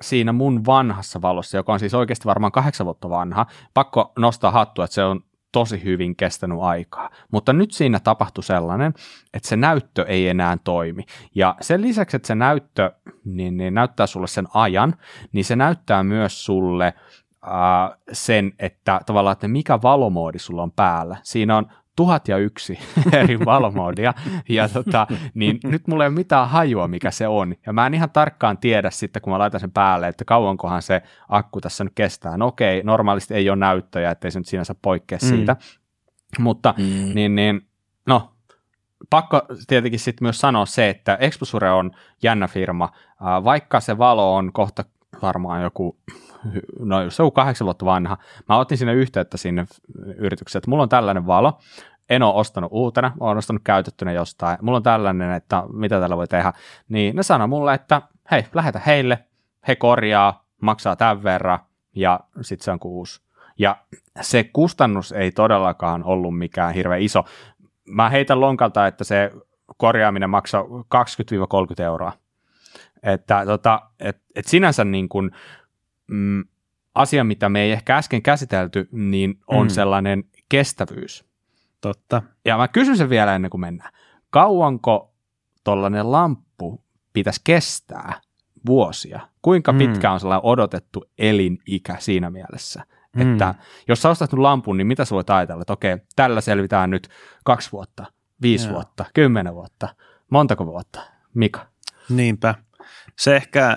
siinä 0.00 0.32
mun 0.32 0.66
vanhassa 0.66 1.22
valossa, 1.22 1.56
joka 1.56 1.72
on 1.72 1.80
siis 1.80 1.94
oikeasti 1.94 2.24
varmaan 2.24 2.52
kahdeksan 2.52 2.84
vuotta 2.84 3.10
vanha, 3.10 3.46
pakko 3.74 4.12
nostaa 4.18 4.50
hattua, 4.50 4.84
että 4.84 4.94
se 4.94 5.04
on 5.04 5.24
tosi 5.52 5.84
hyvin 5.84 6.16
kestänyt 6.16 6.58
aikaa. 6.60 7.10
Mutta 7.30 7.52
nyt 7.52 7.72
siinä 7.72 8.00
tapahtui 8.00 8.44
sellainen, 8.44 8.94
että 9.34 9.48
se 9.48 9.56
näyttö 9.56 10.04
ei 10.08 10.28
enää 10.28 10.56
toimi. 10.64 11.02
Ja 11.34 11.56
sen 11.60 11.82
lisäksi, 11.82 12.16
että 12.16 12.26
se 12.26 12.34
näyttö 12.34 12.92
niin, 13.24 13.56
niin 13.56 13.74
näyttää 13.74 14.06
sulle 14.06 14.26
sen 14.26 14.46
ajan, 14.54 14.94
niin 15.32 15.44
se 15.44 15.56
näyttää 15.56 16.02
myös 16.02 16.44
sulle 16.44 16.86
äh, 16.86 17.98
sen, 18.12 18.52
että 18.58 19.00
tavallaan, 19.06 19.32
että 19.32 19.48
mikä 19.48 19.78
valomoodi 19.82 20.38
sulla 20.38 20.62
on 20.62 20.72
päällä. 20.72 21.16
Siinä 21.22 21.56
on 21.56 21.66
tuhat 22.02 22.28
ja 22.28 22.38
yksi 22.38 22.78
eri 23.22 23.38
valomoodia, 23.38 24.14
ja 24.48 24.68
tota, 24.68 25.06
niin 25.34 25.60
nyt 25.64 25.88
mulla 25.88 26.04
ei 26.04 26.08
ole 26.08 26.14
mitään 26.14 26.48
hajua, 26.48 26.88
mikä 26.88 27.10
se 27.10 27.28
on, 27.28 27.54
ja 27.66 27.72
mä 27.72 27.86
en 27.86 27.94
ihan 27.94 28.10
tarkkaan 28.10 28.58
tiedä 28.58 28.90
sitten, 28.90 29.22
kun 29.22 29.32
mä 29.32 29.38
laitan 29.38 29.60
sen 29.60 29.70
päälle, 29.70 30.08
että 30.08 30.24
kauankohan 30.24 30.82
se 30.82 31.02
akku 31.28 31.60
tässä 31.60 31.84
nyt 31.84 31.92
kestää. 31.94 32.36
No 32.36 32.46
okei, 32.46 32.82
normaalisti 32.82 33.34
ei 33.34 33.50
ole 33.50 33.58
näyttöjä, 33.58 34.10
ettei 34.10 34.30
se 34.30 34.40
nyt 34.40 34.46
sinänsä 34.46 34.74
poikkea 34.82 35.18
mm. 35.22 35.28
siitä, 35.28 35.56
mutta 36.38 36.74
mm. 36.78 37.14
niin, 37.14 37.34
niin, 37.34 37.66
no, 38.06 38.32
pakko 39.10 39.42
tietenkin 39.66 40.00
sitten 40.00 40.24
myös 40.24 40.40
sanoa 40.40 40.66
se, 40.66 40.88
että 40.88 41.16
Exposure 41.20 41.70
on 41.70 41.90
jännä 42.22 42.48
firma, 42.48 42.88
vaikka 43.44 43.80
se 43.80 43.98
valo 43.98 44.34
on 44.34 44.52
kohta 44.52 44.84
varmaan 45.22 45.62
joku 45.62 45.96
no 46.78 47.10
se 47.10 47.22
on 47.22 47.32
kahdeksan 47.32 47.64
vuotta 47.64 47.84
vanha. 47.84 48.18
Mä 48.48 48.58
otin 48.58 48.78
sinne 48.78 48.94
yhteyttä 48.94 49.36
sinne 49.36 49.66
yritykseen, 50.16 50.60
että 50.60 50.70
mulla 50.70 50.82
on 50.82 50.88
tällainen 50.88 51.26
valo, 51.26 51.58
en 52.14 52.22
ole 52.22 52.34
ostanut 52.34 52.72
uutena, 52.72 53.12
olen 53.20 53.38
ostanut 53.38 53.62
käytettynä 53.64 54.12
jostain, 54.12 54.58
mulla 54.62 54.76
on 54.76 54.82
tällainen, 54.82 55.32
että 55.32 55.62
mitä 55.72 56.00
tällä 56.00 56.16
voi 56.16 56.28
tehdä, 56.28 56.52
niin 56.88 57.16
ne 57.16 57.22
sanoi 57.22 57.48
mulle, 57.48 57.74
että 57.74 58.02
hei, 58.30 58.46
lähetä 58.54 58.80
heille, 58.86 59.18
he 59.68 59.76
korjaa, 59.76 60.44
maksaa 60.60 60.96
tämän 60.96 61.22
verran, 61.22 61.58
ja 61.94 62.20
sitten 62.40 62.64
se 62.64 62.70
on 62.70 62.78
kuusi. 62.78 63.22
Ja 63.58 63.76
se 64.20 64.44
kustannus 64.44 65.12
ei 65.12 65.32
todellakaan 65.32 66.04
ollut 66.04 66.38
mikään 66.38 66.74
hirveän 66.74 67.02
iso. 67.02 67.24
Mä 67.88 68.08
heitän 68.08 68.40
lonkalta, 68.40 68.86
että 68.86 69.04
se 69.04 69.32
korjaaminen 69.76 70.30
maksaa 70.30 70.62
20-30 70.62 71.82
euroa. 71.82 72.12
Että 73.02 73.46
tota, 73.46 73.80
et, 74.00 74.22
et 74.34 74.46
sinänsä 74.46 74.84
niin 74.84 75.08
kuin, 75.08 75.30
mm, 76.06 76.44
asia, 76.94 77.24
mitä 77.24 77.48
me 77.48 77.62
ei 77.62 77.72
ehkä 77.72 77.96
äsken 77.96 78.22
käsitelty, 78.22 78.88
niin 78.92 79.38
on 79.46 79.66
mm. 79.66 79.70
sellainen 79.70 80.24
kestävyys. 80.48 81.31
Totta. 81.82 82.22
Ja 82.44 82.56
mä 82.56 82.68
kysyn 82.68 82.96
sen 82.96 83.10
vielä 83.10 83.34
ennen 83.34 83.50
kuin 83.50 83.60
mennään. 83.60 83.92
Kauanko 84.30 85.14
tollainen 85.64 86.12
lamppu 86.12 86.84
pitäisi 87.12 87.40
kestää 87.44 88.20
vuosia? 88.66 89.20
Kuinka 89.42 89.72
mm. 89.72 89.78
pitkä 89.78 90.12
on 90.12 90.20
sellainen 90.20 90.46
odotettu 90.46 91.04
elinikä 91.18 91.96
siinä 91.98 92.30
mielessä? 92.30 92.84
Mm. 93.16 93.32
Että 93.32 93.54
jos 93.88 94.02
sä 94.02 94.10
ostat 94.10 94.32
lampun, 94.32 94.76
niin 94.76 94.86
mitä 94.86 95.04
sä 95.04 95.14
voit 95.14 95.30
ajatella, 95.30 95.62
että 95.62 95.72
okei, 95.72 95.96
tällä 96.16 96.40
selvitään 96.40 96.90
nyt 96.90 97.08
kaksi 97.44 97.72
vuotta, 97.72 98.06
viisi 98.42 98.66
Joo. 98.66 98.74
vuotta, 98.74 99.04
kymmenen 99.14 99.54
vuotta, 99.54 99.88
montako 100.30 100.66
vuotta? 100.66 101.00
Mika? 101.34 101.66
Niinpä. 102.08 102.54
Se 103.18 103.36
ehkä 103.36 103.76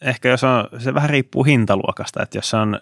ehkä 0.00 0.28
jos 0.28 0.44
on, 0.44 0.68
se 0.78 0.94
vähän 0.94 1.10
riippuu 1.10 1.44
hintaluokasta, 1.44 2.22
että 2.22 2.38
jos 2.38 2.50
se 2.50 2.56
on 2.56 2.80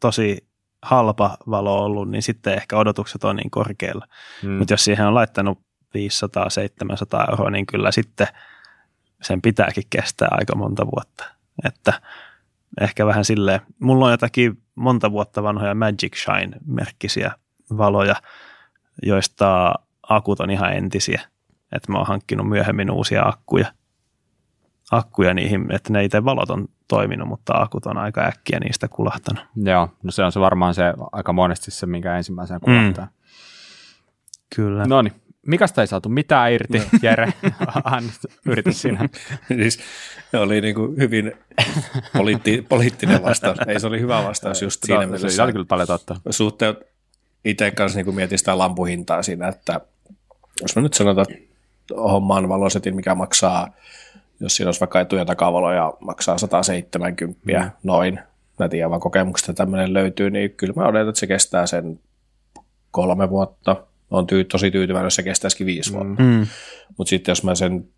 tosi 0.00 0.46
halpa 0.86 1.36
valo 1.50 1.84
ollut, 1.84 2.10
niin 2.10 2.22
sitten 2.22 2.54
ehkä 2.54 2.76
odotukset 2.76 3.24
on 3.24 3.36
niin 3.36 3.50
korkealla. 3.50 4.06
Hmm. 4.42 4.50
Mutta 4.50 4.72
jos 4.72 4.84
siihen 4.84 5.06
on 5.06 5.14
laittanut 5.14 5.58
500-700 5.96 7.30
euroa, 7.30 7.50
niin 7.50 7.66
kyllä 7.66 7.90
sitten 7.90 8.26
sen 9.22 9.42
pitääkin 9.42 9.84
kestää 9.90 10.28
aika 10.30 10.56
monta 10.56 10.86
vuotta. 10.86 11.24
Että 11.64 12.00
ehkä 12.80 13.06
vähän 13.06 13.24
silleen, 13.24 13.60
mulla 13.80 14.04
on 14.04 14.10
jotakin 14.10 14.62
monta 14.74 15.10
vuotta 15.10 15.42
vanhoja 15.42 15.74
Magic 15.74 16.16
Shine-merkkisiä 16.16 17.30
valoja, 17.76 18.16
joista 19.02 19.74
akut 20.08 20.40
on 20.40 20.50
ihan 20.50 20.72
entisiä. 20.72 21.20
Että 21.72 21.92
mä 21.92 21.98
oon 21.98 22.06
hankkinut 22.06 22.48
myöhemmin 22.48 22.90
uusia 22.90 23.22
akkuja– 23.22 23.72
akkuja 24.90 25.34
niihin, 25.34 25.72
että 25.72 25.92
ne 25.92 26.04
itse 26.04 26.24
valot 26.24 26.50
on 26.50 26.68
toiminut, 26.88 27.28
mutta 27.28 27.52
akut 27.56 27.86
on 27.86 27.98
aika 27.98 28.24
äkkiä 28.24 28.60
niistä 28.60 28.88
kulahtanut. 28.88 29.44
Joo, 29.56 29.88
no 30.02 30.10
se 30.10 30.24
on 30.24 30.32
se 30.32 30.40
varmaan 30.40 30.74
se 30.74 30.82
aika 31.12 31.32
monesti 31.32 31.70
se, 31.70 31.86
minkä 31.86 32.16
ensimmäisenä 32.16 32.60
kulahtaa. 32.60 33.04
Mm. 33.04 33.10
Kyllä. 34.56 34.84
No 34.84 35.02
niin, 35.02 35.12
Mikasta 35.46 35.80
ei 35.80 35.86
saatu 35.86 36.08
mitään 36.08 36.52
irti, 36.52 36.82
Jere? 37.02 37.32
yritä 38.46 38.72
sinä. 38.72 39.08
siis 39.48 39.78
oli 40.32 40.60
niin 40.60 40.74
kuin 40.74 40.96
hyvin 40.96 41.32
poliitti, 42.12 42.66
poliittinen 42.68 43.22
vastaus. 43.22 43.58
Ei, 43.66 43.80
se 43.80 43.86
oli 43.86 44.00
hyvä 44.00 44.24
vastaus 44.24 44.62
just 44.62 44.84
siinä 44.84 45.00
no, 45.00 45.06
mielessä. 45.06 45.36
Se 45.36 45.42
oli 45.42 45.52
kyllä 45.52 45.64
paljon 45.68 45.86
totta. 45.86 46.16
Suhteet 46.30 46.76
itse 47.44 47.70
kanssa 47.70 48.02
niin 48.02 48.14
mietin 48.14 48.38
sitä 48.38 48.58
lampuhintaa 48.58 49.22
siinä, 49.22 49.48
että 49.48 49.80
jos 50.60 50.76
mä 50.76 50.82
nyt 50.82 50.94
sanotaan, 50.94 51.26
että 51.30 51.46
hommaan 51.96 52.48
valosetin, 52.48 52.96
mikä 52.96 53.14
maksaa 53.14 53.68
jos 54.40 54.56
siinä 54.56 54.68
olisi 54.68 54.80
vaikka 54.80 55.00
etu- 55.00 55.16
ja 55.16 55.24
takavaloja 55.24 55.92
maksaa 56.00 56.38
170 56.38 57.40
mm. 57.46 57.70
noin, 57.82 58.20
mä 58.58 58.68
tiedän 58.68 58.90
vaan 58.90 59.00
kokemuksesta 59.00 59.54
tämmöinen 59.54 59.94
löytyy, 59.94 60.30
niin 60.30 60.50
kyllä 60.50 60.72
mä 60.76 60.82
odotan, 60.82 61.08
että 61.08 61.20
se 61.20 61.26
kestää 61.26 61.66
sen 61.66 62.00
kolme 62.90 63.30
vuotta. 63.30 63.76
On 64.10 64.26
tyy- 64.26 64.44
tosi 64.44 64.70
tyytyväinen, 64.70 65.06
jos 65.06 65.14
se 65.14 65.22
kestäisikin 65.22 65.66
viisi 65.66 65.90
mm. 65.90 65.96
vuotta. 65.96 66.22
Mm. 66.22 66.46
Mutta 66.98 67.08
sitten 67.10 67.32
jos 67.32 67.44
mä 67.44 67.54
sen 67.54 67.88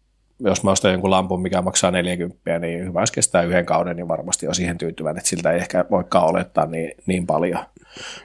jos 0.40 0.64
mä 0.64 0.70
ostan 0.70 0.92
jonkun 0.92 1.10
lampun, 1.10 1.42
mikä 1.42 1.62
maksaa 1.62 1.90
40, 1.90 2.58
niin 2.58 2.84
hyvä, 2.84 3.00
jos 3.00 3.10
kestää 3.10 3.42
yhden 3.42 3.66
kauden, 3.66 3.96
niin 3.96 4.08
varmasti 4.08 4.48
on 4.48 4.54
siihen 4.54 4.78
tyytyväinen, 4.78 5.18
että 5.18 5.30
siltä 5.30 5.52
ei 5.52 5.58
ehkä 5.58 5.84
voikaan 5.90 6.30
olettaa 6.30 6.66
niin, 6.66 6.92
niin 7.06 7.26
paljon. 7.26 7.64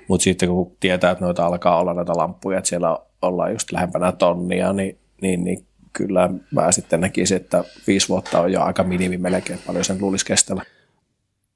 Mutta 0.08 0.24
sitten 0.24 0.50
kun 0.50 0.76
tietää, 0.80 1.12
että 1.12 1.26
noita 1.26 1.46
alkaa 1.46 1.80
olla 1.80 1.94
noita 1.94 2.18
lamppuja, 2.18 2.58
että 2.58 2.70
siellä 2.70 2.98
ollaan 3.22 3.52
just 3.52 3.72
lähempänä 3.72 4.12
tonnia, 4.12 4.74
niin, 4.74 4.98
niin, 5.22 5.44
niin 5.44 5.66
kyllä 5.94 6.30
mä 6.52 6.72
sitten 6.72 7.02
näkisin, 7.02 7.38
että 7.38 7.64
viisi 7.88 8.10
vuotta 8.10 8.40
on 8.40 8.52
jo 8.52 8.62
aika 8.62 8.84
minimi 8.84 9.18
melkein, 9.18 9.60
paljon 9.68 9.86
sen 9.86 9.98
luulisi 10.02 10.26
kestellä. 10.26 10.64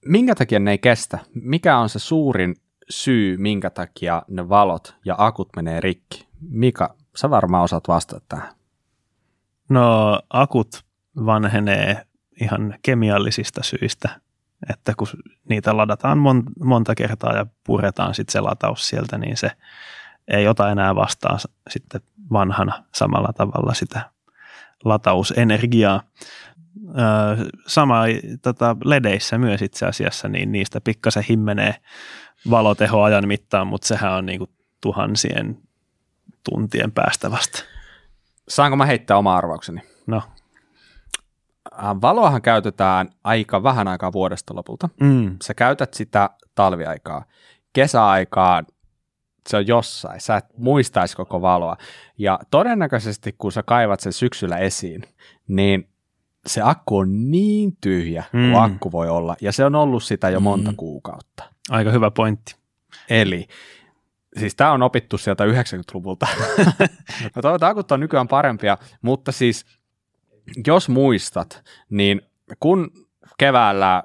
Minkä 0.05 0.35
takia 0.35 0.59
ne 0.59 0.71
ei 0.71 0.77
kestä? 0.77 1.19
Mikä 1.33 1.77
on 1.77 1.89
se 1.89 1.99
suurin 1.99 2.55
syy, 2.89 3.37
minkä 3.37 3.69
takia 3.69 4.23
ne 4.27 4.49
valot 4.49 4.95
ja 5.05 5.15
akut 5.17 5.49
menee 5.55 5.81
rikki? 5.81 6.27
Mika, 6.49 6.95
sä 7.15 7.29
varmaan 7.29 7.63
osaat 7.63 7.87
vastata 7.87 8.25
tähän. 8.29 8.49
No 9.69 10.19
akut 10.29 10.83
vanhenee 11.25 12.05
ihan 12.41 12.75
kemiallisista 12.81 13.63
syistä, 13.63 14.09
että 14.69 14.93
kun 14.97 15.07
niitä 15.49 15.77
ladataan 15.77 16.17
mon- 16.17 16.65
monta 16.65 16.95
kertaa 16.95 17.35
ja 17.35 17.45
puretaan 17.63 18.15
sitten 18.15 18.31
se 18.31 18.39
lataus 18.39 18.87
sieltä, 18.87 19.17
niin 19.17 19.37
se 19.37 19.51
ei 20.27 20.47
ota 20.47 20.71
enää 20.71 20.95
vastaan 20.95 21.39
sitten 21.69 22.01
vanhana 22.31 22.83
samalla 22.95 23.33
tavalla 23.33 23.73
sitä 23.73 24.11
latausenergiaa. 24.85 26.03
Sama 27.67 28.01
tota, 28.41 28.75
ledeissä 28.85 29.37
myös 29.37 29.61
itse 29.61 29.85
asiassa, 29.85 30.27
niin 30.27 30.51
niistä 30.51 30.81
pikkasen 30.81 31.23
himmenee 31.29 31.75
valoteho 32.49 33.01
ajan 33.03 33.27
mittaan, 33.27 33.67
mutta 33.67 33.87
sehän 33.87 34.13
on 34.13 34.25
niin 34.25 34.39
kuin 34.39 34.49
tuhansien 34.81 35.57
tuntien 36.49 36.91
päästä 36.91 37.31
vasta. 37.31 37.63
Saanko 38.47 38.75
mä 38.75 38.85
heittää 38.85 39.17
oma 39.17 39.37
arvaukseni? 39.37 39.81
No. 40.07 40.21
Valoahan 42.01 42.41
käytetään 42.41 43.09
aika 43.23 43.63
vähän 43.63 43.87
aikaa 43.87 44.11
vuodesta 44.13 44.55
lopulta. 44.55 44.89
Mm. 45.01 45.37
Sä 45.43 45.53
käytät 45.53 45.93
sitä 45.93 46.29
talviaikaa. 46.55 47.25
Kesäaikaan 47.73 48.65
se 49.47 49.57
on 49.57 49.67
jossain, 49.67 50.21
sä 50.21 50.37
et 50.37 50.45
muistaisi 50.57 51.15
koko 51.17 51.41
valoa. 51.41 51.77
Ja 52.17 52.39
todennäköisesti, 52.51 53.35
kun 53.37 53.51
sä 53.51 53.63
kaivat 53.63 53.99
sen 53.99 54.13
syksyllä 54.13 54.57
esiin, 54.57 55.03
niin 55.47 55.89
se 56.45 56.61
akku 56.63 56.97
on 56.97 57.31
niin 57.31 57.77
tyhjä 57.81 58.23
kuin 58.31 58.43
Mm. 58.43 58.55
akku 58.55 58.91
voi 58.91 59.09
olla, 59.09 59.35
ja 59.41 59.51
se 59.51 59.65
on 59.65 59.75
ollut 59.75 60.03
sitä 60.03 60.29
jo 60.29 60.39
monta 60.39 60.71
Mm. 60.71 60.77
kuukautta. 60.77 61.43
Aika 61.69 61.91
hyvä 61.91 62.11
pointti. 62.11 62.55
Eli, 63.09 63.47
siis 64.39 64.55
tämä 64.55 64.71
on 64.71 64.83
opittu 64.83 65.17
sieltä 65.17 65.45
90-luvulta. 65.45 66.27
no 67.35 67.41
toivotaan, 67.41 67.71
akut 67.71 67.91
on 67.91 67.99
nykyään 67.99 68.27
parempia, 68.27 68.77
mutta 69.01 69.31
siis 69.31 69.65
jos 70.67 70.89
muistat, 70.89 71.63
niin 71.89 72.21
kun 72.59 72.91
keväällä 73.37 74.03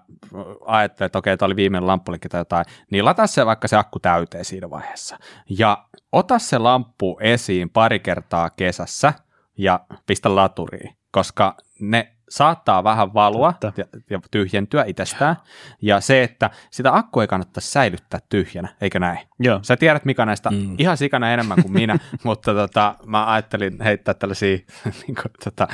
ajattelet, 0.67 1.09
että 1.09 1.19
okei, 1.19 1.37
tämä 1.37 1.47
oli 1.47 1.57
viimeinen 1.57 1.87
lamppulinkki 1.87 2.29
tai 2.29 2.41
jotain, 2.41 2.65
niin 2.91 3.05
lataa 3.05 3.27
se 3.27 3.47
vaikka 3.47 3.69
se 3.69 3.77
akku 3.77 3.99
täyteen 3.99 4.45
siinä 4.45 4.71
vaiheessa. 4.71 5.19
Ja 5.49 5.85
ota 6.13 6.39
se 6.39 6.59
lamppu 6.59 7.19
esiin 7.21 7.71
pari 7.71 8.01
kertaa 8.01 8.51
kesässä 8.51 9.13
ja 9.59 9.81
pistä 10.07 10.35
laturiin, 10.35 10.97
koska 11.11 11.57
ne 11.81 12.13
saattaa 12.29 12.85
vähän 12.85 13.15
valua 13.15 13.53
Totta. 13.53 13.81
ja, 13.81 13.85
ja 14.11 14.21
tyhjentyä 14.31 14.85
itsestään. 14.87 15.37
Ja 15.83 16.01
se, 16.01 16.23
että 16.23 16.51
sitä 16.71 16.95
akkua 16.95 17.23
ei 17.23 17.29
kannattaisi 17.29 17.71
säilyttää 17.71 18.21
tyhjänä, 18.29 18.69
eikö 18.81 19.01
näin? 19.01 19.19
Joo, 19.39 19.59
Sä 19.63 19.77
tiedät 19.77 20.05
Mika 20.05 20.27
näistä. 20.27 20.51
Mm. 20.51 20.75
ihan 20.79 20.97
sikana 20.97 21.33
enemmän 21.33 21.63
kuin 21.63 21.73
minä, 21.73 21.99
mutta 22.25 22.55
tota, 22.55 22.95
mä 23.07 23.33
ajattelin 23.33 23.83
heittää 23.83 24.15
tällaisia 24.15 24.59
niin 25.07 25.15
kuin, 25.15 25.33
tota, 25.45 25.69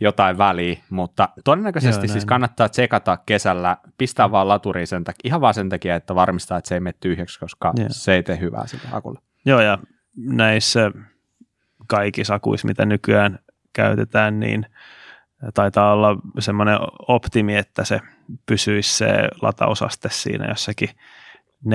jotain 0.00 0.38
väliä, 0.38 0.78
mutta 0.90 1.28
todennäköisesti 1.44 2.06
Joo, 2.06 2.12
siis 2.12 2.24
kannattaa 2.24 2.68
tsekata 2.68 3.16
kesällä, 3.26 3.76
pistää 3.98 4.30
vaan 4.30 4.48
laturiin 4.48 4.86
sen 4.86 5.04
takia, 5.04 5.20
ihan 5.24 5.40
vaan 5.40 5.54
sen 5.54 5.68
takia, 5.68 5.96
että 5.96 6.14
varmistaa, 6.14 6.58
että 6.58 6.68
se 6.68 6.74
ei 6.74 6.80
mene 6.80 6.94
tyhjäksi, 7.00 7.40
koska 7.40 7.72
Joo. 7.76 7.86
se 7.90 8.14
ei 8.14 8.22
tee 8.22 8.40
hyvää 8.40 8.66
sille 8.66 8.84
akulle. 8.92 9.20
Joo, 9.44 9.60
ja 9.60 9.78
näissä 10.16 10.90
kaikissa 11.86 12.34
akuissa, 12.34 12.68
mitä 12.68 12.86
nykyään 12.86 13.38
käytetään, 13.72 14.40
niin 14.40 14.66
taitaa 15.54 15.92
olla 15.92 16.16
semmoinen 16.38 16.78
optimi, 17.08 17.56
että 17.56 17.84
se 17.84 18.00
pysyisi 18.46 18.96
se 18.96 19.06
latausaste 19.42 20.08
siinä 20.12 20.48
jossakin 20.48 20.88
40-80 21.66 21.70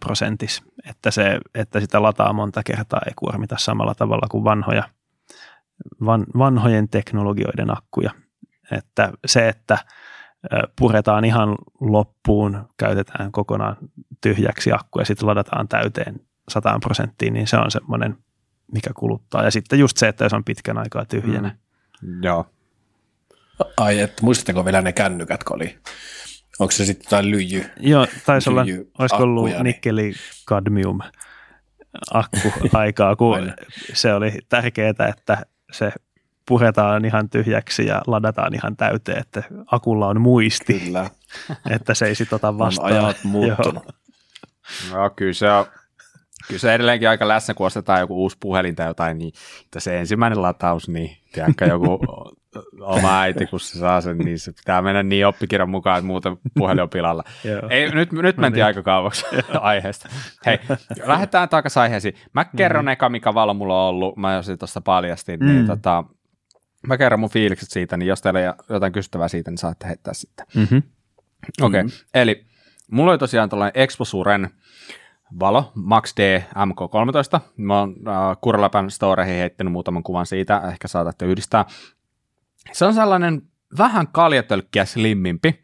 prosentissa, 0.00 0.64
että, 0.90 1.10
se, 1.10 1.38
että 1.54 1.80
sitä 1.80 2.02
lataa 2.02 2.32
monta 2.32 2.62
kertaa 2.62 3.00
ei 3.06 3.12
kuormita 3.16 3.56
samalla 3.58 3.94
tavalla 3.94 4.26
kuin 4.30 4.44
vanhoja, 4.44 4.82
van, 6.04 6.26
vanhojen 6.38 6.88
teknologioiden 6.88 7.76
akkuja. 7.76 8.10
Että 8.72 9.12
se, 9.26 9.48
että 9.48 9.78
puretaan 10.78 11.24
ihan 11.24 11.54
loppuun, 11.80 12.68
käytetään 12.76 13.32
kokonaan 13.32 13.76
tyhjäksi 14.20 14.72
akku 14.72 14.98
ja 14.98 15.04
sitten 15.04 15.28
ladataan 15.28 15.68
täyteen 15.68 16.20
100 16.48 16.78
prosenttiin, 16.82 17.32
niin 17.32 17.46
se 17.46 17.56
on 17.56 17.70
semmoinen, 17.70 18.18
mikä 18.72 18.90
kuluttaa. 18.96 19.44
Ja 19.44 19.50
sitten 19.50 19.78
just 19.78 19.96
se, 19.96 20.08
että 20.08 20.24
jos 20.24 20.32
on 20.32 20.44
pitkän 20.44 20.78
aikaa 20.78 21.04
tyhjänä. 21.04 21.56
Mm. 22.02 22.22
Joo. 22.22 22.46
Ai, 23.76 24.00
että 24.00 24.22
muistatteko 24.22 24.64
vielä 24.64 24.82
ne 24.82 24.92
kännykät, 24.92 25.44
kun 25.44 25.56
oli? 25.56 25.78
Onko 26.58 26.70
se 26.70 26.84
sitten 26.84 27.06
jotain 27.06 27.30
lyijy? 27.30 27.64
Joo, 27.80 28.06
taisi 28.26 28.50
olla, 28.50 28.64
olisiko 28.98 29.22
ollut 29.22 29.44
niin- 29.44 29.62
nikkeli 29.64 30.12
kadmium 30.44 30.98
akku 32.12 32.52
aikaa, 32.72 33.16
kun 33.16 33.34
Aina. 33.34 33.52
se 33.92 34.14
oli 34.14 34.32
tärkeää, 34.48 34.94
että 35.08 35.46
se 35.74 35.92
puretaan 36.48 37.04
ihan 37.04 37.28
tyhjäksi 37.30 37.86
ja 37.86 38.02
ladataan 38.06 38.54
ihan 38.54 38.76
täyteen, 38.76 39.18
että 39.18 39.42
akulla 39.66 40.08
on 40.08 40.20
muisti, 40.20 40.80
Kyllä, 40.80 41.10
että 41.70 41.94
se 41.94 42.06
ei 42.06 42.14
sit 42.14 42.32
ota 42.32 42.48
on 42.48 42.58
vastaan. 42.58 42.92
ajat 42.92 43.16
muuttunut. 43.24 43.84
Joo, 44.90 45.10
kyllä 45.10 45.32
se 45.32 45.50
on, 45.50 45.66
kyllä 46.48 46.60
se 46.60 46.74
edelleenkin 46.74 47.08
aika 47.08 47.28
läsnä, 47.28 47.54
kun 47.54 47.66
ostetaan 47.66 48.00
joku 48.00 48.22
uusi 48.22 48.36
puhelin 48.40 48.76
tai 48.76 48.86
jotain, 48.86 49.18
niin 49.18 49.32
että 49.64 49.80
se 49.80 49.98
ensimmäinen 49.98 50.42
lataus, 50.42 50.88
niin 50.88 51.16
tiedätkö, 51.32 51.64
joku 51.64 51.98
oma 52.80 53.20
äiti, 53.20 53.46
kun 53.46 53.60
se 53.60 53.78
saa 53.78 54.00
sen, 54.00 54.18
niin 54.18 54.38
se 54.38 54.52
pitää 54.52 54.82
mennä 54.82 55.02
niin 55.02 55.26
oppikirjan 55.26 55.70
mukaan, 55.70 55.98
että 55.98 56.06
muuten 56.06 56.36
puhelin 56.58 56.82
on 56.82 56.90
pilalla. 56.90 57.24
Ei, 57.70 57.90
nyt, 57.90 58.12
nyt 58.12 58.36
mentiin 58.36 58.52
niin. 58.60 58.66
aika 58.66 58.82
kauaksi 58.82 59.24
aiheesta. 59.60 60.08
Hei, 60.46 60.58
lähdetään 61.04 61.48
takaisin 61.48 61.82
aiheisiin. 61.82 62.14
Mä 62.32 62.44
kerron 62.44 62.88
eka, 62.88 63.08
mikä 63.08 63.34
valo 63.34 63.54
mulla 63.54 63.82
on 63.82 63.88
ollut. 63.88 64.16
Mä 64.16 64.34
jo 64.34 64.42
siitä 64.42 64.58
tuosta 64.58 64.80
paljastin. 64.80 65.40
Mm. 65.40 65.46
Niin, 65.46 65.60
Mm. 65.60 65.66
tota, 65.66 66.04
mä 66.86 66.96
kerron 66.98 67.20
mun 67.20 67.30
fiilikset 67.30 67.70
siitä, 67.70 67.96
niin 67.96 68.06
jos 68.08 68.22
teillä 68.22 68.40
ei 68.40 68.46
ole 68.48 68.54
jotain 68.68 68.92
kysyttävää 68.92 69.28
siitä, 69.28 69.50
niin 69.50 69.58
saatte 69.58 69.86
heittää 69.86 70.14
sitten. 70.14 70.46
Mm-hmm. 70.54 70.82
Okei, 71.62 71.80
okay. 71.80 71.82
Mhm. 71.82 71.90
eli 72.14 72.44
mulla 72.90 73.10
oli 73.10 73.18
tosiaan 73.18 73.48
tällainen 73.48 73.82
Exposuren 73.82 74.50
valo 75.40 75.72
Max 75.74 76.14
D 76.16 76.40
MK13. 76.40 77.40
Mä 77.56 77.78
oon 77.80 77.94
äh, 78.08 78.36
Kurlapan 78.40 78.90
storeihin 78.90 79.34
heittänyt 79.34 79.72
muutaman 79.72 80.02
kuvan 80.02 80.26
siitä, 80.26 80.62
ehkä 80.72 80.88
saatatte 80.88 81.26
yhdistää. 81.26 81.64
Se 82.72 82.84
on 82.84 82.94
sellainen 82.94 83.42
vähän 83.78 84.08
kaljatölkkiä 84.08 84.84
slimmimpi 84.84 85.62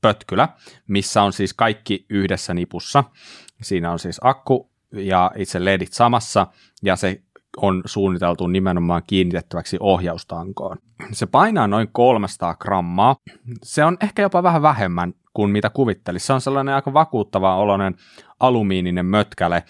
pötkylä, 0.00 0.48
missä 0.88 1.22
on 1.22 1.32
siis 1.32 1.54
kaikki 1.54 2.06
yhdessä 2.10 2.54
nipussa. 2.54 3.04
Siinä 3.62 3.92
on 3.92 3.98
siis 3.98 4.20
akku 4.22 4.70
ja 4.92 5.30
itse 5.36 5.64
ledit 5.64 5.92
samassa, 5.92 6.46
ja 6.82 6.96
se 6.96 7.22
on 7.56 7.82
suunniteltu 7.84 8.46
nimenomaan 8.46 9.02
kiinnitettäväksi 9.06 9.76
ohjaustankoon. 9.80 10.78
Se 11.12 11.26
painaa 11.26 11.66
noin 11.66 11.88
300 11.92 12.54
grammaa. 12.56 13.16
Se 13.62 13.84
on 13.84 13.96
ehkä 14.00 14.22
jopa 14.22 14.42
vähän 14.42 14.62
vähemmän 14.62 15.14
kuin 15.34 15.50
mitä 15.50 15.70
kuvittelisi. 15.70 16.26
Se 16.26 16.32
on 16.32 16.40
sellainen 16.40 16.74
aika 16.74 16.92
vakuuttava 16.92 17.56
oloinen 17.56 17.96
alumiininen 18.40 19.06
mötkäle. 19.06 19.64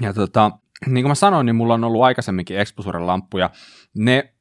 Ja 0.00 0.12
tota, 0.12 0.50
niin 0.86 1.04
kuin 1.04 1.10
mä 1.10 1.14
sanoin, 1.14 1.46
niin 1.46 1.56
mulla 1.56 1.74
on 1.74 1.84
ollut 1.84 2.02
aikaisemminkin 2.02 2.58
Exposuren 2.58 3.06
lamppuja. 3.06 3.50
Ne 3.94 4.34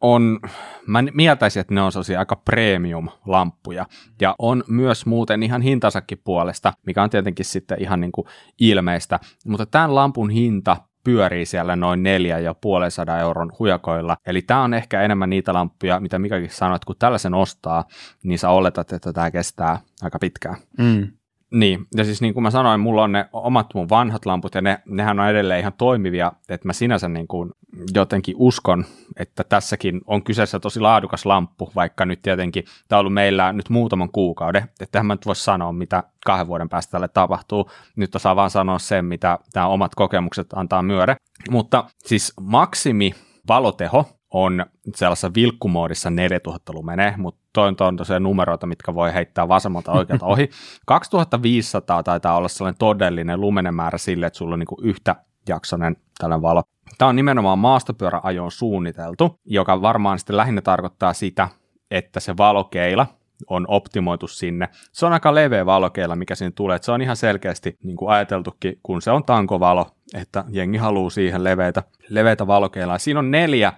on, 0.00 0.40
mä 0.86 1.02
mieltäisin, 1.12 1.60
että 1.60 1.74
ne 1.74 1.82
on 1.82 1.92
sellaisia 1.92 2.18
aika 2.18 2.36
premium-lamppuja. 2.36 3.86
Ja 4.20 4.34
on 4.38 4.64
myös 4.68 5.06
muuten 5.06 5.42
ihan 5.42 5.62
hintansakin 5.62 6.20
puolesta, 6.24 6.72
mikä 6.86 7.02
on 7.02 7.10
tietenkin 7.10 7.44
sitten 7.44 7.82
ihan 7.82 8.00
niin 8.00 8.12
kuin 8.12 8.26
ilmeistä. 8.60 9.20
Mutta 9.46 9.66
tämän 9.66 9.94
lampun 9.94 10.30
hinta 10.30 10.76
pyörii 11.04 11.46
siellä 11.46 11.76
noin 11.76 12.02
neljä 12.02 12.38
ja 12.38 12.54
puolen 12.54 12.90
sadan 12.90 13.20
euron 13.20 13.52
hujakoilla. 13.58 14.16
Eli 14.26 14.42
tämä 14.42 14.62
on 14.62 14.74
ehkä 14.74 15.02
enemmän 15.02 15.30
niitä 15.30 15.54
lamppuja, 15.54 16.00
mitä 16.00 16.18
Mikakin 16.18 16.50
sanoi, 16.50 16.76
että 16.76 16.86
kun 16.86 16.96
tällaisen 16.98 17.34
ostaa, 17.34 17.84
niin 18.24 18.38
sä 18.38 18.50
oletat, 18.50 18.92
että 18.92 19.12
tämä 19.12 19.30
kestää 19.30 19.78
aika 20.02 20.18
pitkään. 20.18 20.56
Mm. 20.78 21.08
Niin, 21.52 21.86
ja 21.96 22.04
siis 22.04 22.20
niin 22.20 22.34
kuin 22.34 22.42
mä 22.42 22.50
sanoin, 22.50 22.80
mulla 22.80 23.02
on 23.02 23.12
ne 23.12 23.28
omat 23.32 23.66
mun 23.74 23.88
vanhat 23.88 24.26
lamput, 24.26 24.54
ja 24.54 24.60
ne, 24.60 24.78
nehän 24.86 25.20
on 25.20 25.28
edelleen 25.28 25.60
ihan 25.60 25.72
toimivia, 25.72 26.32
että 26.48 26.68
mä 26.68 26.72
sinänsä 26.72 27.08
niin 27.08 27.28
kuin 27.28 27.50
jotenkin 27.94 28.34
uskon, 28.38 28.84
että 29.16 29.44
tässäkin 29.44 30.00
on 30.06 30.24
kyseessä 30.24 30.60
tosi 30.60 30.80
laadukas 30.80 31.26
lamppu, 31.26 31.72
vaikka 31.74 32.06
nyt 32.06 32.22
tietenkin 32.22 32.64
tämä 32.88 32.98
on 32.98 33.00
ollut 33.00 33.14
meillä 33.14 33.52
nyt 33.52 33.70
muutaman 33.70 34.12
kuukauden, 34.12 34.68
että 34.80 35.02
mä 35.02 35.14
nyt 35.14 35.26
voisi 35.26 35.44
sanoa, 35.44 35.72
mitä 35.72 36.02
kahden 36.24 36.46
vuoden 36.46 36.68
päästä 36.68 36.90
tälle 36.90 37.08
tapahtuu, 37.08 37.70
nyt 37.96 38.14
osaa 38.14 38.36
vaan 38.36 38.50
sanoa 38.50 38.78
sen, 38.78 39.04
mitä 39.04 39.38
nämä 39.54 39.68
omat 39.68 39.94
kokemukset 39.94 40.46
antaa 40.54 40.82
myöre, 40.82 41.16
mutta 41.50 41.84
siis 41.98 42.32
maksimi 42.40 43.14
valoteho 43.48 44.17
on 44.30 44.66
sellaisessa 44.94 45.34
vilkkumoodissa 45.34 46.10
4000 46.10 46.72
lumenee, 46.72 47.14
mutta 47.16 47.40
toi 47.52 47.72
on 47.80 47.96
tosiaan 47.96 48.22
numeroita, 48.22 48.66
mitkä 48.66 48.94
voi 48.94 49.14
heittää 49.14 49.48
vasemmalta 49.48 49.92
oikealta 49.92 50.26
ohi. 50.26 50.50
2500 50.86 52.02
taitaa 52.02 52.36
olla 52.36 52.48
sellainen 52.48 52.78
todellinen 52.78 53.40
lumenemäärä 53.40 53.98
sille, 53.98 54.26
että 54.26 54.36
sulla 54.36 54.54
on 54.54 54.58
niin 54.58 54.88
yhtä 54.88 55.16
jaksonen 55.48 55.96
tällainen 56.18 56.42
valo. 56.42 56.62
Tämä 56.98 57.08
on 57.08 57.16
nimenomaan 57.16 57.58
maastopyöräajoon 57.58 58.52
suunniteltu, 58.52 59.40
joka 59.44 59.82
varmaan 59.82 60.18
sitten 60.18 60.36
lähinnä 60.36 60.60
tarkoittaa 60.60 61.12
sitä, 61.12 61.48
että 61.90 62.20
se 62.20 62.36
valokeila 62.36 63.06
on 63.46 63.64
optimoitu 63.68 64.26
sinne. 64.26 64.68
Se 64.92 65.06
on 65.06 65.12
aika 65.12 65.34
leveä 65.34 65.66
valokeila, 65.66 66.16
mikä 66.16 66.34
siinä 66.34 66.52
tulee. 66.54 66.76
Että 66.76 66.86
se 66.86 66.92
on 66.92 67.02
ihan 67.02 67.16
selkeästi 67.16 67.76
niin 67.82 67.96
kuin 67.96 68.10
ajateltukin, 68.10 68.78
kun 68.82 69.02
se 69.02 69.10
on 69.10 69.24
tankovalo, 69.24 69.86
että 70.14 70.44
jengi 70.48 70.78
haluaa 70.78 71.10
siihen 71.10 71.44
leveitä, 71.44 71.82
leveitä 72.08 72.46
valokeilaa. 72.46 72.98
Siinä 72.98 73.20
on 73.20 73.30
neljä 73.30 73.72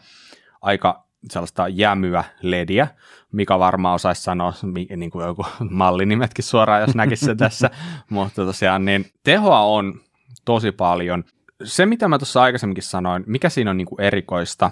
aika 0.60 1.04
sellaista 1.30 1.68
jämyä 1.68 2.24
lediä, 2.42 2.88
mikä 3.32 3.58
varmaan 3.58 3.94
osaisi 3.94 4.22
sanoa 4.22 4.52
niin 4.96 5.10
kuin 5.10 5.26
joku 5.26 5.46
mallinimetkin 5.70 6.44
suoraan, 6.44 6.80
jos 6.80 6.94
näkisi 6.94 7.24
se 7.24 7.34
tässä, 7.34 7.70
mutta 8.10 8.44
tosiaan 8.44 8.84
niin 8.84 9.06
tehoa 9.24 9.60
on 9.60 10.00
tosi 10.44 10.72
paljon. 10.72 11.24
Se, 11.64 11.86
mitä 11.86 12.08
mä 12.08 12.18
tuossa 12.18 12.42
aikaisemminkin 12.42 12.84
sanoin, 12.84 13.24
mikä 13.26 13.48
siinä 13.48 13.70
on 13.70 13.76
niin 13.76 13.86
kuin 13.86 14.00
erikoista, 14.00 14.70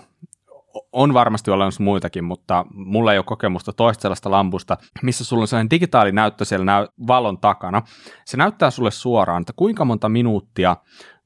on 0.93 1.15
varmasti 1.15 1.51
olemassa 1.51 1.83
muitakin, 1.83 2.25
mutta 2.25 2.67
mulla 2.75 3.13
ei 3.13 3.19
ole 3.19 3.25
kokemusta 3.25 3.73
toista 3.73 4.03
sellaista 4.03 4.31
lampusta, 4.31 4.77
missä 5.03 5.25
sulla 5.25 5.43
on 5.43 5.49
sellainen 5.49 5.71
digitaalinäyttö 5.71 6.45
siellä 6.45 6.65
näy- 6.65 6.89
valon 7.07 7.39
takana. 7.39 7.83
Se 8.25 8.37
näyttää 8.37 8.71
sulle 8.71 8.91
suoraan, 8.91 9.41
että 9.41 9.53
kuinka 9.57 9.85
monta 9.85 10.09
minuuttia 10.09 10.77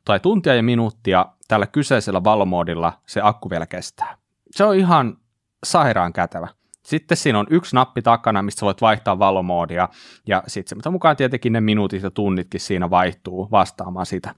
tai 0.04 0.20
tuntia 0.20 0.54
ja 0.54 0.62
minuuttia 0.62 1.26
tällä 1.48 1.66
kyseisellä 1.66 2.24
valomoodilla 2.24 2.92
se 3.06 3.20
akku 3.24 3.50
vielä 3.50 3.66
kestää. 3.66 4.21
Se 4.52 4.64
on 4.64 4.76
ihan 4.76 5.16
sairaan 5.64 6.12
kätevä. 6.12 6.48
Sitten 6.82 7.16
siinä 7.16 7.38
on 7.38 7.46
yksi 7.50 7.76
nappi 7.76 8.02
takana, 8.02 8.42
mistä 8.42 8.66
voit 8.66 8.80
vaihtaa 8.80 9.18
valomoodia, 9.18 9.88
ja 10.26 10.42
sitten 10.46 10.78
se 10.82 10.90
mukaan 10.90 11.16
tietenkin 11.16 11.52
ne 11.52 11.60
minuutit 11.60 12.02
ja 12.02 12.10
tunnitkin 12.10 12.60
siinä 12.60 12.90
vaihtuu 12.90 13.48
vastaamaan 13.50 14.06
sitä. 14.06 14.34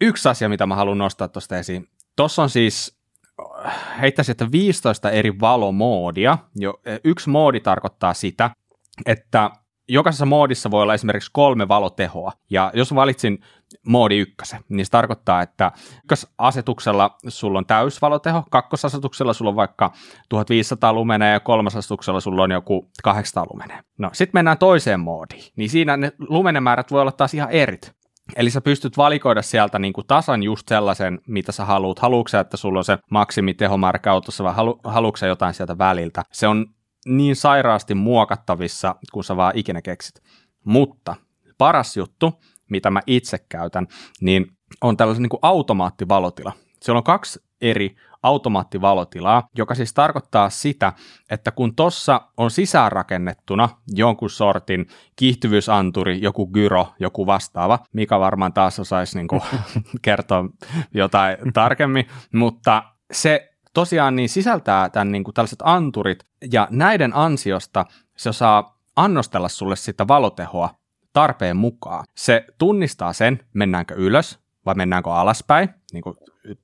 Yksi 0.00 0.28
asia, 0.28 0.48
mitä 0.48 0.66
mä 0.66 0.74
haluan 0.74 0.98
nostaa 0.98 1.28
tuosta 1.28 1.58
esiin. 1.58 1.88
Tuossa 2.16 2.42
on 2.42 2.50
siis 2.50 2.98
heittäisin, 4.00 4.32
että 4.32 4.52
15 4.52 5.10
eri 5.10 5.40
valomoodia. 5.40 6.38
Yksi 7.04 7.30
moodi 7.30 7.60
tarkoittaa 7.60 8.14
sitä, 8.14 8.50
että 9.06 9.50
jokaisessa 9.88 10.26
moodissa 10.26 10.70
voi 10.70 10.82
olla 10.82 10.94
esimerkiksi 10.94 11.30
kolme 11.32 11.68
valotehoa. 11.68 12.32
Ja 12.50 12.70
jos 12.74 12.94
valitsin 12.94 13.44
moodi 13.86 14.18
ykkösen, 14.18 14.60
niin 14.68 14.86
se 14.86 14.90
tarkoittaa, 14.90 15.42
että 15.42 15.72
ykkösasetuksella 16.04 17.16
sulla 17.28 17.58
on 17.58 17.66
täysvaloteho, 17.66 18.42
kakkosasetuksella 18.50 19.32
sulla 19.32 19.48
on 19.48 19.56
vaikka 19.56 19.92
1500 20.28 20.92
lumenee 20.92 21.32
ja 21.32 21.40
kolmasasetuksella 21.40 22.20
sulla 22.20 22.42
on 22.42 22.50
joku 22.50 22.90
800 23.02 23.46
lumenee. 23.52 23.80
No, 23.98 24.10
sitten 24.12 24.38
mennään 24.38 24.58
toiseen 24.58 25.00
moodiin, 25.00 25.52
niin 25.56 25.70
siinä 25.70 25.96
ne 25.96 26.12
lumenemäärät 26.18 26.90
voi 26.90 27.00
olla 27.00 27.12
taas 27.12 27.34
ihan 27.34 27.50
erit. 27.50 27.96
Eli 28.36 28.50
sä 28.50 28.60
pystyt 28.60 28.96
valikoida 28.96 29.42
sieltä 29.42 29.78
niin 29.78 29.92
kuin 29.92 30.06
tasan 30.06 30.42
just 30.42 30.68
sellaisen, 30.68 31.20
mitä 31.26 31.52
sä 31.52 31.64
haluat. 31.64 31.98
Haluatko 31.98 32.38
että 32.38 32.56
sulla 32.56 32.78
on 32.78 32.84
se 32.84 32.98
maksimitehomäärä 33.10 34.00
autossa 34.06 34.44
vai 34.44 34.54
halu, 34.54 34.80
haluatko 34.84 35.26
jotain 35.26 35.54
sieltä 35.54 35.78
väliltä? 35.78 36.22
Se 36.32 36.48
on 36.48 36.66
niin 37.06 37.36
sairaasti 37.36 37.94
muokattavissa, 37.94 38.94
kun 39.12 39.24
sä 39.24 39.36
vaan 39.36 39.52
ikinä 39.56 39.82
keksit. 39.82 40.22
Mutta 40.64 41.16
paras 41.58 41.96
juttu, 41.96 42.40
mitä 42.70 42.90
mä 42.90 43.00
itse 43.06 43.38
käytän, 43.48 43.86
niin 44.20 44.46
on 44.80 44.96
tällainen 44.96 45.22
niin 45.22 45.30
kuin 45.30 45.40
automaattivalotila. 45.42 46.52
Siellä 46.82 46.98
on 46.98 47.04
kaksi 47.04 47.40
eri 47.60 47.96
automaattivalotilaa, 48.22 49.48
joka 49.56 49.74
siis 49.74 49.94
tarkoittaa 49.94 50.50
sitä, 50.50 50.92
että 51.30 51.50
kun 51.50 51.76
tuossa 51.76 52.20
on 52.36 52.50
sisäänrakennettuna 52.50 53.68
jonkun 53.88 54.30
sortin 54.30 54.86
kiihtyvyysanturi, 55.16 56.22
joku 56.22 56.46
gyro, 56.46 56.88
joku 57.00 57.26
vastaava, 57.26 57.78
mikä 57.92 58.20
varmaan 58.20 58.52
taas 58.52 58.78
osaisi 58.80 59.18
niin 59.18 59.28
kuin 59.28 59.42
kertoa 60.02 60.44
jotain 60.94 61.36
tarkemmin, 61.52 62.06
mutta 62.32 62.82
se 63.12 63.52
tosiaan 63.74 64.16
niin 64.16 64.28
sisältää 64.28 64.88
tämän 64.88 65.12
niin 65.12 65.24
kuin 65.24 65.34
tällaiset 65.34 65.62
anturit, 65.62 66.26
ja 66.52 66.68
näiden 66.70 67.16
ansiosta 67.16 67.84
se 68.16 68.32
saa 68.32 68.78
annostella 68.96 69.48
sulle 69.48 69.76
sitä 69.76 70.08
valotehoa 70.08 70.70
tarpeen 71.16 71.56
mukaan. 71.56 72.04
Se 72.16 72.44
tunnistaa 72.58 73.12
sen, 73.12 73.40
mennäänkö 73.54 73.94
ylös 73.94 74.38
vai 74.66 74.74
mennäänkö 74.74 75.10
alaspäin, 75.10 75.68
niin 75.92 76.02
kuin 76.02 76.16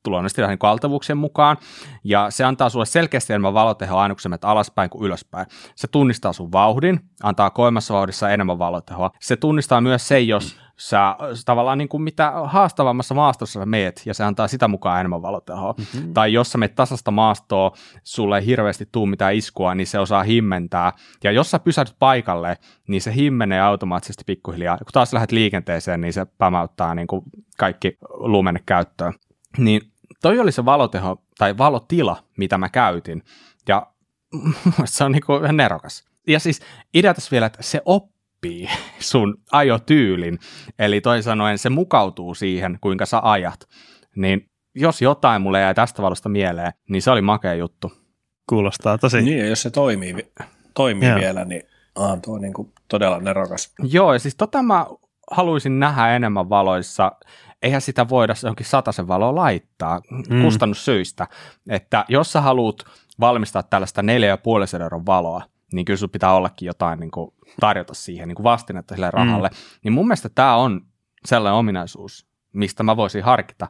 luonnollisesti 0.06 0.42
niin 0.42 0.58
altavuuksien 0.62 1.18
mukaan, 1.18 1.56
ja 2.04 2.30
se 2.30 2.44
antaa 2.44 2.68
sulle 2.68 2.86
selkeästi 2.86 3.32
enemmän 3.32 3.54
valotehoa 3.54 4.02
aina, 4.02 4.14
alaspäin 4.42 4.90
kuin 4.90 5.04
ylöspäin. 5.04 5.46
Se 5.74 5.88
tunnistaa 5.88 6.32
sun 6.32 6.52
vauhdin, 6.52 7.00
antaa 7.22 7.50
koimassa 7.50 7.94
vauhdissa 7.94 8.30
enemmän 8.30 8.58
valotehoa. 8.58 9.10
Se 9.20 9.36
tunnistaa 9.36 9.80
myös 9.80 10.08
se, 10.08 10.20
jos 10.20 10.56
sä 10.88 11.16
tavallaan 11.44 11.78
niin 11.78 11.88
kuin 11.88 12.02
mitä 12.02 12.32
haastavammassa 12.44 13.14
maastossa 13.14 13.60
sä 13.60 13.66
meet, 13.66 14.02
ja 14.06 14.14
se 14.14 14.24
antaa 14.24 14.48
sitä 14.48 14.68
mukaan 14.68 15.00
enemmän 15.00 15.22
valotehoa. 15.22 15.74
Mm-hmm. 15.78 16.14
Tai 16.14 16.32
jos 16.32 16.52
sä 16.52 16.58
meet 16.58 16.74
tasasta 16.74 17.10
maastoa, 17.10 17.72
sulle 18.02 18.38
ei 18.38 18.46
hirveästi 18.46 18.88
tuu 18.92 19.06
mitään 19.06 19.34
iskua, 19.34 19.74
niin 19.74 19.86
se 19.86 19.98
osaa 19.98 20.22
himmentää. 20.22 20.92
Ja 21.24 21.32
jos 21.32 21.50
sä 21.50 21.58
pysähdyt 21.58 21.96
paikalle, 21.98 22.58
niin 22.88 23.02
se 23.02 23.14
himmenee 23.14 23.60
automaattisesti 23.60 24.24
pikkuhiljaa. 24.26 24.74
Ja 24.74 24.84
kun 24.84 24.92
taas 24.92 25.12
lähdet 25.12 25.32
liikenteeseen, 25.32 26.00
niin 26.00 26.12
se 26.12 26.26
pämäyttää 26.38 26.94
niin 26.94 27.06
kuin 27.06 27.22
kaikki 27.58 27.98
lumenne 28.10 28.60
käyttöön. 28.66 29.12
Niin 29.58 29.80
toi 30.22 30.40
oli 30.40 30.52
se 30.52 30.64
valoteho 30.64 31.22
tai 31.38 31.58
valotila, 31.58 32.16
mitä 32.36 32.58
mä 32.58 32.68
käytin. 32.68 33.22
Ja 33.68 33.86
se 34.84 35.04
on 35.04 35.12
niin 35.12 35.22
kuin 35.26 35.44
ihan 35.44 35.56
nerokas. 35.56 36.04
Ja 36.26 36.40
siis 36.40 36.60
idea 36.94 37.14
tässä 37.14 37.30
vielä, 37.30 37.46
että 37.46 37.62
se 37.62 37.82
oppii 37.84 38.11
sun 38.98 39.34
ajotyylin. 39.52 40.38
Eli 40.78 41.00
toisin 41.00 41.22
sanoen 41.22 41.58
se 41.58 41.70
mukautuu 41.70 42.34
siihen, 42.34 42.78
kuinka 42.80 43.06
sä 43.06 43.20
ajat. 43.22 43.68
Niin 44.16 44.50
jos 44.74 45.02
jotain 45.02 45.42
mulle 45.42 45.60
jäi 45.60 45.74
tästä 45.74 46.02
valosta 46.02 46.28
mieleen, 46.28 46.72
niin 46.88 47.02
se 47.02 47.10
oli 47.10 47.22
makea 47.22 47.54
juttu. 47.54 47.92
Kuulostaa 48.48 48.98
tosi... 48.98 49.22
Niin, 49.22 49.48
jos 49.48 49.62
se 49.62 49.70
toimii, 49.70 50.32
toimii 50.74 51.08
Joo. 51.08 51.18
vielä, 51.18 51.44
niin 51.44 51.62
on 51.94 52.22
tuo 52.22 52.38
niin 52.38 52.52
kuin 52.52 52.72
todella 52.88 53.20
nerokas. 53.20 53.74
Joo, 53.82 54.12
ja 54.12 54.18
siis 54.18 54.34
tota 54.34 54.62
mä 54.62 54.86
haluaisin 55.30 55.80
nähdä 55.80 56.16
enemmän 56.16 56.48
valoissa 56.48 57.12
eihän 57.62 57.80
sitä 57.80 58.08
voida 58.08 58.34
johonkin 58.42 58.66
sataisen 58.66 59.08
valoa 59.08 59.34
laittaa 59.34 60.00
mm. 60.10 60.42
kustannussyistä. 60.42 61.26
Että 61.68 62.04
jos 62.08 62.32
sä 62.32 62.40
haluat 62.40 62.76
valmistaa 63.20 63.62
tällaista 63.62 64.02
4,5 64.02 64.82
euron 64.82 65.06
valoa, 65.06 65.42
niin 65.72 65.84
kyllä 65.84 65.98
sun 65.98 66.10
pitää 66.10 66.34
ollakin 66.34 66.66
jotain 66.66 67.00
niin 67.00 67.10
kuin 67.10 67.32
tarjota 67.60 67.94
siihen 67.94 68.28
niin 68.28 68.36
kuin 68.36 68.44
vastinetta 68.44 68.94
sille 68.94 69.10
rahalle. 69.10 69.48
Mm. 69.48 69.56
Niin 69.84 69.92
mun 69.92 70.06
mielestä 70.06 70.28
tämä 70.28 70.56
on 70.56 70.80
sellainen 71.24 71.58
ominaisuus, 71.58 72.26
mistä 72.52 72.82
mä 72.82 72.96
voisin 72.96 73.24
harkita, 73.24 73.68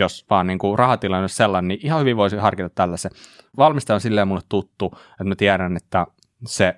jos 0.00 0.26
vaan 0.30 0.46
niin 0.46 0.58
kuin 0.58 0.78
rahatilanne 0.78 1.22
on 1.22 1.28
sellainen, 1.28 1.68
niin 1.68 1.80
ihan 1.86 2.00
hyvin 2.00 2.16
voisin 2.16 2.40
harkita 2.40 2.68
tällaisen. 2.68 3.10
Valmistaja 3.56 3.94
on 3.94 4.00
silleen 4.00 4.28
mulle 4.28 4.42
tuttu, 4.48 4.92
että 5.10 5.24
mä 5.24 5.34
tiedän, 5.34 5.76
että 5.76 6.06
se 6.46 6.74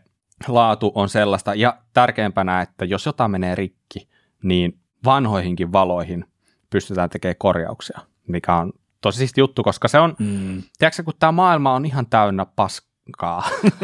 laatu 0.48 0.92
on 0.94 1.08
sellaista, 1.08 1.54
ja 1.54 1.78
tärkeimpänä, 1.92 2.60
että 2.60 2.84
jos 2.84 3.06
jotain 3.06 3.30
menee 3.30 3.54
rikki, 3.54 4.08
niin 4.42 4.78
vanhoihinkin 5.04 5.72
valoihin 5.72 6.24
pystytään 6.70 7.10
tekemään 7.10 7.36
korjauksia, 7.38 8.00
mikä 8.28 8.54
on 8.54 8.72
tosi 9.00 9.18
siisti 9.18 9.40
juttu, 9.40 9.62
koska 9.62 9.88
se 9.88 9.98
on, 9.98 10.16
mm. 10.18 10.62
tiedätkö, 10.78 11.02
kun 11.02 11.14
tämä 11.18 11.32
maailma 11.32 11.74
on 11.74 11.84
ihan 11.84 12.06
täynnä 12.06 12.46
paskaa, 12.46 12.93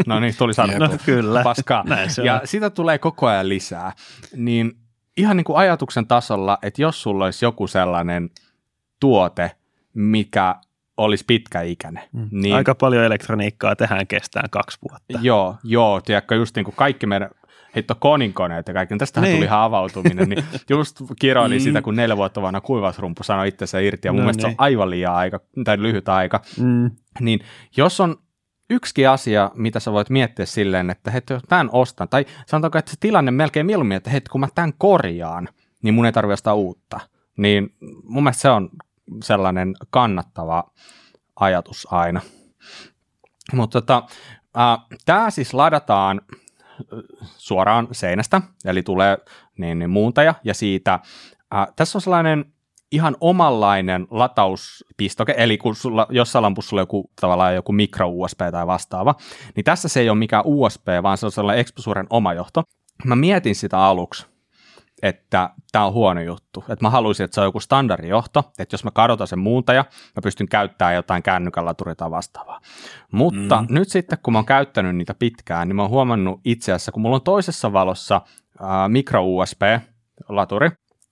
no 0.07 0.21
niin, 0.21 0.35
tuli 0.39 0.55
sanottu, 0.55 0.85
no, 0.85 0.99
kyllä. 1.05 1.43
paskaa, 1.43 1.85
ja 2.25 2.41
sitä 2.45 2.71
tulee 2.71 2.99
koko 2.99 3.27
ajan 3.27 3.49
lisää, 3.49 3.93
niin 4.37 4.73
ihan 5.17 5.37
niin 5.37 5.45
kuin 5.45 5.57
ajatuksen 5.57 6.07
tasolla, 6.07 6.59
että 6.63 6.83
jos 6.83 7.03
sulla 7.03 7.25
olisi 7.25 7.45
joku 7.45 7.67
sellainen 7.67 8.31
tuote, 9.01 9.51
mikä 9.95 10.55
olisi 10.97 11.25
pitkäikäinen. 11.27 12.03
Mm. 12.13 12.29
Niin, 12.31 12.55
Aika 12.55 12.75
paljon 12.75 13.05
elektroniikkaa 13.05 13.77
tehdään 13.77 14.07
kestää 14.07 14.45
kaksi 14.51 14.79
vuotta. 14.89 15.19
Joo, 15.23 15.57
joo, 15.65 16.01
tiedätkö, 16.01 16.35
just 16.35 16.57
niin 16.57 16.65
kuin 16.65 16.75
kaikki 16.77 17.07
meidän 17.07 17.31
heitto 17.75 17.95
koninkoneet 17.95 18.69
ja 18.69 18.75
kaikki. 18.75 18.97
Tästähän 18.97 19.29
niin. 19.29 19.37
tuli 19.37 19.45
ihan 19.45 19.61
avautuminen. 19.61 20.29
Niin 20.29 20.45
just 20.71 21.03
kiroili 21.21 21.59
mm. 21.59 21.61
sitä, 21.61 21.83
kun 21.83 21.97
neljä 21.97 22.17
vuotta 22.17 22.43
vanha 22.43 22.61
kuivasrumpu 22.61 23.23
sanoi 23.23 23.49
itsensä 23.49 23.81
irti, 23.81 24.09
ja 24.09 24.13
mun 24.13 24.21
no 24.21 24.25
mielestä 24.25 24.41
niin. 24.41 24.43
se 24.43 24.47
on 24.47 24.51
niin. 24.51 24.77
aivan 24.77 24.91
liian 24.91 25.15
aika, 25.15 25.41
tai 25.65 25.83
lyhyt 25.83 26.09
aika. 26.09 26.41
Mm. 26.59 26.91
Niin 27.21 27.41
jos 27.77 28.01
on 28.01 28.17
yksi 28.71 29.07
asia, 29.07 29.51
mitä 29.55 29.81
sä 29.81 29.93
voit 29.93 30.11
miettiä 30.11 30.47
silleen, 30.47 30.91
että 30.91 31.11
hei, 31.11 31.21
tämän 31.49 31.71
ostan, 31.73 32.09
tai 32.09 32.27
sanotaanko, 32.47 32.79
että 32.79 32.91
se 32.91 32.97
tilanne 33.01 33.31
melkein 33.31 33.67
mieluummin, 33.67 33.97
että 33.97 34.11
hei, 34.11 34.21
kun 34.31 34.41
mä 34.41 34.49
tämän 34.55 34.73
korjaan, 34.79 35.49
niin 35.83 35.95
mun 35.95 36.07
ei 36.07 36.13
tarvitse 36.13 36.33
ostaa 36.35 36.55
uutta. 36.55 37.01
Niin 37.37 37.75
mun 38.03 38.23
mielestä 38.23 38.41
se 38.41 38.51
on 38.51 38.71
sellainen 39.23 39.75
kannattava 39.91 40.71
ajatus 41.37 41.89
aina. 41.91 42.21
Mutta 43.53 43.81
tota, 43.81 44.03
äh, 44.59 44.99
tämä 45.05 45.31
siis 45.31 45.55
ladataan 45.55 46.21
suoraan 47.37 47.89
seinästä, 47.93 48.41
eli 48.65 48.83
tulee 48.83 49.19
niin, 49.59 49.79
niin 49.79 49.91
muuntaja, 49.91 50.35
ja 50.45 50.55
siitä, 50.55 50.99
ää, 51.51 51.67
tässä 51.77 51.99
on 51.99 52.03
sellainen 52.03 52.45
ihan 52.93 53.17
omanlainen 53.21 54.07
latauspistoke, 54.11 55.35
eli 55.37 55.59
kun 55.59 55.75
sulla, 55.75 56.07
jossain 56.11 56.43
lampussa 56.43 56.69
sulla 56.69 56.81
on 56.81 56.83
joku, 56.83 57.11
tavallaan 57.21 57.55
joku 57.55 57.73
micro-USB 57.73 58.41
tai 58.51 58.67
vastaava, 58.67 59.15
niin 59.57 59.65
tässä 59.65 59.89
se 59.89 60.01
ei 60.01 60.11
ole 60.11 60.19
mikään 60.19 60.45
USB, 60.47 60.89
vaan 61.03 61.19
se 61.19 61.27
on 61.27 61.33
sellainen 61.33 61.61
Exposuren 61.61 62.07
oma 62.11 62.35
johto. 62.35 62.63
Mä 63.05 63.17
mietin 63.17 63.55
sitä 63.55 63.79
aluksi, 63.79 64.27
että 65.03 65.51
tämä 65.73 65.87
on 65.87 65.93
huono 65.93 66.21
juttu. 66.21 66.65
Että 66.69 66.85
mä 66.85 66.91
haluaisin, 66.91 67.25
että 67.25 67.35
se 67.35 67.41
on 67.41 67.47
joku 67.47 67.61
standardijohto, 67.61 68.53
että 68.59 68.75
jos 68.75 68.85
mä 68.85 68.91
kadotan 68.91 69.27
sen 69.27 69.39
muuntaja, 69.39 69.85
mä 70.17 70.21
pystyn 70.23 70.49
käyttämään 70.49 70.95
jotain 70.95 71.23
kännykän 71.23 71.65
laturia 71.65 71.95
tai 71.95 72.11
vastaavaa. 72.11 72.61
Mutta 73.13 73.63
mm. 73.63 73.75
nyt 73.75 73.89
sitten, 73.89 74.19
kun 74.23 74.33
mä 74.33 74.39
oon 74.39 74.47
käyttänyt 74.47 74.97
niitä 74.97 75.15
pitkään, 75.15 75.69
niin 75.69 75.77
mä 75.77 75.83
oon 75.83 75.91
huomannut 75.91 76.41
itse 76.45 76.73
asiassa, 76.73 76.93
kun 76.93 77.03
mulla 77.03 77.17
on 77.17 77.23
toisessa 77.23 77.73
valossa 77.73 78.17
äh, 78.17 78.89
micro 78.89 79.25
USB-laturi, 79.25 80.71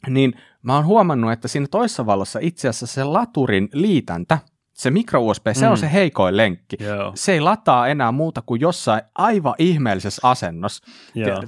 niin 0.09 0.40
mä 0.69 0.77
oon 0.77 0.86
huomannut, 0.86 1.32
että 1.32 1.49
siinä 1.49 1.66
toisessa 1.70 2.07
valossa 2.07 2.39
itse 2.43 2.69
asiassa 2.69 2.86
se 2.86 3.05
laturin 3.05 3.69
liitäntä 3.73 4.39
se 4.78 4.90
micro 4.90 5.20
USB, 5.23 5.47
se 5.53 5.66
mm. 5.66 5.70
on 5.70 5.78
se 5.78 5.93
heikoin 5.93 6.36
lenkki. 6.36 6.77
Joo. 6.81 7.12
Se 7.15 7.32
ei 7.32 7.40
lataa 7.40 7.89
enää 7.89 8.12
muuta 8.12 8.43
kuin 8.43 8.61
jossain 8.61 9.03
aivan 9.15 9.55
ihmeellisessä 9.59 10.28
asennossa. 10.28 10.85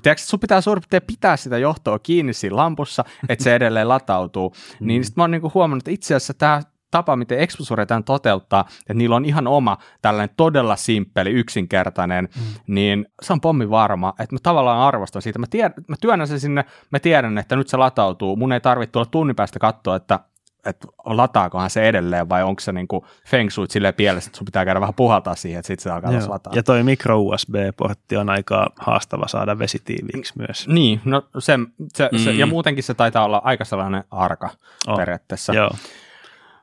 Tiedätkö, 0.02 0.22
sun 0.22 0.40
pitää 0.40 0.60
suurin 0.60 0.82
piirtein 0.82 1.06
pitää 1.06 1.36
sitä 1.36 1.58
johtoa 1.58 1.98
kiinni 1.98 2.32
siinä 2.32 2.56
lampussa, 2.56 3.04
että 3.28 3.42
se 3.44 3.54
edelleen 3.54 3.88
latautuu. 3.88 4.52
Mm. 4.80 4.86
Niin 4.86 5.04
sitten 5.04 5.20
mä 5.20 5.22
oon 5.22 5.30
niinku 5.30 5.50
huomannut, 5.54 5.82
että 5.82 5.90
itse 5.90 6.14
asiassa 6.14 6.34
tämä 6.34 6.62
tapa, 6.90 7.16
miten 7.16 7.38
Exposure 7.38 7.86
tämän 7.86 8.04
toteuttaa, 8.04 8.64
että 8.80 8.94
niillä 8.94 9.16
on 9.16 9.24
ihan 9.24 9.46
oma 9.46 9.78
tällainen 10.02 10.34
todella 10.36 10.76
simppeli, 10.76 11.30
yksinkertainen, 11.30 12.28
mm. 12.36 12.42
niin 12.66 13.06
se 13.22 13.32
on 13.32 13.40
pommi 13.40 13.70
varma, 13.70 14.14
että 14.18 14.34
mä 14.34 14.38
tavallaan 14.42 14.80
arvostan 14.80 15.22
siitä. 15.22 15.38
Mä, 15.38 15.46
tiedän, 15.50 15.74
mä 15.88 15.96
työnnän 16.00 16.28
sen 16.28 16.40
sinne, 16.40 16.64
mä 16.90 16.98
tiedän, 16.98 17.38
että 17.38 17.56
nyt 17.56 17.68
se 17.68 17.76
latautuu. 17.76 18.36
Mun 18.36 18.52
ei 18.52 18.60
tarvitse 18.60 18.92
tulla 18.92 19.06
tunnin 19.06 19.36
päästä 19.36 19.58
katsoa, 19.58 19.96
että 19.96 20.20
että 20.66 20.88
lataakohan 21.04 21.70
se 21.70 21.88
edelleen 21.88 22.28
vai 22.28 22.42
onko 22.42 22.60
se 22.60 22.72
niinku 22.72 23.06
feng 23.26 23.50
shui 23.50 23.66
silleen 23.68 23.94
pielessä, 23.94 24.28
että 24.28 24.38
sun 24.38 24.44
pitää 24.44 24.64
käydä 24.64 24.80
vähän 24.80 24.94
puhaltaa 24.94 25.34
siihen, 25.34 25.58
että 25.58 25.66
sitten 25.66 25.82
se 25.82 25.90
alkaa 25.90 26.12
Joo. 26.12 26.28
lataa. 26.28 26.52
Ja 26.56 26.62
toi 26.62 26.82
micro 26.82 27.20
USB-portti 27.20 28.16
on 28.16 28.30
aika 28.30 28.72
haastava 28.80 29.28
saada 29.28 29.58
vesitiiviiksi 29.58 30.32
myös. 30.38 30.68
Niin, 30.68 31.00
no 31.04 31.22
se, 31.38 31.58
se, 31.94 32.08
mm. 32.12 32.18
se, 32.18 32.32
ja 32.32 32.46
muutenkin 32.46 32.84
se 32.84 32.94
taitaa 32.94 33.24
olla 33.24 33.40
aika 33.44 33.64
sellainen 33.64 34.04
arka 34.10 34.50
on. 34.86 34.96
periaatteessa. 34.96 35.54
Joo. 35.54 35.70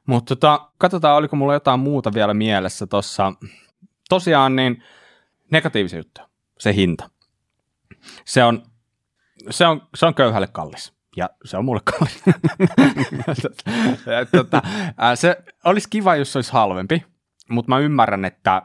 Mutta 0.07 0.35
tota, 0.35 0.69
katsotaan, 0.77 1.17
oliko 1.17 1.35
mulla 1.35 1.53
jotain 1.53 1.79
muuta 1.79 2.13
vielä 2.13 2.33
mielessä 2.33 2.87
tuossa. 2.87 3.33
Tosiaan 4.09 4.55
niin 4.55 4.83
negatiivisia 5.51 5.99
juttuja, 5.99 6.27
se 6.59 6.73
hinta. 6.73 7.09
Se 8.25 8.43
on, 8.43 8.63
se 9.49 9.65
on, 9.67 9.81
se 9.95 10.05
on 10.05 10.13
köyhälle 10.13 10.47
kallis 10.47 10.93
ja 11.17 11.29
se 11.45 11.57
on 11.57 11.65
mulle 11.65 11.81
kallis. 11.83 12.23
tota, 14.37 14.61
se 15.15 15.37
olisi 15.65 15.89
kiva, 15.89 16.15
jos 16.15 16.33
se 16.33 16.37
olisi 16.37 16.53
halvempi, 16.53 17.03
mutta 17.49 17.69
mä 17.69 17.79
ymmärrän, 17.79 18.25
että 18.25 18.61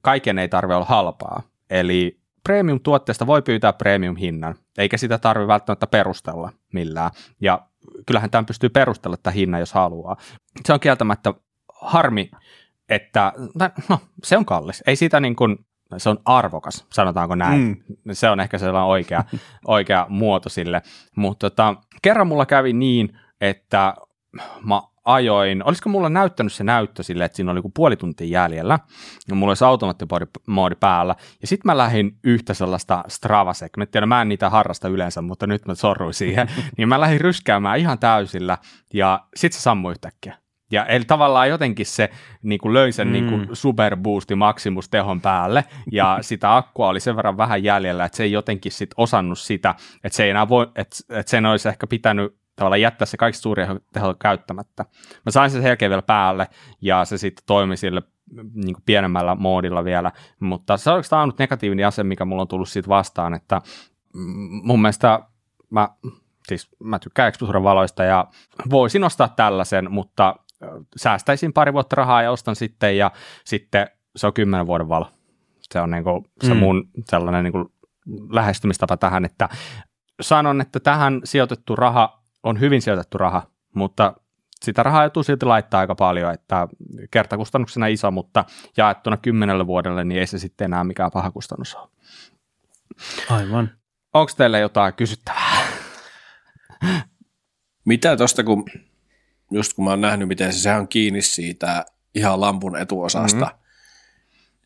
kaiken 0.00 0.38
ei 0.38 0.48
tarvitse 0.48 0.74
olla 0.74 0.86
halpaa. 0.86 1.42
Eli 1.70 2.20
premium-tuotteesta 2.44 3.26
voi 3.26 3.42
pyytää 3.42 3.72
premium-hinnan, 3.72 4.54
eikä 4.78 4.96
sitä 4.96 5.18
tarvitse 5.18 5.48
välttämättä 5.48 5.86
perustella 5.86 6.52
millään. 6.72 7.10
Ja 7.40 7.66
kyllähän 8.06 8.30
tämän 8.30 8.46
pystyy 8.46 8.68
perustella 8.68 9.16
tämän 9.16 9.34
hinnan, 9.34 9.60
jos 9.60 9.72
haluaa. 9.72 10.16
Se 10.64 10.72
on 10.72 10.80
kieltämättä 10.80 11.34
harmi, 11.80 12.30
että 12.88 13.32
no, 13.88 13.98
se 14.24 14.36
on 14.36 14.44
kallis. 14.44 14.82
Ei 14.86 14.96
siitä 14.96 15.20
niin 15.20 15.36
kuin, 15.36 15.66
se 15.96 16.08
on 16.08 16.18
arvokas, 16.24 16.86
sanotaanko 16.92 17.34
näin. 17.34 17.60
Mm. 17.60 18.12
Se 18.12 18.30
on 18.30 18.40
ehkä 18.40 18.58
sellainen 18.58 18.88
oikea, 18.90 19.24
oikea 19.66 20.06
muoto 20.08 20.48
sille. 20.48 20.82
Mutta 21.16 21.50
tota, 21.50 21.74
kerran 22.02 22.26
mulla 22.26 22.46
kävi 22.46 22.72
niin, 22.72 23.18
että 23.40 23.94
mä 24.64 24.80
ajoin, 25.04 25.64
olisiko 25.64 25.88
mulla 25.88 26.08
näyttänyt 26.08 26.52
se 26.52 26.64
näyttö 26.64 27.02
sille, 27.02 27.24
että 27.24 27.36
siinä 27.36 27.52
oli 27.52 27.62
kuin 27.62 27.72
puoli 27.72 27.96
tuntia 27.96 28.26
jäljellä, 28.26 28.78
ja 29.28 29.34
mulla 29.34 29.50
olisi 29.50 29.64
automaattimoodi 29.64 30.74
päällä, 30.80 31.14
ja 31.40 31.46
sitten 31.46 31.68
mä 31.68 31.76
lähdin 31.76 32.18
yhtä 32.24 32.54
sellaista 32.54 33.04
Strava-segmenttiä, 33.08 34.00
no 34.00 34.06
mä 34.06 34.22
en 34.22 34.28
niitä 34.28 34.50
harrasta 34.50 34.88
yleensä, 34.88 35.22
mutta 35.22 35.46
nyt 35.46 35.66
mä 35.66 35.74
sorruin 35.74 36.14
siihen, 36.14 36.48
niin 36.78 36.88
mä 36.88 37.00
lähdin 37.00 37.20
ryskäämään 37.20 37.78
ihan 37.78 37.98
täysillä, 37.98 38.58
ja 38.94 39.20
sitten 39.36 39.58
se 39.58 39.62
sammui 39.62 39.92
yhtäkkiä. 39.92 40.42
Ja 40.72 40.86
eli 40.86 41.04
tavallaan 41.04 41.48
jotenkin 41.48 41.86
se 41.86 42.10
niin 42.42 42.58
kuin 42.58 42.74
löi 42.74 42.92
sen 42.92 43.08
mm. 43.08 43.12
niin 43.12 43.28
kuin 43.28 43.48
superboosti 43.52 44.34
maksimus 44.34 44.88
tehon 44.88 45.20
päälle, 45.20 45.64
ja 45.92 46.18
sitä 46.20 46.56
akkua 46.56 46.88
oli 46.88 47.00
sen 47.00 47.16
verran 47.16 47.36
vähän 47.36 47.64
jäljellä, 47.64 48.04
että 48.04 48.16
se 48.16 48.22
ei 48.22 48.32
jotenkin 48.32 48.72
sit 48.72 48.90
osannut 48.96 49.38
sitä, 49.38 49.74
että 50.04 50.16
se 50.16 50.24
ei 50.24 50.30
enää 50.30 50.48
voi, 50.48 50.66
että, 50.76 50.96
että 51.10 51.30
sen 51.30 51.46
olisi 51.46 51.68
ehkä 51.68 51.86
pitänyt 51.86 52.41
tavallaan 52.62 52.80
jättää 52.80 53.06
se 53.06 53.16
kaikki 53.16 53.40
suuri 53.40 53.62
teho 53.92 54.14
käyttämättä. 54.14 54.84
Mä 55.26 55.30
sain 55.30 55.50
sen 55.50 55.62
jälkeen 55.62 55.90
vielä 55.90 56.02
päälle 56.02 56.48
ja 56.80 57.04
se 57.04 57.18
sitten 57.18 57.44
toimi 57.46 57.76
sille 57.76 58.02
niin 58.54 58.74
kuin 58.74 58.82
pienemmällä 58.86 59.34
moodilla 59.34 59.84
vielä, 59.84 60.12
mutta 60.40 60.76
se 60.76 60.90
on 60.90 60.94
oikeastaan 60.94 61.20
ainut 61.20 61.38
negatiivinen 61.38 61.86
asia, 61.86 62.04
mikä 62.04 62.24
mulla 62.24 62.42
on 62.42 62.48
tullut 62.48 62.68
siitä 62.68 62.88
vastaan, 62.88 63.34
että 63.34 63.60
mun 64.62 64.82
mielestä 64.82 65.20
mä, 65.70 65.88
siis 66.48 66.68
mä 66.78 66.98
tykkään 66.98 67.28
Exposuren 67.28 67.62
valoista 67.62 68.04
ja 68.04 68.26
voisin 68.70 69.04
ostaa 69.04 69.28
tällaisen, 69.28 69.92
mutta 69.92 70.36
säästäisin 70.96 71.52
pari 71.52 71.72
vuotta 71.72 71.96
rahaa 71.96 72.22
ja 72.22 72.30
ostan 72.30 72.56
sitten 72.56 72.96
ja 72.96 73.10
sitten 73.44 73.86
se 74.16 74.26
on 74.26 74.32
kymmenen 74.32 74.66
vuoden 74.66 74.88
valo. 74.88 75.08
Se 75.62 75.80
on 75.80 75.90
niin 75.90 76.04
kuin, 76.04 76.24
se 76.42 76.54
mm. 76.54 76.60
mun 76.60 76.88
sellainen 77.10 77.44
niin 77.44 77.52
kuin 77.52 77.64
lähestymistapa 78.30 78.96
tähän, 78.96 79.24
että 79.24 79.48
sanon, 80.20 80.60
että 80.60 80.80
tähän 80.80 81.20
sijoitettu 81.24 81.76
raha 81.76 82.21
on 82.42 82.60
hyvin 82.60 82.82
sijoitettu 82.82 83.18
raha, 83.18 83.46
mutta 83.74 84.14
sitä 84.62 84.82
rahaa 84.82 85.02
joutuu 85.02 85.22
silti 85.22 85.46
laittaa 85.46 85.80
aika 85.80 85.94
paljon, 85.94 86.34
että 86.34 86.68
kertakustannuksena 87.10 87.86
iso, 87.86 88.10
mutta 88.10 88.44
jaettuna 88.76 89.16
kymmenelle 89.16 89.66
vuodelle, 89.66 90.04
niin 90.04 90.20
ei 90.20 90.26
se 90.26 90.38
sitten 90.38 90.64
enää 90.64 90.84
mikään 90.84 91.10
paha 91.12 91.30
kustannus 91.30 91.74
ole. 91.74 91.88
Aivan. 93.30 93.70
Onko 94.14 94.32
teille 94.36 94.60
jotain 94.60 94.94
kysyttävää? 94.94 95.66
Mitä 97.84 98.16
tuosta, 98.16 98.44
kun 98.44 98.64
just 99.50 99.72
kun 99.72 99.84
mä 99.84 99.90
oon 99.90 100.00
nähnyt, 100.00 100.28
miten 100.28 100.52
se, 100.52 100.58
sehän 100.58 100.80
on 100.80 100.88
kiinni 100.88 101.22
siitä 101.22 101.84
ihan 102.14 102.40
lampun 102.40 102.76
etuosasta, 102.76 103.44
mm-hmm. 103.44 103.58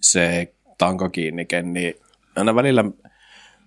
se 0.01 0.55
tankokiinnike, 0.79 1.63
niin 1.63 1.95
aina 2.37 2.55
välillä 2.55 2.85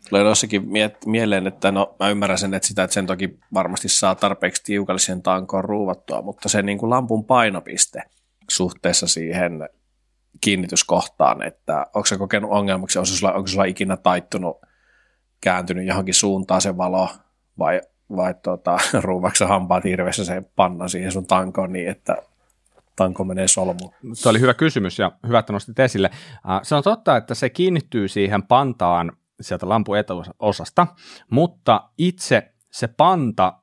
Tulee 0.09 0.23
jossakin 0.23 0.61
miet- 0.63 1.05
mieleen, 1.05 1.47
että 1.47 1.71
no 1.71 1.95
mä 1.99 2.09
ymmärrän 2.09 2.37
sen, 2.37 2.53
että 2.53 2.67
sitä, 2.67 2.83
että 2.83 2.93
sen 2.93 3.05
toki 3.05 3.39
varmasti 3.53 3.89
saa 3.89 4.15
tarpeeksi 4.15 4.63
tiukallisen 4.63 5.21
tankoon 5.21 5.63
ruuvattua, 5.63 6.21
mutta 6.21 6.49
se 6.49 6.61
niin 6.61 6.77
kuin 6.77 6.89
lampun 6.89 7.25
painopiste 7.25 8.01
suhteessa 8.49 9.07
siihen 9.07 9.69
kiinnityskohtaan, 10.41 11.43
että 11.43 11.85
onko 11.93 12.05
se 12.05 12.17
kokenut 12.17 12.51
ongelmaksi, 12.51 12.99
onko 12.99 13.05
sulla, 13.05 13.33
onko 13.33 13.47
sulla 13.47 13.65
ikinä 13.65 13.97
taittunut, 13.97 14.61
kääntynyt 15.41 15.87
johonkin 15.87 16.13
suuntaan 16.13 16.61
se 16.61 16.77
valo 16.77 17.09
vai, 17.59 17.81
vai 18.15 18.33
tuota, 18.43 18.77
ruuvaksa 19.01 19.47
hampaat 19.47 19.83
hirveässä 19.83 20.25
se 20.25 20.43
panna 20.55 20.87
siihen 20.87 21.11
sun 21.11 21.27
tankoon 21.27 21.73
niin, 21.73 21.89
että 21.89 22.17
tanko 22.95 23.23
menee 23.23 23.47
solmuun? 23.47 23.93
Se 24.13 24.29
oli 24.29 24.39
hyvä 24.39 24.53
kysymys 24.53 24.99
ja 24.99 25.11
hyvä, 25.27 25.39
että 25.39 25.53
nostit 25.53 25.79
esille. 25.79 26.09
Se 26.63 26.75
on 26.75 26.83
totta, 26.83 27.17
että 27.17 27.35
se 27.35 27.49
kiinnittyy 27.49 28.07
siihen 28.07 28.43
pantaan 28.43 29.11
sieltä 29.41 29.69
lampun 29.69 29.97
etuosasta, 29.97 30.87
mutta 31.31 31.89
itse 31.97 32.53
se 32.71 32.87
panta 32.87 33.53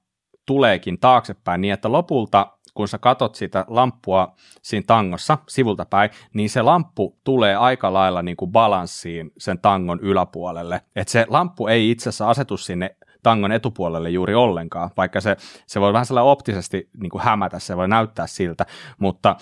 tuleekin 0.46 1.00
taaksepäin 1.00 1.60
niin, 1.60 1.74
että 1.74 1.92
lopulta 1.92 2.56
kun 2.76 2.88
sä 2.88 2.98
katot 2.98 3.34
sitä 3.34 3.64
lamppua 3.68 4.34
siinä 4.62 4.84
tangossa 4.86 5.38
sivulta 5.48 5.86
päin, 5.86 6.10
niin 6.34 6.50
se 6.50 6.62
lamppu 6.62 7.18
tulee 7.24 7.56
aika 7.56 7.92
lailla 7.92 8.22
niin 8.22 8.36
kuin 8.36 8.52
balanssiin 8.52 9.32
sen 9.38 9.58
tangon 9.58 10.00
yläpuolelle. 10.00 10.80
Et 10.96 11.08
se 11.08 11.26
lamppu 11.28 11.66
ei 11.66 11.90
itse 11.90 12.08
asiassa 12.08 12.30
asetu 12.30 12.56
sinne 12.56 12.96
tangon 13.22 13.52
etupuolelle 13.52 14.10
juuri 14.10 14.34
ollenkaan, 14.34 14.90
vaikka 14.96 15.20
se, 15.20 15.36
se 15.66 15.80
voi 15.80 15.92
vähän 15.92 16.06
sellainen 16.06 16.30
optisesti 16.30 16.90
niin 17.00 17.10
kuin 17.10 17.22
hämätä, 17.22 17.58
se 17.58 17.76
voi 17.76 17.88
näyttää 17.88 18.26
siltä, 18.26 18.66
mutta 18.98 19.36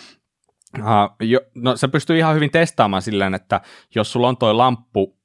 uh, 0.78 1.27
jo, 1.27 1.40
no, 1.55 1.77
se 1.77 1.89
pystyy 1.89 2.19
ihan 2.19 2.35
hyvin 2.35 2.51
testaamaan 2.51 3.02
silleen, 3.02 3.35
että 3.35 3.61
jos 3.94 4.12
sulla 4.12 4.28
on 4.28 4.36
toi 4.36 4.55
lamppu 4.55 5.16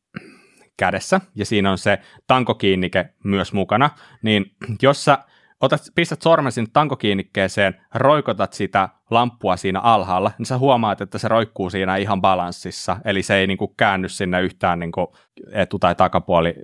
kädessä 0.79 1.21
ja 1.35 1.45
siinä 1.45 1.71
on 1.71 1.77
se 1.77 1.99
tankokiinnike 2.27 3.09
myös 3.23 3.53
mukana, 3.53 3.89
niin 4.23 4.55
jos 4.81 5.05
sä 5.05 5.17
otat, 5.61 5.81
pistät 5.95 6.21
sormen 6.21 6.51
sinne 6.51 6.69
tankokiinnikkeeseen, 6.73 7.81
roikotat 7.95 8.53
sitä 8.53 8.89
lamppua 9.11 9.57
siinä 9.57 9.79
alhaalla, 9.79 10.31
niin 10.37 10.45
sä 10.45 10.57
huomaat, 10.57 11.01
että 11.01 11.17
se 11.17 11.27
roikkuu 11.27 11.69
siinä 11.69 11.97
ihan 11.97 12.21
balanssissa, 12.21 12.97
eli 13.05 13.23
se 13.23 13.35
ei 13.35 13.47
niin 13.47 13.57
kuin 13.57 13.73
käänny 13.77 14.09
sinne 14.09 14.41
yhtään 14.41 14.79
niin 14.79 14.91
kuin 14.91 15.07
etu- 15.51 15.79
tai 15.79 15.95
takapuoli 15.95 16.55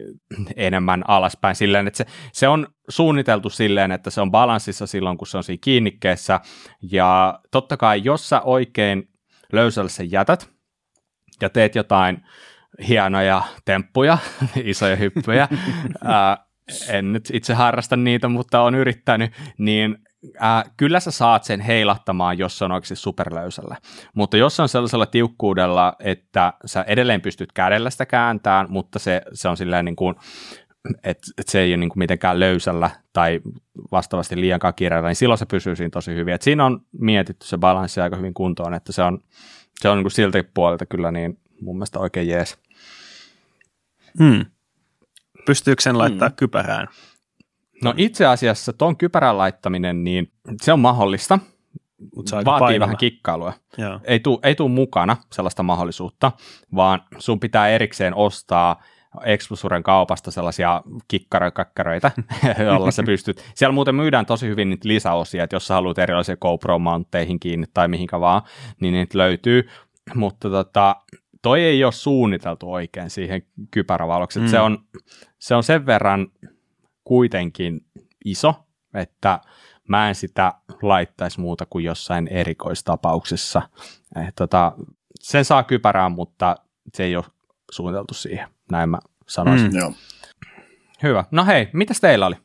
enemmän 0.55 1.03
alaspäin. 1.07 1.55
Silleen, 1.55 1.87
että 1.87 1.97
se, 1.97 2.05
se 2.33 2.47
on 2.47 2.67
suunniteltu 2.89 3.49
silleen, 3.49 3.91
että 3.91 4.09
se 4.09 4.21
on 4.21 4.31
balanssissa 4.31 4.87
silloin, 4.87 5.17
kun 5.17 5.27
se 5.27 5.37
on 5.37 5.43
siinä 5.43 5.61
kiinnikkeessä, 5.63 6.39
ja 6.91 7.39
totta 7.51 7.77
kai, 7.77 8.01
jos 8.03 8.29
sä 8.29 8.41
oikein 8.41 9.09
löysällä 9.53 9.89
sen 9.89 10.11
jätät, 10.11 10.49
ja 11.41 11.49
teet 11.49 11.75
jotain 11.75 12.25
hienoja 12.87 13.41
temppuja, 13.65 14.17
isoja 14.63 14.95
hyppyjä. 14.95 15.47
Ää, 16.03 16.45
en 16.89 17.13
nyt 17.13 17.29
itse 17.33 17.53
harrasta 17.53 17.95
niitä, 17.95 18.27
mutta 18.27 18.61
on 18.61 18.75
yrittänyt, 18.75 19.31
niin 19.57 19.97
ää, 20.39 20.63
kyllä 20.77 20.99
sä 20.99 21.11
saat 21.11 21.43
sen 21.43 21.61
heilahtamaan, 21.61 22.37
jos 22.37 22.57
se 22.57 22.65
on 22.65 22.71
oikeasti 22.71 22.95
superlöysällä. 22.95 23.77
Mutta 24.15 24.37
jos 24.37 24.55
se 24.55 24.61
on 24.61 24.69
sellaisella 24.69 25.05
tiukkuudella, 25.05 25.93
että 25.99 26.53
sä 26.65 26.85
edelleen 26.87 27.21
pystyt 27.21 27.51
kädellä 27.51 27.89
sitä 27.89 28.05
kääntämään, 28.05 28.67
mutta 28.69 28.99
se, 28.99 29.21
se 29.33 29.49
on 29.49 29.57
silleen 29.57 29.85
niin 29.85 29.95
kuin, 29.95 30.15
että 31.03 31.27
et 31.37 31.47
se 31.47 31.59
ei 31.59 31.71
ole 31.71 31.77
niin 31.77 31.89
kuin 31.89 31.99
mitenkään 31.99 32.39
löysällä 32.39 32.89
tai 33.13 33.41
vastaavasti 33.91 34.41
liiankaan 34.41 34.73
kiireellä, 34.73 35.09
niin 35.09 35.15
silloin 35.15 35.37
se 35.37 35.45
pysyy 35.45 35.75
siinä 35.75 35.89
tosi 35.89 36.15
hyvin. 36.15 36.33
Et 36.33 36.41
siinä 36.41 36.65
on 36.65 36.81
mietitty 36.99 37.47
se 37.47 37.57
balanssi 37.57 38.01
aika 38.01 38.15
hyvin 38.15 38.33
kuntoon, 38.33 38.73
että 38.73 38.91
se 38.91 39.03
on, 39.03 39.19
se 39.81 39.89
on 39.89 39.97
niin 39.97 40.03
kuin 40.03 40.11
siltä 40.11 40.43
puolelta 40.53 40.85
kyllä 40.85 41.11
niin 41.11 41.39
mun 41.61 41.75
mielestä 41.75 41.99
oikein 41.99 42.27
jees. 42.27 42.57
Hmm. 44.19 44.45
Pystyykö 45.45 45.81
sen 45.81 45.97
laittaa 45.97 46.27
hmm. 46.27 46.35
kypärään? 46.35 46.87
No 47.83 47.93
itse 47.97 48.25
asiassa 48.25 48.73
tuon 48.73 48.97
kypärän 48.97 49.37
laittaminen, 49.37 50.03
niin 50.03 50.31
se 50.61 50.73
on 50.73 50.79
mahdollista. 50.79 51.39
Mut 52.15 52.27
se 52.27 52.35
Vaatii 52.35 52.59
painava. 52.59 52.79
vähän 52.79 52.97
kikkailua. 52.97 53.53
Joo. 53.77 53.99
Ei 54.03 54.19
tule 54.19 54.39
ei 54.43 54.55
tuu 54.55 54.69
mukana 54.69 55.17
sellaista 55.31 55.63
mahdollisuutta, 55.63 56.31
vaan 56.75 57.01
sun 57.17 57.39
pitää 57.39 57.69
erikseen 57.69 58.15
ostaa 58.15 58.83
Explosuren 59.23 59.83
kaupasta 59.83 60.31
sellaisia 60.31 60.81
kikkaroikakkaroita, 61.07 62.11
joilla 62.65 62.91
sä 62.91 63.03
pystyt. 63.03 63.43
Siellä 63.55 63.73
muuten 63.73 63.95
myydään 63.95 64.25
tosi 64.25 64.47
hyvin 64.47 64.69
niitä 64.69 64.87
lisäosia, 64.87 65.43
että 65.43 65.55
jos 65.55 65.67
sä 65.67 65.73
haluat 65.73 65.97
erilaisia 65.97 66.35
GoPro-mantteihin 66.35 67.39
kiinni 67.39 67.65
tai 67.73 67.87
mihinkä 67.87 68.19
vaan, 68.19 68.41
niin 68.79 68.93
niitä 68.93 69.17
löytyy. 69.17 69.69
Mutta 70.15 70.49
tota, 70.49 70.95
toi 71.45 71.63
ei 71.63 71.83
ole 71.83 71.91
suunniteltu 71.91 72.73
oikein 72.73 73.09
siihen 73.09 73.41
kypärävaloksi. 73.71 74.39
Mm. 74.39 74.47
Se, 74.47 74.59
on, 74.59 74.79
se 75.39 75.55
on 75.55 75.63
sen 75.63 75.85
verran 75.85 76.27
kuitenkin 77.03 77.85
iso, 78.25 78.53
että 78.93 79.39
mä 79.87 80.09
en 80.09 80.15
sitä 80.15 80.53
laittaisi 80.81 81.39
muuta 81.39 81.65
kuin 81.69 81.85
jossain 81.85 82.27
erikoistapauksessa. 82.27 83.61
Eh, 84.15 84.33
tota, 84.35 84.71
sen 85.19 85.45
saa 85.45 85.63
kypärään, 85.63 86.11
mutta 86.11 86.55
se 86.93 87.03
ei 87.03 87.15
ole 87.15 87.25
suunniteltu 87.71 88.13
siihen, 88.13 88.47
näin 88.71 88.89
mä 88.89 88.99
sanoisin. 89.27 89.71
Mm. 89.71 89.77
Joo. 89.79 89.93
Hyvä. 91.03 91.25
No 91.31 91.45
hei, 91.45 91.69
mitäs 91.73 91.99
teillä 91.99 92.25
oli? 92.25 92.35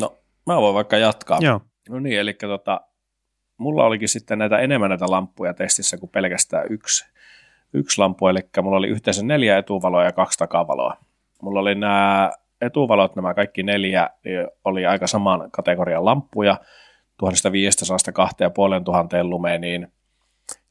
No, 0.00 0.18
mä 0.46 0.56
voin 0.56 0.74
vaikka 0.74 0.96
jatkaa. 0.96 1.38
Joo. 1.40 1.60
No 1.88 2.00
niin, 2.00 2.20
eli 2.20 2.34
tota, 2.34 2.80
mulla 3.56 3.84
olikin 3.84 4.08
sitten 4.08 4.38
näitä 4.38 4.58
enemmän 4.58 4.90
näitä 4.90 5.10
lamppuja 5.10 5.54
testissä 5.54 5.98
kuin 5.98 6.10
pelkästään 6.10 6.66
yksi, 6.70 7.04
yksi 7.72 8.00
lamppu, 8.00 8.28
eli 8.28 8.38
mulla 8.62 8.76
oli 8.76 8.88
yhteensä 8.88 9.22
neljä 9.22 9.58
etuvaloa 9.58 10.04
ja 10.04 10.12
kaksi 10.12 10.38
takavaloa. 10.38 10.96
Mulla 11.42 11.60
oli 11.60 11.74
nämä 11.74 12.32
etuvalot, 12.60 13.16
nämä 13.16 13.34
kaikki 13.34 13.62
neljä, 13.62 14.10
niin 14.24 14.48
oli 14.64 14.86
aika 14.86 15.06
saman 15.06 15.50
kategorian 15.50 16.04
lamppuja, 16.04 16.56
1500-2500 17.22 17.24
lumeeniin, 19.22 19.92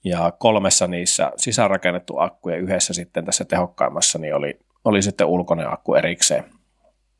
ja 0.03 0.31
kolmessa 0.39 0.87
niissä 0.87 1.31
sisäänrakennettu 1.37 2.17
akku 2.17 2.49
ja 2.49 2.57
yhdessä 2.57 2.93
sitten 2.93 3.25
tässä 3.25 3.45
tehokkaimmassa 3.45 4.19
niin 4.19 4.35
oli, 4.35 4.59
oli 4.85 5.01
sitten 5.01 5.27
ulkoinen 5.27 5.73
akku 5.73 5.95
erikseen. 5.95 6.45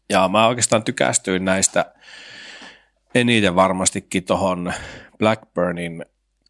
Ja 0.10 0.28
mä 0.28 0.48
oikeastaan 0.48 0.84
tykästyin 0.84 1.46
näistä 1.46 1.86
eniten 3.16 3.56
varmastikin 3.56 4.24
tuohon 4.26 4.74
Blackburnin 5.18 6.06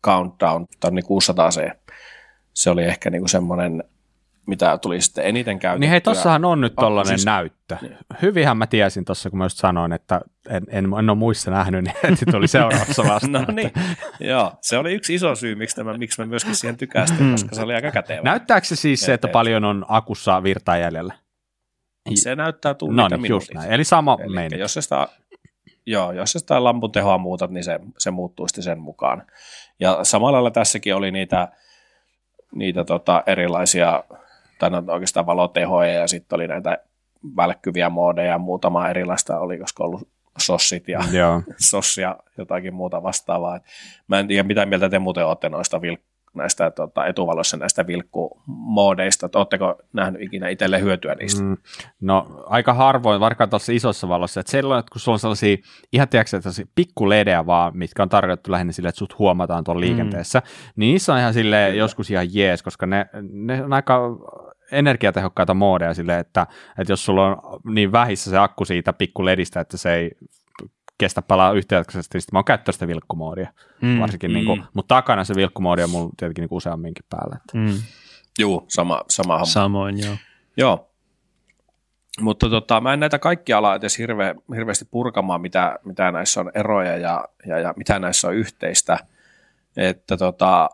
Countdown 0.05 0.65
tonni 0.79 1.01
600 1.01 1.49
c 1.49 1.71
Se 2.59 2.69
oli 2.69 2.83
ehkä 2.83 3.09
niinku 3.09 3.27
semmoinen, 3.27 3.83
mitä 4.47 4.77
tuli 4.77 5.01
sitten 5.01 5.25
eniten 5.25 5.59
käytettyä. 5.59 5.79
Niin 5.79 5.89
hei, 5.89 6.01
tossahan 6.01 6.45
on 6.45 6.61
nyt 6.61 6.75
tollainen 6.75 7.19
siis... 7.19 7.25
näyttö. 7.25 7.77
Niin. 7.81 7.97
Hyvinhän 8.21 8.57
mä 8.57 8.67
tiesin 8.67 9.05
tuossa, 9.05 9.29
kun 9.29 9.39
mä 9.39 9.45
just 9.45 9.57
sanoin, 9.57 9.93
että 9.93 10.21
en, 10.49 10.63
en, 10.69 10.85
en 10.85 11.09
ole 11.09 11.15
muissa 11.15 11.51
nähnyt, 11.51 11.83
niin 11.83 11.95
että 12.03 12.31
tuli 12.31 12.47
seuraavassa 12.47 13.03
vasta. 13.03 13.27
no 13.39 13.45
niin, 13.53 13.71
joo. 14.19 14.53
Se 14.61 14.77
oli 14.77 14.93
yksi 14.93 15.15
iso 15.15 15.35
syy, 15.35 15.55
miksi, 15.55 15.75
tämä, 15.75 15.97
miksi 15.97 16.21
mä 16.21 16.25
myöskin 16.25 16.55
siihen 16.55 16.77
tykästin, 16.77 17.25
mm. 17.25 17.31
koska 17.31 17.55
se 17.55 17.61
oli 17.61 17.73
aika 17.73 17.91
kätevä. 17.91 18.21
Näyttääkö 18.21 18.67
se 18.67 18.75
siis 18.75 19.01
se, 19.01 19.13
että 19.13 19.27
paljon 19.27 19.65
on 19.65 19.85
akussa 19.87 20.43
virtaa 20.43 20.77
jäljellä? 20.77 21.13
Se 22.15 22.35
näyttää 22.35 22.73
tunnit 22.73 23.09
no 23.09 23.17
niin, 23.17 23.29
just 23.29 23.53
näin. 23.53 23.71
Eli 23.71 23.83
sama 23.83 24.17
Eli 24.21 24.59
Jos 24.59 24.73
se 24.73 24.81
sitä 24.81 25.07
Joo, 25.85 26.11
jos 26.11 26.31
sä 26.31 26.39
sitä 26.39 26.63
lampun 26.63 26.91
tehoa 26.91 27.17
muutat, 27.17 27.51
niin 27.51 27.63
se, 27.63 27.79
se 27.97 28.11
muuttuu 28.11 28.47
sitten 28.47 28.63
sen 28.63 28.79
mukaan. 28.79 29.23
Ja 29.79 29.99
samalla 30.03 30.31
lailla 30.31 30.51
tässäkin 30.51 30.95
oli 30.95 31.11
niitä, 31.11 31.47
niitä 32.55 32.83
tota 32.83 33.23
erilaisia, 33.27 34.03
tai 34.59 34.69
no 34.69 34.83
oikeastaan 34.87 35.25
valotehoja, 35.25 35.93
ja 35.93 36.07
sitten 36.07 36.35
oli 36.35 36.47
näitä 36.47 36.77
välkkyviä 37.35 37.89
moodeja, 37.89 38.37
muutama 38.37 38.89
erilaista 38.89 39.39
oli, 39.39 39.57
koska 39.57 39.83
ollut 39.83 40.07
sossit 40.37 40.87
ja 40.87 40.99
sossia 41.71 42.15
jotakin 42.37 42.73
muuta 42.73 43.03
vastaavaa. 43.03 43.59
Mä 44.07 44.19
en 44.19 44.27
tiedä, 44.27 44.43
mitä 44.43 44.65
mieltä 44.65 44.89
te 44.89 44.99
muuten 44.99 45.25
olette 45.25 45.49
noista 45.49 45.77
vilk- 45.77 46.08
näistä 46.33 46.71
tota, 46.71 47.05
etuvalossa 47.05 47.57
näistä 47.57 47.87
vilkkumoodeista. 47.87 49.29
Oletteko 49.35 49.75
nähnyt 49.93 50.21
ikinä 50.21 50.49
itselle 50.49 50.81
hyötyä 50.81 51.15
niistä? 51.15 51.43
Mm, 51.43 51.57
no 52.01 52.43
aika 52.45 52.73
harvoin, 52.73 53.19
vaikka 53.19 53.47
tuossa 53.47 53.71
isossa 53.71 54.09
valossa. 54.09 54.39
Että 54.39 54.51
silloin, 54.51 54.79
että 54.79 54.89
kun 54.91 55.01
sulla 55.01 55.15
on 55.15 55.19
sellaisia 55.19 55.57
ihan 55.93 56.09
tiedätkö, 56.09 56.39
pikku 56.75 57.09
ledejä 57.09 57.45
vaan, 57.45 57.77
mitkä 57.77 58.03
on 58.03 58.09
tarjottu 58.09 58.51
lähinnä 58.51 58.73
sille, 58.73 58.89
että 58.89 58.99
sut 58.99 59.19
huomataan 59.19 59.63
tuolla 59.63 59.81
mm. 59.81 59.87
liikenteessä, 59.87 60.41
niin 60.75 60.91
niissä 60.91 61.13
on 61.13 61.19
ihan 61.19 61.33
sille 61.33 61.69
joskus 61.69 62.11
ihan 62.11 62.27
jees, 62.33 62.63
koska 62.63 62.85
ne, 62.85 63.05
ne 63.31 63.63
on 63.63 63.73
aika 63.73 64.01
energiatehokkaita 64.71 65.53
moodeja 65.53 65.93
sille, 65.93 66.19
että, 66.19 66.47
että 66.77 66.91
jos 66.91 67.05
sulla 67.05 67.27
on 67.27 67.59
niin 67.73 67.91
vähissä 67.91 68.29
se 68.29 68.37
akku 68.37 68.65
siitä 68.65 68.93
pikku 68.93 69.25
ledistä, 69.25 69.59
että 69.59 69.77
se 69.77 69.93
ei 69.93 70.11
kestä 70.99 71.21
palaa 71.21 71.51
yhtäjaksoisesti, 71.51 72.17
niin 72.17 72.23
mä 72.31 72.39
oon 72.39 72.45
käyttänyt 72.45 72.75
sitä 72.75 72.87
vilkkumoodia 72.87 73.53
mm, 73.81 73.99
varsinkin, 73.99 74.33
niinku, 74.33 74.55
mm. 74.55 74.59
niin 74.59 74.65
kuin, 74.65 74.71
mutta 74.73 74.95
takana 74.95 75.23
se 75.23 75.35
vilkkumoodi 75.35 75.83
on 75.83 75.89
mulla 75.89 76.09
tietenkin 76.17 76.41
niin 76.41 76.49
useamminkin 76.51 77.05
päällä. 77.09 77.35
Että. 77.35 77.57
Mm. 77.57 77.81
Joo, 78.39 78.65
sama, 78.67 79.01
sama 79.09 79.33
homma. 79.33 79.45
Samoin, 79.45 79.99
joo. 80.05 80.15
Joo, 80.57 80.89
mutta 82.21 82.49
tota, 82.49 82.81
mä 82.81 82.93
en 82.93 82.99
näitä 82.99 83.19
kaikkia 83.19 83.57
ala 83.57 83.75
edes 83.75 83.97
hirve, 83.97 84.35
hirveästi 84.55 84.85
purkamaan, 84.91 85.41
mitä, 85.41 85.79
mitä 85.83 86.11
näissä 86.11 86.39
on 86.39 86.51
eroja 86.53 86.97
ja, 86.97 87.25
ja, 87.45 87.59
ja 87.59 87.73
mitä 87.77 87.99
näissä 87.99 88.27
on 88.27 88.35
yhteistä. 88.35 88.99
Että 89.77 90.17
tota, 90.17 90.69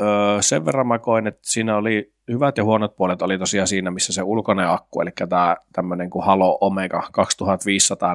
öö, 0.00 0.42
sen 0.42 0.66
verran 0.66 0.86
mä 0.86 0.98
koin, 0.98 1.26
että 1.26 1.40
siinä 1.42 1.76
oli 1.76 2.12
hyvät 2.30 2.58
ja 2.58 2.64
huonot 2.64 2.96
puolet 2.96 3.22
oli 3.22 3.38
tosiaan 3.38 3.68
siinä, 3.68 3.90
missä 3.90 4.12
se 4.12 4.22
ulkoinen 4.22 4.68
akku, 4.68 5.00
eli 5.00 5.10
tämä 5.28 5.56
tämmöinen 5.72 6.10
kuin 6.10 6.24
Halo 6.24 6.58
Omega 6.60 7.08
2500, 7.12 8.14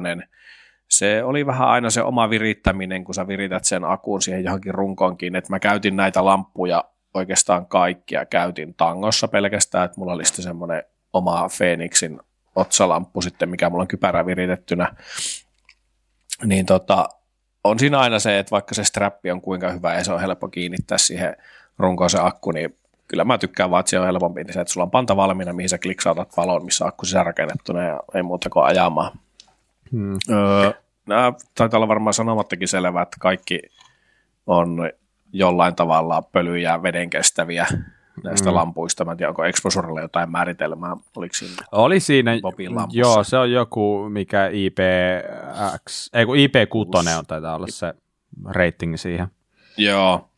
se 0.88 1.24
oli 1.24 1.46
vähän 1.46 1.68
aina 1.68 1.90
se 1.90 2.02
oma 2.02 2.30
virittäminen, 2.30 3.04
kun 3.04 3.14
sä 3.14 3.28
virität 3.28 3.64
sen 3.64 3.84
akun 3.84 4.22
siihen 4.22 4.44
johonkin 4.44 4.74
runkoonkin, 4.74 5.36
että 5.36 5.52
mä 5.52 5.60
käytin 5.60 5.96
näitä 5.96 6.24
lamppuja 6.24 6.84
oikeastaan 7.14 7.66
kaikkia. 7.66 8.26
Käytin 8.26 8.74
tangossa 8.74 9.28
pelkästään, 9.28 9.84
että 9.84 10.00
mulla 10.00 10.12
oli 10.12 10.24
sitten 10.24 10.42
semmoinen 10.42 10.82
oma 11.12 11.48
Phoenixin 11.56 12.20
otsalamppu 12.56 13.22
sitten, 13.22 13.48
mikä 13.48 13.70
mulla 13.70 13.82
on 13.82 13.88
kypärä 13.88 14.26
viritettynä. 14.26 14.94
Niin 16.44 16.66
tota, 16.66 17.08
on 17.64 17.78
siinä 17.78 17.98
aina 17.98 18.18
se, 18.18 18.38
että 18.38 18.50
vaikka 18.50 18.74
se 18.74 18.84
strappi 18.84 19.30
on 19.30 19.40
kuinka 19.40 19.70
hyvä 19.70 19.94
ja 19.94 20.04
se 20.04 20.12
on 20.12 20.20
helppo 20.20 20.48
kiinnittää 20.48 20.98
siihen 20.98 21.36
runkoon 21.78 22.10
se 22.10 22.18
akku, 22.20 22.50
niin 22.50 22.76
kyllä 23.08 23.24
mä 23.24 23.38
tykkään 23.38 23.70
vaan, 23.70 23.80
että 23.80 23.90
se 23.90 23.98
on 23.98 24.06
helpompi, 24.06 24.44
niin 24.44 24.54
se, 24.54 24.60
että 24.60 24.72
sulla 24.72 24.84
on 24.84 24.90
panta 24.90 25.16
valmiina, 25.16 25.52
mihin 25.52 25.68
sä 25.68 25.78
kliksautat 25.78 26.36
valon, 26.36 26.64
missä 26.64 26.86
akku 26.86 27.04
sisäänrakennettuna 27.04 27.82
ja 27.82 28.00
ei 28.14 28.22
muuta 28.22 28.50
kuin 28.50 28.64
ajamaan. 28.64 29.18
Hmm. 29.92 30.16
Öö, 30.30 30.72
nämä 31.06 31.32
taitaa 31.54 31.78
olla 31.78 31.88
varmaan 31.88 32.14
sanomattakin 32.14 32.68
selvää, 32.68 33.02
että 33.02 33.16
kaikki 33.20 33.60
on 34.46 34.90
jollain 35.32 35.74
tavalla 35.74 36.22
pölyjä 36.22 36.82
veden 36.82 37.10
kestäviä 37.10 37.66
näistä 38.24 38.50
mm. 38.50 38.54
lampuista. 38.54 39.04
Mä 39.04 39.12
en 39.12 39.18
tiedä, 39.18 39.28
onko 39.28 39.44
Exposurella 39.44 40.00
jotain 40.00 40.30
määritelmää. 40.30 40.96
Oliko 41.16 41.34
siinä 41.34 41.62
Oli 41.72 42.00
siinä, 42.00 42.32
joo, 42.90 43.24
se 43.24 43.36
on 43.36 43.52
joku, 43.52 44.08
mikä 44.08 44.50
IPX, 44.52 46.10
ei 46.12 46.26
kun 46.26 46.36
IP6 46.36 47.18
on 47.18 47.26
taitaa 47.26 47.54
olla 47.54 47.66
se 47.70 47.94
rating 48.44 48.96
siihen. 48.96 49.26
Joo, 49.76 50.28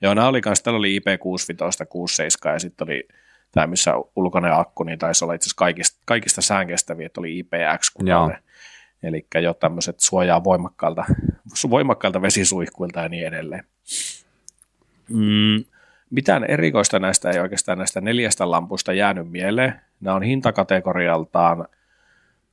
joo 0.00 0.14
nämä 0.14 0.28
oli 0.28 0.40
kanssa, 0.40 0.64
täällä 0.64 0.78
oli 0.78 0.98
IP65, 0.98 1.86
67 1.86 2.54
ja 2.54 2.58
sitten 2.58 2.86
oli 2.86 3.08
tämä, 3.52 3.66
missä 3.66 3.92
ulkoinen 4.16 4.54
akku, 4.54 4.82
niin 4.84 4.98
taisi 4.98 5.24
olla 5.24 5.34
itse 5.34 5.44
asiassa 5.44 5.58
kaikista, 5.58 6.00
kaikista 6.04 6.42
säänkestäviä, 6.42 7.06
että 7.06 7.20
oli 7.20 7.42
IPX6. 7.42 8.36
Eli 9.02 9.26
jo 9.42 9.54
tämmöiset 9.54 10.00
suojaa 10.00 10.44
voimakkailta, 10.44 11.04
voimakkailta 11.70 12.22
vesisuihkuilta 12.22 13.00
ja 13.00 13.08
niin 13.08 13.26
edelleen. 13.26 13.64
Mm, 15.08 15.64
mitään 16.10 16.44
erikoista 16.44 16.98
näistä 16.98 17.30
ei 17.30 17.40
oikeastaan 17.40 17.78
näistä 17.78 18.00
neljästä 18.00 18.50
lampusta 18.50 18.92
jäänyt 18.92 19.30
mieleen. 19.30 19.80
Nämä 20.00 20.16
on 20.16 20.22
hintakategorialtaan 20.22 21.68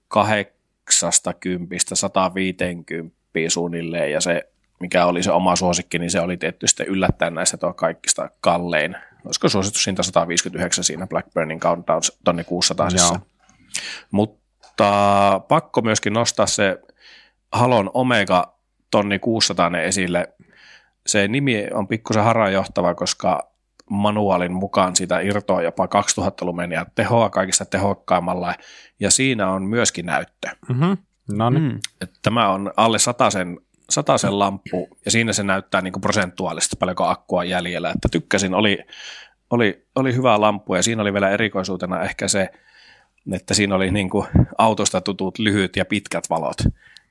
80 0.07 1.95
150 1.95 3.15
suunnilleen 3.47 4.11
ja 4.11 4.21
se 4.21 4.49
mikä 4.79 5.05
oli 5.05 5.23
se 5.23 5.31
oma 5.31 5.55
suosikki, 5.55 5.99
niin 5.99 6.11
se 6.11 6.19
oli 6.19 6.37
tietysti 6.37 6.83
yllättäen 6.83 7.33
näistä 7.33 7.57
tuo 7.57 7.73
kaikista 7.73 8.29
kallein. 8.41 8.95
Olisiko 9.25 9.49
suositus 9.49 9.87
hinta 9.87 10.03
159 10.03 10.83
siinä 10.83 11.07
Blackburnin 11.07 11.59
Countdown 11.59 12.01
tonne 12.23 12.43
600 12.43 12.89
Mutta 14.11 14.39
mutta 14.79 15.41
pakko 15.47 15.81
myöskin 15.81 16.13
nostaa 16.13 16.45
se 16.45 16.79
Halon 17.51 17.91
Omega 17.93 18.55
tonni 18.91 19.19
600 19.19 19.71
esille. 19.83 20.33
Se 21.07 21.27
nimi 21.27 21.67
on 21.73 21.87
pikkusen 21.87 22.23
harhaanjohtava, 22.23 22.95
koska 22.95 23.51
manuaalin 23.89 24.53
mukaan 24.53 24.95
siitä 24.95 25.19
irtoaa 25.19 25.61
jopa 25.61 25.87
2000 25.87 26.45
lumenia 26.45 26.85
tehoa 26.95 27.29
kaikista 27.29 27.65
tehokkaimmalla, 27.65 28.53
ja 28.99 29.11
siinä 29.11 29.49
on 29.49 29.63
myöskin 29.63 30.05
näyttö. 30.05 30.47
Mm-hmm. 30.69 30.97
No 31.31 31.49
niin. 31.49 31.63
Mm. 31.63 31.79
Tämä 32.21 32.49
on 32.49 32.73
alle 32.77 32.99
sataisen, 32.99 33.59
sataisen 33.89 34.39
lamppu, 34.39 34.87
ja 35.05 35.11
siinä 35.11 35.33
se 35.33 35.43
näyttää 35.43 35.81
niin 35.81 35.93
kuin 35.93 36.01
prosentuaalisesti 36.01 36.75
paljonko 36.79 37.05
akkua 37.05 37.43
jäljellä. 37.43 37.89
Että 37.89 38.09
tykkäsin, 38.11 38.53
oli, 38.53 38.79
oli, 39.49 39.87
oli 39.95 40.15
hyvä 40.15 40.41
lamppu, 40.41 40.75
ja 40.75 40.83
siinä 40.83 41.01
oli 41.01 41.13
vielä 41.13 41.29
erikoisuutena 41.29 42.01
ehkä 42.01 42.27
se, 42.27 42.49
että 43.33 43.53
siinä 43.53 43.75
oli 43.75 43.91
niin 43.91 44.09
kuin 44.09 44.27
autosta 44.57 45.01
tutut 45.01 45.39
lyhyt 45.39 45.75
ja 45.75 45.85
pitkät 45.85 46.29
valot. 46.29 46.57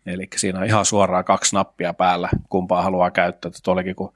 Eli 0.07 0.29
siinä 0.37 0.59
on 0.59 0.65
ihan 0.65 0.85
suoraan 0.85 1.25
kaksi 1.25 1.57
nappia 1.57 1.95
päällä, 1.95 2.29
kumpaa 2.49 2.83
haluaa 2.83 3.11
käyttää. 3.11 3.49
Että 3.49 3.61
tuollekin 3.63 3.95
kun 3.95 4.13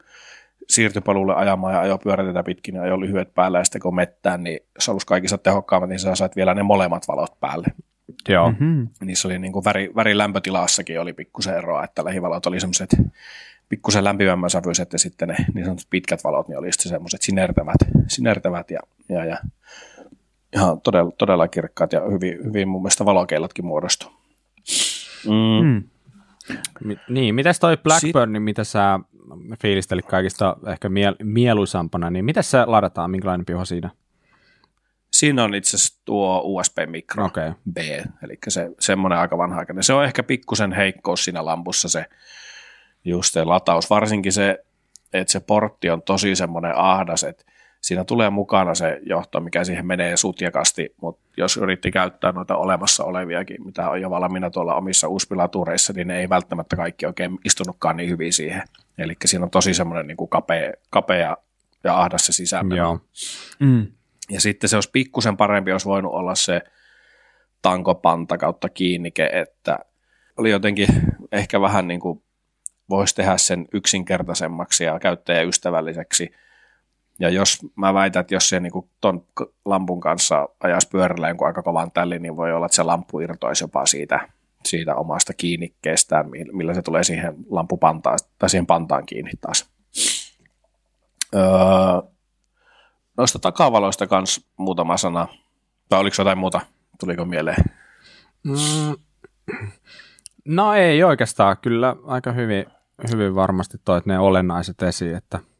siirtypolulle 0.69 1.35
ajamaan 1.35 1.75
ja 1.75 1.81
ajo 1.81 1.99
pyörätetä 1.99 2.43
pitkin 2.43 2.75
ja 2.75 2.83
ajo 2.83 3.01
lyhyet 3.01 3.35
päällä 3.35 3.59
ja 3.59 3.65
sitten 3.65 3.83
kun 3.83 3.95
mettään, 3.95 4.45
niin 4.45 4.61
se 4.79 4.91
olisi 4.91 5.07
kaikissa 5.07 5.39
tehokkaammat, 5.39 5.89
niin 5.89 5.99
sä 5.99 6.15
sait 6.15 6.37
vielä 6.37 6.55
ne 6.55 6.63
molemmat 6.63 7.09
valot 7.09 7.41
päälle. 7.41 7.69
Joo. 8.29 8.51
Mm-hmm. 8.51 8.89
Niissä 9.05 9.29
oli 9.29 9.39
niin 9.39 9.53
kuin 9.53 9.65
väri, 9.65 9.91
värilämpötilassakin 9.97 11.01
oli 11.01 11.13
pikkusen 11.13 11.57
eroa, 11.57 11.85
että 11.85 12.05
lähivalot 12.05 12.47
oli 12.47 12.61
semmoiset 12.61 12.97
pikkusen 13.69 14.05
lämpimämmän 14.05 14.51
sävyiset 14.51 14.93
ja 14.93 14.99
sitten 14.99 15.29
ne 15.29 15.37
niin 15.55 15.65
sanotut 15.65 15.87
pitkät 15.91 16.25
valot, 16.25 16.49
niin 16.49 16.59
oli 16.59 16.73
sitten 16.73 16.91
semmoiset 16.91 17.23
sinertävät, 17.23 17.77
sinertävät 18.09 18.71
ja, 18.71 18.81
ja, 19.09 19.25
ja 19.25 19.39
ihan 20.57 20.81
todella, 20.81 21.13
todella 21.19 21.49
kirkkaat 21.49 21.93
ja 21.93 22.01
hyvin, 22.01 22.45
hyvin 22.45 22.69
mun 22.69 22.83
mielestä 22.83 23.05
valokeilatkin 23.05 23.67
muodostuu. 23.67 24.11
Mm. 25.27 25.85
Mm. 26.85 26.97
Niin, 27.09 27.35
mitäs 27.35 27.59
toi 27.61 27.77
Blackburn, 27.77 28.29
Sit... 28.29 28.33
niin 28.33 28.43
mitä 28.43 28.65
sä 28.65 29.01
fiilistelit 29.63 30.07
kaikista 30.07 30.57
ehkä 30.69 30.89
miel- 30.89 31.25
mieluisampana, 31.25 32.11
niin 32.11 32.25
mitä 32.25 32.43
se 32.43 32.65
ladataan, 32.65 33.11
minkälainen 33.11 33.47
piho 33.47 33.65
siinä? 33.65 33.91
Siinä 35.11 35.45
on 35.45 35.55
itse 35.55 35.77
asiassa 35.77 36.01
tuo 36.05 36.43
USB-mikro 36.45 37.25
okay. 37.25 37.53
B, 37.73 37.79
eli 38.23 38.39
se, 38.49 38.71
semmoinen 38.81 39.19
aika 39.19 39.39
vanha-aikainen. 39.39 39.85
Se 39.85 39.93
on 39.93 40.05
ehkä 40.05 40.23
pikkusen 40.23 40.73
heikkous 40.73 41.25
siinä 41.25 41.45
lampussa 41.45 41.89
se 41.89 42.05
just 43.05 43.33
se 43.33 43.45
lataus, 43.45 43.91
varsinkin 43.91 44.33
se 44.33 44.65
että 45.13 45.33
se 45.33 45.41
portti 45.41 45.91
on 45.91 46.03
tosi 46.03 46.37
semmoinen 46.37 46.73
ahdas, 46.77 47.25
että 47.25 47.45
siinä 47.83 48.05
tulee 48.05 48.31
mukana 48.31 48.75
se 48.75 49.01
johto, 49.07 49.41
mikä 49.41 49.65
siihen 49.65 49.87
menee 49.87 50.17
sutjakasti, 50.17 50.95
mutta 51.01 51.23
jos 51.37 51.57
yritti 51.57 51.91
käyttää 51.91 52.33
noita 52.33 52.57
olemassa 52.57 53.05
oleviakin, 53.05 53.65
mitä 53.65 53.91
on 53.91 54.01
jo 54.01 54.11
valmiina 54.11 54.51
tuolla 54.51 54.75
omissa 54.75 55.09
uuspilatureissa, 55.09 55.93
niin 55.93 56.09
ne 56.09 56.21
ei 56.21 56.29
välttämättä 56.29 56.77
kaikki 56.77 57.07
oikein 57.07 57.39
istunutkaan 57.45 57.97
niin 57.97 58.11
hyvin 58.11 58.33
siihen. 58.33 58.63
Eli 58.99 59.17
siinä 59.25 59.45
on 59.45 59.51
tosi 59.51 59.75
semmoinen 59.75 60.07
niin 60.07 60.17
kuin 60.17 60.31
kapea, 60.31 60.73
kapea 60.91 61.37
ja 61.85 62.01
ahdas 62.01 62.27
se 62.27 62.33
sisään. 62.33 62.71
Joo. 62.77 63.01
Mm. 63.59 63.87
Ja 64.31 64.41
sitten 64.41 64.69
se 64.69 64.77
olisi 64.77 64.91
pikkusen 64.93 65.37
parempi, 65.37 65.73
olisi 65.73 65.87
voinut 65.87 66.13
olla 66.13 66.35
se 66.35 66.61
tankopanta 67.63 68.39
kautta 68.39 68.69
kiinnike, 68.69 69.31
että 69.33 69.79
oli 70.37 70.51
jotenkin 70.51 70.89
ehkä 71.33 71.61
vähän 71.61 71.89
niin 71.89 72.01
kuin 72.01 72.23
voisi 72.91 73.15
tehdä 73.15 73.37
sen 73.37 73.67
yksinkertaisemmaksi 73.73 74.85
ja 74.85 74.99
käyttäjäystävälliseksi. 74.99 76.31
Ja 77.21 77.29
jos 77.29 77.59
mä 77.77 77.95
väitän, 77.95 78.21
että 78.21 78.35
jos 78.35 78.49
se 78.49 78.61
niin 78.61 78.73
kuin 78.73 78.91
ton 79.01 79.27
lampun 79.65 80.01
kanssa 80.01 80.49
ajaisi 80.61 80.89
pyörällä 80.89 81.29
jonkun 81.29 81.47
aika 81.47 81.63
kovan 81.63 81.93
tällin, 81.93 82.23
niin 82.23 82.37
voi 82.37 82.53
olla, 82.53 82.67
että 82.67 82.77
se 82.77 82.83
lamppu 82.83 83.21
irtoisi 83.21 83.65
jopa 83.65 83.87
siitä, 83.87 84.29
siitä 84.65 84.95
omasta 84.95 85.35
kiinnikkeestään, 85.35 86.27
millä 86.53 86.75
se 86.75 86.83
tulee 86.83 87.05
siihen 87.05 87.35
lampupantaan 87.51 88.19
tai 88.39 88.51
siihen 88.51 88.67
pantaan 88.67 89.07
kiinni 89.07 89.31
taas. 89.41 89.71
Öö, 91.35 91.43
noista 93.17 93.39
takavaloista 93.39 94.07
kanssa 94.07 94.41
muutama 94.57 94.97
sana. 94.97 95.29
Tai 95.89 96.01
oliko 96.01 96.17
jotain 96.19 96.39
muuta? 96.39 96.61
Tuliko 97.01 97.25
mieleen? 97.25 97.65
Mm. 98.45 98.97
No 100.45 100.75
ei 100.75 101.05
oikeastaan, 101.05 101.57
kyllä 101.63 101.97
aika 102.07 102.33
hyvin, 102.33 102.67
hyvin 103.13 103.35
varmasti 103.35 103.79
toit 103.85 104.07
ne 104.07 104.19
olennaiset 104.19 104.83
esiin. 104.83 105.17
Että. 105.17 105.52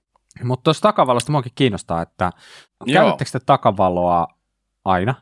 Mutta 0.45 0.65
tuosta 0.65 0.89
takavalosta 0.89 1.33
muakin 1.33 1.53
kiinnostaa, 1.55 2.03
että 2.03 2.33
Joo. 2.87 3.03
käytättekö 3.03 3.31
te 3.31 3.41
takavaloa 3.47 4.29
aina? 4.85 5.15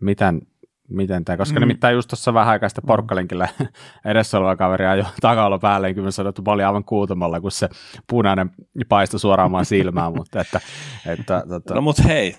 Miten, 0.00 0.42
miten 0.88 1.24
te, 1.24 1.36
koska 1.36 1.60
mm. 1.60 1.60
nimittäin 1.60 1.94
just 1.94 2.08
tuossa 2.08 2.34
vähän 2.34 2.48
aikaa 2.48 2.68
sitten 2.68 2.86
porkkalinkillä 2.86 3.48
edessä 4.04 4.38
oleva 4.38 4.56
kaveri 4.56 4.86
ajoi 4.86 5.04
takavalo 5.20 5.58
päälle, 5.58 5.94
kyllä 5.94 6.06
mä 6.06 6.10
sanoin, 6.10 6.28
että 6.38 6.50
oli 6.50 6.64
aivan 6.64 6.84
kuutamalla, 6.84 7.40
kun 7.40 7.50
se 7.50 7.68
punainen 8.06 8.50
paistoi 8.88 9.20
suoraan 9.20 9.50
maan 9.50 9.64
silmään, 9.64 10.12
mutta 10.16 10.40
että, 10.40 10.60
että 11.06 11.42
tota... 11.48 11.74
No 11.74 11.80
mut 11.80 12.04
hei, 12.04 12.36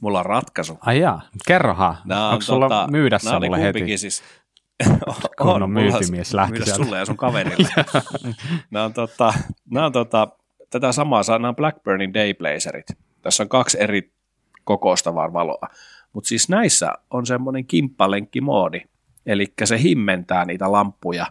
mulla 0.00 0.18
on 0.18 0.26
ratkaisu. 0.26 0.78
Ai 0.80 1.00
jaa, 1.00 1.22
kerrohan. 1.46 1.96
Onko 2.30 2.42
sulla 2.42 2.68
tota, 2.68 2.88
myydä 2.90 3.18
se 3.22 3.32
mulle 3.32 3.62
heti? 3.62 3.98
Siis, 3.98 4.22
kun 5.38 5.62
on 5.62 5.70
myyntimies 5.70 6.34
lähti 6.34 6.58
myydä 6.58 6.74
sulle 6.74 6.98
ja 6.98 7.04
sun 7.04 7.16
kaverille. 7.16 7.68
nämä 8.70 8.84
on, 8.84 8.92
tota, 8.92 9.34
nämä 9.70 9.86
on 9.86 9.92
tota, 9.92 10.28
tätä 10.70 10.92
samaa 10.92 11.22
on 11.48 11.56
Blackburnin 11.56 12.14
Dayblazerit. 12.14 12.86
Tässä 13.22 13.42
on 13.42 13.48
kaksi 13.48 13.78
eri 13.80 14.12
kokoista 14.64 15.14
vaan 15.14 15.32
valoa. 15.32 15.68
Mutta 16.12 16.28
siis 16.28 16.48
näissä 16.48 16.92
on 17.10 17.26
semmoinen 17.26 17.66
kimppalenkkimoodi, 17.66 18.80
eli 19.26 19.52
se 19.64 19.82
himmentää 19.82 20.44
niitä 20.44 20.72
lampuja 20.72 21.26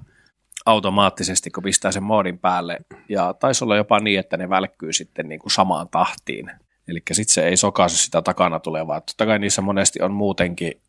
automaattisesti, 0.65 1.51
kun 1.51 1.63
pistää 1.63 1.91
sen 1.91 2.03
moodin 2.03 2.39
päälle. 2.39 2.77
Ja 3.09 3.33
taisi 3.33 3.63
olla 3.63 3.75
jopa 3.75 3.99
niin, 3.99 4.19
että 4.19 4.37
ne 4.37 4.49
välkkyy 4.49 4.93
sitten 4.93 5.29
niin 5.29 5.39
kuin 5.39 5.51
samaan 5.51 5.89
tahtiin. 5.89 6.51
Eli 6.87 7.01
sitten 7.11 7.33
se 7.33 7.47
ei 7.47 7.57
sokaise 7.57 7.97
sitä 7.97 8.21
takana 8.21 8.59
tulevaa. 8.59 9.01
Totta 9.01 9.25
kai 9.25 9.39
niissä 9.39 9.61
monesti 9.61 10.01
on 10.01 10.11
muutenkin 10.11 10.81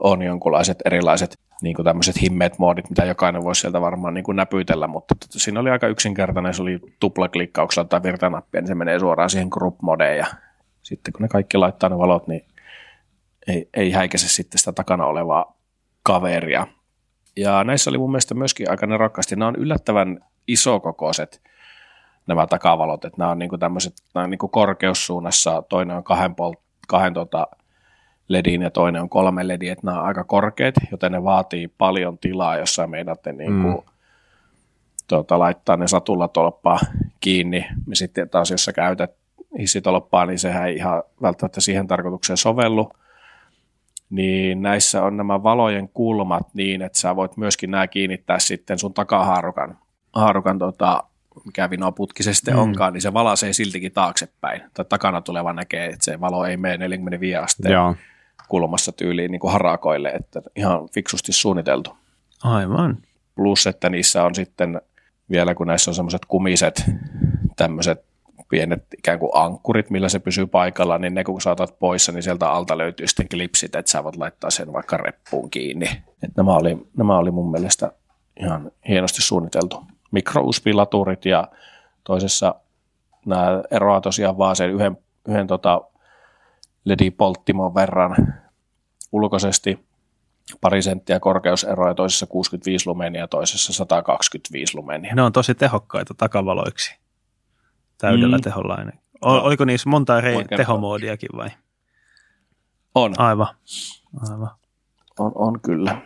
on 0.00 0.22
jonkunlaiset 0.22 0.78
erilaiset 0.84 1.38
niin 1.62 1.76
kuin 1.76 1.84
tämmöiset 1.84 2.22
himmeet 2.22 2.58
moodit, 2.58 2.90
mitä 2.90 3.04
jokainen 3.04 3.44
voisi 3.44 3.60
sieltä 3.60 3.80
varmaan 3.80 4.14
niin 4.14 4.24
kuin 4.24 4.36
näpytellä, 4.36 4.86
mutta 4.86 5.14
siinä 5.30 5.60
oli 5.60 5.70
aika 5.70 5.86
yksinkertainen, 5.86 6.54
se 6.54 6.62
oli 6.62 6.80
tuplaklikkauksella 7.00 7.88
tai 7.88 8.02
virtanappia, 8.02 8.60
niin 8.60 8.68
se 8.68 8.74
menee 8.74 8.98
suoraan 8.98 9.30
siihen 9.30 9.48
group 9.50 9.82
modeen 9.82 10.18
ja 10.18 10.26
sitten 10.82 11.12
kun 11.12 11.22
ne 11.22 11.28
kaikki 11.28 11.56
laittaa 11.56 11.88
ne 11.88 11.98
valot, 11.98 12.28
niin 12.28 12.44
ei, 13.46 13.68
ei 13.74 13.90
häikäse 13.90 14.28
sitten 14.28 14.58
sitä 14.58 14.72
takana 14.72 15.06
olevaa 15.06 15.56
kaveria. 16.02 16.66
Ja 17.36 17.64
näissä 17.64 17.90
oli 17.90 17.98
mun 17.98 18.10
mielestä 18.10 18.34
myöskin 18.34 18.70
aika 18.70 18.86
nerokkaasti, 18.86 19.36
nämä 19.36 19.48
on 19.48 19.56
yllättävän 19.56 20.24
isokokoiset 20.46 21.42
nämä 22.26 22.46
takavalot, 22.46 23.04
että 23.04 23.18
nämä 23.18 23.30
on 23.30 23.38
niin 23.38 23.48
kuin 23.48 23.60
tämmöiset, 23.60 23.92
nämä 24.14 24.24
on 24.24 24.30
niin 24.30 24.38
kuin 24.38 24.50
korkeussuunnassa, 24.50 25.62
toinen 25.68 25.96
on 25.96 26.04
kahden, 26.04 26.34
pol, 26.34 26.52
kahden 26.88 27.14
tota, 27.14 27.46
ledin 28.30 28.62
ja 28.62 28.70
toinen 28.70 29.02
on 29.02 29.08
kolme 29.08 29.48
lediä, 29.48 29.72
että 29.72 29.86
nämä 29.86 30.00
on 30.00 30.06
aika 30.06 30.24
korkeat, 30.24 30.74
joten 30.90 31.12
ne 31.12 31.24
vaatii 31.24 31.68
paljon 31.68 32.18
tilaa, 32.18 32.56
jos 32.56 32.74
sä 32.74 32.86
meinaatte 32.86 33.32
niin 33.32 33.62
kuin, 33.62 33.74
mm. 33.74 33.92
tuota, 35.08 35.38
laittaa 35.38 35.76
ne 35.76 35.88
satulatolppaa 35.88 36.78
kiinni, 37.20 37.66
ja 37.86 37.96
sitten 37.96 38.28
taas 38.28 38.50
jos 38.50 38.64
sä 38.64 38.72
käytät 38.72 39.10
hissitolppaa, 39.58 40.26
niin 40.26 40.38
sehän 40.38 40.68
ei 40.68 40.76
ihan 40.76 41.02
välttämättä 41.22 41.60
siihen 41.60 41.86
tarkoitukseen 41.86 42.36
sovellu, 42.36 42.92
niin 44.10 44.62
näissä 44.62 45.02
on 45.02 45.16
nämä 45.16 45.42
valojen 45.42 45.88
kulmat 45.88 46.54
niin, 46.54 46.82
että 46.82 46.98
sä 46.98 47.16
voit 47.16 47.36
myöskin 47.36 47.70
nämä 47.70 47.86
kiinnittää 47.86 48.38
sitten 48.38 48.78
sun 48.78 48.94
takahaarukan 48.94 49.78
haarukan, 50.12 50.58
tota, 50.58 51.04
mikä 51.44 51.70
vinoputki 51.70 52.22
se 52.22 52.34
sitten 52.34 52.54
mm. 52.54 52.60
onkaan, 52.60 52.92
niin 52.92 53.00
se 53.00 53.12
valaisee 53.12 53.52
siltikin 53.52 53.92
taaksepäin. 53.92 54.62
Tai 54.74 54.84
takana 54.84 55.20
tuleva 55.20 55.52
näkee, 55.52 55.86
että 55.86 56.04
se 56.04 56.20
valo 56.20 56.44
ei 56.44 56.56
mene 56.56 56.76
45 56.76 57.36
asteen 57.36 57.72
Joo. 57.72 57.94
Kulmassa 58.48 58.92
tyyliin 58.92 59.30
niin 59.30 59.40
kuin 59.40 59.52
harakoille, 59.52 60.08
että 60.08 60.42
ihan 60.56 60.88
fiksusti 60.94 61.32
suunniteltu. 61.32 61.96
Aivan. 62.42 62.98
Plus, 63.34 63.66
että 63.66 63.90
niissä 63.90 64.24
on 64.24 64.34
sitten 64.34 64.80
vielä, 65.30 65.54
kun 65.54 65.66
näissä 65.66 65.90
on 65.90 65.94
semmoiset 65.94 66.24
kumiset 66.28 66.84
tämmöiset 67.56 68.04
pienet 68.50 68.84
ikään 68.98 69.18
kuin 69.18 69.30
ankkurit, 69.34 69.90
millä 69.90 70.08
se 70.08 70.18
pysyy 70.18 70.46
paikalla, 70.46 70.98
niin 70.98 71.14
ne 71.14 71.24
kun 71.24 71.40
saatat 71.40 71.78
poissa, 71.78 72.12
niin 72.12 72.22
sieltä 72.22 72.50
alta 72.50 72.78
löytyy 72.78 73.06
sitten 73.06 73.28
klipsit, 73.28 73.74
että 73.74 73.90
sä 73.90 74.04
voit 74.04 74.16
laittaa 74.16 74.50
sen 74.50 74.72
vaikka 74.72 74.96
reppuun 74.96 75.50
kiinni. 75.50 75.86
Et 76.22 76.36
nämä, 76.36 76.56
oli, 76.56 76.86
nämä 76.96 77.18
oli 77.18 77.30
mun 77.30 77.50
mielestä 77.50 77.92
ihan 78.40 78.72
hienosti 78.88 79.22
suunniteltu. 79.22 79.82
Mikrouspilaturit 80.10 81.24
ja 81.24 81.48
toisessa 82.04 82.54
nämä 83.26 83.62
eroaa 83.70 84.00
tosiaan 84.00 84.38
vaan 84.38 84.56
sen 84.56 84.70
yhden, 84.70 84.98
yhden 85.28 85.46
tota 85.46 85.80
LED-polttimon 86.84 87.74
verran 87.74 88.16
ulkoisesti 89.12 89.78
pari 90.60 90.82
senttiä 90.82 91.20
korkeuseroa 91.20 91.88
ja 91.88 91.94
toisessa 91.94 92.26
65 92.26 92.86
lumenia 92.86 93.20
ja 93.20 93.28
toisessa 93.28 93.72
125 93.72 94.76
lumenia. 94.76 95.14
Ne 95.14 95.22
on 95.22 95.32
tosi 95.32 95.54
tehokkaita 95.54 96.14
takavaloiksi 96.14 96.98
täydellä 97.98 98.36
mm. 98.36 98.42
teholla 98.42 98.74
aina. 98.74 98.92
O- 99.24 99.34
Joo. 99.34 99.44
oliko 99.44 99.64
niissä 99.64 99.90
monta 99.90 100.18
eri 100.18 100.44
tehomoodiakin 100.56 101.30
vai? 101.36 101.48
On, 102.94 103.14
Aivan. 103.20 103.46
Aivan. 104.30 104.50
on, 105.18 105.32
on 105.34 105.60
kyllä. 105.60 106.02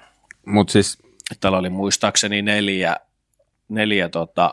Mutta 0.47 0.73
siis, 0.73 0.99
Täällä 1.41 1.59
oli 1.59 1.71
muistaakseni 1.71 2.43
neljä, 2.43 2.97
neljä 3.69 4.09
tota, 4.09 4.51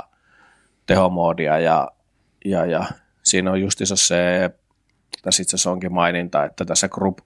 tehomoodia 0.85 1.59
ja, 1.59 1.91
ja, 2.45 2.65
ja 2.65 2.85
siinä 3.23 3.51
on 3.51 3.61
justiinsa 3.61 3.95
se, 3.95 4.51
tässä 5.21 5.41
itse 5.41 5.55
asiassa 5.55 5.71
onkin 5.71 5.93
maininta, 5.93 6.45
että 6.45 6.65
tässä 6.65 6.89
group, 6.89 7.17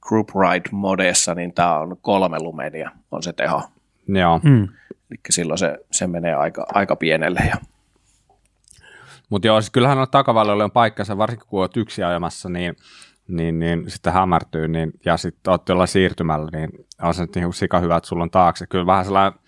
group 0.00 0.28
ride 0.30 0.68
modessa, 0.72 1.34
niin 1.34 1.54
tämä 1.54 1.78
on 1.78 1.96
kolme 2.00 2.38
lumenia 2.38 2.90
on 3.10 3.22
se 3.22 3.32
teho. 3.32 3.62
joo. 4.08 4.40
Mm. 4.42 4.68
Eli 5.10 5.18
silloin 5.30 5.58
se, 5.58 5.78
se 5.90 6.06
menee 6.06 6.34
aika, 6.34 6.66
aika 6.74 6.96
pienelle. 6.96 7.40
Ja, 7.48 7.56
Mutta 9.28 9.46
joo, 9.46 9.60
siis 9.60 9.70
kyllähän 9.70 9.98
on 9.98 10.06
takavaloille 10.10 10.64
on 10.64 10.70
paikkansa, 10.70 11.18
varsinkin 11.18 11.48
kun 11.48 11.60
olet 11.60 11.76
yksi 11.76 12.02
ajamassa, 12.02 12.48
niin, 12.48 12.76
niin, 13.28 13.58
niin 13.58 13.90
sitten 13.90 14.12
hämärtyy, 14.12 14.68
niin, 14.68 14.92
ja 15.04 15.16
sitten 15.16 15.50
olet 15.50 15.68
jollain 15.68 15.88
siirtymällä, 15.88 16.48
niin 16.52 16.70
on 17.02 17.14
se 17.14 17.22
nyt 17.22 17.34
niin 17.34 17.52
sika 17.52 17.80
hyvä, 17.80 17.96
että 17.96 18.08
sulla 18.08 18.22
on 18.22 18.30
taakse. 18.30 18.66
Kyllä 18.66 18.86
vähän 18.86 19.04
sellainen 19.04 19.40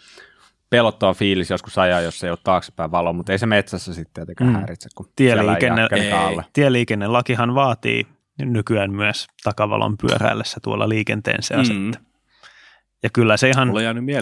pelottava 0.73 1.15
fiilis 1.15 1.51
joskus 1.51 1.79
ajaa, 1.79 2.01
jos 2.01 2.25
ei 2.25 2.31
ole 2.31 2.39
taaksepäin 2.45 2.91
valo, 2.91 3.13
mutta 3.13 3.33
ei 3.33 3.39
se 3.39 3.47
metsässä 3.47 3.95
sitten 3.95 4.15
tietenkään 4.15 4.51
Mm. 4.51 4.57
häiritse, 4.57 4.89
kun 4.95 5.07
Tieliikenne- 5.17 5.87
siellä 5.91 6.05
ei 6.05 6.13
alle. 6.13 6.45
Tieliikennelakihan 6.53 7.55
vaatii 7.55 8.07
nykyään 8.39 8.93
myös 8.93 9.27
takavalon 9.45 9.97
pyöräillessä 9.99 10.61
tuolla 10.63 10.89
liikenteen 10.89 11.43
seassa. 11.43 11.75
Mm. 11.75 11.93
Ja 13.03 13.11
kyllä 13.13 13.37
se 13.37 13.49
ihan 13.49 13.73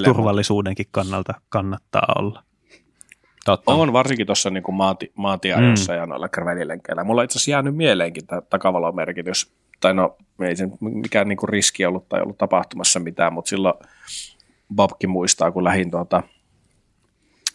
turvallisuudenkin 0.04 0.86
kannalta 0.90 1.34
kannattaa 1.48 2.06
olla. 2.18 2.42
Totta. 3.44 3.72
On 3.72 3.92
varsinkin 3.92 4.26
tuossa 4.26 4.50
niin 4.50 4.64
maati, 4.72 5.12
maantieajossa 5.14 5.92
mm. 5.92 5.98
ja 5.98 6.06
noilla 6.06 6.28
gravellenkeillä. 6.28 7.04
Mulla 7.04 7.20
on 7.20 7.24
itse 7.24 7.38
asiassa 7.38 7.50
jäänyt 7.50 7.76
mieleenkin 7.76 8.26
tämä 8.26 8.40
takavalon 8.40 8.96
merkitys. 8.96 9.52
Tai 9.80 9.94
no, 9.94 10.16
ei 10.40 10.56
se 10.56 10.68
mikään 10.80 11.28
niin 11.28 11.38
riski 11.48 11.86
ollut 11.86 12.08
tai 12.08 12.22
ollut 12.22 12.38
tapahtumassa 12.38 13.00
mitään, 13.00 13.32
mutta 13.32 13.48
silloin 13.48 13.74
Bobkin 14.74 15.10
muistaa, 15.10 15.50
kun 15.52 15.64
lähdin 15.64 15.90
tuota 15.90 16.22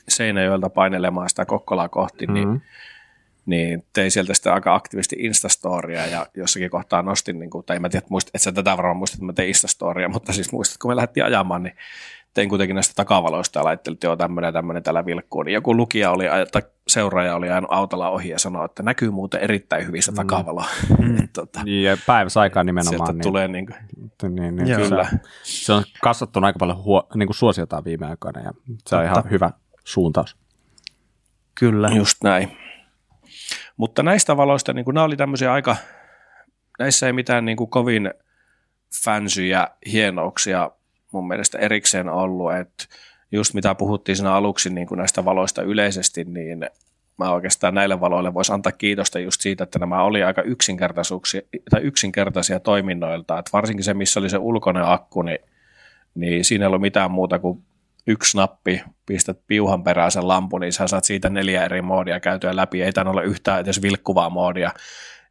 Seinäjoelta 0.10 0.69
painelemaan 0.69 1.30
sitä 1.30 1.45
Kokkolaa 1.45 1.90
kohti, 1.90 2.27
niin, 2.27 2.48
Mm. 2.48 2.61
niin 3.45 3.86
tein 3.94 4.11
sieltä 4.11 4.34
sitten 4.34 4.53
aika 4.53 4.76
aktiivisesti 4.76 5.15
Instastoria 5.19 6.06
ja 6.06 6.26
jossakin 6.38 6.69
kohtaa 6.69 7.02
nostin, 7.02 7.40
niin 7.40 7.49
kuin, 7.49 7.65
tai 7.65 7.76
en 7.76 7.82
mä 7.82 7.90
tiedä, 7.90 8.06
muist, 8.10 8.30
et 8.34 8.41
sä 8.41 8.52
tätä 8.52 8.77
varmaan 8.77 8.98
muistat, 8.98 9.15
että 9.15 9.26
mä 9.26 9.34
tein 9.34 9.48
Instastoria, 9.48 10.10
mutta 10.10 10.34
siis 10.34 10.52
muistat, 10.52 10.77
kun 10.77 10.91
me 10.91 10.95
lähdettiin 10.95 11.26
ajamaan, 11.26 11.64
niin 11.64 11.76
tein 12.34 12.49
kuitenkin 12.49 12.73
näistä 12.76 12.94
takavaloista 12.95 13.60
ja 13.60 13.64
laittelin, 13.64 13.95
että 13.95 14.07
joo, 14.07 14.15
tämmöinen 14.15 14.53
tämmöinen 14.53 14.84
täällä 14.84 15.06
vilkkuu. 15.06 15.44
Niin 15.44 15.53
joku 15.53 15.76
lukija 15.77 16.11
oli, 16.11 16.26
tai 16.52 16.61
seuraaja 16.88 17.36
oli 17.36 17.49
ajanut 17.49 17.72
autolla 17.73 18.10
ohi 18.10 18.30
ja 18.30 18.40
sanoi, 18.40 18.65
että 18.65 18.84
näkyy 18.84 19.11
muuten 19.11 19.40
erittäin 19.41 19.88
hyvistä 19.88 20.11
mm. 20.11 20.15
takavaloa. 20.15 20.65
Mm. 20.99 21.27
tota, 21.34 21.61
Ja 21.65 21.98
päiväsaikaan 22.07 22.65
nimenomaan. 22.65 22.98
sieltä 22.98 23.14
Niin, 23.14 23.22
tulee 23.23 23.48
niin 23.48 23.65
kuin, 23.65 24.36
niin, 24.36 24.56
niin, 24.56 24.76
kyllä. 24.77 25.03
Se, 25.03 25.19
se 25.65 25.73
on 25.73 25.84
kasvattunut 26.02 26.45
aika 26.45 26.60
paljon 26.60 26.84
huo, 26.84 27.07
niin 27.15 27.27
kuin 27.27 27.36
suosiotaan 27.36 27.84
viime 27.86 28.06
aikoina 28.06 28.40
ja 28.40 28.52
se 28.68 28.95
on 28.95 29.02
Totta. 29.03 29.03
ihan 29.03 29.32
hyvä 29.32 29.52
suuntaus. 29.86 30.38
Kyllä. 31.56 31.90
Just 31.95 32.24
näin. 32.24 32.57
Mutta 33.78 34.03
näistä 34.03 34.38
valoista, 34.38 34.74
niin 34.74 34.86
kuin 34.86 34.95
nämä 34.95 35.06
oli 35.06 35.18
tämmöisiä 35.18 35.53
aika, 35.53 35.76
näissä 36.80 37.07
ei 37.07 37.14
mitään 37.14 37.45
niin 37.45 37.57
kuin 37.57 37.70
kovin 37.70 38.14
fansyjä 39.03 39.68
hienouksia 39.91 40.72
mun 41.12 41.28
mielestä 41.28 41.57
erikseen 41.57 42.10
ollut, 42.10 42.53
että 42.53 42.86
just 43.32 43.53
mitä 43.53 43.76
puhuttiin 43.76 44.16
siinä 44.16 44.34
aluksi 44.34 44.70
niin 44.70 44.88
kuin 44.88 44.98
näistä 44.98 45.26
valoista 45.26 45.62
yleisesti, 45.62 46.24
niin 46.24 46.70
mä 47.18 47.32
oikeastaan 47.32 47.74
näille 47.74 47.99
valoille 47.99 48.34
voisi 48.34 48.53
antaa 48.53 48.72
kiitosta 48.72 49.20
just 49.20 49.41
siitä, 49.41 49.64
että 49.64 49.80
nämä 49.80 50.03
oli 50.03 50.24
aika 50.24 50.41
yksinkertaisuuksia, 50.41 51.41
tai 51.70 51.82
yksinkertaisia 51.82 52.60
toiminnoilta, 52.60 53.40
että 53.40 53.49
varsinkin 53.53 53.84
se, 53.84 53.94
missä 53.94 54.20
oli 54.20 54.30
se 54.30 54.38
ulkoinen 54.38 54.86
akku, 54.86 55.22
niin, 55.22 55.40
niin 56.16 56.45
siinä 56.45 56.66
ei 56.66 56.68
ollut 56.68 56.82
mitään 56.82 57.12
muuta 57.12 57.40
kuin 57.40 57.64
yksi 58.07 58.38
nappi, 58.38 58.84
pistät 59.06 59.40
piuhan 59.48 59.84
perään 59.84 60.11
sen 60.11 60.27
lampun, 60.27 60.61
niin 60.61 60.73
sä 60.73 60.88
saat 60.88 61.03
siitä 61.03 61.30
neljä 61.30 61.65
eri 61.65 61.82
moodia 61.82 62.19
käytyä 62.19 62.56
läpi, 62.56 62.84
ei 62.84 62.94
tainnut 62.94 63.11
olla 63.11 63.22
yhtään 63.22 63.60
edes 63.60 63.82
vilkkuvaa 63.82 64.30
moodia, 64.30 64.72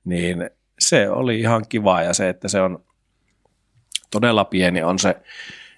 niin 0.04 0.50
se 0.78 1.10
oli 1.10 1.40
ihan 1.40 1.64
kiva 1.68 2.02
ja 2.02 2.14
se, 2.14 2.28
että 2.28 2.48
se 2.48 2.60
on 2.60 2.84
todella 4.10 4.44
pieni 4.44 4.82
on 4.82 4.98
se 4.98 5.16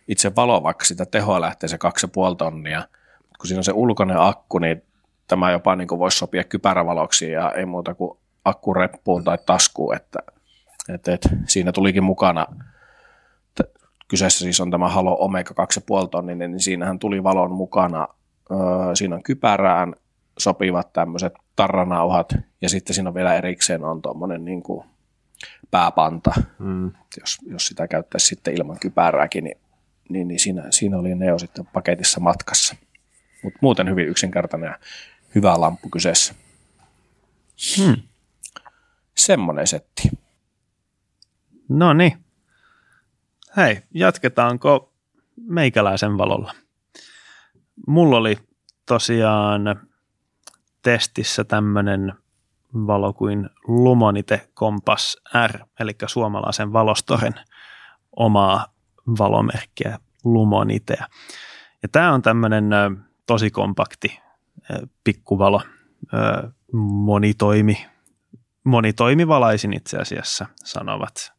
itse 0.09 0.35
valo, 0.37 0.63
vaikka 0.63 0.85
sitä 0.85 1.07
tehoa 1.07 1.41
lähtee 1.41 1.69
se 1.69 1.77
2,5 1.77 2.37
tonnia, 2.39 2.89
kun 3.39 3.47
siinä 3.47 3.61
on 3.61 3.65
se 3.65 3.73
ulkoinen 3.73 4.21
akku, 4.21 4.59
niin 4.59 4.83
tämä 5.29 5.53
jopa 5.53 5.77
niin 5.77 5.89
kuin 5.89 5.99
voisi 5.99 6.19
sopia 6.19 6.45
kypärävaloksi 6.45 7.31
ja 7.31 7.53
ei 7.53 7.67
muuta 7.67 7.95
kuin 7.95 8.19
akku 8.45 8.75
reppuun 8.75 9.25
tai 9.25 9.39
taskuun, 9.47 9.97
että, 9.97 10.19
että, 10.95 11.15
että 11.15 11.29
siinä 11.47 11.73
tulikin 11.73 12.05
mukana 12.05 12.47
kyseessä 14.09 14.39
siis 14.39 14.61
on 14.61 14.71
tämä 14.71 14.89
Halo 14.89 15.17
Omega 15.21 15.55
2,5 16.05 16.09
tonninen, 16.11 16.51
niin 16.51 16.61
siinähän 16.61 16.99
tuli 16.99 17.23
valon 17.23 17.53
mukana, 17.53 18.09
öö, 18.51 18.95
siinä 18.95 19.17
on 19.17 19.23
kypärään 19.23 19.95
sopivat 20.39 20.93
tämmöiset 20.93 21.33
tarranauhat 21.57 22.35
ja 22.63 22.69
sitten 22.69 22.95
siinä 22.95 23.11
on 23.11 23.15
vielä 23.15 23.35
erikseen 23.35 23.85
on 23.85 24.03
tuommoinen 24.03 24.45
niin 24.45 24.63
kuin 24.63 24.85
pääpanta, 25.71 26.33
Mm. 26.59 26.93
jos, 27.21 27.39
jos 27.47 27.67
sitä 27.67 27.89
käyttäisi 27.89 28.27
sitten 28.27 28.55
ilman 28.55 28.79
kypärääkin, 28.79 29.45
niin, 29.45 29.57
niin, 30.09 30.29
niin 30.29 30.41
siinä, 30.41 30.63
siinä 30.71 30.99
oli 30.99 31.15
ne 31.15 31.27
jo 31.27 31.39
sitten 31.39 31.67
paketissa 31.67 32.21
matkassa. 32.21 32.77
Mutta 33.43 33.59
muuten 33.63 33.91
hyvin 33.91 34.09
yksinkertainen 34.09 34.69
ja 34.69 34.79
hyvä 35.35 35.61
lamppu 35.61 35.89
kyseessä. 35.89 36.35
Hmm. 37.79 37.97
Semmoinen 39.17 39.67
setti. 39.67 40.11
No 41.69 41.93
niin. 41.93 42.26
Hei, 43.57 43.83
jatketaanko 43.95 44.93
meikäläisen 45.37 46.19
valolla? 46.19 46.53
Mulla 47.87 48.17
oli 48.17 48.39
tosiaan 48.87 49.63
testissä 50.83 51.45
tämmöinen 51.45 52.13
valo 52.75 53.13
kuin 53.13 53.51
Lumonite 53.69 54.49
Compass 54.57 55.17
R, 55.47 55.59
eli 55.81 55.93
suomalaisen 56.07 56.73
valostoren 56.73 57.35
omaa 58.17 58.67
valomerkkiä 59.19 59.99
Lumonitea. 60.25 61.07
Ja 61.83 61.89
tämä 61.93 62.13
on 62.13 62.23
tämmöinen 62.23 62.65
tosi 63.27 63.51
kompakti 63.51 64.21
pikkuvalo, 65.05 65.63
monitoimi, 66.83 67.87
monitoimivalaisin 68.65 69.73
itse 69.73 69.99
asiassa 69.99 70.47
sanovat, 70.65 71.36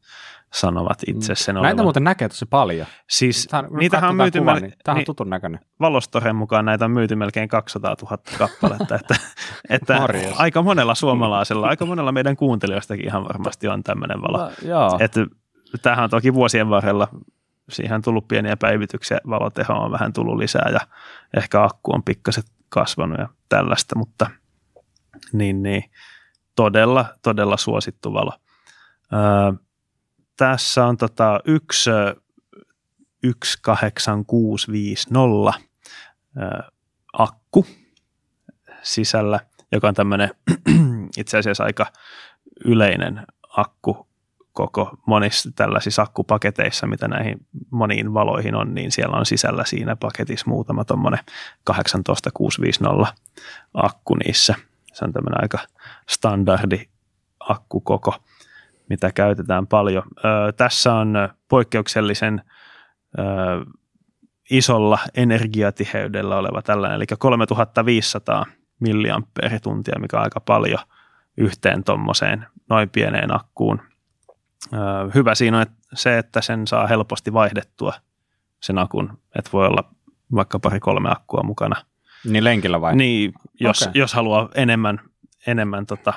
sanovat 0.53 0.99
itse 1.07 1.35
sen 1.35 1.55
Näitä 1.55 1.67
olevan. 1.67 1.85
muuten 1.85 2.03
näkee 2.03 2.29
tosi 2.29 2.45
paljon. 2.45 2.87
Siis 3.09 3.47
Tää, 3.51 3.63
kun 3.63 3.77
niitähän 3.77 4.09
on 4.09 4.15
myyty, 4.15 4.39
kuva, 4.39 4.55
mel- 4.55 4.61
niin, 4.61 4.73
Tämä 4.83 4.93
on 4.93 4.97
niin, 4.97 5.05
tutun 5.05 5.29
näköinen. 5.29 5.59
Valostoren 5.79 6.35
mukaan 6.35 6.65
näitä 6.65 6.85
on 6.85 6.91
myyty 6.91 7.15
melkein 7.15 7.49
200 7.49 7.95
000 8.01 8.17
kappaletta, 8.37 8.95
että, 8.95 9.15
että 9.69 9.99
aika 10.35 10.61
monella 10.61 10.95
suomalaisella, 10.95 11.67
aika 11.67 11.85
monella 11.85 12.11
meidän 12.11 12.35
kuuntelijoistakin 12.35 13.05
ihan 13.05 13.23
varmasti 13.23 13.67
on 13.67 13.83
tämmöinen 13.83 14.21
valo. 14.21 14.37
Va- 14.37 14.51
Joo. 14.67 14.97
Että 14.99 15.25
tämähän 15.81 16.03
on 16.03 16.09
toki 16.09 16.33
vuosien 16.33 16.69
varrella, 16.69 17.07
siihen 17.69 17.95
on 17.95 18.01
tullut 18.01 18.27
pieniä 18.27 18.57
päivityksiä, 18.57 19.17
valoteho 19.29 19.73
on 19.73 19.91
vähän 19.91 20.13
tullut 20.13 20.37
lisää 20.37 20.69
ja 20.73 20.79
ehkä 21.37 21.63
akku 21.63 21.93
on 21.95 22.03
pikkasen 22.03 22.43
kasvanut 22.69 23.17
ja 23.19 23.27
tällaista, 23.49 23.95
mutta 23.95 24.29
niin, 25.33 25.63
niin 25.63 25.83
todella, 26.55 27.05
todella 27.23 27.57
suosittu 27.57 28.13
valo. 28.13 28.31
Öö, 29.13 29.53
tässä 30.37 30.85
on 30.85 30.97
tota 30.97 31.39
yksi 31.45 31.89
ö, 31.89 32.15
18650 33.23 35.59
ö, 36.37 36.41
akku 37.13 37.65
sisällä, 38.81 39.39
joka 39.71 39.87
on 39.87 39.93
tämmöinen 39.93 40.29
itse 41.17 41.37
asiassa 41.37 41.63
aika 41.63 41.85
yleinen 42.65 43.27
akku 43.57 44.07
koko 44.57 44.97
monissa 45.05 45.49
tällaisissa 45.55 46.01
akkupaketeissa, 46.01 46.87
mitä 46.87 47.07
näihin 47.07 47.37
moniin 47.71 48.13
valoihin 48.13 48.55
on, 48.55 48.73
niin 48.73 48.91
siellä 48.91 49.17
on 49.17 49.25
sisällä 49.25 49.65
siinä 49.65 49.95
paketissa 49.95 50.49
muutama 50.49 50.85
tuommoinen 50.85 51.19
18650 51.63 53.13
akku 53.73 54.15
niissä. 54.15 54.55
Se 54.93 55.05
on 55.05 55.13
tämmöinen 55.13 55.41
aika 55.41 55.59
standardi 56.09 56.85
akkukoko, 57.39 58.15
mitä 58.89 59.11
käytetään 59.11 59.67
paljon. 59.67 60.03
Ö, 60.17 60.51
tässä 60.51 60.93
on 60.93 61.13
poikkeuksellisen 61.47 62.41
ö, 63.19 63.21
isolla 64.49 64.99
energiatiheydellä 65.15 66.37
oleva 66.37 66.61
tällainen, 66.61 66.95
eli 66.95 67.05
3500 67.19 68.45
milliampeerituntia, 68.79 69.99
mikä 69.99 70.17
on 70.17 70.23
aika 70.23 70.39
paljon 70.39 70.79
yhteen 71.37 71.83
tuommoiseen 71.83 72.45
noin 72.69 72.89
pieneen 72.89 73.35
akkuun. 73.35 73.81
Ö, 74.73 74.77
hyvä 75.15 75.35
siinä 75.35 75.57
on 75.57 75.63
että 75.63 75.77
se, 75.93 76.17
että 76.17 76.41
sen 76.41 76.67
saa 76.67 76.87
helposti 76.87 77.33
vaihdettua 77.33 77.93
sen 78.61 78.77
akun, 78.77 79.19
että 79.35 79.51
voi 79.53 79.67
olla 79.67 79.83
vaikka 80.35 80.59
pari-kolme 80.59 81.09
akkua 81.11 81.43
mukana. 81.43 81.75
Niin 82.25 82.43
lenkillä 82.43 82.81
vai? 82.81 82.95
Niin, 82.95 83.33
jos, 83.59 83.81
okay. 83.81 83.91
jos 83.95 84.13
haluaa 84.13 84.49
enemmän, 84.55 84.99
enemmän 85.47 85.85
tota, 85.85 86.13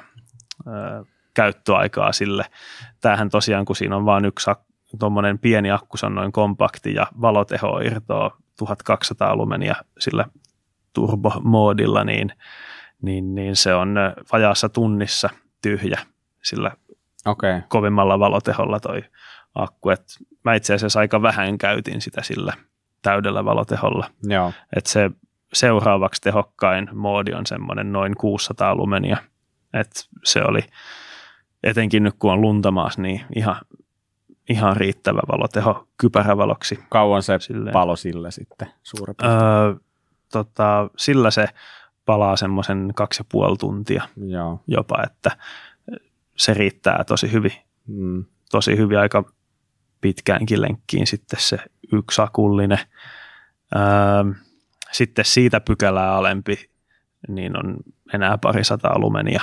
ö, 0.66 1.04
käyttöaikaa 1.34 2.12
sille. 2.12 2.44
Tämähän 3.00 3.30
tosiaan, 3.30 3.64
kun 3.64 3.76
siinä 3.76 3.96
on 3.96 4.04
vain 4.04 4.24
yksi 4.24 4.50
tuommoinen 4.98 5.38
pieni 5.38 5.70
akku, 5.70 5.96
se 5.96 6.06
on 6.06 6.14
noin 6.14 6.32
kompakti 6.32 6.94
ja 6.94 7.06
valoteho 7.20 7.80
irtoaa 7.80 8.36
1200 8.58 9.36
lumenia 9.36 9.74
sillä 9.98 10.24
turbomoodilla, 10.92 12.04
niin, 12.04 12.32
niin, 13.02 13.34
niin 13.34 13.56
se 13.56 13.74
on 13.74 13.96
vajaassa 14.32 14.68
tunnissa 14.68 15.30
tyhjä 15.62 16.00
sillä. 16.42 16.70
Okay. 17.26 17.62
kovimmalla 17.68 18.18
valoteholla 18.18 18.80
toi 18.80 19.02
akku. 19.54 19.90
Et 19.90 20.04
mä 20.44 20.54
itse 20.54 20.74
asiassa 20.74 21.00
aika 21.00 21.22
vähän 21.22 21.58
käytin 21.58 22.00
sitä 22.00 22.22
sillä 22.22 22.52
täydellä 23.02 23.44
valoteholla. 23.44 24.10
Joo. 24.22 24.52
Et 24.76 24.86
se 24.86 25.10
seuraavaksi 25.52 26.20
tehokkain 26.20 26.88
moodi 26.92 27.32
on 27.32 27.46
semmoinen 27.46 27.92
noin 27.92 28.16
600 28.16 28.74
lumenia. 28.74 29.16
Et 29.74 29.90
se 30.24 30.42
oli 30.42 30.60
etenkin 31.62 32.02
nyt 32.02 32.14
kun 32.18 32.32
on 32.32 32.40
lunta 32.40 32.70
maassa, 32.70 33.02
niin 33.02 33.20
ihan, 33.36 33.56
ihan 34.48 34.76
riittävä 34.76 35.20
valoteho 35.32 35.88
kypärävaloksi. 35.96 36.78
Kauan 36.88 37.22
se 37.22 37.38
Silleen. 37.40 37.72
palo 37.72 37.96
sille 37.96 38.30
sitten 38.30 38.68
suurin. 38.82 39.14
Öö, 39.24 39.74
tota, 40.32 40.90
sillä 40.96 41.30
se 41.30 41.46
palaa 42.04 42.36
semmoisen 42.36 42.92
kaksi 42.94 43.20
ja 43.20 43.24
puoli 43.32 43.56
tuntia 43.56 44.08
Joo. 44.26 44.60
jopa, 44.66 45.02
että 45.02 45.36
se 46.36 46.54
riittää 46.54 47.04
tosi 47.04 47.32
hyvin. 47.32 47.52
Mm. 47.86 48.24
tosi 48.50 48.76
hyvin 48.76 48.98
aika 48.98 49.24
pitkäänkin 50.00 50.62
lenkkiin 50.62 51.06
sitten 51.06 51.40
se 51.40 51.58
yksi 51.92 52.22
akullinen. 52.22 52.78
Öö, 53.76 54.34
sitten 54.92 55.24
siitä 55.24 55.60
pykälää 55.60 56.14
alempi, 56.14 56.70
niin 57.28 57.58
on 57.58 57.76
enää 58.14 58.38
pari 58.38 58.64
sataa 58.64 58.98
lumenia 58.98 59.40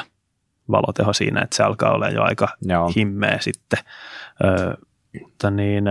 valoteho 0.72 1.14
siinä, 1.14 1.42
että 1.42 1.56
se 1.56 1.64
alkaa 1.64 1.94
olla 1.94 2.10
jo 2.10 2.24
aika 2.24 2.48
Joo. 2.62 2.92
himmeä 2.96 3.38
sitten. 3.40 3.80
Öö, 4.44 4.74
mutta 5.22 5.52
niin, 5.52 5.84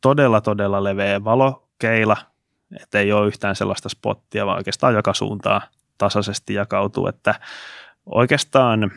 todella, 0.00 0.40
todella 0.40 0.84
leveä 0.84 1.24
valokeila, 1.24 2.16
että 2.82 2.98
ei 2.98 3.12
ole 3.12 3.26
yhtään 3.26 3.56
sellaista 3.56 3.88
spottia, 3.88 4.46
vaan 4.46 4.56
oikeastaan 4.58 4.94
joka 4.94 5.14
suuntaan 5.14 5.60
tasaisesti 5.98 6.54
jakautuu, 6.54 7.06
että 7.06 7.34
oikeastaan 8.06 8.90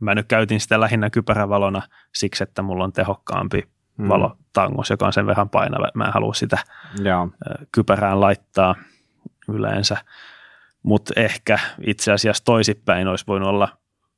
mä 0.00 0.14
nyt 0.14 0.26
käytin 0.28 0.60
sitä 0.60 0.80
lähinnä 0.80 1.10
kypärävalona 1.10 1.82
siksi, 2.14 2.42
että 2.42 2.62
mulla 2.62 2.84
on 2.84 2.92
tehokkaampi 2.92 3.74
Mm. 3.98 4.08
valo 4.08 4.36
tangos, 4.52 4.90
joka 4.90 5.06
on 5.06 5.12
sen 5.12 5.26
verran 5.26 5.48
painava. 5.50 5.88
Mä 5.94 6.04
en 6.04 6.12
halua 6.12 6.34
sitä 6.34 6.58
Joo. 7.02 7.28
ö, 7.46 7.66
kypärään 7.72 8.20
laittaa 8.20 8.74
yleensä. 9.48 9.96
mutta 10.82 11.12
ehkä 11.16 11.58
itse 11.86 12.12
asiassa 12.12 12.44
toisipäin 12.44 13.08
olisi 13.08 13.26
voinut 13.26 13.48
olla 13.48 13.68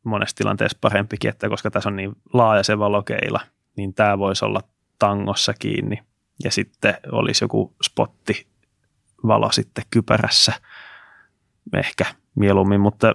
monessa 0.07 0.37
tilanteessa 0.37 0.79
parempikin, 0.81 1.31
että 1.31 1.49
koska 1.49 1.71
tässä 1.71 1.89
on 1.89 1.97
niin 1.97 2.17
laaja 2.33 2.63
se 2.63 2.79
valokeila, 2.79 3.41
niin 3.77 3.95
tämä 3.95 4.19
voisi 4.19 4.45
olla 4.45 4.61
tangossa 4.99 5.55
kiinni 5.59 6.03
ja 6.45 6.51
sitten 6.51 6.95
olisi 7.13 7.45
joku 7.45 7.75
spotti 7.83 8.47
valo 9.27 9.53
sitten 9.53 9.85
kypärässä 9.91 10.53
ehkä 11.75 12.05
mieluummin, 12.35 12.81
mutta 12.81 13.15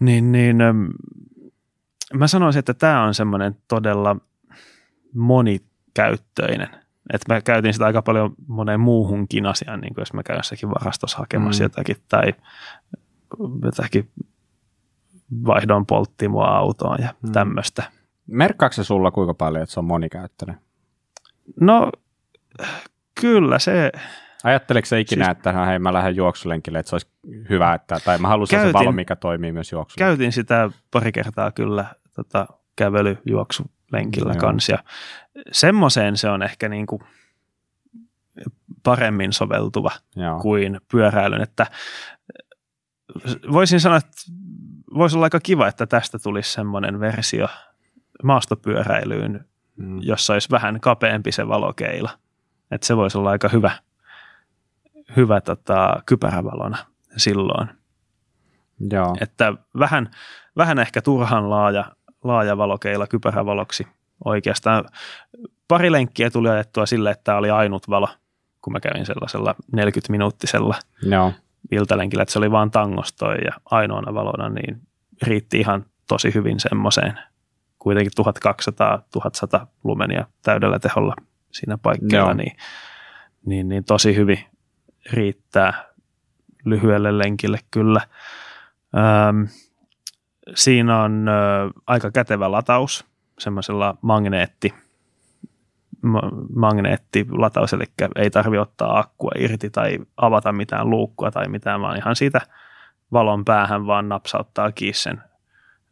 niin, 0.00 0.32
niin 0.32 0.56
mä 2.14 2.26
sanoisin, 2.26 2.58
että 2.58 2.74
tämä 2.74 3.04
on 3.04 3.14
semmoinen 3.14 3.56
todella 3.68 4.16
monikäyttöinen. 5.14 6.68
Että 7.12 7.34
mä 7.34 7.40
käytin 7.40 7.72
sitä 7.72 7.86
aika 7.86 8.02
paljon 8.02 8.34
moneen 8.46 8.80
muuhunkin 8.80 9.46
asiaan, 9.46 9.80
niin 9.80 9.94
kuin 9.94 10.02
jos 10.02 10.12
mä 10.12 10.22
käyn 10.22 10.38
jossakin 10.38 10.70
varastossa 10.70 11.18
hakemassa 11.18 11.62
mm. 11.62 11.64
jotakin 11.64 11.96
tai 12.08 12.34
jotakin 13.64 14.10
vaihdon 15.46 15.86
polttimoa 15.86 16.48
autoon 16.48 16.98
ja 17.02 17.14
mm. 17.22 17.32
tämmöistä. 17.32 17.82
Merkkaako 18.26 18.72
se 18.72 18.84
sulla 18.84 19.10
kuinka 19.10 19.34
paljon, 19.34 19.62
että 19.62 19.72
se 19.72 19.80
on 19.80 19.84
monikäyttöinen? 19.84 20.60
No 21.60 21.92
kyllä 23.20 23.58
se... 23.58 23.92
Ajatteleeko 24.44 24.86
se 24.86 25.00
ikinä, 25.00 25.24
siis, 25.24 25.36
että 25.36 25.66
hei 25.66 25.78
mä 25.78 25.92
lähden 25.92 26.16
juoksulenkille, 26.16 26.78
että 26.78 26.90
se 26.90 26.94
olisi 26.94 27.10
hyvä, 27.50 27.74
että, 27.74 28.00
tai 28.04 28.18
mä 28.18 28.28
haluaisin 28.28 28.60
se 28.60 28.72
valo, 28.72 28.92
mikä 28.92 29.16
toimii 29.16 29.52
myös 29.52 29.72
juoksulla. 29.72 30.06
Käytin 30.06 30.32
sitä 30.32 30.70
pari 30.90 31.12
kertaa 31.12 31.52
kyllä 31.52 31.84
tota, 32.14 32.46
kävelyjuoksulenkillä 32.76 34.32
no, 34.32 34.40
kanssa. 34.40 34.72
Ja 34.72 34.78
semmoiseen 35.52 36.16
se 36.16 36.28
on 36.28 36.42
ehkä 36.42 36.68
niin 36.68 36.86
kuin 36.86 37.02
paremmin 38.82 39.32
soveltuva 39.32 39.90
Joo. 40.16 40.40
kuin 40.40 40.80
pyöräilyn, 40.90 41.40
että 41.40 41.66
voisin 43.52 43.80
sanoa, 43.80 43.98
että 43.98 44.22
voisi 44.94 45.16
olla 45.16 45.26
aika 45.26 45.40
kiva, 45.40 45.68
että 45.68 45.86
tästä 45.86 46.18
tulisi 46.18 46.52
semmoinen 46.52 47.00
versio 47.00 47.48
maastopyöräilyyn, 48.22 49.44
mm. 49.76 49.98
jossa 50.02 50.32
olisi 50.32 50.50
vähän 50.50 50.80
kapeampi 50.80 51.32
se 51.32 51.48
valokeila. 51.48 52.10
Että 52.70 52.86
se 52.86 52.96
voisi 52.96 53.18
olla 53.18 53.30
aika 53.30 53.48
hyvä, 53.48 53.70
hyvä 55.16 55.40
tota, 55.40 56.02
kypärävalona 56.06 56.78
silloin. 57.16 57.68
Joo. 58.90 59.16
Että 59.20 59.52
vähän, 59.78 60.10
vähän 60.56 60.78
ehkä 60.78 61.02
turhan 61.02 61.50
laaja, 61.50 61.84
laaja 62.24 62.58
valokeila 62.58 63.06
kypärävaloksi 63.06 63.86
oikeastaan. 64.24 64.84
Pari 65.68 65.92
lenkkiä 65.92 66.30
tuli 66.30 66.48
ajettua 66.48 66.86
sille, 66.86 67.10
että 67.10 67.36
oli 67.36 67.50
ainut 67.50 67.90
valo, 67.90 68.08
kun 68.62 68.72
mä 68.72 68.80
kävin 68.80 69.06
sellaisella 69.06 69.54
40-minuuttisella 69.76 70.74
Joo. 71.02 71.32
Iltalenkillä, 71.70 72.22
että 72.22 72.32
se 72.32 72.38
oli 72.38 72.50
vaan 72.50 72.70
tangostoi 72.70 73.36
ja 73.44 73.52
ainoana 73.64 74.14
valona, 74.14 74.48
niin 74.48 74.80
riitti 75.22 75.60
ihan 75.60 75.84
tosi 76.08 76.34
hyvin 76.34 76.60
semmoiseen. 76.60 77.18
Kuitenkin 77.78 78.12
1200-1100 79.62 79.66
lumenia 79.84 80.26
täydellä 80.42 80.78
teholla 80.78 81.14
siinä 81.50 81.78
paikkeilla, 81.78 82.34
niin, 82.34 82.56
niin, 83.46 83.68
niin 83.68 83.84
tosi 83.84 84.16
hyvin 84.16 84.38
riittää 85.12 85.84
lyhyelle 86.64 87.18
lenkille 87.18 87.58
kyllä. 87.70 88.00
Öm, 89.28 89.48
siinä 90.54 91.02
on 91.02 91.28
ö, 91.28 91.32
aika 91.86 92.10
kätevä 92.10 92.52
lataus 92.52 93.04
semmoisella 93.38 93.96
magneetti, 94.02 94.74
ma- 94.74 94.87
magneettilataus, 96.54 97.72
eli 97.72 97.84
ei 98.16 98.30
tarvi 98.30 98.58
ottaa 98.58 98.98
akkua 98.98 99.30
irti 99.38 99.70
tai 99.70 99.98
avata 100.16 100.52
mitään 100.52 100.90
luukkua 100.90 101.30
tai 101.30 101.48
mitään, 101.48 101.80
vaan 101.80 101.96
ihan 101.96 102.16
siitä 102.16 102.40
valon 103.12 103.44
päähän 103.44 103.86
vaan 103.86 104.08
napsauttaa 104.08 104.72
kiinni 104.72 104.94
sen 104.94 105.22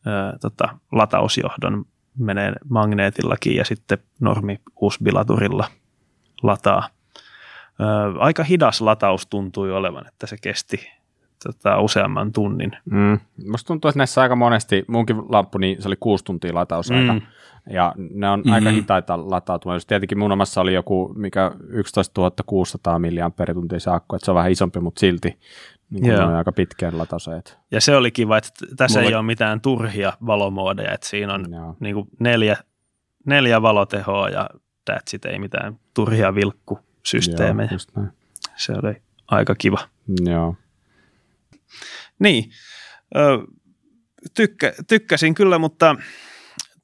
ö, 0.06 0.38
tota, 0.40 0.78
latausjohdon, 0.92 1.84
menee 2.18 2.52
magneetillakin 2.68 3.56
ja 3.56 3.64
sitten 3.64 3.98
normi 4.20 4.60
USB-laturilla 4.80 5.66
lataa. 6.42 6.88
Ö, 7.80 8.18
aika 8.18 8.44
hidas 8.44 8.80
lataus 8.80 9.26
tuntui 9.26 9.72
olevan, 9.72 10.08
että 10.08 10.26
se 10.26 10.36
kesti 10.42 10.95
tota, 11.44 11.80
useamman 11.80 12.32
tunnin. 12.32 12.72
Mm. 12.84 13.18
Musta 13.50 13.66
tuntuu, 13.66 13.88
että 13.88 13.98
näissä 13.98 14.22
aika 14.22 14.36
monesti, 14.36 14.84
munkin 14.88 15.16
lamppu, 15.28 15.58
niin 15.58 15.82
se 15.82 15.88
oli 15.88 15.96
kuusi 16.00 16.24
tuntia 16.24 16.54
latausaika. 16.54 17.12
Mm. 17.12 17.20
Ja 17.70 17.94
ne 17.96 18.28
on 18.28 18.40
mm-hmm. 18.40 18.52
aika 18.52 18.70
hitaita 18.70 19.30
latautumaan. 19.30 19.80
Tietenkin 19.86 20.18
mun 20.18 20.32
omassa 20.32 20.60
oli 20.60 20.74
joku, 20.74 21.14
mikä 21.16 21.52
11 21.68 22.42
600 22.46 22.98
mAh 22.98 23.08
se 23.78 23.90
akku, 23.90 24.16
että 24.16 24.24
se 24.24 24.30
on 24.30 24.34
vähän 24.34 24.52
isompi, 24.52 24.80
mutta 24.80 25.00
silti 25.00 25.38
niin 25.90 26.20
on 26.20 26.34
aika 26.34 26.52
pitkään 26.52 26.98
latausajat. 26.98 27.58
Ja 27.70 27.80
se 27.80 27.96
oli 27.96 28.10
kiva, 28.10 28.38
että 28.38 28.50
tässä 28.76 28.98
Mulle... 28.98 29.10
ei 29.10 29.14
ole 29.14 29.22
mitään 29.22 29.60
turhia 29.60 30.12
valomoodeja, 30.26 30.92
että 30.92 31.06
siinä 31.06 31.34
on 31.34 31.46
niin 31.80 31.94
kuin 31.94 32.08
neljä, 32.20 32.56
neljä 33.26 33.62
valotehoa 33.62 34.28
ja 34.28 34.50
that's 34.90 35.14
it, 35.14 35.24
ei 35.24 35.38
mitään 35.38 35.78
turhia 35.94 36.34
vilkkusysteemejä. 36.34 37.68
Joo, 37.96 38.06
se 38.56 38.72
oli 38.72 39.02
aika 39.28 39.54
kiva. 39.54 39.78
Joo. 40.24 40.54
Niin, 42.18 42.50
tykkä, 44.34 44.72
tykkäsin 44.88 45.34
kyllä, 45.34 45.58
mutta 45.58 45.96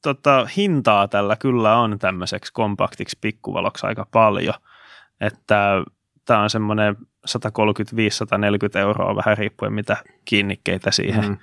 tota, 0.02 0.46
hintaa 0.56 1.08
tällä 1.08 1.36
kyllä 1.36 1.76
on 1.76 1.98
tämmöiseksi 1.98 2.52
kompaktiksi 2.52 3.18
pikkuvaloksi 3.20 3.86
aika 3.86 4.06
paljon, 4.10 4.54
että 5.20 5.84
tämä 6.24 6.42
on 6.42 6.50
semmoinen 6.50 6.96
135-140 7.28 8.78
euroa 8.78 9.16
vähän 9.16 9.38
riippuen 9.38 9.72
mitä 9.72 9.96
kiinnikkeitä 10.24 10.90
siihen 10.90 11.28
mm. 11.28 11.38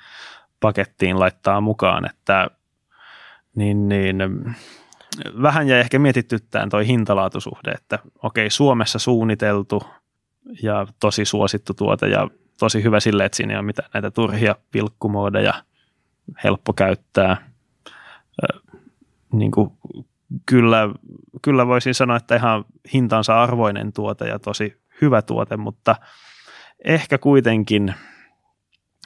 pakettiin 0.59 1.19
laittaa 1.19 1.61
mukaan, 1.61 2.09
että 2.09 2.49
niin, 3.55 3.89
niin, 3.89 4.17
vähän 5.41 5.67
jäi 5.67 5.79
ehkä 5.79 5.99
mietityttään 5.99 6.69
toi 6.69 6.87
hintalaatusuhde, 6.87 7.71
että 7.71 7.99
okei 8.23 8.49
Suomessa 8.49 8.99
suunniteltu 8.99 9.83
ja 10.63 10.87
tosi 10.99 11.25
suosittu 11.25 11.73
tuote 11.73 12.07
ja 12.07 12.27
tosi 12.59 12.83
hyvä 12.83 12.99
sille, 12.99 13.25
että 13.25 13.35
siinä 13.35 13.53
ei 13.53 13.57
ole 13.57 13.65
mitään 13.65 13.89
näitä 13.93 14.11
turhia 14.11 14.55
pilkkumoodeja, 14.71 15.63
helppo 16.43 16.73
käyttää. 16.73 17.37
Niin 19.33 19.51
kuin, 19.51 19.71
kyllä, 20.45 20.89
kyllä 21.41 21.67
voisin 21.67 21.93
sanoa, 21.93 22.17
että 22.17 22.35
ihan 22.35 22.65
hintansa 22.93 23.43
arvoinen 23.43 23.93
tuote 23.93 24.27
ja 24.27 24.39
tosi 24.39 24.81
hyvä 25.01 25.21
tuote, 25.21 25.57
mutta 25.57 25.95
ehkä 26.85 27.17
kuitenkin, 27.17 27.93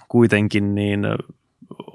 kuitenkin 0.07 0.75
niin 0.75 1.01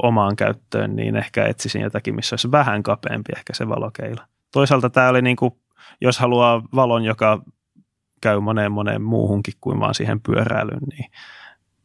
omaan 0.02 0.36
käyttöön, 0.36 0.96
niin 0.96 1.16
ehkä 1.16 1.46
etsisin 1.46 1.82
jotakin, 1.82 2.14
missä 2.14 2.34
olisi 2.34 2.50
vähän 2.50 2.82
kapeampi 2.82 3.32
ehkä 3.36 3.54
se 3.54 3.68
valokeila. 3.68 4.24
Toisaalta 4.52 4.90
tämä 4.90 5.08
oli 5.08 5.22
niin 5.22 5.36
kuin, 5.36 5.52
jos 6.00 6.18
haluaa 6.18 6.62
valon, 6.74 7.04
joka 7.04 7.42
käy 8.20 8.40
moneen 8.40 8.72
moneen 8.72 9.02
muuhunkin 9.02 9.54
kuin 9.60 9.80
vaan 9.80 9.94
siihen 9.94 10.20
pyöräilyyn, 10.20 10.82
niin 10.92 11.10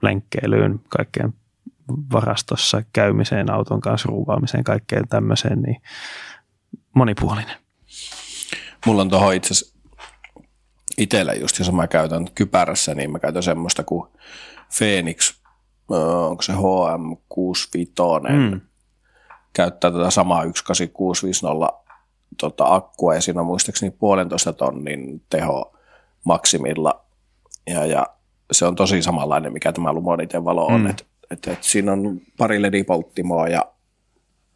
lenkkeilyyn, 0.04 0.80
kaikkeen 0.90 1.34
varastossa 2.14 2.84
käymiseen, 2.94 3.52
auton 3.52 3.82
kanssa 3.82 4.08
ruuvaamiseen, 4.10 4.64
kaikkeen 4.64 5.08
tämmöiseen, 5.08 5.62
niin 5.62 5.82
monipuolinen. 6.96 7.56
Mulla 8.86 9.02
on 9.02 9.10
tuohon 9.10 9.34
itse 9.34 9.54
asiassa 9.54 9.74
itsellä 10.98 11.34
just, 11.34 11.60
jos 11.60 11.72
mä 11.72 11.88
käytän 11.88 12.28
kypärässä, 12.36 12.96
niin 12.96 13.12
mä 13.12 13.20
käytän 13.20 13.44
semmoista 13.44 13.84
kuin 13.84 14.10
Phoenix, 14.78 15.34
onko 16.30 16.42
se 16.42 16.54
HM65, 16.54 18.30
mm. 18.30 18.62
käyttää 19.54 19.92
tätä 19.92 20.10
samaa 20.10 20.42
18650 20.46 21.84
tota, 22.38 22.76
akkua 22.76 23.16
ja 23.16 23.22
siinä 23.22 23.42
on 23.42 23.48
muistaakseni 23.48 23.92
puolentoista 23.92 24.54
tonnin 24.54 25.24
teho 25.30 25.74
maksimilla 26.24 27.06
ja, 27.68 27.86
ja 27.86 28.08
se 28.54 28.66
on 28.66 28.76
tosi 28.76 29.02
samanlainen, 29.02 29.54
mikä 29.54 29.72
tämä 29.72 29.94
Lumoniten 29.94 30.46
valo 30.46 30.66
on. 30.66 30.82
Mm. 30.82 30.90
Et, 30.90 31.06
et, 31.32 31.48
et 31.48 31.64
siinä 31.64 31.92
on 31.92 32.22
pari 32.38 32.62
ledipolttimoa 32.62 33.48
ja 33.48 33.66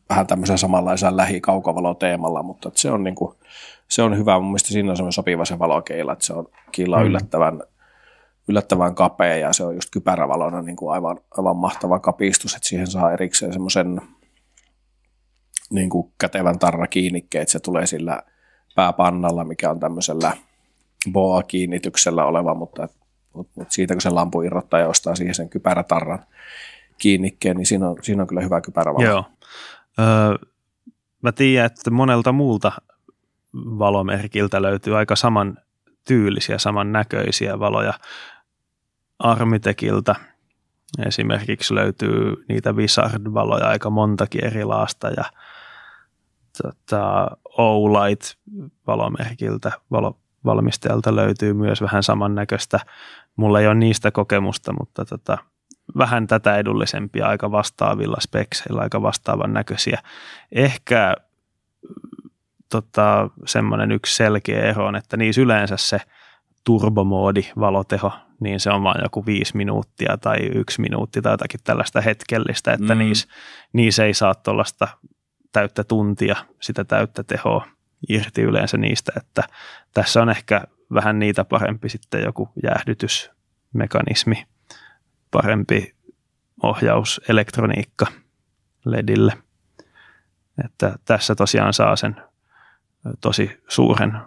vähän 0.10 0.28
tämmöisen 0.28 0.58
samanlaisen 0.58 1.18
lähikaukavalo-teemalla, 1.18 2.44
mutta 2.44 2.72
se 2.76 2.92
on, 2.92 3.04
niinku, 3.04 3.36
se 3.88 4.02
on 4.02 4.18
hyvä. 4.18 4.40
Mun 4.40 4.48
mielestä 4.48 4.70
siinä 4.70 4.92
on 4.92 4.98
semmoinen 4.98 5.14
sopiva 5.14 5.46
se 5.46 5.60
valokeila, 5.60 6.14
että 6.14 6.26
se 6.26 6.34
on 6.34 6.48
kiilla 6.72 7.00
mm. 7.00 7.06
yllättävän, 7.06 7.64
yllättävän 8.48 8.96
kapea 8.96 9.38
ja 9.38 9.54
se 9.54 9.64
on 9.64 9.76
just 9.76 9.90
kypärävalona 9.92 10.62
niin 10.62 10.76
kuin 10.76 10.94
aivan, 10.94 11.20
aivan 11.38 11.58
mahtava 11.58 12.00
kapistus, 12.00 12.56
että 12.56 12.68
siihen 12.68 12.88
saa 12.88 13.12
erikseen 13.12 13.54
semmoisen 13.54 14.02
niin 15.70 15.90
kuin 15.90 16.14
kätevän 16.18 16.60
tarra 16.60 16.88
kiinnikkeen, 16.88 17.42
että 17.42 17.52
se 17.52 17.60
tulee 17.60 17.88
sillä 17.88 18.24
pääpannalla, 18.76 19.44
mikä 19.44 19.70
on 19.70 19.80
tämmöisellä 19.80 20.38
boa-kiinnityksellä 21.12 22.26
oleva, 22.26 22.54
mutta 22.56 22.90
mutta 23.38 23.54
mut 23.56 23.72
siitä 23.72 23.94
kun 23.94 24.02
se 24.02 24.10
lampu 24.10 24.42
irrottaa 24.42 24.80
ja 24.80 24.88
ostaa 24.88 25.16
siihen 25.16 25.36
sen 25.36 25.50
kypärätarran 25.50 26.20
kiinnikkeen, 26.98 27.58
niin 27.58 27.66
siinä 27.66 27.90
on, 27.90 27.98
siinä 28.02 28.22
on 28.22 28.28
kyllä 28.28 28.42
hyvä 28.42 28.62
kypärävalo. 28.62 29.06
Joo. 29.06 29.26
Öö, 30.00 30.48
mä 31.22 31.32
tiedän, 31.32 31.66
että 31.66 31.92
monelta 31.92 32.32
muulta 32.32 32.72
valomerkiltä 33.54 34.62
löytyy 34.62 34.98
aika 34.98 35.16
saman 35.16 35.58
tyylisiä, 36.08 36.58
saman 36.58 36.92
näköisiä 36.92 37.60
valoja. 37.60 37.94
Armitekiltä 39.20 40.16
Esimerkiksi 41.06 41.76
löytyy 41.76 42.46
niitä 42.50 42.72
Wizard-valoja 42.72 43.68
aika 43.68 43.90
montakin 43.90 44.46
eri 44.46 44.64
laasta 44.64 45.08
ja 45.08 45.24
tota, 46.62 47.28
O-Light 47.58 48.38
valomerkiltä, 48.88 49.72
valovalmistajalta 49.92 51.16
löytyy 51.16 51.54
myös 51.54 51.82
vähän 51.82 52.04
samannäköistä. 52.04 52.80
Mulla 53.38 53.60
ei 53.60 53.68
ole 53.68 53.76
niistä 53.76 54.12
kokemusta, 54.12 54.74
mutta 54.80 55.06
tota, 55.06 55.38
vähän 55.98 56.28
tätä 56.28 56.58
edullisempia, 56.58 57.28
aika 57.28 57.52
vastaavilla 57.52 58.18
spekseillä, 58.20 58.82
aika 58.82 59.02
vastaavan 59.02 59.54
näköisiä. 59.54 60.02
Ehkä 60.52 61.16
tota, 62.70 63.30
semmoinen 63.46 63.92
yksi 63.92 64.16
selkeä 64.16 64.62
ero 64.62 64.86
on, 64.86 64.96
että 64.96 65.18
niissä 65.18 65.42
yleensä 65.42 65.78
se 65.78 66.02
turbomoodi, 66.64 67.42
valoteho, 67.60 68.12
niin 68.40 68.60
se 68.60 68.70
on 68.70 68.84
vain 68.84 69.02
joku 69.04 69.26
viisi 69.26 69.58
minuuttia 69.58 70.18
tai 70.18 70.38
yksi 70.38 70.82
minuutti 70.82 71.22
tai 71.22 71.34
jotakin 71.34 71.60
tällaista 71.64 72.02
hetkellistä, 72.02 72.74
että 72.74 72.96
mm. 72.96 73.00
niissä, 73.00 73.28
niissä 73.74 74.06
ei 74.06 74.14
saa 74.14 74.36
tuollaista 74.36 74.88
täyttä 75.52 75.84
tuntia 75.84 76.36
sitä 76.62 76.84
täyttä 76.84 77.24
tehoa 77.24 77.68
irti 78.10 78.42
yleensä 78.42 78.78
niistä, 78.78 79.12
että 79.18 79.44
tässä 79.94 80.22
on 80.22 80.30
ehkä 80.30 80.64
vähän 80.94 81.20
niitä 81.20 81.44
parempi 81.46 81.90
sitten 81.90 82.24
joku 82.24 82.50
jäähdytysmekanismi, 82.64 84.48
parempi 85.32 85.96
ohjauselektroniikka 86.64 88.06
LEDille. 88.86 89.34
Että 90.66 90.96
tässä 91.06 91.36
tosiaan 91.36 91.74
saa 91.74 91.96
sen 91.96 92.16
tosi 93.22 93.62
suuren 93.68 94.20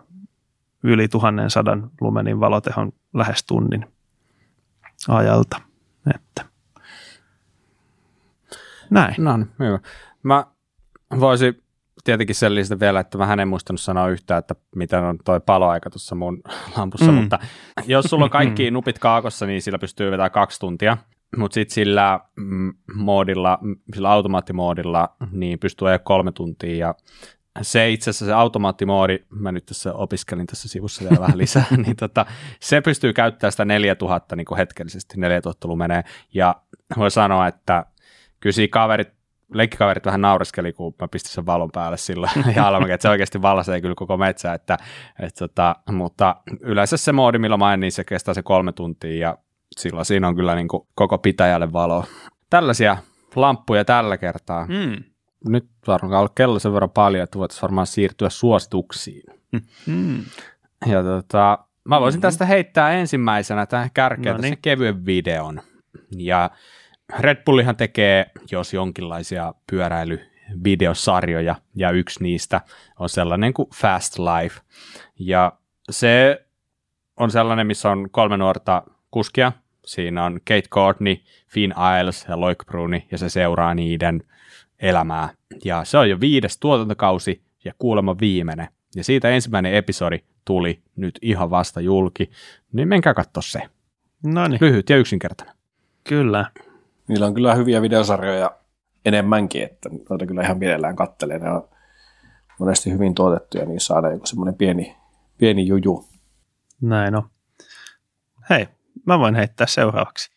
yli 0.83 1.09
1100 1.09 1.79
lumenin 2.01 2.41
valotehon 2.41 2.93
lähes 3.15 3.45
tunnin 3.45 3.87
ajalta. 5.09 5.61
Että. 6.15 6.45
Näin. 8.91 9.15
No 9.19 9.37
niin, 9.37 9.51
hyvä. 9.59 9.79
Mä 10.23 10.47
voisin 11.21 11.63
tietenkin 12.05 12.37
sen 12.37 12.55
lisätä 12.55 12.81
vielä, 12.81 13.01
että 13.01 13.19
mä 13.19 13.33
en 13.33 13.49
muistanut 13.49 13.81
sanoa 13.81 14.09
yhtään, 14.09 14.39
että 14.39 14.55
miten 14.77 15.05
on 15.05 15.19
toi 15.25 15.41
paloaika 15.41 15.91
tuossa 15.91 16.15
mun 16.15 16.41
lampussa, 16.77 17.13
mm. 17.13 17.15
mutta 17.15 17.39
jos 17.87 18.05
sulla 18.05 18.25
on 18.25 18.31
kaikki 18.31 18.71
nupit 18.71 18.99
kaakossa, 18.99 19.47
niin 19.47 19.63
sillä 19.63 19.79
pystyy 19.79 20.11
vetämään 20.11 20.31
kaksi 20.31 20.61
tuntia, 20.61 20.97
mutta 21.37 21.55
sitten 21.55 21.75
sillä 21.75 22.21
mm, 22.37 22.75
moodilla, 22.95 23.59
sillä 23.95 24.11
automaattimoodilla, 24.11 25.17
niin 25.31 25.59
pystyy 25.59 25.89
ajaa 25.89 25.99
kolme 25.99 26.33
tuntia. 26.33 26.77
Ja 26.77 26.95
se 27.63 27.91
itse 27.91 28.11
asiassa 28.11 28.25
se 28.25 28.33
automaattimoodi, 28.33 29.19
mä 29.31 29.53
nyt 29.53 29.67
tässä 29.67 29.93
opiskelin 29.95 30.47
tässä 30.47 30.69
sivussa 30.69 31.05
vielä 31.05 31.21
vähän 31.21 31.39
lisää, 31.39 31.65
niin 31.85 31.97
tota, 31.97 32.27
se 32.61 32.81
pystyy 32.81 33.13
käyttämään 33.13 33.53
sitä 33.53 33.65
4000 33.65 34.37
niin 34.37 34.57
hetkellisesti, 34.57 35.21
4000 35.21 35.69
lumenee, 35.69 36.05
ja 36.35 36.55
voi 36.97 37.11
sanoa, 37.11 37.47
että 37.47 37.87
kyllä 38.41 38.69
kaverit, 38.71 39.20
leikkikaverit 39.55 40.07
vähän 40.07 40.21
naureskeli, 40.21 40.73
kun 40.73 40.95
mä 41.01 41.09
pistin 41.09 41.33
sen 41.33 41.47
valon 41.47 41.71
päälle 41.73 41.97
silloin, 41.97 42.33
ja 42.57 42.69
alamäkin, 42.69 42.95
että 42.95 43.03
se 43.03 43.09
oikeasti 43.09 43.43
vallasee 43.43 43.81
kyllä 43.81 43.95
koko 43.95 44.17
metsä, 44.17 44.53
että, 44.55 44.79
että 45.21 45.49
tota, 45.49 45.77
mutta 45.93 46.37
yleensä 46.61 46.97
se 46.97 47.13
moodi, 47.13 47.39
millä 47.39 47.57
mä 47.57 47.75
en, 47.75 47.81
niin 47.81 47.93
se 47.93 48.05
kestää 48.05 48.35
se 48.35 48.43
kolme 48.43 48.73
tuntia, 48.73 49.29
ja 49.29 49.39
silloin 49.77 50.05
siinä 50.05 50.29
on 50.29 50.37
kyllä 50.37 50.55
niin 50.55 50.69
kuin 50.69 50.87
koko 50.95 51.19
pitäjälle 51.19 51.73
valo. 51.73 52.05
Tällaisia 52.51 52.97
lamppuja 53.37 53.85
tällä 53.85 54.19
kertaa. 54.19 54.67
Mm 54.67 55.05
nyt 55.49 55.69
varmaan 55.87 56.19
ollut 56.19 56.35
kello 56.35 56.59
sen 56.59 56.73
verran 56.73 56.91
paljon, 56.91 57.25
että 57.25 57.39
voitaisiin 57.39 57.63
varmaan 57.63 57.87
siirtyä 57.87 58.31
suosituksiin. 58.31 59.23
Mm. 59.87 60.25
Ja 60.87 61.03
tota, 61.03 61.59
mä 61.85 62.01
voisin 62.01 62.19
mm-hmm. 62.19 62.23
tästä 62.23 62.47
heittää 62.47 62.91
ensimmäisenä 62.93 63.67
tähän 63.67 63.91
kärkeen 63.95 64.37
no 64.37 64.43
niin. 64.43 64.59
kevyen 64.63 65.07
videon. 65.07 65.61
Ja 66.17 66.51
Red 67.19 67.45
Bullihan 67.45 67.77
tekee, 67.77 68.27
jos 68.51 68.75
jonkinlaisia 68.75 69.55
pyöräilyvideosarjoja, 69.71 71.57
ja 71.75 71.91
yksi 71.91 72.23
niistä 72.23 72.61
on 72.99 73.09
sellainen 73.09 73.55
kuin 73.55 73.69
Fast 73.75 74.19
Life. 74.19 74.61
Ja 75.19 75.53
se 75.91 76.47
on 77.17 77.31
sellainen, 77.31 77.67
missä 77.67 77.91
on 77.91 78.11
kolme 78.11 78.37
nuorta 78.37 78.83
kuskia. 79.11 79.53
Siinä 79.85 80.25
on 80.25 80.35
Kate 80.35 80.69
Courtney, 80.71 81.17
Finn 81.49 81.75
Isles 82.01 82.27
ja 82.29 82.41
Loic 82.41 82.67
Bruni, 82.67 83.07
ja 83.11 83.19
se 83.19 83.29
seuraa 83.29 83.75
niiden 83.75 84.23
elämää. 84.79 85.29
Ja 85.65 85.85
se 85.85 85.99
on 85.99 86.11
jo 86.11 86.21
viides 86.21 86.59
tuotantokausi 86.59 87.43
ja 87.65 87.73
kuulemma 87.79 88.17
viimeinen. 88.21 88.69
Ja 88.97 89.05
siitä 89.05 89.29
ensimmäinen 89.29 89.75
episodi 89.75 90.19
tuli 90.45 90.83
nyt 90.97 91.19
ihan 91.23 91.51
vasta 91.51 91.81
julki, 91.81 92.31
niin 92.73 92.89
menkää 92.89 93.15
katsoa 93.15 93.43
se. 93.43 93.63
Noniin. 94.25 94.59
Lyhyt 94.61 94.91
ja 94.91 94.97
yksinkertainen. 94.97 95.57
Kyllä. 96.05 96.51
Niillä 97.11 97.27
on 97.27 97.35
kyllä 97.35 97.55
hyviä 97.55 97.83
videosarjoja 97.83 98.57
enemmänkin, 99.05 99.63
että 99.63 99.89
noita 100.11 100.27
kyllä 100.27 100.43
ihan 100.43 100.59
mielellään 100.59 100.97
kattelee. 100.97 101.39
Ne 101.39 101.51
on 101.51 101.69
monesti 102.59 102.91
hyvin 102.91 103.15
tuotettuja, 103.15 103.65
niin 103.65 103.81
saadaan 103.81 104.13
joku 104.13 104.27
semmoinen 104.27 104.55
pieni, 104.55 104.97
pieni 105.39 105.67
juju. 105.67 106.09
Näin 106.81 107.15
on. 107.15 107.31
Hei, 108.51 108.69
mä 109.07 109.19
voin 109.19 109.35
heittää 109.35 109.67
seuraavaksi. 109.67 110.31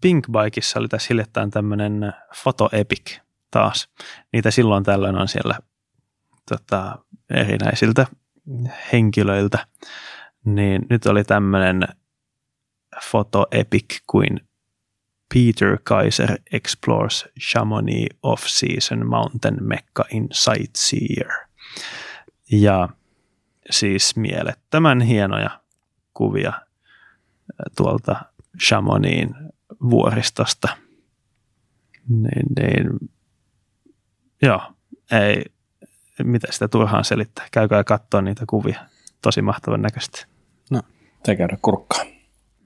Pinkbikeissa 0.00 0.78
oli 0.78 0.88
tässä 0.88 1.06
hiljattain 1.10 1.50
tämmöinen 1.50 2.12
Photo 2.42 2.68
Epic 2.72 3.18
taas. 3.50 3.88
Niitä 4.32 4.50
silloin 4.50 4.84
tällöin 4.84 5.16
on 5.16 5.28
siellä 5.28 5.58
tota, 6.48 6.98
erinäisiltä 7.30 8.06
henkilöiltä. 8.92 9.66
Niin 10.44 10.86
nyt 10.90 11.06
oli 11.06 11.24
tämmöinen 11.24 11.88
foto 13.02 13.46
epic 13.50 14.00
kuin 14.06 14.40
Peter 15.34 15.78
Kaiser 15.84 16.38
explores 16.52 17.28
Chamonix 17.40 18.16
off-season 18.22 19.06
mountain 19.06 19.56
mecca 19.60 20.04
in 20.10 20.28
sightseer. 20.32 21.30
Ja 22.52 22.88
siis 23.70 24.16
mielettömän 24.16 25.00
hienoja 25.00 25.60
kuvia 26.14 26.52
tuolta 27.76 28.16
Chamonixin 28.66 29.34
vuoristosta. 29.80 30.68
Niin, 32.08 32.46
niin 32.58 33.10
Joo, 34.42 34.62
ei, 35.10 35.44
mitä 36.24 36.46
sitä 36.50 36.68
turhaan 36.68 37.04
selittää. 37.04 37.46
Käykää 37.52 37.84
katsoa 37.84 38.22
niitä 38.22 38.44
kuvia. 38.46 38.86
Tosi 39.22 39.42
mahtavan 39.42 39.82
näköisesti. 39.82 40.26
No, 40.70 40.82
te 41.22 41.36
käydä 41.36 41.58
kurkkaa. 41.62 42.04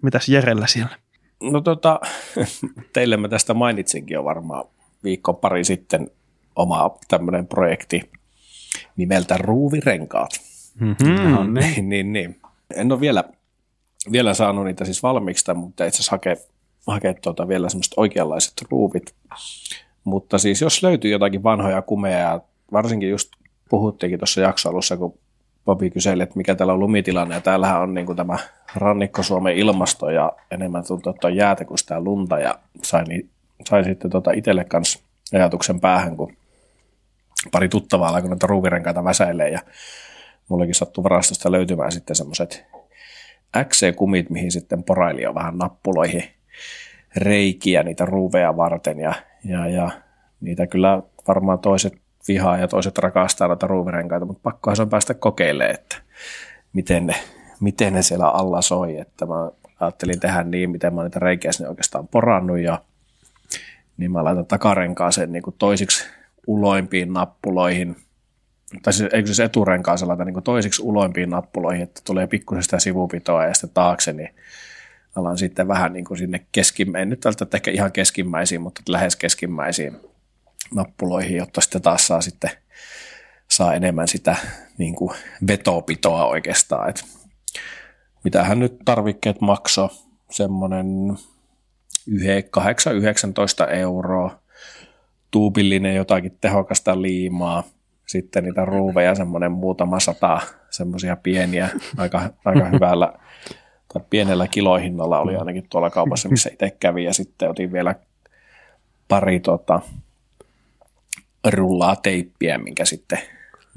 Mitäs 0.02 0.28
Jerellä 0.28 0.66
siellä? 0.66 0.98
No 1.42 1.60
tota, 1.60 2.00
teille 2.92 3.16
mä 3.16 3.28
tästä 3.28 3.54
mainitsinkin 3.54 4.14
jo 4.14 4.24
varmaan 4.24 4.64
viikko 5.04 5.34
pari 5.34 5.64
sitten 5.64 6.10
oma 6.56 6.98
tämmöinen 7.08 7.46
projekti 7.46 8.10
nimeltä 8.96 9.36
Ruuvirenkaat. 9.36 10.30
Mm-hmm. 10.80 11.30
No, 11.30 11.44
niin, 11.44 11.88
niin, 11.88 12.12
niin. 12.12 12.40
En 12.74 12.92
ole 12.92 13.00
vielä, 13.00 13.24
vielä 14.12 14.34
saanut 14.34 14.64
niitä 14.64 14.84
siis 14.84 15.02
valmiiksi, 15.02 15.54
mutta 15.54 15.84
itse 15.84 15.96
asiassa 15.96 16.10
hakea, 16.10 16.36
hakea 16.86 17.14
tuota 17.14 17.48
vielä 17.48 17.68
semmoiset 17.68 17.92
oikeanlaiset 17.96 18.54
ruuvit 18.70 19.14
mutta 20.04 20.38
siis 20.38 20.60
jos 20.60 20.82
löytyy 20.82 21.10
jotakin 21.10 21.42
vanhoja 21.42 21.82
kumeja, 21.82 22.40
varsinkin 22.72 23.10
just 23.10 23.30
puhuttiinkin 23.68 24.18
tuossa 24.18 24.40
jaksoalussa, 24.40 24.96
kun 24.96 25.18
Bobi 25.64 25.90
kyseli, 25.90 26.22
että 26.22 26.36
mikä 26.36 26.54
täällä 26.54 26.72
on 26.72 26.80
lumitilanne, 26.80 27.34
ja 27.34 27.40
täällähän 27.40 27.80
on 27.80 27.94
niin 27.94 28.06
kuin 28.06 28.16
tämä 28.16 28.38
rannikko-Suomen 28.76 29.56
ilmasto, 29.56 30.10
ja 30.10 30.32
enemmän 30.50 30.84
tuntuu, 30.86 31.12
että 31.12 31.26
on 31.26 31.36
jäätä 31.36 31.64
kuin 31.64 31.78
sitä 31.78 32.00
lunta, 32.00 32.38
ja 32.38 32.58
sain, 32.82 33.30
sain 33.68 33.84
sitten 33.84 34.10
tota 34.10 34.30
itselle 34.32 34.64
kanssa 34.64 35.00
ajatuksen 35.34 35.80
päähän, 35.80 36.16
kun 36.16 36.36
pari 37.52 37.68
tuttavaa 37.68 38.08
alkoi 38.08 38.28
noita 38.28 38.46
ruuvirenkaita 38.46 39.04
väsäilee, 39.04 39.48
ja 39.48 39.60
mullekin 40.48 40.74
sattui 40.74 41.04
varastosta 41.04 41.52
löytymään 41.52 41.92
sitten 41.92 42.16
semmoiset 42.16 42.66
XC-kumit, 43.64 44.30
mihin 44.30 44.52
sitten 44.52 44.82
poraili 44.82 45.34
vähän 45.34 45.58
nappuloihin 45.58 46.24
reikiä 47.16 47.82
niitä 47.82 48.04
ruuveja 48.04 48.56
varten, 48.56 49.00
ja 49.00 49.14
ja, 49.44 49.68
ja 49.68 49.90
niitä 50.40 50.66
kyllä 50.66 51.02
varmaan 51.28 51.58
toiset 51.58 51.94
vihaa 52.28 52.58
ja 52.58 52.68
toiset 52.68 52.98
rakastaa 52.98 53.48
noita 53.48 53.66
ruuvirenkaita, 53.66 54.26
mutta 54.26 54.40
pakkohan 54.42 54.76
se 54.76 54.82
on 54.82 54.90
päästä 54.90 55.14
kokeilemaan, 55.14 55.74
että 55.74 55.96
miten 56.72 57.06
ne, 57.06 57.14
miten 57.60 57.92
ne 57.92 58.02
siellä 58.02 58.28
alla 58.28 58.62
soi. 58.62 58.98
Että 58.98 59.26
mä 59.26 59.50
ajattelin 59.80 60.20
tehdä 60.20 60.42
niin, 60.42 60.70
miten 60.70 60.94
mä 60.94 61.02
niitä 61.02 61.18
reikiä 61.18 61.52
sinne 61.52 61.68
oikeastaan 61.68 62.08
porannut 62.08 62.58
ja 62.58 62.82
niin 63.96 64.12
mä 64.12 64.24
laitan 64.24 64.46
takarenkaaseen 64.46 65.32
niin 65.32 65.42
kuin 65.42 65.56
toisiksi 65.58 66.06
uloimpiin 66.46 67.12
nappuloihin, 67.12 67.96
tai 68.82 68.92
siis, 68.92 69.12
eikö 69.12 69.26
siis 69.26 69.40
eturenkaaseen 69.40 70.08
laitan 70.08 70.26
niin 70.26 70.42
toisiksi 70.42 70.82
uloimpiin 70.82 71.30
nappuloihin, 71.30 71.82
että 71.82 72.00
tulee 72.04 72.26
pikkusen 72.26 72.62
sitä 72.62 72.78
sivupitoa 72.78 73.46
ja 73.46 73.54
sitten 73.54 73.70
taakse, 73.74 74.12
niin 74.12 74.34
alan 75.16 75.38
sitten 75.38 75.68
vähän 75.68 75.92
niin 75.92 76.04
kuin 76.04 76.18
sinne 76.18 76.46
keskimmäisiin, 76.52 77.10
nyt 77.10 77.24
välttämättä 77.24 77.56
ehkä 77.56 77.70
ihan 77.70 77.92
keskimmäisiin, 77.92 78.60
mutta 78.60 78.82
lähes 78.88 79.16
keskimmäisiin 79.16 79.96
nappuloihin, 80.74 81.36
jotta 81.36 81.60
sitten 81.60 81.82
taas 81.82 82.06
saa 82.06 82.20
sitten 82.20 82.50
saa 83.48 83.74
enemmän 83.74 84.08
sitä 84.08 84.36
niin 84.78 84.94
kuin 84.94 85.16
vetopitoa 85.46 86.26
oikeastaan. 86.26 86.90
Et 86.90 87.04
mitähän 88.24 88.58
nyt 88.58 88.78
tarvikkeet 88.84 89.40
maksaa, 89.40 89.88
semmoinen 90.30 90.86
8-19 92.10 93.70
euroa, 93.70 94.40
tuupillinen 95.30 95.94
jotakin 95.94 96.38
tehokasta 96.40 97.02
liimaa, 97.02 97.64
sitten 98.06 98.44
niitä 98.44 98.64
ruuveja 98.64 99.14
semmoinen 99.14 99.52
muutama 99.52 100.00
sata, 100.00 100.40
semmoisia 100.70 101.16
pieniä, 101.16 101.68
aika, 101.96 102.30
aika 102.44 102.64
hyvällä 102.64 103.12
tai 103.92 104.02
pienellä 104.10 104.48
kilohinnalla 104.48 105.20
oli 105.20 105.36
ainakin 105.36 105.66
tuolla 105.70 105.90
kaupassa, 105.90 106.28
missä 106.28 106.50
itse 106.52 106.76
kävi, 106.80 107.04
ja 107.04 107.14
sitten 107.14 107.50
otin 107.50 107.72
vielä 107.72 107.94
pari 109.08 109.40
tota, 109.40 109.80
rullaa 111.44 111.96
teippiä, 111.96 112.58
minkä 112.58 112.84
sitten 112.84 113.18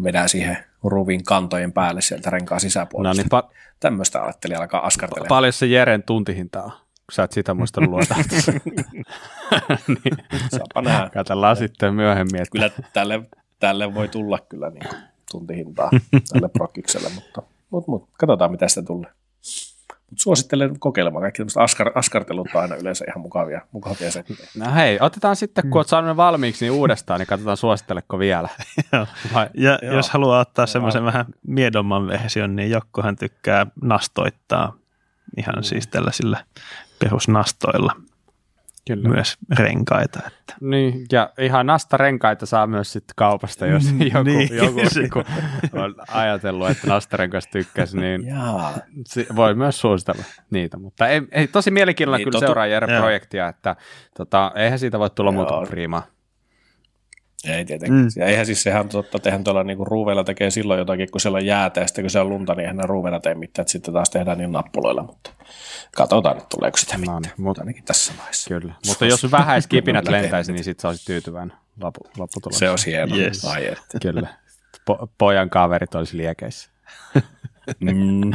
vedän 0.03 0.29
siihen 0.29 0.57
ruvin 0.83 1.23
kantojen 1.23 1.71
päälle 1.71 2.01
sieltä 2.01 2.29
renkaan 2.29 2.61
sisäpuolesta. 2.61 3.23
No 3.23 3.39
niin, 3.39 3.43
pa- 3.43 3.55
Tämmöistä 3.79 4.23
ajattelin 4.23 4.57
alkaa 4.57 4.85
askartelemaan. 4.85 5.27
Paljon 5.27 5.53
se 5.53 5.65
Jeren 5.65 6.03
tuntihinta 6.03 6.63
on, 6.63 6.71
sä 7.11 7.23
et 7.23 7.31
sitä 7.31 7.53
muista 7.53 7.81
luota. 7.81 8.15
niin. 9.87 10.17
Saapa 10.51 10.81
nähdä. 10.81 11.09
Katsellaan 11.09 11.55
sitten 11.55 11.93
myöhemmin. 11.93 12.41
Että... 12.41 12.51
Kyllä 12.51 12.69
tälle, 12.93 13.21
tälle 13.59 13.93
voi 13.93 14.07
tulla 14.07 14.39
kyllä 14.39 14.69
niin 14.69 14.89
tuntihintaa 15.31 15.89
tälle 16.33 16.49
prokkikselle, 16.49 17.09
mutta, 17.15 17.41
mutta, 17.69 17.91
mutta 17.91 18.09
katsotaan 18.19 18.51
mitä 18.51 18.67
sitä 18.67 18.81
tulee. 18.81 19.11
Mutta 20.13 20.23
suosittelen 20.23 20.79
kokeilemaan. 20.79 21.21
Kaikki 21.21 21.37
tämmöiset 21.37 21.61
askar, 21.61 21.91
askartelut 21.95 22.47
on 22.53 22.61
aina 22.61 22.75
yleensä 22.75 23.05
ihan 23.07 23.21
mukavia, 23.21 23.61
mukavia 23.71 24.11
settejä. 24.11 24.47
No 24.57 24.73
hei, 24.73 24.97
otetaan 25.01 25.35
sitten, 25.35 25.69
kun 25.69 25.79
olet 25.79 25.87
saanut 25.87 26.17
valmiiksi, 26.17 26.65
niin 26.65 26.73
uudestaan, 26.73 27.19
niin 27.19 27.27
katsotaan 27.27 27.57
suositteleko 27.57 28.19
vielä. 28.19 28.49
Vai? 29.33 29.49
Ja 29.53 29.79
Joo. 29.81 29.95
jos 29.95 30.09
haluaa 30.09 30.39
ottaa 30.39 30.65
semmoisen 30.65 31.05
vähän 31.05 31.25
miedomman 31.47 32.07
version, 32.07 32.55
niin 32.55 32.71
Jokkohan 32.71 33.15
tykkää 33.15 33.67
nastoittaa 33.81 34.73
ihan 35.37 35.55
mm. 35.55 35.63
siis 35.63 35.87
tällaisilla 35.87 36.37
perusnastoilla. 36.99 37.95
Kyllä. 38.87 39.09
myös 39.09 39.37
renkaita. 39.59 40.19
Että. 40.27 40.55
Niin, 40.61 41.05
ja 41.11 41.29
ihan 41.39 41.65
nastarenkaita 41.65 42.45
saa 42.45 42.67
myös 42.67 42.93
sitten 42.93 43.13
kaupasta, 43.15 43.65
jos 43.65 43.93
mm, 43.93 44.01
joku, 44.01 44.23
niin. 44.23 44.55
joku 44.55 44.79
joku 44.79 45.23
on 45.73 45.95
ajatellut, 46.07 46.69
että 46.69 46.87
nastarenkaista 46.87 47.51
tykkäisi, 47.51 47.97
niin 47.97 48.21
voi 49.35 49.55
myös 49.55 49.81
suositella 49.81 50.23
niitä. 50.49 50.77
Mutta 50.77 51.07
ei, 51.07 51.21
ei 51.31 51.47
tosi 51.47 51.71
mielenkiinnolla 51.71 52.17
niin, 52.17 52.25
kyllä 52.25 52.31
totu, 52.31 52.45
seuraa 52.45 52.67
Jere 52.67 52.97
projektia, 52.99 53.47
että 53.47 53.75
tota, 54.17 54.51
eihän 54.55 54.79
siitä 54.79 54.99
voi 54.99 55.09
tulla 55.09 55.31
muuta 55.31 55.61
priimaa. 55.69 56.12
Ei 57.47 57.65
tietenkin. 57.65 57.99
Mm. 57.99 58.07
Ja 58.15 58.25
eihän 58.25 58.45
siis 58.45 58.63
sehän 58.63 58.89
totta, 58.89 59.19
tehän 59.19 59.43
tuolla 59.43 59.63
niinku 59.63 59.85
ruuveilla 59.85 60.23
tekee 60.23 60.49
silloin 60.49 60.77
jotakin, 60.77 61.11
kun 61.11 61.21
siellä 61.21 61.35
on 61.35 61.45
jäätä, 61.45 61.81
ja 61.81 61.87
sitten 61.87 62.03
kun 62.03 62.09
se 62.09 62.19
on 62.19 62.29
lunta, 62.29 62.53
niin 62.53 62.59
eihän 62.61 62.77
ne 62.77 62.85
ruuveilla 62.85 63.19
tee 63.19 63.35
mitään, 63.35 63.63
että 63.63 63.71
sitten 63.71 63.93
taas 63.93 64.09
tehdään 64.09 64.37
niin 64.37 64.51
nappuloilla, 64.51 65.03
mutta 65.03 65.29
katsotaan, 65.95 66.37
että 66.37 66.47
tuleeko 66.49 66.77
sitä 66.77 66.97
mitään, 66.97 67.15
no 67.15 67.19
niin, 67.19 67.33
mutta 67.37 67.61
ainakin 67.61 67.83
tässä 67.83 68.13
vaiheessa. 68.17 68.47
Kyllä, 68.49 68.73
mutta 68.87 69.05
jos 69.05 69.31
vähäiskipinät 69.31 70.07
lentäisi, 70.11 70.51
niin 70.53 70.63
sitten 70.63 70.81
sä 70.81 70.87
olisit 70.87 71.05
tyytyväinen 71.05 71.57
loppu, 71.81 71.99
lopputulokseen. 72.17 72.59
Se 72.59 72.69
olisi 72.69 72.91
hienoa. 72.91 73.17
Yes. 73.17 73.45
Ai, 73.45 73.67
että. 73.67 73.99
Kyllä, 74.01 74.27
po- 74.91 75.07
pojan 75.17 75.49
kaverit 75.49 75.95
olisi 75.95 76.17
liekeissä. 76.17 76.69
mm. 77.79 78.31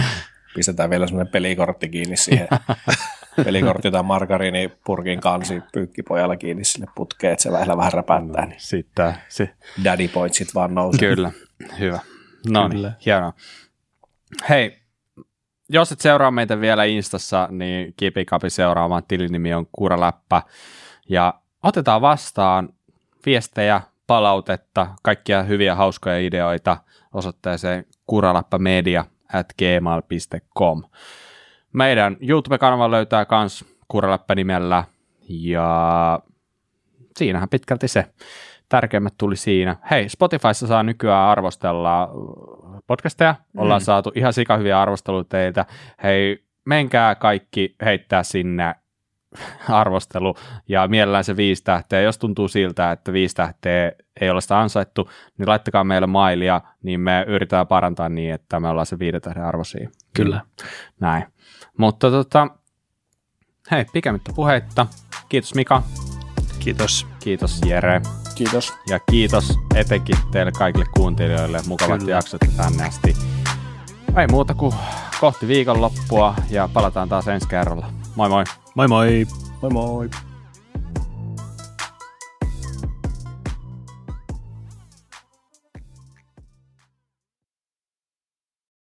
Pistetään 0.55 0.91
vielä 0.91 1.07
semmoinen 1.07 1.33
pelikortti 1.33 1.89
kiinni 1.89 2.17
siihen 2.17 2.49
pelikortti 3.45 3.91
tai 3.91 4.03
margariinipurkin 4.03 5.21
kansi 5.21 5.63
pyykkipojalla 5.73 6.37
kiinni 6.37 6.65
sinne 6.65 6.87
putkeen, 6.95 7.33
että 7.33 7.43
se 7.43 7.53
vähän 7.53 7.79
vähän 7.79 7.93
räpättää. 7.93 8.47
Niin 8.47 8.61
Sitten 8.61 9.15
se. 9.29 9.55
Daddy 9.85 10.09
pointsit 10.09 10.55
vaan 10.55 10.75
nousee. 10.75 11.09
Kyllä, 11.09 11.31
hyvä. 11.79 11.99
No 12.51 12.69
niin, 12.69 12.91
hienoa. 13.07 13.33
Hei, 14.49 14.79
jos 15.69 15.93
et 15.93 16.01
seuraa 16.01 16.31
meitä 16.31 16.61
vielä 16.61 16.85
Instassa, 16.85 17.49
niin 17.51 17.95
Kipikapi 17.97 18.51
seuraamaan 18.51 19.03
tilinimi 19.09 19.55
on 19.55 19.67
Kuuraläppä. 19.73 20.43
Ja 21.09 21.35
otetaan 21.63 22.01
vastaan 22.01 22.69
viestejä, 23.27 23.81
palautetta, 24.07 24.87
kaikkia 25.03 25.43
hyviä 25.43 25.75
hauskoja 25.75 26.19
ideoita 26.19 26.77
osoitteeseen 27.13 27.85
kuraläppämedia 28.07 29.05
at 29.33 29.47
gmail.com. 29.59 30.83
Meidän 31.79 32.17
YouTube-kanava 32.21 32.91
löytää 32.91 33.27
myös 33.31 33.65
Kuraläppä 33.89 34.35
nimellä 34.35 34.85
ja 35.29 36.21
siinähän 37.17 37.49
pitkälti 37.49 37.89
se. 37.89 38.05
Tärkeimmät 38.69 39.15
tuli 39.19 39.37
siinä. 39.37 39.77
Hei, 39.91 40.09
Spotifyssa 40.09 40.67
saa 40.67 40.83
nykyään 40.83 41.29
arvostella 41.29 42.11
podcasteja. 42.87 43.35
Ollaan 43.57 43.81
mm. 43.81 43.85
saatu 43.85 44.13
ihan 44.15 44.33
sikahyviä 44.33 44.81
arvosteluita 44.81 45.29
teiltä. 45.29 45.67
Hei, 46.03 46.45
menkää 46.65 47.15
kaikki 47.15 47.77
heittää 47.85 48.23
sinne 48.23 48.75
arvostelu 49.69 50.35
ja 50.69 50.89
mielellään 50.89 51.25
se 51.25 51.37
viisi 51.37 51.65
tähteä. 51.65 52.01
Jos 52.01 52.19
tuntuu 52.19 52.49
siltä, 52.49 52.93
että 52.93 53.13
viisi 53.13 53.35
tähteä 53.35 53.93
ei 54.21 54.31
ole 54.31 54.41
sitä 54.41 54.61
ansaittu, 54.61 55.11
niin 55.39 55.49
laittakaa 55.49 55.85
meille 55.85 56.07
mailia, 56.07 56.61
niin 56.83 57.01
me 57.01 57.25
yritetään 57.29 57.67
parantaa 57.67 58.09
niin, 58.09 58.35
että 58.35 58.61
me 58.61 58.69
ollaan 58.69 58.87
se 58.87 58.99
viiden 58.99 59.21
tähden 59.21 59.45
arvoisia. 59.45 59.91
Kyllä. 60.15 60.41
Näin. 61.01 61.25
Mutta 61.79 62.11
tota, 62.11 62.49
hei, 63.71 63.85
pikemmittä 63.93 64.33
puheitta. 64.35 64.87
Kiitos 65.29 65.55
Mika. 65.55 65.83
Kiitos. 66.59 67.07
Kiitos 67.21 67.61
Jere. 67.67 68.01
Kiitos. 68.35 68.73
Ja 68.89 68.99
kiitos 69.11 69.59
etenkin 69.75 70.17
teille 70.33 70.53
kaikille 70.53 70.87
kuuntelijoille. 70.97 71.61
Mukavat 71.67 71.99
Kyllä. 72.01 72.11
jaksot 72.11 72.41
tänne 72.57 72.85
asti. 72.85 73.17
Ei 74.21 74.27
muuta 74.27 74.55
kuin 74.55 74.73
kohti 75.21 75.49
viikonloppua 75.49 76.35
ja 76.51 76.69
palataan 76.73 77.09
taas 77.09 77.29
ensi 77.29 77.49
kerralla. 77.49 77.93
Moi 78.17 78.29
moi. 78.29 78.45
Moi 78.75 78.89
moi. 78.89 79.27
Moi 79.63 79.71
moi. 79.71 80.11